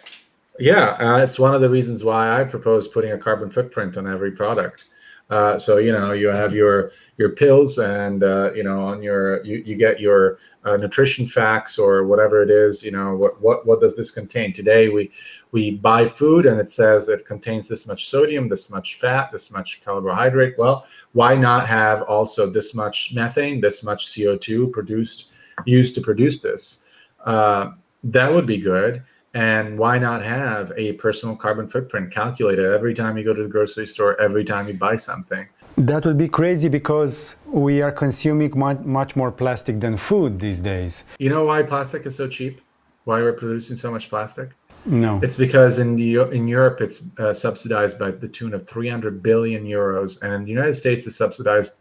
Yeah, 0.58 0.90
uh, 0.98 1.18
it's 1.18 1.38
one 1.38 1.54
of 1.54 1.60
the 1.60 1.68
reasons 1.68 2.02
why 2.02 2.40
I 2.40 2.44
propose 2.44 2.88
putting 2.88 3.12
a 3.12 3.18
carbon 3.18 3.50
footprint 3.50 3.96
on 3.96 4.06
every 4.06 4.32
product. 4.32 4.86
Uh, 5.28 5.58
so 5.58 5.78
you 5.78 5.90
know 5.90 6.12
you 6.12 6.28
have 6.28 6.54
your 6.54 6.92
your 7.18 7.30
pills 7.30 7.78
and 7.78 8.22
uh, 8.22 8.52
you 8.54 8.62
know 8.62 8.80
on 8.80 9.02
your 9.02 9.44
you, 9.44 9.62
you 9.66 9.74
get 9.74 9.98
your 9.98 10.38
uh, 10.64 10.76
nutrition 10.76 11.26
facts 11.26 11.78
or 11.78 12.06
whatever 12.06 12.42
it 12.42 12.50
is 12.50 12.84
you 12.84 12.92
know 12.92 13.16
what, 13.16 13.40
what 13.40 13.66
what 13.66 13.80
does 13.80 13.96
this 13.96 14.12
contain 14.12 14.52
today 14.52 14.88
we 14.88 15.10
we 15.52 15.70
buy 15.70 16.06
food 16.06 16.46
and 16.46 16.60
it 16.60 16.70
says 16.70 17.08
it 17.08 17.24
contains 17.24 17.68
this 17.68 17.86
much 17.86 18.08
sodium 18.08 18.48
this 18.48 18.70
much 18.70 18.96
fat 18.96 19.30
this 19.32 19.50
much 19.50 19.82
carbohydrate 19.84 20.54
well 20.58 20.86
why 21.12 21.34
not 21.34 21.66
have 21.66 22.02
also 22.02 22.48
this 22.48 22.74
much 22.74 23.12
methane 23.14 23.60
this 23.60 23.82
much 23.82 24.06
co2 24.06 24.72
produced 24.72 25.30
used 25.64 25.94
to 25.94 26.00
produce 26.00 26.40
this 26.40 26.84
uh, 27.24 27.70
that 28.04 28.32
would 28.32 28.46
be 28.46 28.58
good 28.58 29.02
and 29.34 29.78
why 29.78 29.98
not 29.98 30.22
have 30.22 30.72
a 30.76 30.92
personal 30.94 31.36
carbon 31.36 31.68
footprint 31.68 32.10
calculated 32.10 32.72
every 32.72 32.94
time 32.94 33.16
you 33.18 33.24
go 33.24 33.34
to 33.34 33.42
the 33.42 33.48
grocery 33.48 33.86
store 33.86 34.20
every 34.20 34.44
time 34.44 34.66
you 34.66 34.74
buy 34.74 34.94
something 34.94 35.46
that 35.78 36.06
would 36.06 36.16
be 36.16 36.28
crazy 36.28 36.70
because 36.70 37.36
we 37.46 37.82
are 37.82 37.92
consuming 37.92 38.58
much, 38.58 38.80
much 38.80 39.14
more 39.14 39.30
plastic 39.30 39.78
than 39.78 39.98
food 39.98 40.40
these 40.40 40.62
days. 40.62 41.04
You 41.18 41.28
know 41.28 41.44
why 41.44 41.62
plastic 41.64 42.06
is 42.06 42.16
so 42.16 42.26
cheap? 42.28 42.62
Why 43.04 43.20
we're 43.20 43.34
producing 43.34 43.76
so 43.76 43.90
much 43.90 44.08
plastic? 44.08 44.50
No. 44.86 45.20
It's 45.22 45.36
because 45.36 45.78
in 45.78 45.96
the 45.96 46.20
in 46.30 46.46
Europe 46.46 46.80
it's 46.80 47.08
uh, 47.18 47.34
subsidized 47.34 47.98
by 47.98 48.12
the 48.12 48.28
tune 48.28 48.54
of 48.54 48.66
300 48.68 49.22
billion 49.22 49.64
euros, 49.64 50.22
and 50.22 50.32
in 50.32 50.44
the 50.44 50.50
United 50.50 50.74
States 50.74 51.06
it's 51.06 51.16
subsidized 51.16 51.74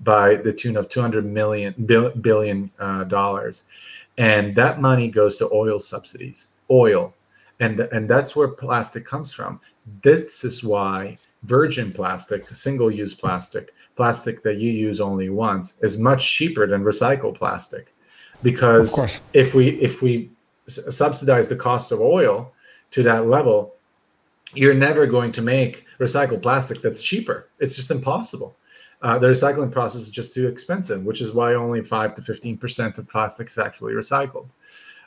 by 0.00 0.34
the 0.34 0.52
tune 0.52 0.76
of 0.76 0.88
200 0.88 1.24
million 1.24 1.74
bil, 1.86 2.10
billion 2.10 2.70
uh, 2.78 3.04
dollars, 3.04 3.64
and 4.18 4.54
that 4.56 4.80
money 4.80 5.08
goes 5.08 5.38
to 5.38 5.50
oil 5.52 5.80
subsidies, 5.80 6.48
oil, 6.70 7.14
and 7.60 7.80
and 7.80 8.08
that's 8.08 8.36
where 8.36 8.48
plastic 8.48 9.06
comes 9.06 9.32
from. 9.32 9.58
This 10.02 10.44
is 10.44 10.62
why 10.62 11.18
virgin 11.44 11.92
plastic, 11.92 12.46
single 12.54 12.90
use 12.90 13.14
plastic, 13.14 13.72
plastic 13.96 14.42
that 14.42 14.58
you 14.58 14.70
use 14.70 15.00
only 15.00 15.30
once, 15.30 15.78
is 15.80 15.96
much 15.96 16.34
cheaper 16.34 16.66
than 16.66 16.84
recycled 16.84 17.36
plastic. 17.36 17.94
Because 18.42 19.20
if 19.32 19.54
we 19.54 19.68
if 19.80 20.02
we 20.02 20.30
subsidize 20.70 21.48
the 21.48 21.56
cost 21.56 21.92
of 21.92 22.00
oil 22.00 22.52
to 22.92 23.02
that 23.02 23.26
level, 23.26 23.74
you're 24.54 24.74
never 24.74 25.06
going 25.06 25.32
to 25.32 25.42
make 25.42 25.84
recycled 25.98 26.42
plastic 26.42 26.82
that's 26.82 27.02
cheaper. 27.02 27.48
It's 27.58 27.76
just 27.76 27.90
impossible. 27.90 28.56
Uh, 29.02 29.18
the 29.18 29.28
recycling 29.28 29.72
process 29.72 30.02
is 30.02 30.10
just 30.10 30.34
too 30.34 30.46
expensive, 30.46 31.04
which 31.04 31.20
is 31.20 31.32
why 31.32 31.54
only 31.54 31.82
five 31.82 32.14
to 32.14 32.22
fifteen 32.22 32.56
percent 32.56 32.98
of 32.98 33.08
plastic 33.08 33.48
is 33.48 33.58
actually 33.58 33.94
recycled. 33.94 34.48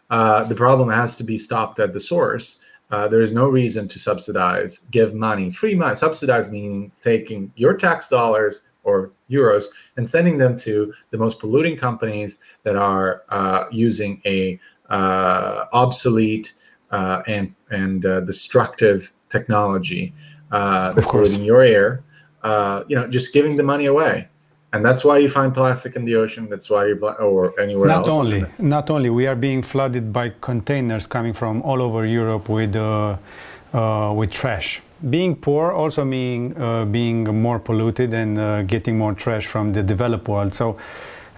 Uh, 0.10 0.44
the 0.44 0.56
problem 0.56 0.90
has 0.90 1.16
to 1.18 1.24
be 1.24 1.38
stopped 1.38 1.80
at 1.80 1.94
the 1.94 2.00
source, 2.00 2.60
uh, 2.94 3.08
there 3.08 3.22
is 3.22 3.32
no 3.32 3.48
reason 3.48 3.88
to 3.88 3.98
subsidize, 3.98 4.80
give 4.92 5.16
money, 5.16 5.50
free 5.50 5.74
money, 5.74 5.96
subsidize 5.96 6.52
meaning 6.52 6.92
taking 7.00 7.52
your 7.56 7.74
tax 7.74 8.08
dollars 8.08 8.62
or 8.84 9.12
euros 9.32 9.66
and 9.98 10.08
sending 10.08 10.38
them 10.38 10.56
to 10.56 10.94
the 11.10 11.18
most 11.18 11.40
polluting 11.40 11.76
companies 11.76 12.40
that 12.62 12.76
are 12.76 13.24
uh, 13.30 13.66
using 13.72 14.22
a 14.26 14.60
obsolete 14.94 16.54
uh, 16.92 17.24
and 17.28 17.56
and 17.72 18.06
uh, 18.06 18.20
destructive 18.22 19.14
technology 19.30 20.14
polluting 20.52 21.44
your 21.44 21.62
air. 21.64 22.04
you 22.88 22.96
know, 22.96 23.08
just 23.08 23.34
giving 23.34 23.58
the 23.58 23.64
money 23.64 23.88
away. 23.88 24.28
And 24.74 24.84
that's 24.84 25.04
why 25.06 25.20
you 25.20 25.30
find 25.30 25.54
plastic 25.54 25.96
in 25.96 26.04
the 26.04 26.16
ocean. 26.16 26.50
That's 26.50 26.68
why 26.68 26.88
you 26.88 26.96
or 26.98 27.54
anywhere 27.60 27.88
not 27.88 27.98
else. 27.98 28.08
not 28.08 28.16
only 28.16 28.46
not 28.58 28.90
only. 28.90 29.10
We 29.12 29.28
are 29.28 29.36
being 29.36 29.62
flooded 29.62 30.12
by 30.12 30.34
containers 30.42 31.06
coming 31.06 31.34
from 31.34 31.62
all 31.62 31.80
over 31.82 32.06
europe 32.06 32.50
with 32.50 32.76
uh, 32.76 33.18
uh, 33.74 34.14
with 34.16 34.32
trash. 34.32 34.82
Being 35.10 35.36
poor 35.36 35.72
also 35.72 36.04
mean 36.04 36.56
uh, 36.58 36.86
being 36.86 37.24
more 37.42 37.60
polluted 37.60 38.14
and 38.14 38.40
uh, 38.40 38.64
getting 38.64 38.98
more 38.98 39.14
trash 39.14 39.46
from 39.46 39.74
the 39.74 39.84
developed 39.84 40.28
world. 40.28 40.54
So 40.56 40.78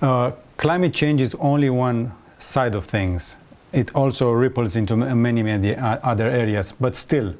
uh, 0.01 0.31
climate 0.57 0.93
change 0.93 1.19
is 1.19 1.35
only 1.35 1.69
one 1.69 2.11
side 2.39 2.75
of 2.75 2.85
things 2.85 3.35
it 3.75 3.93
also 3.95 4.31
ripples 4.31 4.75
into 4.75 4.95
many 4.95 5.43
many 5.43 5.75
other 5.75 6.27
areas 6.27 6.71
but 6.71 6.95
still 6.95 7.33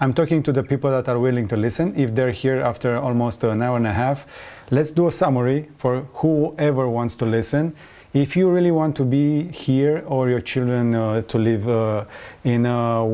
i'm 0.00 0.12
talking 0.12 0.42
to 0.42 0.52
the 0.52 0.62
people 0.62 0.90
that 0.90 1.08
are 1.08 1.18
willing 1.18 1.48
to 1.48 1.56
listen 1.56 1.94
if 1.96 2.14
they're 2.14 2.36
here 2.42 2.60
after 2.60 2.96
almost 2.96 3.44
an 3.44 3.62
hour 3.62 3.76
and 3.76 3.86
a 3.86 3.92
half 3.92 4.26
let's 4.70 4.90
do 4.92 5.08
a 5.08 5.12
summary 5.12 5.68
for 5.76 6.02
whoever 6.14 6.88
wants 6.88 7.16
to 7.16 7.26
listen. 7.26 7.74
If 8.12 8.36
you 8.36 8.50
really 8.50 8.70
want 8.70 8.96
to 8.96 9.04
be 9.04 9.48
here 9.48 10.04
or 10.06 10.28
your 10.28 10.40
children 10.40 10.94
uh, 10.94 11.20
to 11.22 11.38
live 11.38 11.68
uh, 11.68 12.04
in, 12.44 12.66
a, 12.66 13.06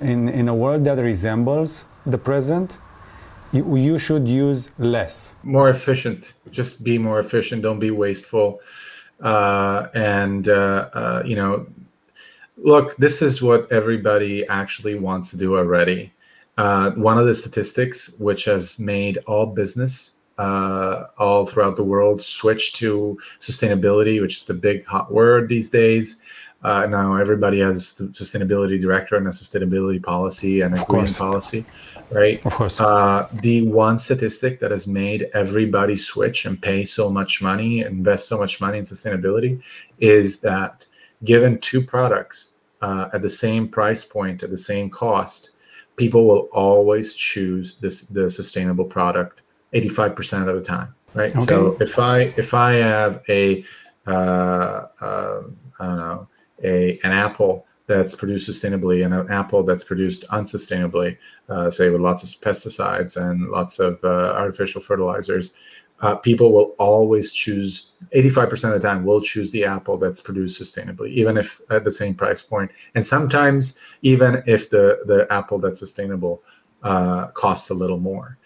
in, 0.00 0.28
in 0.28 0.48
a 0.48 0.54
world 0.54 0.84
that 0.84 0.98
resembles 0.98 1.86
the 2.06 2.18
present, 2.18 2.78
you, 3.52 3.76
you 3.76 3.98
should 3.98 4.28
use 4.28 4.70
less. 4.78 5.34
More 5.42 5.68
efficient. 5.68 6.34
Just 6.50 6.84
be 6.84 6.98
more 6.98 7.20
efficient. 7.20 7.62
Don't 7.62 7.80
be 7.80 7.90
wasteful. 7.90 8.60
Uh, 9.20 9.88
and, 9.92 10.48
uh, 10.48 10.88
uh, 10.94 11.22
you 11.26 11.36
know, 11.36 11.66
look, 12.62 12.96
this 12.96 13.22
is 13.22 13.42
what 13.42 13.70
everybody 13.72 14.46
actually 14.46 14.94
wants 14.94 15.30
to 15.30 15.36
do 15.36 15.56
already. 15.56 16.12
Uh, 16.58 16.90
one 16.92 17.18
of 17.18 17.26
the 17.26 17.34
statistics 17.34 18.18
which 18.18 18.44
has 18.44 18.78
made 18.78 19.18
all 19.26 19.46
business 19.46 20.12
uh, 20.38 21.06
all 21.18 21.44
throughout 21.44 21.76
the 21.76 21.84
world 21.84 22.20
switch 22.22 22.72
to 22.72 23.18
sustainability, 23.38 24.20
which 24.20 24.38
is 24.38 24.44
the 24.44 24.54
big 24.54 24.84
hot 24.86 25.12
word 25.12 25.48
these 25.48 25.68
days. 25.68 26.16
Uh, 26.62 26.86
now 26.86 27.14
everybody 27.14 27.58
has 27.60 27.98
a 28.00 28.04
sustainability 28.04 28.80
director 28.80 29.16
and 29.16 29.26
a 29.26 29.30
sustainability 29.30 30.02
policy 30.02 30.60
and 30.60 30.74
a 30.76 30.80
of 30.80 30.88
green 30.88 31.02
course. 31.02 31.18
policy, 31.18 31.64
right? 32.10 32.44
Of 32.44 32.52
course. 32.52 32.80
Uh, 32.80 33.28
the 33.40 33.62
one 33.68 33.98
statistic 33.98 34.60
that 34.60 34.70
has 34.70 34.86
made 34.86 35.30
everybody 35.32 35.96
switch 35.96 36.44
and 36.44 36.60
pay 36.60 36.84
so 36.84 37.10
much 37.10 37.40
money, 37.40 37.80
invest 37.80 38.28
so 38.28 38.38
much 38.38 38.60
money 38.60 38.78
in 38.78 38.84
sustainability, 38.84 39.62
is 39.98 40.40
that 40.40 40.86
given 41.24 41.58
two 41.58 41.82
products 41.82 42.52
uh, 42.82 43.08
at 43.12 43.22
the 43.22 43.28
same 43.28 43.68
price 43.68 44.04
point, 44.04 44.42
at 44.42 44.50
the 44.50 44.56
same 44.56 44.88
cost, 44.88 45.50
people 46.00 46.26
will 46.26 46.48
always 46.52 47.14
choose 47.14 47.74
this 47.74 48.02
the 48.02 48.30
sustainable 48.30 48.86
product 48.86 49.42
85% 49.74 50.48
of 50.48 50.56
the 50.56 50.62
time 50.62 50.94
right 51.12 51.30
okay. 51.36 51.44
so 51.44 51.76
if 51.78 51.98
i 51.98 52.32
if 52.38 52.54
i 52.54 52.72
have 52.72 53.22
a 53.28 53.62
uh, 54.06 54.86
uh, 55.00 55.42
i 55.78 55.86
don't 55.86 55.98
know 55.98 56.28
a 56.64 56.98
an 57.04 57.12
apple 57.12 57.66
that's 57.86 58.14
produced 58.14 58.48
sustainably 58.48 59.04
and 59.04 59.12
an 59.12 59.30
apple 59.30 59.62
that's 59.62 59.84
produced 59.84 60.26
unsustainably 60.28 61.18
uh, 61.50 61.70
say 61.70 61.90
with 61.90 62.00
lots 62.00 62.22
of 62.22 62.40
pesticides 62.40 63.16
and 63.20 63.50
lots 63.50 63.78
of 63.78 64.02
uh, 64.02 64.32
artificial 64.36 64.80
fertilizers 64.80 65.52
uh, 66.00 66.16
people 66.16 66.52
will 66.52 66.74
always 66.78 67.32
choose 67.32 67.92
85% 68.14 68.74
of 68.74 68.80
the 68.80 68.88
time 68.88 69.04
will 69.04 69.20
choose 69.20 69.50
the 69.50 69.64
apple 69.64 69.98
that's 69.98 70.20
produced 70.20 70.60
sustainably 70.60 71.10
even 71.10 71.36
if 71.36 71.60
at 71.70 71.84
the 71.84 71.92
same 71.92 72.14
price 72.14 72.40
point 72.42 72.70
and 72.94 73.06
sometimes 73.06 73.78
even 74.02 74.42
if 74.46 74.70
the 74.70 75.00
the 75.06 75.26
apple 75.30 75.58
that's 75.58 75.78
sustainable 75.78 76.42
uh, 76.82 77.26
costs 77.28 77.70
a 77.70 77.74
little 77.74 77.98
more 77.98 78.38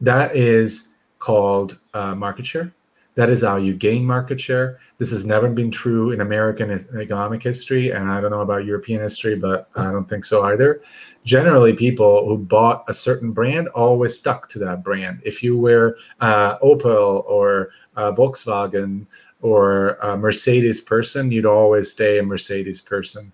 that 0.00 0.36
is 0.36 0.88
called 1.18 1.78
uh, 1.94 2.14
market 2.14 2.46
share. 2.46 2.72
That 3.16 3.30
is 3.30 3.42
how 3.42 3.56
you 3.56 3.72
gain 3.72 4.04
market 4.04 4.38
share. 4.38 4.78
This 4.98 5.10
has 5.10 5.24
never 5.24 5.48
been 5.48 5.70
true 5.70 6.12
in 6.12 6.20
American 6.20 6.70
economic 6.70 7.42
history, 7.42 7.90
and 7.90 8.10
I 8.10 8.20
don't 8.20 8.30
know 8.30 8.42
about 8.42 8.66
European 8.66 9.00
history, 9.00 9.34
but 9.34 9.70
I 9.74 9.90
don't 9.90 10.06
think 10.06 10.26
so 10.26 10.42
either. 10.44 10.82
Generally, 11.24 11.74
people 11.74 12.28
who 12.28 12.36
bought 12.36 12.84
a 12.88 12.94
certain 12.94 13.32
brand 13.32 13.68
always 13.68 14.18
stuck 14.18 14.50
to 14.50 14.58
that 14.60 14.84
brand. 14.84 15.22
If 15.24 15.42
you 15.42 15.58
were 15.58 15.96
uh, 16.20 16.58
Opel 16.58 17.24
or 17.26 17.70
uh, 17.96 18.12
Volkswagen 18.12 19.06
or 19.40 19.94
a 20.02 20.18
Mercedes 20.18 20.82
person, 20.82 21.32
you'd 21.32 21.46
always 21.46 21.90
stay 21.90 22.18
a 22.18 22.22
Mercedes 22.22 22.82
person, 22.82 23.32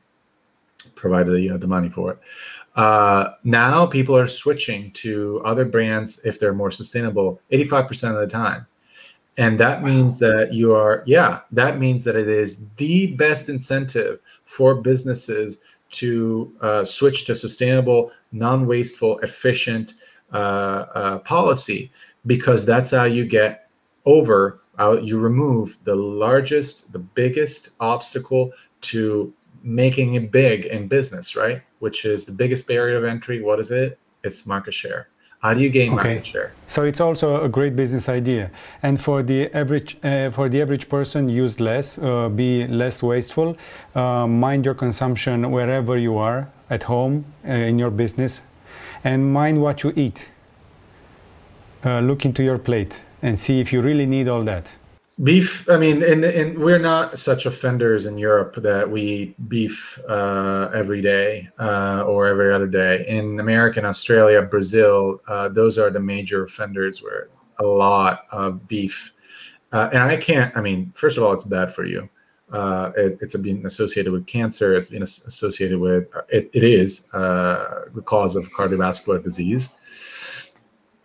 provided 0.95 1.37
you 1.39 1.51
had 1.51 1.61
the 1.61 1.67
money 1.67 1.89
for 1.89 2.13
it. 2.13 2.19
Uh, 2.77 3.33
now 3.43 3.85
people 3.85 4.17
are 4.17 4.29
switching 4.29 4.93
to 4.93 5.43
other 5.45 5.65
brands 5.65 6.21
if 6.25 6.39
they're 6.39 6.55
more 6.55 6.71
sustainable 6.71 7.41
85% 7.51 8.11
of 8.11 8.21
the 8.21 8.27
time. 8.29 8.67
And 9.39 9.59
that 9.61 9.81
wow. 9.81 9.89
means 9.89 10.19
that 10.19 10.53
you 10.53 10.75
are, 10.75 11.03
yeah, 11.07 11.41
that 11.53 11.79
means 11.79 12.05
that 12.05 12.17
it 12.17 12.29
is 12.29 12.69
the 12.77 13.09
best 13.15 13.49
incentive 13.49 14.21
for 14.45 14.75
businesses 14.75 15.59
to 15.91 16.55
uh, 16.61 16.85
switch 16.85 17.27
to 17.27 17.37
sustainable, 17.37 18.13
non 18.33 18.67
wasteful, 18.67 19.19
efficient 19.21 19.95
uh, 20.33 20.87
uh, 20.95 21.19
policy 21.21 21.91
because 22.27 22.65
that's 22.65 22.91
how 22.91 23.05
you 23.05 23.25
get 23.25 23.69
over, 24.05 24.63
uh, 24.79 24.99
you 25.03 25.19
remove 25.19 25.79
the 25.85 25.95
largest, 25.95 26.93
the 26.93 26.99
biggest 26.99 27.71
obstacle 27.81 28.53
to 28.81 29.33
making 29.63 30.15
it 30.15 30.31
big 30.31 30.67
in 30.67 30.89
business, 30.89 31.37
right? 31.37 31.63
Which 31.79 32.05
is 32.05 32.25
the 32.25 32.33
biggest 32.33 32.67
barrier 32.67 32.97
of 32.97 33.05
entry. 33.05 33.43
What 33.43 33.61
is 33.61 33.71
it? 33.71 33.99
It's 34.25 34.47
market 34.47 34.75
share. 34.75 35.09
How 35.43 35.55
do 35.55 35.61
you 35.61 35.71
gain 35.71 35.93
okay. 35.95 36.09
market 36.09 36.27
share? 36.27 36.53
So 36.67 36.85
it's 36.85 37.01
also 37.01 37.43
a 37.43 37.49
great 37.49 37.75
business 37.75 38.09
idea. 38.09 38.53
And 38.81 39.01
for 39.01 39.25
the 39.25 39.53
average 39.53 39.97
uh, 40.05 40.31
for 40.31 40.49
the 40.49 40.63
average 40.63 40.89
person, 40.89 41.29
use 41.29 41.59
less, 41.59 41.99
uh, 41.99 42.29
be 42.29 42.69
less 42.69 43.03
wasteful, 43.03 43.57
uh, 43.97 44.29
mind 44.29 44.65
your 44.65 44.75
consumption 44.75 45.51
wherever 45.51 45.97
you 45.99 46.17
are, 46.17 46.49
at 46.71 46.85
home, 46.85 47.25
uh, 47.45 47.51
in 47.51 47.77
your 47.77 47.91
business, 47.91 48.41
and 49.03 49.33
mind 49.33 49.61
what 49.61 49.83
you 49.83 49.93
eat. 49.97 50.31
Uh, 51.85 51.99
look 51.99 52.25
into 52.25 52.45
your 52.45 52.59
plate 52.59 53.03
and 53.23 53.37
see 53.37 53.59
if 53.59 53.73
you 53.73 53.83
really 53.83 54.07
need 54.07 54.29
all 54.29 54.43
that. 54.43 54.77
Beef. 55.23 55.69
I 55.71 55.77
mean, 55.77 56.03
and 56.03 56.25
and 56.25 56.59
we're 56.59 56.81
not 56.81 57.17
such 57.17 57.47
offenders 57.47 58.07
in 58.07 58.19
Europe 58.19 58.57
that 58.57 58.91
we 58.91 59.03
eat 59.03 59.49
beef 59.49 60.01
uh, 60.09 60.69
every 60.75 61.01
day 61.01 61.49
uh, 61.61 62.03
or 62.05 62.27
every 62.27 62.53
other 62.53 62.67
day. 62.67 63.05
In 63.07 63.39
America, 63.39 63.79
and 63.79 63.87
Australia, 63.87 64.43
Brazil, 64.43 65.21
uh, 65.29 65.49
those 65.49 65.79
are 65.79 65.91
the 65.91 66.01
major 66.01 66.43
offenders 66.43 67.03
where 67.03 67.29
a 67.61 67.65
lot 67.65 68.27
of 68.33 68.67
beef. 68.67 69.13
Uh, 69.71 69.91
and 69.93 70.03
I 70.03 70.17
can't. 70.17 70.57
I 70.57 70.61
mean, 70.61 70.91
first 70.93 71.19
of 71.19 71.23
all, 71.23 71.33
it's 71.33 71.45
bad 71.45 71.73
for 71.73 71.85
you. 71.85 72.09
Uh, 72.51 72.91
it, 72.97 73.19
it's 73.21 73.37
been 73.37 73.65
associated 73.65 74.13
with 74.13 74.27
cancer. 74.27 74.75
It's 74.75 74.89
been 74.89 75.03
associated 75.03 75.79
with 75.79 76.09
it, 76.31 76.51
it 76.53 76.65
is 76.65 77.09
uh, 77.13 77.83
the 77.95 78.03
cause 78.03 78.35
of 78.35 78.51
cardiovascular 78.51 79.23
disease, 79.23 79.69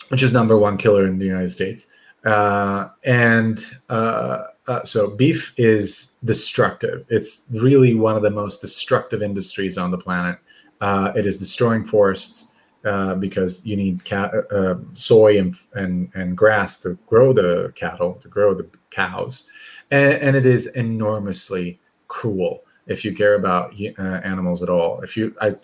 which 0.09 0.23
is 0.23 0.33
number 0.33 0.57
one 0.57 0.75
killer 0.75 1.05
in 1.05 1.19
the 1.19 1.25
United 1.25 1.51
States. 1.51 1.87
Uh, 2.27 2.89
and 3.05 3.71
uh, 3.89 4.43
uh, 4.67 4.83
so 4.83 5.15
beef 5.15 5.53
is 5.57 6.17
destructive. 6.25 7.05
It's 7.07 7.47
really 7.51 7.95
one 7.95 8.17
of 8.17 8.21
the 8.21 8.29
most 8.29 8.59
destructive 8.59 9.23
industries 9.23 9.77
on 9.77 9.91
the 9.91 9.97
planet. 9.97 10.37
Uh, 10.81 11.13
it 11.15 11.25
is 11.25 11.37
destroying 11.37 11.85
forests 11.85 12.51
uh, 12.83 13.15
because 13.15 13.65
you 13.65 13.77
need 13.77 14.03
cat, 14.03 14.33
uh, 14.51 14.75
soy 14.91 15.39
and, 15.39 15.55
and, 15.75 16.11
and 16.15 16.37
grass 16.37 16.81
to 16.81 16.99
grow 17.07 17.31
the 17.31 17.71
cattle, 17.75 18.15
to 18.15 18.27
grow 18.27 18.53
the 18.53 18.67
cows. 18.89 19.45
And, 19.91 20.15
and 20.15 20.35
it 20.35 20.45
is 20.45 20.67
enormously 20.75 21.79
cruel 22.09 22.65
if 22.87 23.05
you 23.05 23.15
care 23.15 23.35
about 23.35 23.73
animals 23.99 24.61
at 24.63 24.69
all. 24.69 24.99
If 24.99 25.15
you, 25.15 25.33
I 25.39 25.55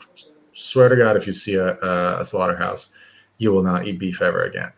swear 0.53 0.88
to 0.88 0.95
God, 0.95 1.18
if 1.18 1.27
you 1.27 1.34
see 1.34 1.56
a, 1.56 1.76
a 2.19 2.23
slaughterhouse, 2.23 2.90
you 3.38 3.52
will 3.52 3.64
not 3.64 3.85
eat 3.85 3.99
beef 3.99 4.22
ever 4.22 4.45
again. 4.45 4.72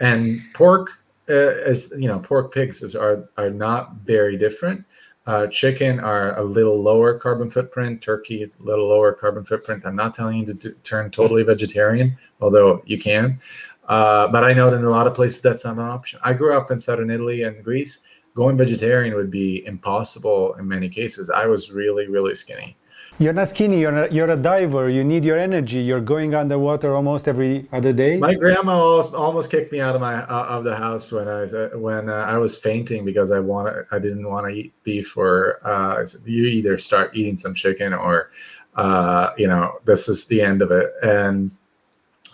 And 0.00 0.40
pork 0.54 0.98
uh, 1.28 1.56
as 1.64 1.92
you 1.96 2.08
know 2.08 2.18
pork 2.18 2.52
pigs 2.52 2.82
is, 2.82 2.94
are 2.94 3.28
are 3.36 3.50
not 3.50 3.96
very 3.96 4.36
different. 4.36 4.84
Uh, 5.26 5.46
chicken 5.48 6.00
are 6.00 6.38
a 6.38 6.42
little 6.42 6.80
lower 6.80 7.18
carbon 7.18 7.50
footprint. 7.50 8.00
Turkey 8.00 8.40
is 8.40 8.56
a 8.56 8.62
little 8.62 8.88
lower 8.88 9.12
carbon 9.12 9.44
footprint. 9.44 9.84
I'm 9.84 9.96
not 9.96 10.14
telling 10.14 10.38
you 10.38 10.46
to 10.46 10.54
t- 10.54 10.78
turn 10.84 11.10
totally 11.10 11.42
vegetarian 11.42 12.16
although 12.40 12.82
you 12.86 12.98
can. 12.98 13.40
Uh, 13.88 14.28
but 14.28 14.44
i 14.44 14.52
know 14.52 14.70
that 14.70 14.78
in 14.78 14.84
a 14.84 14.90
lot 14.90 15.06
of 15.06 15.14
places 15.14 15.42
that's 15.42 15.64
not 15.64 15.74
an 15.74 15.80
option. 15.80 16.20
I 16.22 16.32
grew 16.32 16.54
up 16.54 16.70
in 16.70 16.78
southern 16.78 17.10
italy 17.10 17.42
and 17.42 17.62
greece. 17.62 18.00
Going 18.34 18.56
vegetarian 18.56 19.14
would 19.16 19.30
be 19.30 19.66
impossible 19.66 20.54
in 20.54 20.68
many 20.68 20.88
cases. 20.88 21.28
I 21.28 21.46
was 21.46 21.72
really 21.72 22.06
really 22.08 22.34
skinny 22.34 22.77
you're 23.18 23.32
not 23.32 23.48
skinny. 23.48 23.80
You're 23.80 24.04
a, 24.04 24.12
you're 24.12 24.30
a 24.30 24.36
diver. 24.36 24.88
You 24.88 25.02
need 25.02 25.24
your 25.24 25.38
energy. 25.38 25.78
You're 25.78 26.00
going 26.00 26.34
underwater 26.34 26.94
almost 26.94 27.26
every 27.26 27.66
other 27.72 27.92
day. 27.92 28.18
My 28.18 28.34
grandma 28.34 29.02
almost 29.14 29.50
kicked 29.50 29.72
me 29.72 29.80
out 29.80 29.94
of 29.94 30.00
my 30.00 30.22
uh, 30.22 30.46
of 30.48 30.64
the 30.64 30.76
house 30.76 31.10
when 31.10 31.26
I 31.26 31.40
was 31.40 31.54
uh, 31.54 31.70
when 31.74 32.08
uh, 32.08 32.12
I 32.12 32.38
was 32.38 32.56
fainting 32.56 33.04
because 33.04 33.30
I 33.30 33.40
wanted 33.40 33.86
I 33.90 33.98
didn't 33.98 34.28
want 34.28 34.46
to 34.46 34.52
eat 34.52 34.72
beef 34.84 35.16
or 35.16 35.58
uh, 35.66 36.06
you 36.24 36.44
either 36.44 36.78
start 36.78 37.16
eating 37.16 37.36
some 37.36 37.54
chicken 37.54 37.92
or 37.92 38.30
uh, 38.76 39.32
you 39.36 39.48
know 39.48 39.78
this 39.84 40.08
is 40.08 40.26
the 40.26 40.40
end 40.40 40.62
of 40.62 40.70
it. 40.70 40.92
And 41.02 41.50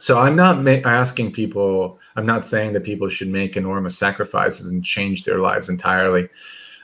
so 0.01 0.19
I'm 0.19 0.36
not 0.36 0.62
ma- 0.62 0.85
asking 0.85 1.32
people. 1.32 1.98
I'm 2.16 2.27
not 2.27 2.44
saying 2.44 2.74
that 2.74 2.85
people 2.85 3.09
should 3.09 3.28
make 3.28 3.56
enormous 3.56 3.98
sacrifices 3.98 4.70
and 4.70 4.85
change 4.85 5.24
their 5.24 5.39
lives 5.39 5.69
entirely. 5.69 6.28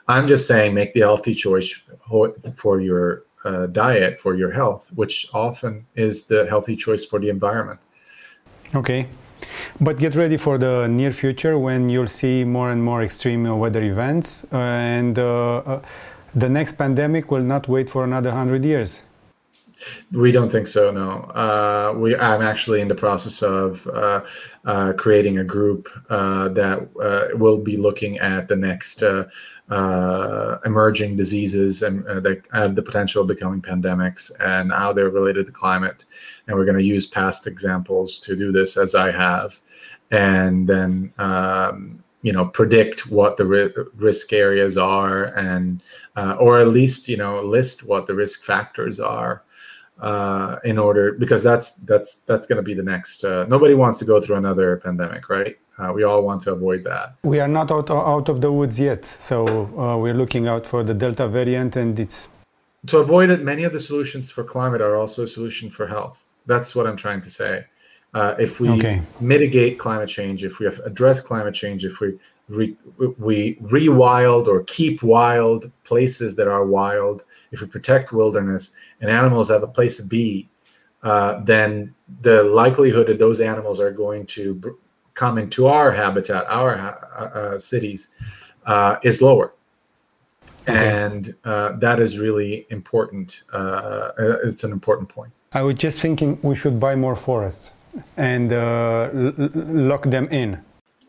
I'm 0.09 0.27
just 0.27 0.49
saying 0.49 0.75
make 0.75 0.93
the 0.93 1.01
healthy 1.01 1.35
choice 1.35 1.87
for 2.57 2.81
your 2.81 3.25
uh, 3.45 3.67
diet 3.67 4.21
for 4.21 4.35
your 4.35 4.51
health, 4.51 4.91
which 4.95 5.29
often 5.33 5.87
is 5.95 6.27
the 6.27 6.47
healthy 6.47 6.77
choice 6.77 7.05
for 7.05 7.19
the 7.19 7.29
environment. 7.29 7.81
Okay. 8.75 9.07
But 9.81 9.97
get 9.99 10.15
ready 10.15 10.37
for 10.37 10.59
the 10.59 10.87
near 10.87 11.11
future 11.11 11.59
when 11.59 11.89
you'll 11.89 12.07
see 12.07 12.45
more 12.45 12.71
and 12.71 12.83
more 12.83 13.03
extreme 13.03 13.45
weather 13.59 13.83
events, 13.83 14.45
uh, 14.53 14.59
and 14.59 15.19
uh, 15.19 15.57
uh 15.59 15.83
the 16.35 16.49
next 16.49 16.73
pandemic 16.73 17.31
will 17.31 17.43
not 17.43 17.67
wait 17.67 17.91
for 17.91 18.05
another 18.05 18.31
100 18.31 18.65
years. 18.65 19.03
We 20.13 20.31
don't 20.31 20.51
think 20.51 20.67
so. 20.67 20.91
No, 20.91 21.11
uh, 21.35 21.95
we. 21.97 22.15
I'm 22.17 22.43
actually 22.43 22.81
in 22.81 22.89
the 22.89 22.95
process 22.95 23.43
of 23.43 23.87
uh, 23.87 24.21
uh, 24.65 24.93
creating 24.93 25.39
a 25.39 25.45
group 25.45 25.89
uh, 26.11 26.49
that 26.51 26.89
uh, 27.01 27.37
will 27.37 27.59
be 27.59 27.77
looking 27.77 28.19
at 28.19 28.49
the 28.49 28.57
next 28.57 29.03
uh, 29.71 30.59
emerging 30.65 31.17
diseases 31.17 31.83
and 31.83 32.05
that 32.05 32.43
have 32.53 32.75
the 32.75 32.83
potential 32.83 33.23
of 33.23 33.29
becoming 33.29 33.63
pandemics 33.63 34.31
and 34.41 34.73
how 34.73 34.93
they're 34.93 35.11
related 35.11 35.47
to 35.47 35.53
climate. 35.53 36.05
And 36.47 36.57
we're 36.57 36.65
going 36.65 36.79
to 36.79 36.85
use 36.85 37.07
past 37.07 37.47
examples 37.47 38.19
to 38.21 38.37
do 38.37 38.53
this, 38.53 38.77
as 38.77 38.95
I 38.95 39.11
have, 39.11 39.59
and 40.11 40.69
then. 40.69 41.13
Um, 41.19 42.05
you 42.23 42.33
know 42.35 42.45
predict 42.45 43.07
what 43.07 43.39
the 43.39 43.47
ri- 43.47 43.73
risk 43.97 44.35
areas 44.35 44.77
are 44.77 45.35
and 45.39 45.83
uh, 46.17 46.37
or 46.39 46.59
at 46.59 46.69
least 46.69 47.09
you 47.09 47.17
know 47.17 47.41
list 47.41 47.83
what 47.83 48.05
the 48.07 48.15
risk 48.15 48.43
factors 48.45 49.01
are 49.01 49.43
uh, 50.01 50.57
in 50.65 50.79
order 50.79 51.13
because 51.13 51.43
that's 51.43 51.73
that's 51.73 52.23
that's 52.25 52.47
going 52.47 52.57
to 52.57 52.63
be 52.63 52.75
the 52.75 52.83
next. 52.83 53.25
Uh, 53.25 53.45
nobody 53.49 53.75
wants 53.75 53.99
to 53.99 54.05
go 54.05 54.21
through 54.21 54.37
another 54.37 54.79
pandemic, 54.79 55.29
right? 55.29 55.57
Uh, 55.81 55.93
we 55.93 56.03
all 56.03 56.23
want 56.23 56.43
to 56.43 56.53
avoid 56.53 56.85
that. 56.85 57.15
We 57.23 57.41
are 57.41 57.49
not 57.49 57.71
out, 57.71 57.91
out 57.91 58.29
of 58.29 58.41
the 58.41 58.53
woods 58.53 58.79
yet, 58.79 59.05
so 59.05 59.47
uh, 59.79 59.97
we're 59.97 60.15
looking 60.15 60.47
out 60.47 60.67
for 60.67 60.83
the 60.83 60.93
Delta 60.93 61.27
variant, 61.27 61.77
and 61.77 61.99
it's 61.99 62.29
to 62.87 62.99
avoid 62.99 63.31
it. 63.31 63.43
Many 63.43 63.65
of 63.65 63.73
the 63.73 63.81
solutions 63.81 64.31
for 64.31 64.45
climate 64.45 64.81
are 64.81 64.97
also 64.97 65.25
a 65.25 65.27
solution 65.27 65.71
for 65.71 65.87
health. 65.87 66.27
That's 66.47 66.75
what 66.75 66.87
I'm 66.87 66.97
trying 66.97 67.21
to 67.23 67.31
say. 67.31 67.65
Uh, 68.13 68.35
if 68.39 68.59
we 68.59 68.69
okay. 68.71 69.01
mitigate 69.21 69.79
climate 69.79 70.09
change, 70.09 70.45
if 70.45 70.59
we 70.59 70.67
address 70.67 71.21
climate 71.21 71.55
change, 71.55 71.85
if 71.85 72.01
we 72.01 72.19
re, 72.49 72.77
we 73.19 73.55
rewild 73.57 74.49
or 74.49 74.65
keep 74.65 75.03
wild 75.03 75.71
places 75.85 76.35
that 76.37 76.49
are 76.49 76.65
wild, 76.65 77.25
if 77.53 77.61
we 77.61 77.67
protect 77.67 78.13
wilderness 78.13 78.73
and 79.01 79.11
animals 79.11 79.49
have 79.49 79.63
a 79.63 79.69
place 79.69 79.97
to 79.97 80.03
be, 80.03 80.49
uh, 81.03 81.41
then 81.45 81.95
the 82.21 82.43
likelihood 82.43 83.07
that 83.07 83.19
those 83.19 83.41
animals 83.41 83.81
are 83.81 83.93
going 83.93 84.27
to 84.27 84.55
br- 84.55 84.71
come 85.21 85.37
into 85.37 85.67
our 85.67 85.91
habitat, 85.93 86.43
our 86.49 86.73
uh, 86.77 87.25
uh, 87.41 87.59
cities, 87.59 88.09
uh, 88.65 88.97
is 89.03 89.21
lower. 89.21 89.53
Okay. 90.63 90.79
And 91.05 91.35
uh, 91.45 91.73
that 91.85 92.01
is 92.01 92.19
really 92.19 92.67
important. 92.71 93.43
Uh, 93.53 94.13
it's 94.49 94.65
an 94.65 94.73
important 94.73 95.09
point. 95.09 95.33
I 95.53 95.63
was 95.63 95.77
just 95.87 96.01
thinking 96.01 96.39
we 96.43 96.55
should 96.55 96.79
buy 96.87 96.95
more 96.97 97.17
forests 97.17 97.73
and 98.17 98.53
l- 98.53 99.33
lock 99.91 100.05
them 100.17 100.27
in 100.31 100.51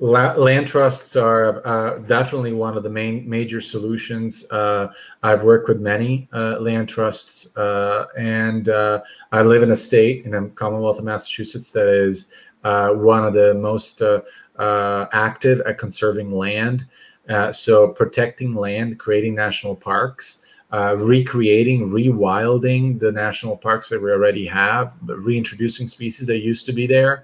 La- 0.01 0.33
land 0.33 0.67
trusts 0.67 1.15
are 1.15 1.61
uh, 1.63 1.99
definitely 1.99 2.53
one 2.53 2.75
of 2.75 2.81
the 2.81 2.89
main 2.89 3.29
major 3.29 3.61
solutions. 3.61 4.49
Uh, 4.49 4.88
I've 5.21 5.43
worked 5.43 5.69
with 5.69 5.79
many 5.79 6.27
uh, 6.33 6.57
land 6.59 6.89
trusts, 6.89 7.55
uh, 7.55 8.07
and 8.17 8.67
uh, 8.67 9.01
I 9.31 9.43
live 9.43 9.61
in 9.61 9.69
a 9.69 9.75
state 9.75 10.25
in 10.25 10.31
the 10.31 10.49
Commonwealth 10.55 10.97
of 10.97 11.05
Massachusetts 11.05 11.69
that 11.73 11.88
is 11.88 12.31
uh, 12.31 12.35
one 12.63 13.25
of 13.25 13.33
the 13.33 13.53
most 13.55 14.01
active 14.57 15.61
at 15.61 15.77
conserving 15.77 16.31
land. 16.31 16.85
so, 17.51 17.89
protecting 17.89 18.55
land, 18.55 18.99
creating 18.99 19.35
national 19.35 19.75
parks, 19.75 20.45
recreating, 20.71 21.89
rewilding 21.89 22.99
the 22.99 23.11
national 23.11 23.57
parks 23.57 23.89
that 23.89 24.01
we 24.01 24.11
already 24.11 24.45
have, 24.45 24.97
reintroducing 25.05 25.88
species 25.88 26.27
that 26.27 26.39
used 26.39 26.65
to 26.65 26.73
be 26.73 26.88
there. 26.88 27.23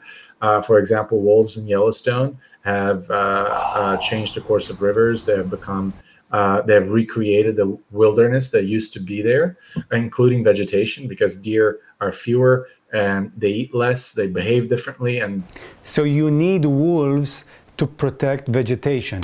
for 0.63 0.79
example, 0.79 1.21
wolves 1.21 1.57
in 1.57 1.67
Yellowstone 1.67 2.37
have 2.67 3.09
uh, 3.09 3.47
uh, 3.75 3.97
changed 3.97 4.35
the 4.35 4.41
course 4.41 4.69
of 4.69 4.81
rivers. 4.81 5.25
They 5.25 5.37
have 5.37 5.49
become 5.49 5.93
uh, 6.31 6.61
they 6.63 6.73
have 6.73 6.91
recreated 6.91 7.55
the 7.55 7.79
wilderness 7.91 8.49
that 8.49 8.65
used 8.65 8.91
to 8.91 8.99
be 8.99 9.21
there, 9.21 9.57
including 9.93 10.43
vegetation, 10.43 11.07
because 11.07 11.37
deer 11.37 11.79
are 12.01 12.11
fewer 12.11 12.67
and 12.93 13.31
they 13.35 13.49
eat 13.49 13.75
less, 13.75 14.13
they 14.13 14.27
behave 14.27 14.69
differently, 14.69 15.19
and 15.19 15.43
so 15.83 16.03
you 16.03 16.31
need 16.31 16.65
wolves 16.65 17.45
to 17.77 17.85
protect 17.87 18.47
vegetation. 18.47 19.23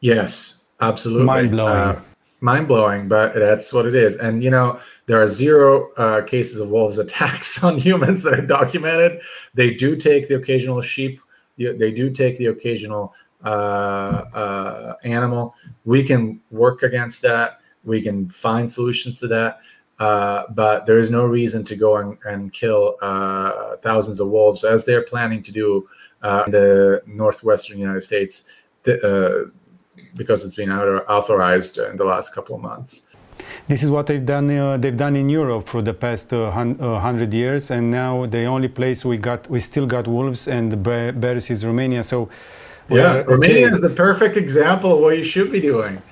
Yes, 0.00 0.64
absolutely. 0.80 1.24
Mind 1.26 1.50
blowing. 1.50 1.76
Uh, 1.76 2.02
mind 2.40 2.68
blowing, 2.68 3.08
but 3.08 3.34
that's 3.34 3.72
what 3.72 3.86
it 3.86 3.94
is. 3.94 4.16
And 4.16 4.42
you 4.42 4.50
know, 4.50 4.80
there 5.06 5.22
are 5.22 5.28
zero 5.28 5.92
uh, 5.96 6.22
cases 6.22 6.60
of 6.60 6.68
wolves 6.68 6.98
attacks 6.98 7.62
on 7.68 7.78
humans 7.78 8.22
that 8.22 8.34
are 8.38 8.46
documented. 8.46 9.20
They 9.54 9.74
do 9.74 9.96
take 9.96 10.28
the 10.28 10.36
occasional 10.36 10.80
sheep 10.80 11.20
they 11.56 11.90
do 11.90 12.10
take 12.10 12.38
the 12.38 12.46
occasional 12.46 13.14
uh, 13.44 14.24
uh, 14.34 14.94
animal. 15.04 15.54
We 15.84 16.02
can 16.02 16.40
work 16.50 16.82
against 16.82 17.22
that. 17.22 17.58
we 17.84 18.00
can 18.00 18.28
find 18.28 18.70
solutions 18.70 19.18
to 19.18 19.26
that. 19.26 19.58
Uh, 20.02 20.42
but 20.62 20.78
there 20.86 20.98
is 21.04 21.10
no 21.10 21.24
reason 21.24 21.60
to 21.70 21.74
go 21.76 21.90
and, 22.00 22.10
and 22.30 22.40
kill 22.52 22.82
uh, 23.02 23.76
thousands 23.86 24.18
of 24.22 24.26
wolves 24.36 24.60
as 24.64 24.84
they're 24.86 25.06
planning 25.12 25.40
to 25.48 25.52
do 25.62 25.68
uh, 26.22 26.42
in 26.46 26.50
the 26.58 26.68
northwestern 27.06 27.78
United 27.86 28.04
States 28.10 28.34
th- 28.84 29.00
uh, 29.10 29.44
because 30.20 30.38
it's 30.44 30.58
been 30.62 30.72
authorized 31.18 31.74
in 31.90 31.96
the 32.02 32.08
last 32.12 32.34
couple 32.34 32.54
of 32.56 32.62
months. 32.70 32.92
This 33.68 33.80
is 33.84 33.90
what 33.90 34.04
they've 34.08 34.28
done. 34.34 34.50
Uh, 34.50 34.76
they've 34.82 35.00
done 35.06 35.14
in 35.22 35.28
Europe 35.40 35.64
for 35.72 35.82
the 35.82 35.94
past 35.94 36.32
uh, 36.32 36.50
hun- 36.50 36.78
uh, 36.80 36.98
hundred 37.08 37.32
years, 37.32 37.70
and 37.70 37.84
now 38.02 38.26
the 38.26 38.44
only 38.54 38.68
place 38.68 39.04
we 39.04 39.16
got, 39.30 39.48
we 39.48 39.60
still 39.60 39.86
got 39.86 40.04
wolves 40.08 40.48
and 40.48 40.82
bears 40.82 41.48
is 41.48 41.64
Romania. 41.64 42.02
So, 42.02 42.28
yeah, 42.88 43.22
Romania 43.34 43.66
okay. 43.66 43.74
is 43.74 43.80
the 43.80 43.94
perfect 44.06 44.36
example 44.36 44.90
of 44.94 44.98
what 45.04 45.16
you 45.16 45.24
should 45.32 45.50
be 45.52 45.60
doing. 45.60 46.02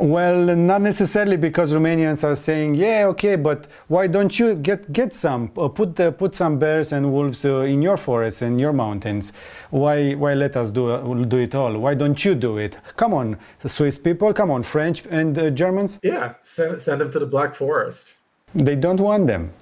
Well, 0.00 0.56
not 0.56 0.80
necessarily 0.80 1.36
because 1.36 1.72
Romanians 1.72 2.24
are 2.24 2.34
saying, 2.34 2.74
yeah, 2.74 3.06
okay, 3.08 3.36
but 3.36 3.68
why 3.88 4.06
don't 4.06 4.38
you 4.38 4.54
get 4.54 4.92
get 4.92 5.12
some 5.12 5.50
uh, 5.56 5.68
put 5.68 5.98
uh, 6.00 6.10
put 6.12 6.34
some 6.34 6.58
bears 6.58 6.92
and 6.92 7.12
wolves 7.12 7.44
uh, 7.44 7.60
in 7.60 7.82
your 7.82 7.96
forests 7.96 8.42
and 8.42 8.60
your 8.60 8.72
mountains? 8.72 9.32
Why 9.70 10.12
why 10.14 10.34
let 10.34 10.56
us 10.56 10.70
do 10.70 10.90
uh, 10.90 11.24
do 11.24 11.38
it 11.38 11.54
all? 11.54 11.76
Why 11.78 11.94
don't 11.94 12.24
you 12.24 12.34
do 12.34 12.58
it? 12.58 12.78
Come 12.96 13.12
on, 13.14 13.36
Swiss 13.66 13.98
people, 13.98 14.32
come 14.32 14.50
on, 14.50 14.62
French 14.62 15.04
and 15.10 15.38
uh, 15.38 15.50
Germans. 15.50 15.98
Yeah, 16.02 16.34
send 16.40 16.80
send 16.80 17.00
them 17.00 17.10
to 17.10 17.18
the 17.18 17.26
Black 17.26 17.54
Forest. 17.54 18.14
They 18.54 18.76
don't 18.76 19.00
want 19.00 19.26
them. 19.26 19.52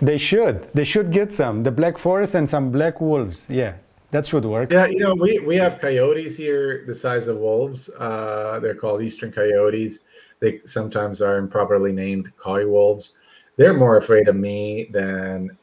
They 0.00 0.18
should. 0.18 0.68
They 0.74 0.84
should 0.84 1.12
get 1.12 1.32
some. 1.32 1.62
The 1.62 1.70
Black 1.70 1.96
Forest 1.96 2.34
and 2.34 2.48
some 2.48 2.72
black 2.72 3.00
wolves. 3.00 3.48
Yeah, 3.48 3.74
that 4.12 4.26
should 4.26 4.44
work. 4.44 4.70
Yeah, 4.70 4.86
you 4.86 4.98
know, 4.98 5.14
we, 5.14 5.40
we 5.40 5.56
have 5.56 5.80
coyotes 5.80 6.36
here 6.36 6.84
the 6.86 6.94
size 6.94 7.28
of 7.28 7.38
wolves. 7.38 7.88
Uh, 7.98 8.60
they're 8.60 8.74
called 8.74 9.02
eastern 9.02 9.32
coyotes. 9.32 10.00
They 10.38 10.60
sometimes 10.64 11.20
are 11.20 11.38
improperly 11.38 11.92
named 11.92 12.36
coy 12.36 12.66
wolves. 12.66 13.16
They're 13.56 13.74
more 13.74 13.96
afraid 13.96 14.28
of 14.28 14.36
me 14.36 14.88
than 14.92 15.56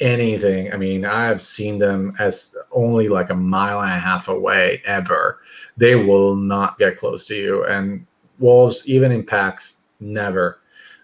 anything. 0.00 0.72
I 0.72 0.76
mean, 0.78 1.04
I've 1.04 1.40
seen 1.40 1.78
them 1.78 2.14
as 2.18 2.56
only 2.72 3.08
like 3.08 3.30
a 3.30 3.34
mile 3.34 3.80
and 3.82 3.92
a 3.92 3.98
half 3.98 4.28
away 4.28 4.82
ever. 4.86 5.40
They 5.76 5.94
will 5.94 6.34
not 6.34 6.78
get 6.78 6.98
close 6.98 7.26
to 7.26 7.34
you. 7.34 7.64
And 7.66 8.06
wolves, 8.38 8.88
even 8.88 9.12
in 9.12 9.24
packs, 9.24 9.82
never 10.00 10.62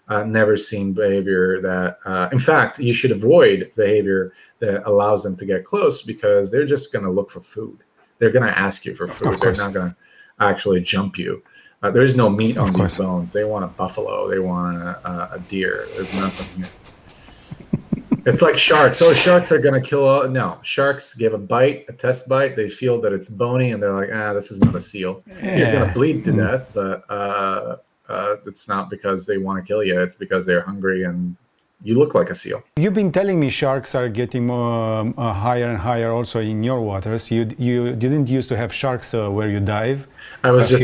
uh, 0.09 0.23
never 0.23 0.57
seen 0.57 0.91
behavior 0.91 1.61
that, 1.61 1.99
uh, 2.03 2.29
in 2.31 2.39
fact, 2.39 2.79
you 2.79 2.93
should 2.93 3.11
avoid 3.11 3.71
behavior 3.75 4.33
that 4.59 4.87
allows 4.87 5.23
them 5.23 5.35
to 5.37 5.45
get 5.45 5.65
close 5.65 6.01
because 6.01 6.51
they're 6.51 6.65
just 6.65 6.91
going 6.91 7.05
to 7.05 7.11
look 7.11 7.31
for 7.31 7.41
food. 7.41 7.79
They're 8.17 8.31
going 8.31 8.45
to 8.45 8.57
ask 8.57 8.85
you 8.85 8.93
for 8.93 9.07
food. 9.07 9.39
They're 9.39 9.53
not 9.53 9.73
going 9.73 9.91
to 9.91 9.95
actually 10.39 10.81
jump 10.81 11.17
you. 11.17 11.41
Uh, 11.81 11.89
there 11.89 12.03
is 12.03 12.15
no 12.15 12.29
meat 12.29 12.57
on 12.57 12.73
these 12.73 12.97
bones. 12.97 13.31
They 13.31 13.45
want 13.45 13.63
a 13.63 13.67
buffalo. 13.67 14.29
They 14.29 14.39
want 14.39 14.77
a, 14.77 15.29
a 15.33 15.39
deer. 15.47 15.85
There's 15.95 16.19
nothing 16.19 16.63
here. 16.63 18.23
it's 18.25 18.41
like 18.41 18.57
sharks. 18.57 19.01
Oh, 19.01 19.13
sharks 19.13 19.53
are 19.53 19.59
going 19.59 19.81
to 19.81 19.89
kill 19.89 20.03
all. 20.03 20.27
No, 20.27 20.59
sharks 20.61 21.15
give 21.15 21.33
a 21.33 21.37
bite, 21.37 21.85
a 21.87 21.93
test 21.93 22.27
bite. 22.27 22.57
They 22.57 22.67
feel 22.67 22.99
that 23.01 23.13
it's 23.13 23.29
bony 23.29 23.71
and 23.71 23.81
they're 23.81 23.93
like, 23.93 24.09
ah, 24.13 24.33
this 24.33 24.51
is 24.51 24.59
not 24.59 24.75
a 24.75 24.81
seal. 24.81 25.23
Yeah. 25.41 25.57
You're 25.57 25.71
going 25.71 25.87
to 25.87 25.93
bleed 25.93 26.23
to 26.25 26.31
mm. 26.31 26.37
death, 26.37 26.71
but 26.73 27.05
uh, 27.09 27.77
uh, 28.09 28.35
it's 28.45 28.67
not 28.67 28.89
because 28.89 29.25
they 29.25 29.37
want 29.37 29.63
to 29.63 29.67
kill 29.67 29.81
you. 29.81 30.01
It's 30.01 30.17
because 30.17 30.45
they're 30.45 30.61
hungry 30.61 31.03
and 31.03 31.37
you 31.81 31.97
look 31.97 32.13
like 32.13 32.29
a 32.29 32.35
seal. 32.35 32.63
You've 32.75 32.93
been 32.93 33.11
telling 33.11 33.39
me 33.39 33.49
sharks 33.49 33.95
are 33.95 34.09
getting 34.09 34.47
more, 34.47 34.99
um, 34.99 35.13
uh, 35.17 35.33
higher 35.33 35.65
and 35.65 35.77
higher 35.77 36.11
also 36.11 36.39
in 36.39 36.63
your 36.63 36.81
waters. 36.81 37.31
You 37.31 37.49
you 37.57 37.95
didn't 37.95 38.27
used 38.27 38.49
to 38.49 38.57
have 38.57 38.73
sharks 38.73 39.13
uh, 39.13 39.29
where 39.29 39.49
you 39.49 39.59
dive. 39.59 40.07
I 40.43 40.51
was 40.51 40.69
just 40.69 40.83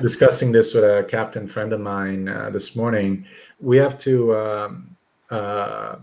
discussing 0.00 0.52
this 0.52 0.74
with 0.74 0.84
a 0.84 1.04
captain 1.08 1.48
friend 1.48 1.72
of 1.72 1.80
mine 1.80 2.28
uh, 2.28 2.50
this 2.50 2.76
morning. 2.76 3.26
We 3.60 3.76
have 3.78 3.98
to 3.98 4.36
um, 4.36 4.96
uh, 5.30 5.96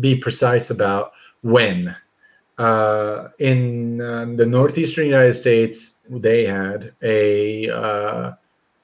be 0.00 0.16
precise 0.16 0.70
about 0.70 1.12
when. 1.42 1.94
Uh, 2.58 3.28
in 3.38 3.98
the 3.98 4.44
northeastern 4.44 5.06
United 5.06 5.34
States, 5.34 5.98
they 6.10 6.44
had 6.44 6.92
a 7.02 7.70
uh, 7.70 8.32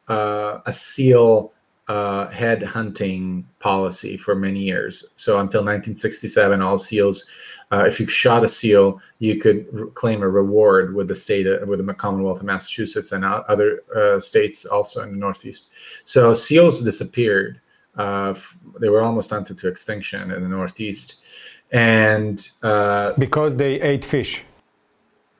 a 0.06 0.72
seal 0.72 1.53
uh, 1.88 2.28
head 2.30 2.62
hunting 2.62 3.46
policy 3.58 4.16
for 4.16 4.34
many 4.34 4.60
years. 4.60 5.04
So 5.16 5.34
until 5.38 5.60
1967, 5.60 6.62
all 6.62 6.78
seals, 6.78 7.26
uh, 7.70 7.84
if 7.86 7.98
you 8.00 8.06
shot 8.06 8.44
a 8.44 8.48
seal, 8.48 9.00
you 9.18 9.38
could 9.38 9.66
r- 9.76 9.86
claim 9.86 10.22
a 10.22 10.28
reward 10.28 10.94
with 10.94 11.08
the 11.08 11.14
state, 11.14 11.46
uh, 11.46 11.64
with 11.66 11.84
the 11.84 11.94
Commonwealth 11.94 12.40
of 12.40 12.46
Massachusetts 12.46 13.12
and 13.12 13.24
other 13.24 13.82
uh, 13.94 14.20
states 14.20 14.64
also 14.64 15.02
in 15.02 15.10
the 15.10 15.16
Northeast. 15.16 15.68
So 16.04 16.34
seals 16.34 16.82
disappeared. 16.82 17.60
Uh, 17.96 18.30
f- 18.36 18.56
they 18.80 18.88
were 18.88 19.02
almost 19.02 19.30
hunted 19.30 19.58
to 19.58 19.68
extinction 19.68 20.30
in 20.30 20.42
the 20.42 20.48
Northeast, 20.48 21.24
and 21.70 22.48
uh, 22.62 23.12
because 23.18 23.56
they 23.56 23.80
ate 23.80 24.04
fish. 24.04 24.44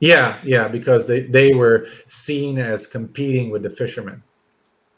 Yeah, 0.01 0.39
yeah, 0.45 0.69
because 0.69 1.07
they 1.07 1.23
they 1.23 1.55
were 1.55 1.89
seen 2.07 2.59
as 2.59 2.87
competing 2.87 3.51
with 3.51 3.63
the 3.63 3.71
fishermen. 3.71 4.23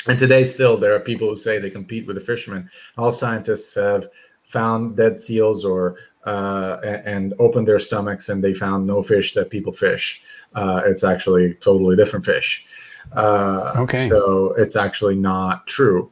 And 0.07 0.19
today, 0.19 0.45
still, 0.45 0.77
there 0.77 0.95
are 0.95 1.01
people 1.01 1.29
who 1.29 1.37
say 1.37 1.59
they 1.59 1.71
compete 1.71 2.07
with 2.07 2.17
the 2.17 2.23
fishermen. 2.23 2.71
All 2.97 3.13
scientists 3.13 3.75
have 3.75 4.09
found 4.45 4.97
dead 4.97 5.19
seals 5.19 5.65
or 5.65 5.97
uh, 6.25 6.81
and 7.05 7.35
opened 7.39 7.69
their 7.69 7.79
stomachs, 7.79 8.29
and 8.29 8.43
they 8.43 8.53
found 8.53 8.87
no 8.87 9.03
fish 9.03 9.35
that 9.35 9.51
people 9.51 9.73
fish. 9.73 10.23
Uh, 10.55 10.83
it's 10.85 11.05
actually 11.05 11.55
totally 11.55 11.97
different 11.97 12.25
fish. 12.25 12.67
Uh, 13.13 13.73
okay. 13.77 14.09
So 14.09 14.55
it's 14.55 14.77
actually 14.77 15.17
not 15.17 15.67
true. 15.67 16.11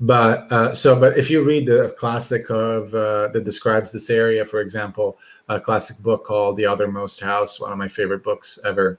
But 0.00 0.50
uh, 0.52 0.74
so, 0.74 0.98
but 0.98 1.16
if 1.16 1.30
you 1.30 1.42
read 1.42 1.66
the 1.66 1.94
classic 1.96 2.50
of 2.50 2.94
uh, 2.94 3.28
that 3.28 3.44
describes 3.44 3.92
this 3.92 4.10
area, 4.10 4.44
for 4.44 4.60
example, 4.60 5.18
a 5.48 5.60
classic 5.60 5.98
book 5.98 6.24
called 6.24 6.56
*The 6.56 6.66
Outermost 6.66 7.20
House*, 7.20 7.60
one 7.60 7.72
of 7.72 7.78
my 7.78 7.88
favorite 7.88 8.22
books 8.22 8.58
ever, 8.64 8.98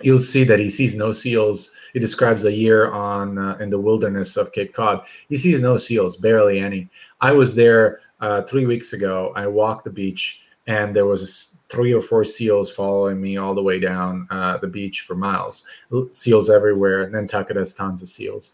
you'll 0.00 0.20
see 0.20 0.44
that 0.44 0.58
he 0.58 0.70
sees 0.70 0.94
no 0.94 1.12
seals 1.12 1.70
he 1.92 2.00
describes 2.00 2.44
a 2.44 2.52
year 2.52 2.90
on 2.90 3.38
uh, 3.38 3.56
in 3.60 3.70
the 3.70 3.78
wilderness 3.78 4.36
of 4.36 4.52
Cape 4.52 4.72
Cod. 4.72 5.06
He 5.28 5.36
sees 5.36 5.60
no 5.60 5.76
seals, 5.76 6.16
barely 6.16 6.58
any. 6.58 6.88
I 7.20 7.32
was 7.32 7.54
there 7.54 8.00
uh, 8.20 8.42
three 8.42 8.66
weeks 8.66 8.92
ago. 8.92 9.32
I 9.36 9.46
walked 9.46 9.84
the 9.84 9.90
beach, 9.90 10.42
and 10.66 10.96
there 10.96 11.06
was 11.06 11.58
three 11.68 11.92
or 11.92 12.00
four 12.00 12.24
seals 12.24 12.72
following 12.72 13.20
me 13.20 13.36
all 13.36 13.54
the 13.54 13.62
way 13.62 13.78
down 13.78 14.26
uh, 14.30 14.58
the 14.58 14.68
beach 14.68 15.02
for 15.02 15.14
miles. 15.14 15.64
Seals 16.10 16.48
everywhere. 16.48 17.08
Nantucket 17.10 17.56
has 17.56 17.74
tons 17.74 18.02
of 18.02 18.08
seals, 18.08 18.52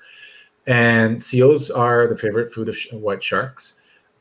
and 0.67 1.23
seals 1.23 1.71
are 1.71 2.09
the 2.09 2.17
favorite 2.17 2.53
food 2.53 2.69
of 2.69 2.77
sh- 2.77 2.93
white 2.93 3.23
sharks. 3.23 3.75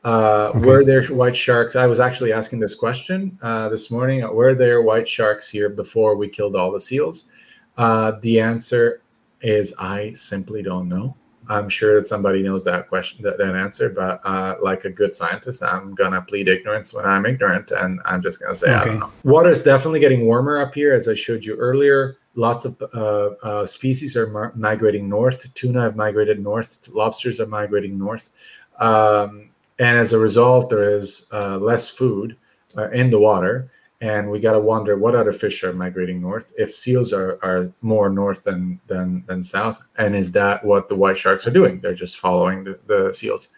Uh, 0.04 0.52
okay. 0.54 0.66
Were 0.66 0.84
there 0.84 1.02
white 1.04 1.36
sharks? 1.36 1.76
I 1.76 1.86
was 1.86 2.00
actually 2.00 2.32
asking 2.32 2.60
this 2.60 2.74
question 2.74 3.38
uh, 3.42 3.68
this 3.68 3.90
morning. 3.90 4.22
Were 4.32 4.54
there 4.54 4.82
white 4.82 5.08
sharks 5.08 5.48
here 5.48 5.68
before 5.68 6.16
we 6.16 6.28
killed 6.28 6.56
all 6.56 6.70
the 6.70 6.80
seals? 6.80 7.26
Uh, 7.76 8.12
the 8.22 8.40
answer 8.40 9.02
is 9.40 9.74
I 9.78 10.12
simply 10.12 10.62
don't 10.62 10.88
know. 10.88 11.16
I'm 11.50 11.68
sure 11.68 11.94
that 11.96 12.06
somebody 12.06 12.42
knows 12.42 12.62
that 12.64 12.88
question, 12.88 13.22
that, 13.22 13.38
that 13.38 13.54
answer, 13.54 13.88
but 13.88 14.20
uh, 14.24 14.56
like 14.62 14.84
a 14.84 14.90
good 14.90 15.14
scientist, 15.14 15.62
I'm 15.62 15.94
gonna 15.94 16.20
plead 16.20 16.46
ignorance 16.46 16.92
when 16.92 17.06
I'm 17.06 17.24
ignorant, 17.24 17.70
and 17.70 18.00
I'm 18.04 18.20
just 18.20 18.40
gonna 18.40 18.54
say 18.54 18.68
okay. 18.68 18.76
I 18.76 18.84
don't 18.84 18.98
know. 18.98 19.10
Water 19.24 19.50
is 19.50 19.62
definitely 19.62 20.00
getting 20.00 20.26
warmer 20.26 20.58
up 20.58 20.74
here, 20.74 20.92
as 20.92 21.08
I 21.08 21.14
showed 21.14 21.44
you 21.44 21.56
earlier. 21.56 22.18
Lots 22.34 22.66
of 22.66 22.80
uh, 22.92 23.30
uh, 23.42 23.66
species 23.66 24.14
are 24.14 24.52
migrating 24.56 25.08
north. 25.08 25.52
Tuna 25.54 25.80
have 25.80 25.96
migrated 25.96 26.38
north. 26.38 26.86
Lobsters 26.92 27.40
are 27.40 27.46
migrating 27.46 27.98
north, 27.98 28.30
um, 28.78 29.48
and 29.78 29.96
as 29.96 30.12
a 30.12 30.18
result, 30.18 30.70
there 30.70 30.90
is 30.90 31.28
uh, 31.32 31.58
less 31.58 31.88
food 31.88 32.36
uh, 32.76 32.90
in 32.90 33.10
the 33.10 33.18
water. 33.18 33.70
And 34.00 34.30
we 34.30 34.38
got 34.38 34.52
to 34.52 34.60
wonder 34.60 34.96
what 34.96 35.16
other 35.16 35.32
fish 35.32 35.64
are 35.64 35.72
migrating 35.72 36.20
north 36.20 36.52
if 36.56 36.72
seals 36.72 37.12
are, 37.12 37.38
are 37.42 37.72
more 37.80 38.08
north 38.08 38.44
than, 38.44 38.80
than 38.86 39.24
than 39.26 39.42
south 39.42 39.82
and 39.96 40.14
is 40.14 40.30
that 40.32 40.64
what 40.64 40.88
the 40.88 40.94
white 40.94 41.18
sharks 41.18 41.48
are 41.48 41.50
doing? 41.50 41.80
They're 41.80 41.94
just 41.94 42.18
following 42.18 42.62
the, 42.62 42.78
the 42.86 43.12
seals. 43.12 43.48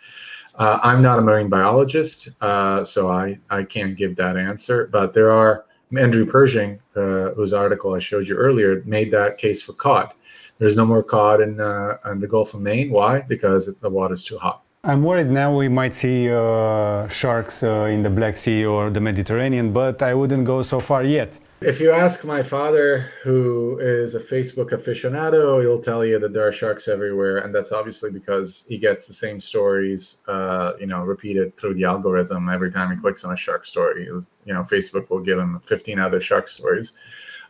Uh, 0.57 0.81
i'm 0.83 1.01
not 1.01 1.19
a 1.19 1.23
marine 1.23 1.49
biologist 1.49 2.31
uh, 2.41 2.85
so 2.85 3.09
I, 3.09 3.39
I 3.51 3.63
can't 3.63 3.97
give 3.97 4.17
that 4.17 4.37
answer 4.37 4.89
but 4.89 5.15
there 5.15 5.31
are 5.31 5.65
andrew 5.97 6.27
pershing 6.27 6.81
uh, 6.97 7.31
whose 7.37 7.53
article 7.53 7.95
i 7.95 8.01
showed 8.01 8.27
you 8.27 8.35
earlier 8.35 8.83
made 8.85 9.13
that 9.13 9.39
case 9.39 9.63
for 9.63 9.75
cod. 9.75 10.13
There's 10.59 10.77
no 10.77 10.85
more 10.85 11.05
cod 11.05 11.41
in, 11.41 11.61
uh, 11.61 11.99
in 12.11 12.19
the 12.19 12.27
gulf 12.27 12.53
of 12.55 12.61
maine. 12.63 12.91
Why? 12.91 13.21
Because 13.21 13.73
the 13.73 13.89
water's 13.89 14.25
too 14.25 14.39
hot 14.39 14.65
I'm 14.83 15.03
worried 15.03 15.31
now 15.31 15.55
we 15.55 15.69
might 15.69 15.93
see 15.93 16.31
uh, 16.31 17.07
sharks 17.09 17.63
uh, 17.63 17.85
in 17.85 18.01
the 18.01 18.09
Black 18.09 18.35
Sea 18.39 18.65
or 18.65 18.89
the 18.89 19.01
Mediterranean, 19.01 19.75
but 19.75 20.03
I 20.03 20.15
wouldn't 20.15 20.47
go 20.47 20.63
so 20.63 20.81
far 20.81 21.03
yet. 21.05 21.39
If 21.61 21.81
you 21.81 21.91
ask 21.91 22.25
my 22.25 22.43
father, 22.43 23.13
who 23.23 23.79
is 23.79 24.15
a 24.15 24.21
Facebook 24.21 24.71
aficionado, 24.71 25.61
he'll 25.61 25.83
tell 25.83 26.03
you 26.03 26.19
that 26.21 26.33
there 26.33 26.49
are 26.49 26.53
sharks 26.53 26.89
everywhere, 26.89 27.37
and 27.39 27.55
that's 27.55 27.73
obviously 27.73 28.11
because 28.11 28.65
he 28.71 28.79
gets 28.79 29.07
the 29.07 29.13
same 29.13 29.39
stories, 29.39 30.17
uh, 30.27 30.73
you 30.81 30.87
know, 30.87 31.03
repeated 31.03 31.55
through 31.59 31.75
the 31.75 31.85
algorithm 31.85 32.49
every 32.49 32.73
time 32.73 32.91
he 32.91 32.97
clicks 32.97 33.23
on 33.23 33.35
a 33.35 33.37
shark 33.37 33.67
story. 33.67 34.05
You 34.07 34.25
know, 34.47 34.63
Facebook 34.63 35.11
will 35.11 35.21
give 35.21 35.39
him 35.39 35.61
15 35.61 35.99
other 35.99 36.23
shark 36.23 36.49
stories. 36.49 36.95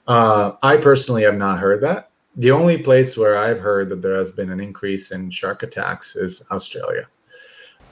Uh, 0.09 0.55
I 0.65 0.79
personally 0.79 1.23
have 1.23 1.37
not 1.37 1.61
heard 1.61 1.81
that. 1.83 2.11
the 2.35 2.51
only 2.51 2.79
place 2.79 3.17
where 3.17 3.37
I've 3.37 3.61
heard 3.61 3.89
that 3.91 4.03
there 4.03 4.17
has 4.17 4.33
been 4.33 4.51
an 4.51 4.61
increase 4.61 5.13
in 5.13 5.31
shark 5.31 5.63
attacks 5.63 6.17
is 6.17 6.45
Australia. 6.51 7.07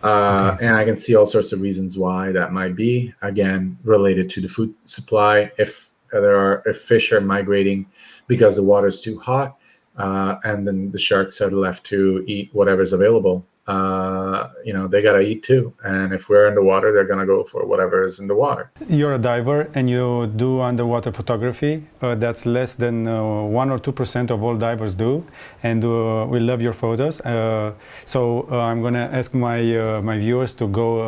Uh, 0.02 0.52
okay. 0.54 0.66
And 0.66 0.76
I 0.76 0.84
can 0.84 0.96
see 0.96 1.14
all 1.16 1.26
sorts 1.26 1.52
of 1.52 1.60
reasons 1.60 1.98
why 1.98 2.32
that 2.32 2.52
might 2.52 2.76
be. 2.76 3.12
Again, 3.22 3.78
related 3.84 4.30
to 4.30 4.40
the 4.40 4.48
food 4.48 4.74
supply. 4.84 5.50
If 5.58 5.90
there 6.12 6.36
are 6.36 6.62
if 6.66 6.78
fish 6.78 7.12
are 7.12 7.20
migrating 7.20 7.86
because 8.26 8.56
the 8.56 8.62
water 8.62 8.86
is 8.86 9.00
too 9.00 9.18
hot, 9.18 9.58
uh, 9.96 10.36
and 10.44 10.66
then 10.66 10.90
the 10.90 10.98
sharks 10.98 11.40
are 11.40 11.50
left 11.50 11.84
to 11.86 12.24
eat 12.26 12.50
whatever's 12.52 12.92
available 12.92 13.44
uh, 13.68 14.48
you 14.64 14.72
know, 14.72 14.88
they 14.88 15.02
gotta 15.02 15.20
eat 15.20 15.42
too. 15.42 15.74
And 15.84 16.12
if 16.14 16.30
we're 16.30 16.48
in 16.48 16.54
the 16.54 16.62
water, 16.62 16.90
they're 16.90 17.10
gonna 17.12 17.26
go 17.26 17.44
for 17.44 17.66
whatever 17.66 18.02
is 18.02 18.18
in 18.18 18.26
the 18.26 18.34
water. 18.34 18.70
You're 18.88 19.12
a 19.12 19.18
diver 19.18 19.68
and 19.74 19.90
you 19.90 20.32
do 20.36 20.62
underwater 20.62 21.12
photography. 21.12 21.84
Uh, 22.00 22.14
that's 22.14 22.46
less 22.46 22.74
than 22.76 23.06
uh, 23.06 23.42
one 23.42 23.70
or 23.70 23.78
two 23.78 23.92
percent 23.92 24.30
of 24.30 24.42
all 24.42 24.56
divers 24.56 24.94
do, 24.94 25.22
and 25.62 25.84
uh, 25.84 26.26
we 26.26 26.40
love 26.40 26.62
your 26.62 26.72
photos. 26.72 27.20
Uh, 27.20 27.74
so 28.06 28.48
uh, 28.50 28.56
I'm 28.56 28.80
gonna 28.80 29.10
ask 29.12 29.34
my 29.34 29.60
my 30.00 30.18
viewers 30.18 30.54
to 30.54 30.66
go 30.66 31.00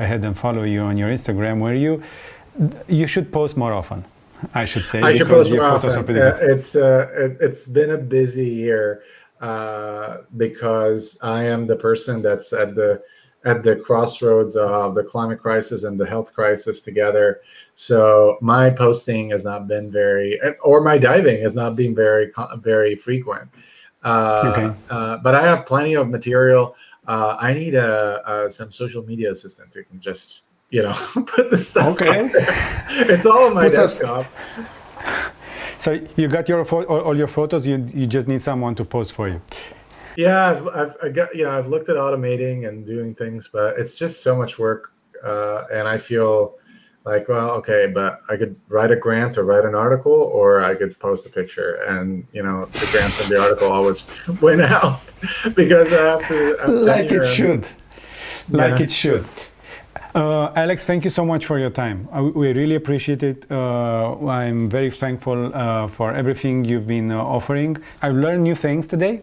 ahead 0.00 0.24
and 0.24 0.36
follow 0.36 0.64
you 0.64 0.80
on 0.80 0.96
your 0.96 1.10
Instagram, 1.10 1.60
where 1.60 1.74
you 1.74 2.02
you 2.88 3.06
should 3.06 3.32
post 3.32 3.56
more 3.56 3.72
often. 3.72 4.04
I 4.54 4.64
should 4.64 4.86
say. 4.86 5.02
I 5.02 5.16
should 5.16 5.28
post 5.28 5.50
more 5.50 5.64
often. 5.64 6.16
it's 6.16 6.74
it, 6.74 7.36
it's 7.40 7.66
been 7.66 7.90
a 7.90 7.98
busy 7.98 8.46
year 8.46 9.02
uh, 9.40 10.18
because 10.36 11.18
I 11.22 11.44
am 11.44 11.66
the 11.66 11.76
person 11.76 12.22
that's 12.22 12.52
at 12.52 12.74
the 12.74 13.02
at 13.44 13.62
the 13.62 13.76
crossroads 13.76 14.56
of 14.56 14.94
the 14.94 15.04
climate 15.04 15.40
crisis 15.40 15.84
and 15.84 15.98
the 15.98 16.06
health 16.06 16.34
crisis 16.34 16.80
together. 16.80 17.40
So 17.74 18.36
my 18.40 18.68
posting 18.68 19.30
has 19.30 19.44
not 19.44 19.68
been 19.68 19.90
very, 19.92 20.40
or 20.64 20.80
my 20.80 20.98
diving 20.98 21.42
has 21.42 21.54
not 21.54 21.76
been 21.76 21.94
very 21.94 22.32
very 22.56 22.96
frequent. 22.96 23.48
Uh, 24.02 24.52
okay. 24.56 24.78
Uh, 24.90 25.18
but 25.18 25.34
I 25.34 25.42
have 25.42 25.66
plenty 25.66 25.94
of 25.94 26.08
material. 26.08 26.74
Uh, 27.06 27.36
I 27.40 27.54
need 27.54 27.74
a, 27.74 28.22
a, 28.30 28.50
some 28.50 28.70
social 28.70 29.02
media 29.04 29.30
assistant 29.30 29.72
who 29.74 29.82
can 29.84 30.00
just 30.00 30.44
you 30.70 30.82
know 30.82 30.92
put 31.26 31.50
the 31.50 31.58
stuff. 31.58 32.00
Okay. 32.00 32.30
It's 32.90 33.26
all 33.26 33.46
on 33.46 33.54
my 33.54 33.68
desktop. 33.68 34.26
So 35.78 35.98
you 36.16 36.28
got 36.28 36.48
your 36.48 36.64
all 36.86 37.16
your 37.16 37.26
photos. 37.26 37.66
You 37.66 37.86
you 37.94 38.06
just 38.06 38.28
need 38.28 38.40
someone 38.40 38.74
to 38.74 38.84
post 38.84 39.12
for 39.12 39.28
you. 39.28 39.40
Yeah, 40.16 40.50
I've, 40.50 40.68
I've 40.68 40.96
I 41.02 41.08
got 41.10 41.34
you 41.34 41.44
know 41.44 41.50
I've 41.50 41.68
looked 41.68 41.88
at 41.88 41.96
automating 41.96 42.68
and 42.68 42.84
doing 42.84 43.14
things, 43.14 43.48
but 43.48 43.78
it's 43.78 43.94
just 43.94 44.22
so 44.22 44.36
much 44.36 44.58
work, 44.58 44.92
uh, 45.24 45.64
and 45.72 45.86
I 45.86 45.98
feel 45.98 46.56
like 47.04 47.28
well 47.28 47.50
okay, 47.52 47.86
but 47.86 48.20
I 48.28 48.36
could 48.36 48.56
write 48.68 48.90
a 48.90 48.96
grant 48.96 49.38
or 49.38 49.44
write 49.44 49.64
an 49.64 49.76
article, 49.76 50.12
or 50.12 50.60
I 50.60 50.74
could 50.74 50.98
post 50.98 51.26
a 51.26 51.30
picture, 51.30 51.74
and 51.88 52.26
you 52.32 52.42
know 52.42 52.66
the 52.66 52.88
grants 52.92 53.22
and 53.22 53.30
the 53.30 53.40
article 53.40 53.72
always 53.72 54.04
win 54.42 54.60
out 54.60 55.12
because 55.54 55.92
I 55.92 56.02
have 56.02 56.26
to 56.28 56.66
like 56.66 57.12
it 57.12 57.24
should, 57.24 57.68
like 58.48 58.78
yeah. 58.78 58.84
it 58.84 58.90
should. 58.90 59.28
Uh, 60.18 60.50
Alex, 60.56 60.84
thank 60.84 61.04
you 61.04 61.10
so 61.10 61.24
much 61.24 61.46
for 61.46 61.60
your 61.60 61.70
time. 61.70 62.08
Uh, 62.12 62.24
we 62.24 62.52
really 62.52 62.74
appreciate 62.74 63.22
it. 63.22 63.46
Uh, 63.48 64.18
I'm 64.26 64.66
very 64.66 64.90
thankful 64.90 65.54
uh, 65.54 65.86
for 65.86 66.12
everything 66.12 66.64
you've 66.64 66.88
been 66.88 67.12
uh, 67.12 67.22
offering. 67.22 67.76
I've 68.02 68.16
learned 68.16 68.42
new 68.42 68.56
things 68.56 68.88
today, 68.88 69.22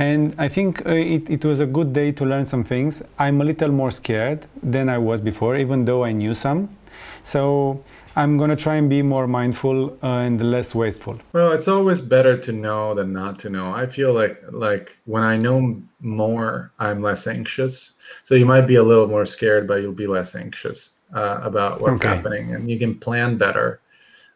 and 0.00 0.34
I 0.38 0.48
think 0.48 0.84
uh, 0.84 0.90
it, 0.90 1.30
it, 1.30 1.44
was 1.44 1.60
a 1.60 1.66
good 1.66 1.92
day 1.92 2.10
to 2.10 2.24
learn 2.24 2.46
some 2.46 2.64
things. 2.64 3.00
I'm 3.16 3.40
a 3.40 3.44
little 3.44 3.70
more 3.70 3.92
scared 3.92 4.46
than 4.60 4.88
I 4.88 4.98
was 4.98 5.20
before, 5.20 5.54
even 5.54 5.84
though 5.84 6.02
I 6.02 6.10
knew 6.10 6.34
some. 6.34 6.76
So 7.22 7.84
I'm 8.16 8.38
going 8.38 8.50
to 8.50 8.56
try 8.56 8.74
and 8.74 8.90
be 8.90 9.02
more 9.02 9.28
mindful 9.28 9.96
and 10.02 10.40
less 10.40 10.74
wasteful. 10.74 11.20
Well, 11.32 11.52
it's 11.52 11.68
always 11.68 12.00
better 12.00 12.36
to 12.38 12.50
know 12.50 12.92
than 12.94 13.12
not 13.12 13.38
to 13.40 13.50
know. 13.50 13.72
I 13.72 13.86
feel 13.86 14.12
like 14.12 14.42
like 14.50 14.98
when 15.04 15.22
I 15.22 15.36
know 15.36 15.80
more, 16.00 16.72
I'm 16.80 17.02
less 17.02 17.28
anxious 17.28 17.94
so 18.24 18.34
you 18.34 18.46
might 18.46 18.66
be 18.66 18.76
a 18.76 18.82
little 18.82 19.06
more 19.06 19.26
scared, 19.26 19.66
but 19.66 19.82
you'll 19.82 19.92
be 19.92 20.06
less 20.06 20.34
anxious 20.34 20.90
uh, 21.14 21.40
about 21.42 21.80
what's 21.80 22.00
okay. 22.00 22.14
happening, 22.14 22.54
and 22.54 22.70
you 22.70 22.78
can 22.78 22.98
plan 22.98 23.36
better 23.36 23.80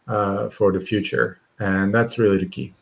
uh, 0.08 0.48
for 0.48 0.72
the 0.72 0.80
future. 0.80 1.38
And 1.58 1.92
that's 1.92 2.18
really 2.18 2.38
the 2.38 2.46
key. 2.46 2.74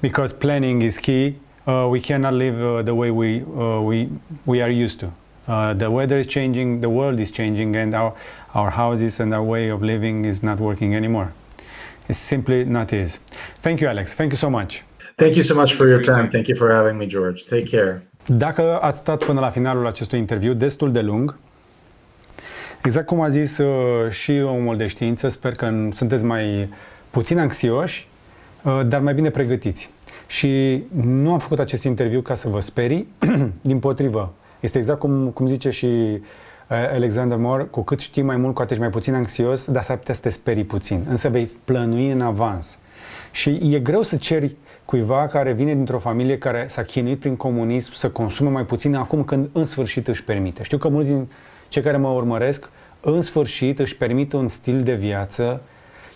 Because 0.00 0.32
planning 0.32 0.82
is 0.82 0.98
key. 0.98 1.38
Uh, 1.66 1.88
we 1.90 2.00
cannot 2.00 2.34
live 2.34 2.60
uh, 2.60 2.82
the 2.82 2.94
way 2.94 3.10
we 3.10 3.42
uh, 3.42 3.80
we 3.80 4.08
we 4.46 4.62
are 4.62 4.70
used 4.70 5.00
to. 5.00 5.12
Uh, 5.46 5.74
the 5.74 5.90
weather 5.90 6.18
is 6.18 6.26
changing, 6.26 6.80
the 6.80 6.88
world 6.88 7.20
is 7.20 7.30
changing, 7.30 7.76
and 7.76 7.94
our 7.94 8.14
our 8.54 8.70
houses 8.70 9.20
and 9.20 9.32
our 9.34 9.42
way 9.42 9.68
of 9.68 9.82
living 9.82 10.24
is 10.24 10.42
not 10.42 10.58
working 10.60 10.94
anymore. 10.94 11.32
It's 12.08 12.18
simply 12.18 12.64
not 12.64 12.92
is. 12.92 13.20
Thank 13.62 13.80
you, 13.80 13.88
Alex. 13.88 14.14
Thank 14.14 14.32
you 14.32 14.36
so 14.36 14.50
much. 14.50 14.82
Thank 15.16 15.36
you 15.36 15.42
so 15.42 15.54
much 15.54 15.74
for 15.74 15.86
your 15.86 16.02
time. 16.02 16.30
Thank 16.30 16.48
you 16.48 16.54
for 16.54 16.72
having 16.72 16.98
me, 16.98 17.06
George. 17.06 17.46
Take 17.46 17.68
care. 17.68 18.02
Dacă 18.26 18.78
ați 18.80 18.98
stat 18.98 19.24
până 19.24 19.40
la 19.40 19.50
finalul 19.50 19.86
acestui 19.86 20.18
interviu, 20.18 20.52
destul 20.52 20.92
de 20.92 21.00
lung, 21.00 21.36
exact 22.82 23.06
cum 23.06 23.20
a 23.20 23.28
zis 23.28 23.58
uh, 23.58 24.10
și 24.10 24.32
omul 24.44 24.76
de 24.76 24.86
știință, 24.86 25.28
sper 25.28 25.52
că 25.52 25.88
sunteți 25.92 26.24
mai 26.24 26.68
puțin 27.10 27.38
anxioși, 27.38 28.08
uh, 28.62 28.80
dar 28.86 29.00
mai 29.00 29.14
bine 29.14 29.30
pregătiți. 29.30 29.90
Și 30.26 30.82
nu 30.94 31.32
am 31.32 31.38
făcut 31.38 31.58
acest 31.58 31.84
interviu 31.84 32.20
ca 32.20 32.34
să 32.34 32.48
vă 32.48 32.60
sperii, 32.60 33.08
din 33.60 33.78
potrivă. 33.78 34.32
Este 34.60 34.78
exact 34.78 34.98
cum, 34.98 35.28
cum 35.28 35.46
zice 35.46 35.70
și 35.70 35.86
uh, 35.86 36.20
Alexander 36.68 37.36
Moore, 37.36 37.62
cu 37.62 37.82
cât 37.82 38.00
știi 38.00 38.22
mai 38.22 38.36
mult, 38.36 38.54
cu 38.54 38.62
atât 38.62 38.78
mai 38.78 38.90
puțin 38.90 39.14
anxios, 39.14 39.66
dar 39.70 39.82
s-ar 39.82 39.96
putea 39.96 40.14
să 40.14 40.20
te 40.20 40.28
sperii 40.28 40.64
puțin. 40.64 41.06
Însă 41.08 41.28
vei 41.28 41.50
plănui 41.64 42.10
în 42.10 42.20
avans. 42.20 42.78
Și 43.30 43.60
e 43.74 43.78
greu 43.78 44.02
să 44.02 44.16
ceri 44.16 44.56
cuiva 44.84 45.26
care 45.26 45.52
vine 45.52 45.74
dintr-o 45.74 45.98
familie 45.98 46.38
care 46.38 46.64
s-a 46.68 46.82
chinuit 46.82 47.18
prin 47.18 47.36
comunism 47.36 47.94
să 47.94 48.10
consume 48.10 48.50
mai 48.50 48.64
puțin 48.64 48.94
acum 48.94 49.24
când 49.24 49.48
în 49.52 49.64
sfârșit 49.64 50.08
își 50.08 50.24
permite. 50.24 50.62
Știu 50.62 50.78
că 50.78 50.88
mulți 50.88 51.08
din 51.08 51.28
cei 51.68 51.82
care 51.82 51.96
mă 51.96 52.08
urmăresc 52.08 52.70
în 53.00 53.20
sfârșit 53.20 53.78
își 53.78 53.96
permit 53.96 54.32
un 54.32 54.48
stil 54.48 54.82
de 54.82 54.94
viață 54.94 55.60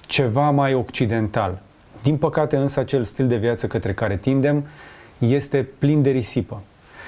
ceva 0.06 0.50
mai 0.50 0.74
occidental. 0.74 1.60
Din 2.02 2.16
păcate 2.16 2.56
însă 2.56 2.80
acel 2.80 3.02
stil 3.04 3.26
de 3.26 3.36
viață 3.36 3.66
către 3.66 3.92
care 3.92 4.16
tindem 4.16 4.66
este 5.18 5.68
plin 5.78 6.02
de 6.02 6.10
risipă. 6.10 6.62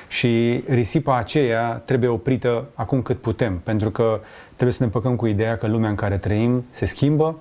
Și 0.09 0.65
risipa 0.69 1.17
aceea 1.17 1.83
trebuie 1.85 2.11
oprită 2.11 2.67
acum 2.75 3.03
cât 3.03 3.21
putem, 3.21 3.61
pentru 3.63 3.91
că 3.91 4.21
trebuie 4.47 4.73
să 4.73 4.85
ne 4.85 4.89
păcăm 4.89 5.17
cu 5.17 5.27
ideea 5.27 5.57
că 5.57 5.67
lumea 5.67 5.89
în 5.89 5.95
care 5.95 6.19
trăim 6.19 6.65
se 6.71 6.85
schimbă, 6.85 7.39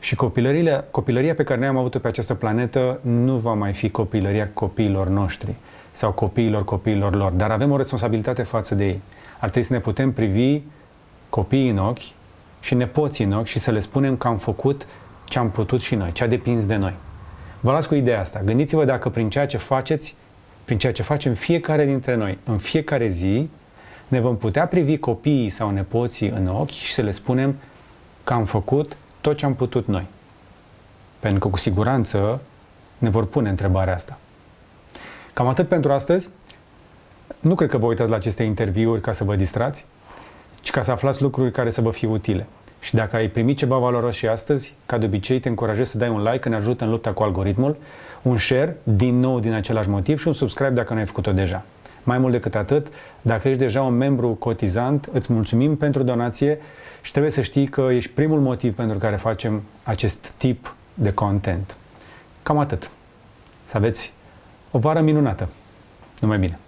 și 0.00 0.14
copilăria 0.90 1.34
pe 1.34 1.42
care 1.42 1.58
noi 1.58 1.68
am 1.68 1.76
avut-o 1.76 1.98
pe 1.98 2.08
această 2.08 2.34
planetă 2.34 3.00
nu 3.02 3.36
va 3.36 3.52
mai 3.54 3.72
fi 3.72 3.90
copilăria 3.90 4.50
copiilor 4.54 5.08
noștri 5.08 5.54
sau 5.90 6.12
copiilor 6.12 6.64
copiilor 6.64 7.14
lor, 7.14 7.32
dar 7.32 7.50
avem 7.50 7.70
o 7.70 7.76
responsabilitate 7.76 8.42
față 8.42 8.74
de 8.74 8.86
ei. 8.86 9.00
Ar 9.32 9.50
trebui 9.50 9.62
să 9.62 9.72
ne 9.72 9.80
putem 9.80 10.12
privi 10.12 10.60
copiii 11.28 11.70
în 11.70 11.78
ochi 11.78 12.12
și 12.60 12.74
nepoții 12.74 13.24
în 13.24 13.32
ochi 13.32 13.46
și 13.46 13.58
să 13.58 13.70
le 13.70 13.78
spunem 13.78 14.16
că 14.16 14.28
am 14.28 14.36
făcut 14.36 14.86
ce 15.24 15.38
am 15.38 15.50
putut 15.50 15.80
și 15.80 15.94
noi, 15.94 16.12
ce 16.12 16.24
a 16.24 16.26
depins 16.26 16.66
de 16.66 16.76
noi. 16.76 16.94
Vă 17.60 17.72
las 17.72 17.86
cu 17.86 17.94
ideea 17.94 18.20
asta. 18.20 18.42
Gândiți-vă 18.44 18.84
dacă 18.84 19.08
prin 19.08 19.30
ceea 19.30 19.46
ce 19.46 19.56
faceți, 19.56 20.16
prin 20.64 20.78
ceea 20.78 20.92
ce 20.92 21.02
facem 21.02 21.34
fiecare 21.34 21.84
dintre 21.84 22.14
noi, 22.14 22.38
în 22.44 22.58
fiecare 22.58 23.06
zi, 23.06 23.50
ne 24.08 24.20
vom 24.20 24.36
putea 24.36 24.66
privi 24.66 24.98
copiii 24.98 25.48
sau 25.48 25.70
nepoții 25.70 26.28
în 26.28 26.46
ochi 26.46 26.70
și 26.70 26.92
să 26.92 27.02
le 27.02 27.10
spunem 27.10 27.56
că 28.24 28.32
am 28.32 28.44
făcut 28.44 28.96
tot 29.20 29.36
ce 29.36 29.44
am 29.44 29.54
putut 29.54 29.86
noi. 29.86 30.06
Pentru 31.18 31.38
că 31.38 31.48
cu 31.48 31.56
siguranță 31.56 32.40
ne 32.98 33.10
vor 33.10 33.26
pune 33.26 33.48
întrebarea 33.48 33.94
asta. 33.94 34.18
Cam 35.32 35.48
atât 35.48 35.68
pentru 35.68 35.92
astăzi. 35.92 36.28
Nu 37.40 37.54
cred 37.54 37.68
că 37.68 37.78
vă 37.78 37.86
uitați 37.86 38.10
la 38.10 38.16
aceste 38.16 38.42
interviuri 38.42 39.00
ca 39.00 39.12
să 39.12 39.24
vă 39.24 39.36
distrați, 39.36 39.86
ci 40.60 40.70
ca 40.70 40.82
să 40.82 40.90
aflați 40.90 41.22
lucruri 41.22 41.52
care 41.52 41.70
să 41.70 41.80
vă 41.80 41.90
fie 41.90 42.08
utile. 42.08 42.46
Și 42.80 42.94
dacă 42.94 43.16
ai 43.16 43.28
primit 43.28 43.56
ceva 43.56 43.76
valoros 43.76 44.14
și 44.14 44.26
astăzi, 44.26 44.74
ca 44.86 44.98
de 44.98 45.06
obicei 45.06 45.40
te 45.40 45.48
încurajez 45.48 45.88
să 45.88 45.98
dai 45.98 46.08
un 46.08 46.22
like, 46.22 46.48
ne 46.48 46.54
ajută 46.54 46.84
în 46.84 46.90
lupta 46.90 47.12
cu 47.12 47.22
algoritmul, 47.22 47.76
un 48.22 48.36
share, 48.36 48.78
din 48.82 49.18
nou 49.18 49.40
din 49.40 49.52
același 49.52 49.88
motiv 49.88 50.18
și 50.18 50.26
un 50.26 50.32
subscribe 50.32 50.70
dacă 50.70 50.92
nu 50.92 50.98
ai 50.98 51.06
făcut-o 51.06 51.32
deja. 51.32 51.64
Mai 52.10 52.18
mult 52.18 52.32
decât 52.32 52.54
atât, 52.54 52.88
dacă 53.22 53.48
ești 53.48 53.60
deja 53.60 53.82
un 53.82 53.96
membru 53.96 54.28
cotizant, 54.28 55.08
îți 55.12 55.32
mulțumim 55.32 55.76
pentru 55.76 56.02
donație 56.02 56.58
și 57.02 57.10
trebuie 57.10 57.32
să 57.32 57.40
știi 57.40 57.66
că 57.66 57.88
ești 57.90 58.10
primul 58.10 58.40
motiv 58.40 58.74
pentru 58.74 58.98
care 58.98 59.16
facem 59.16 59.62
acest 59.82 60.32
tip 60.32 60.74
de 60.94 61.12
content. 61.12 61.76
Cam 62.42 62.58
atât. 62.58 62.90
Să 63.64 63.76
aveți 63.76 64.12
o 64.70 64.78
vară 64.78 65.00
minunată. 65.00 65.48
Numai 66.20 66.38
bine! 66.38 66.58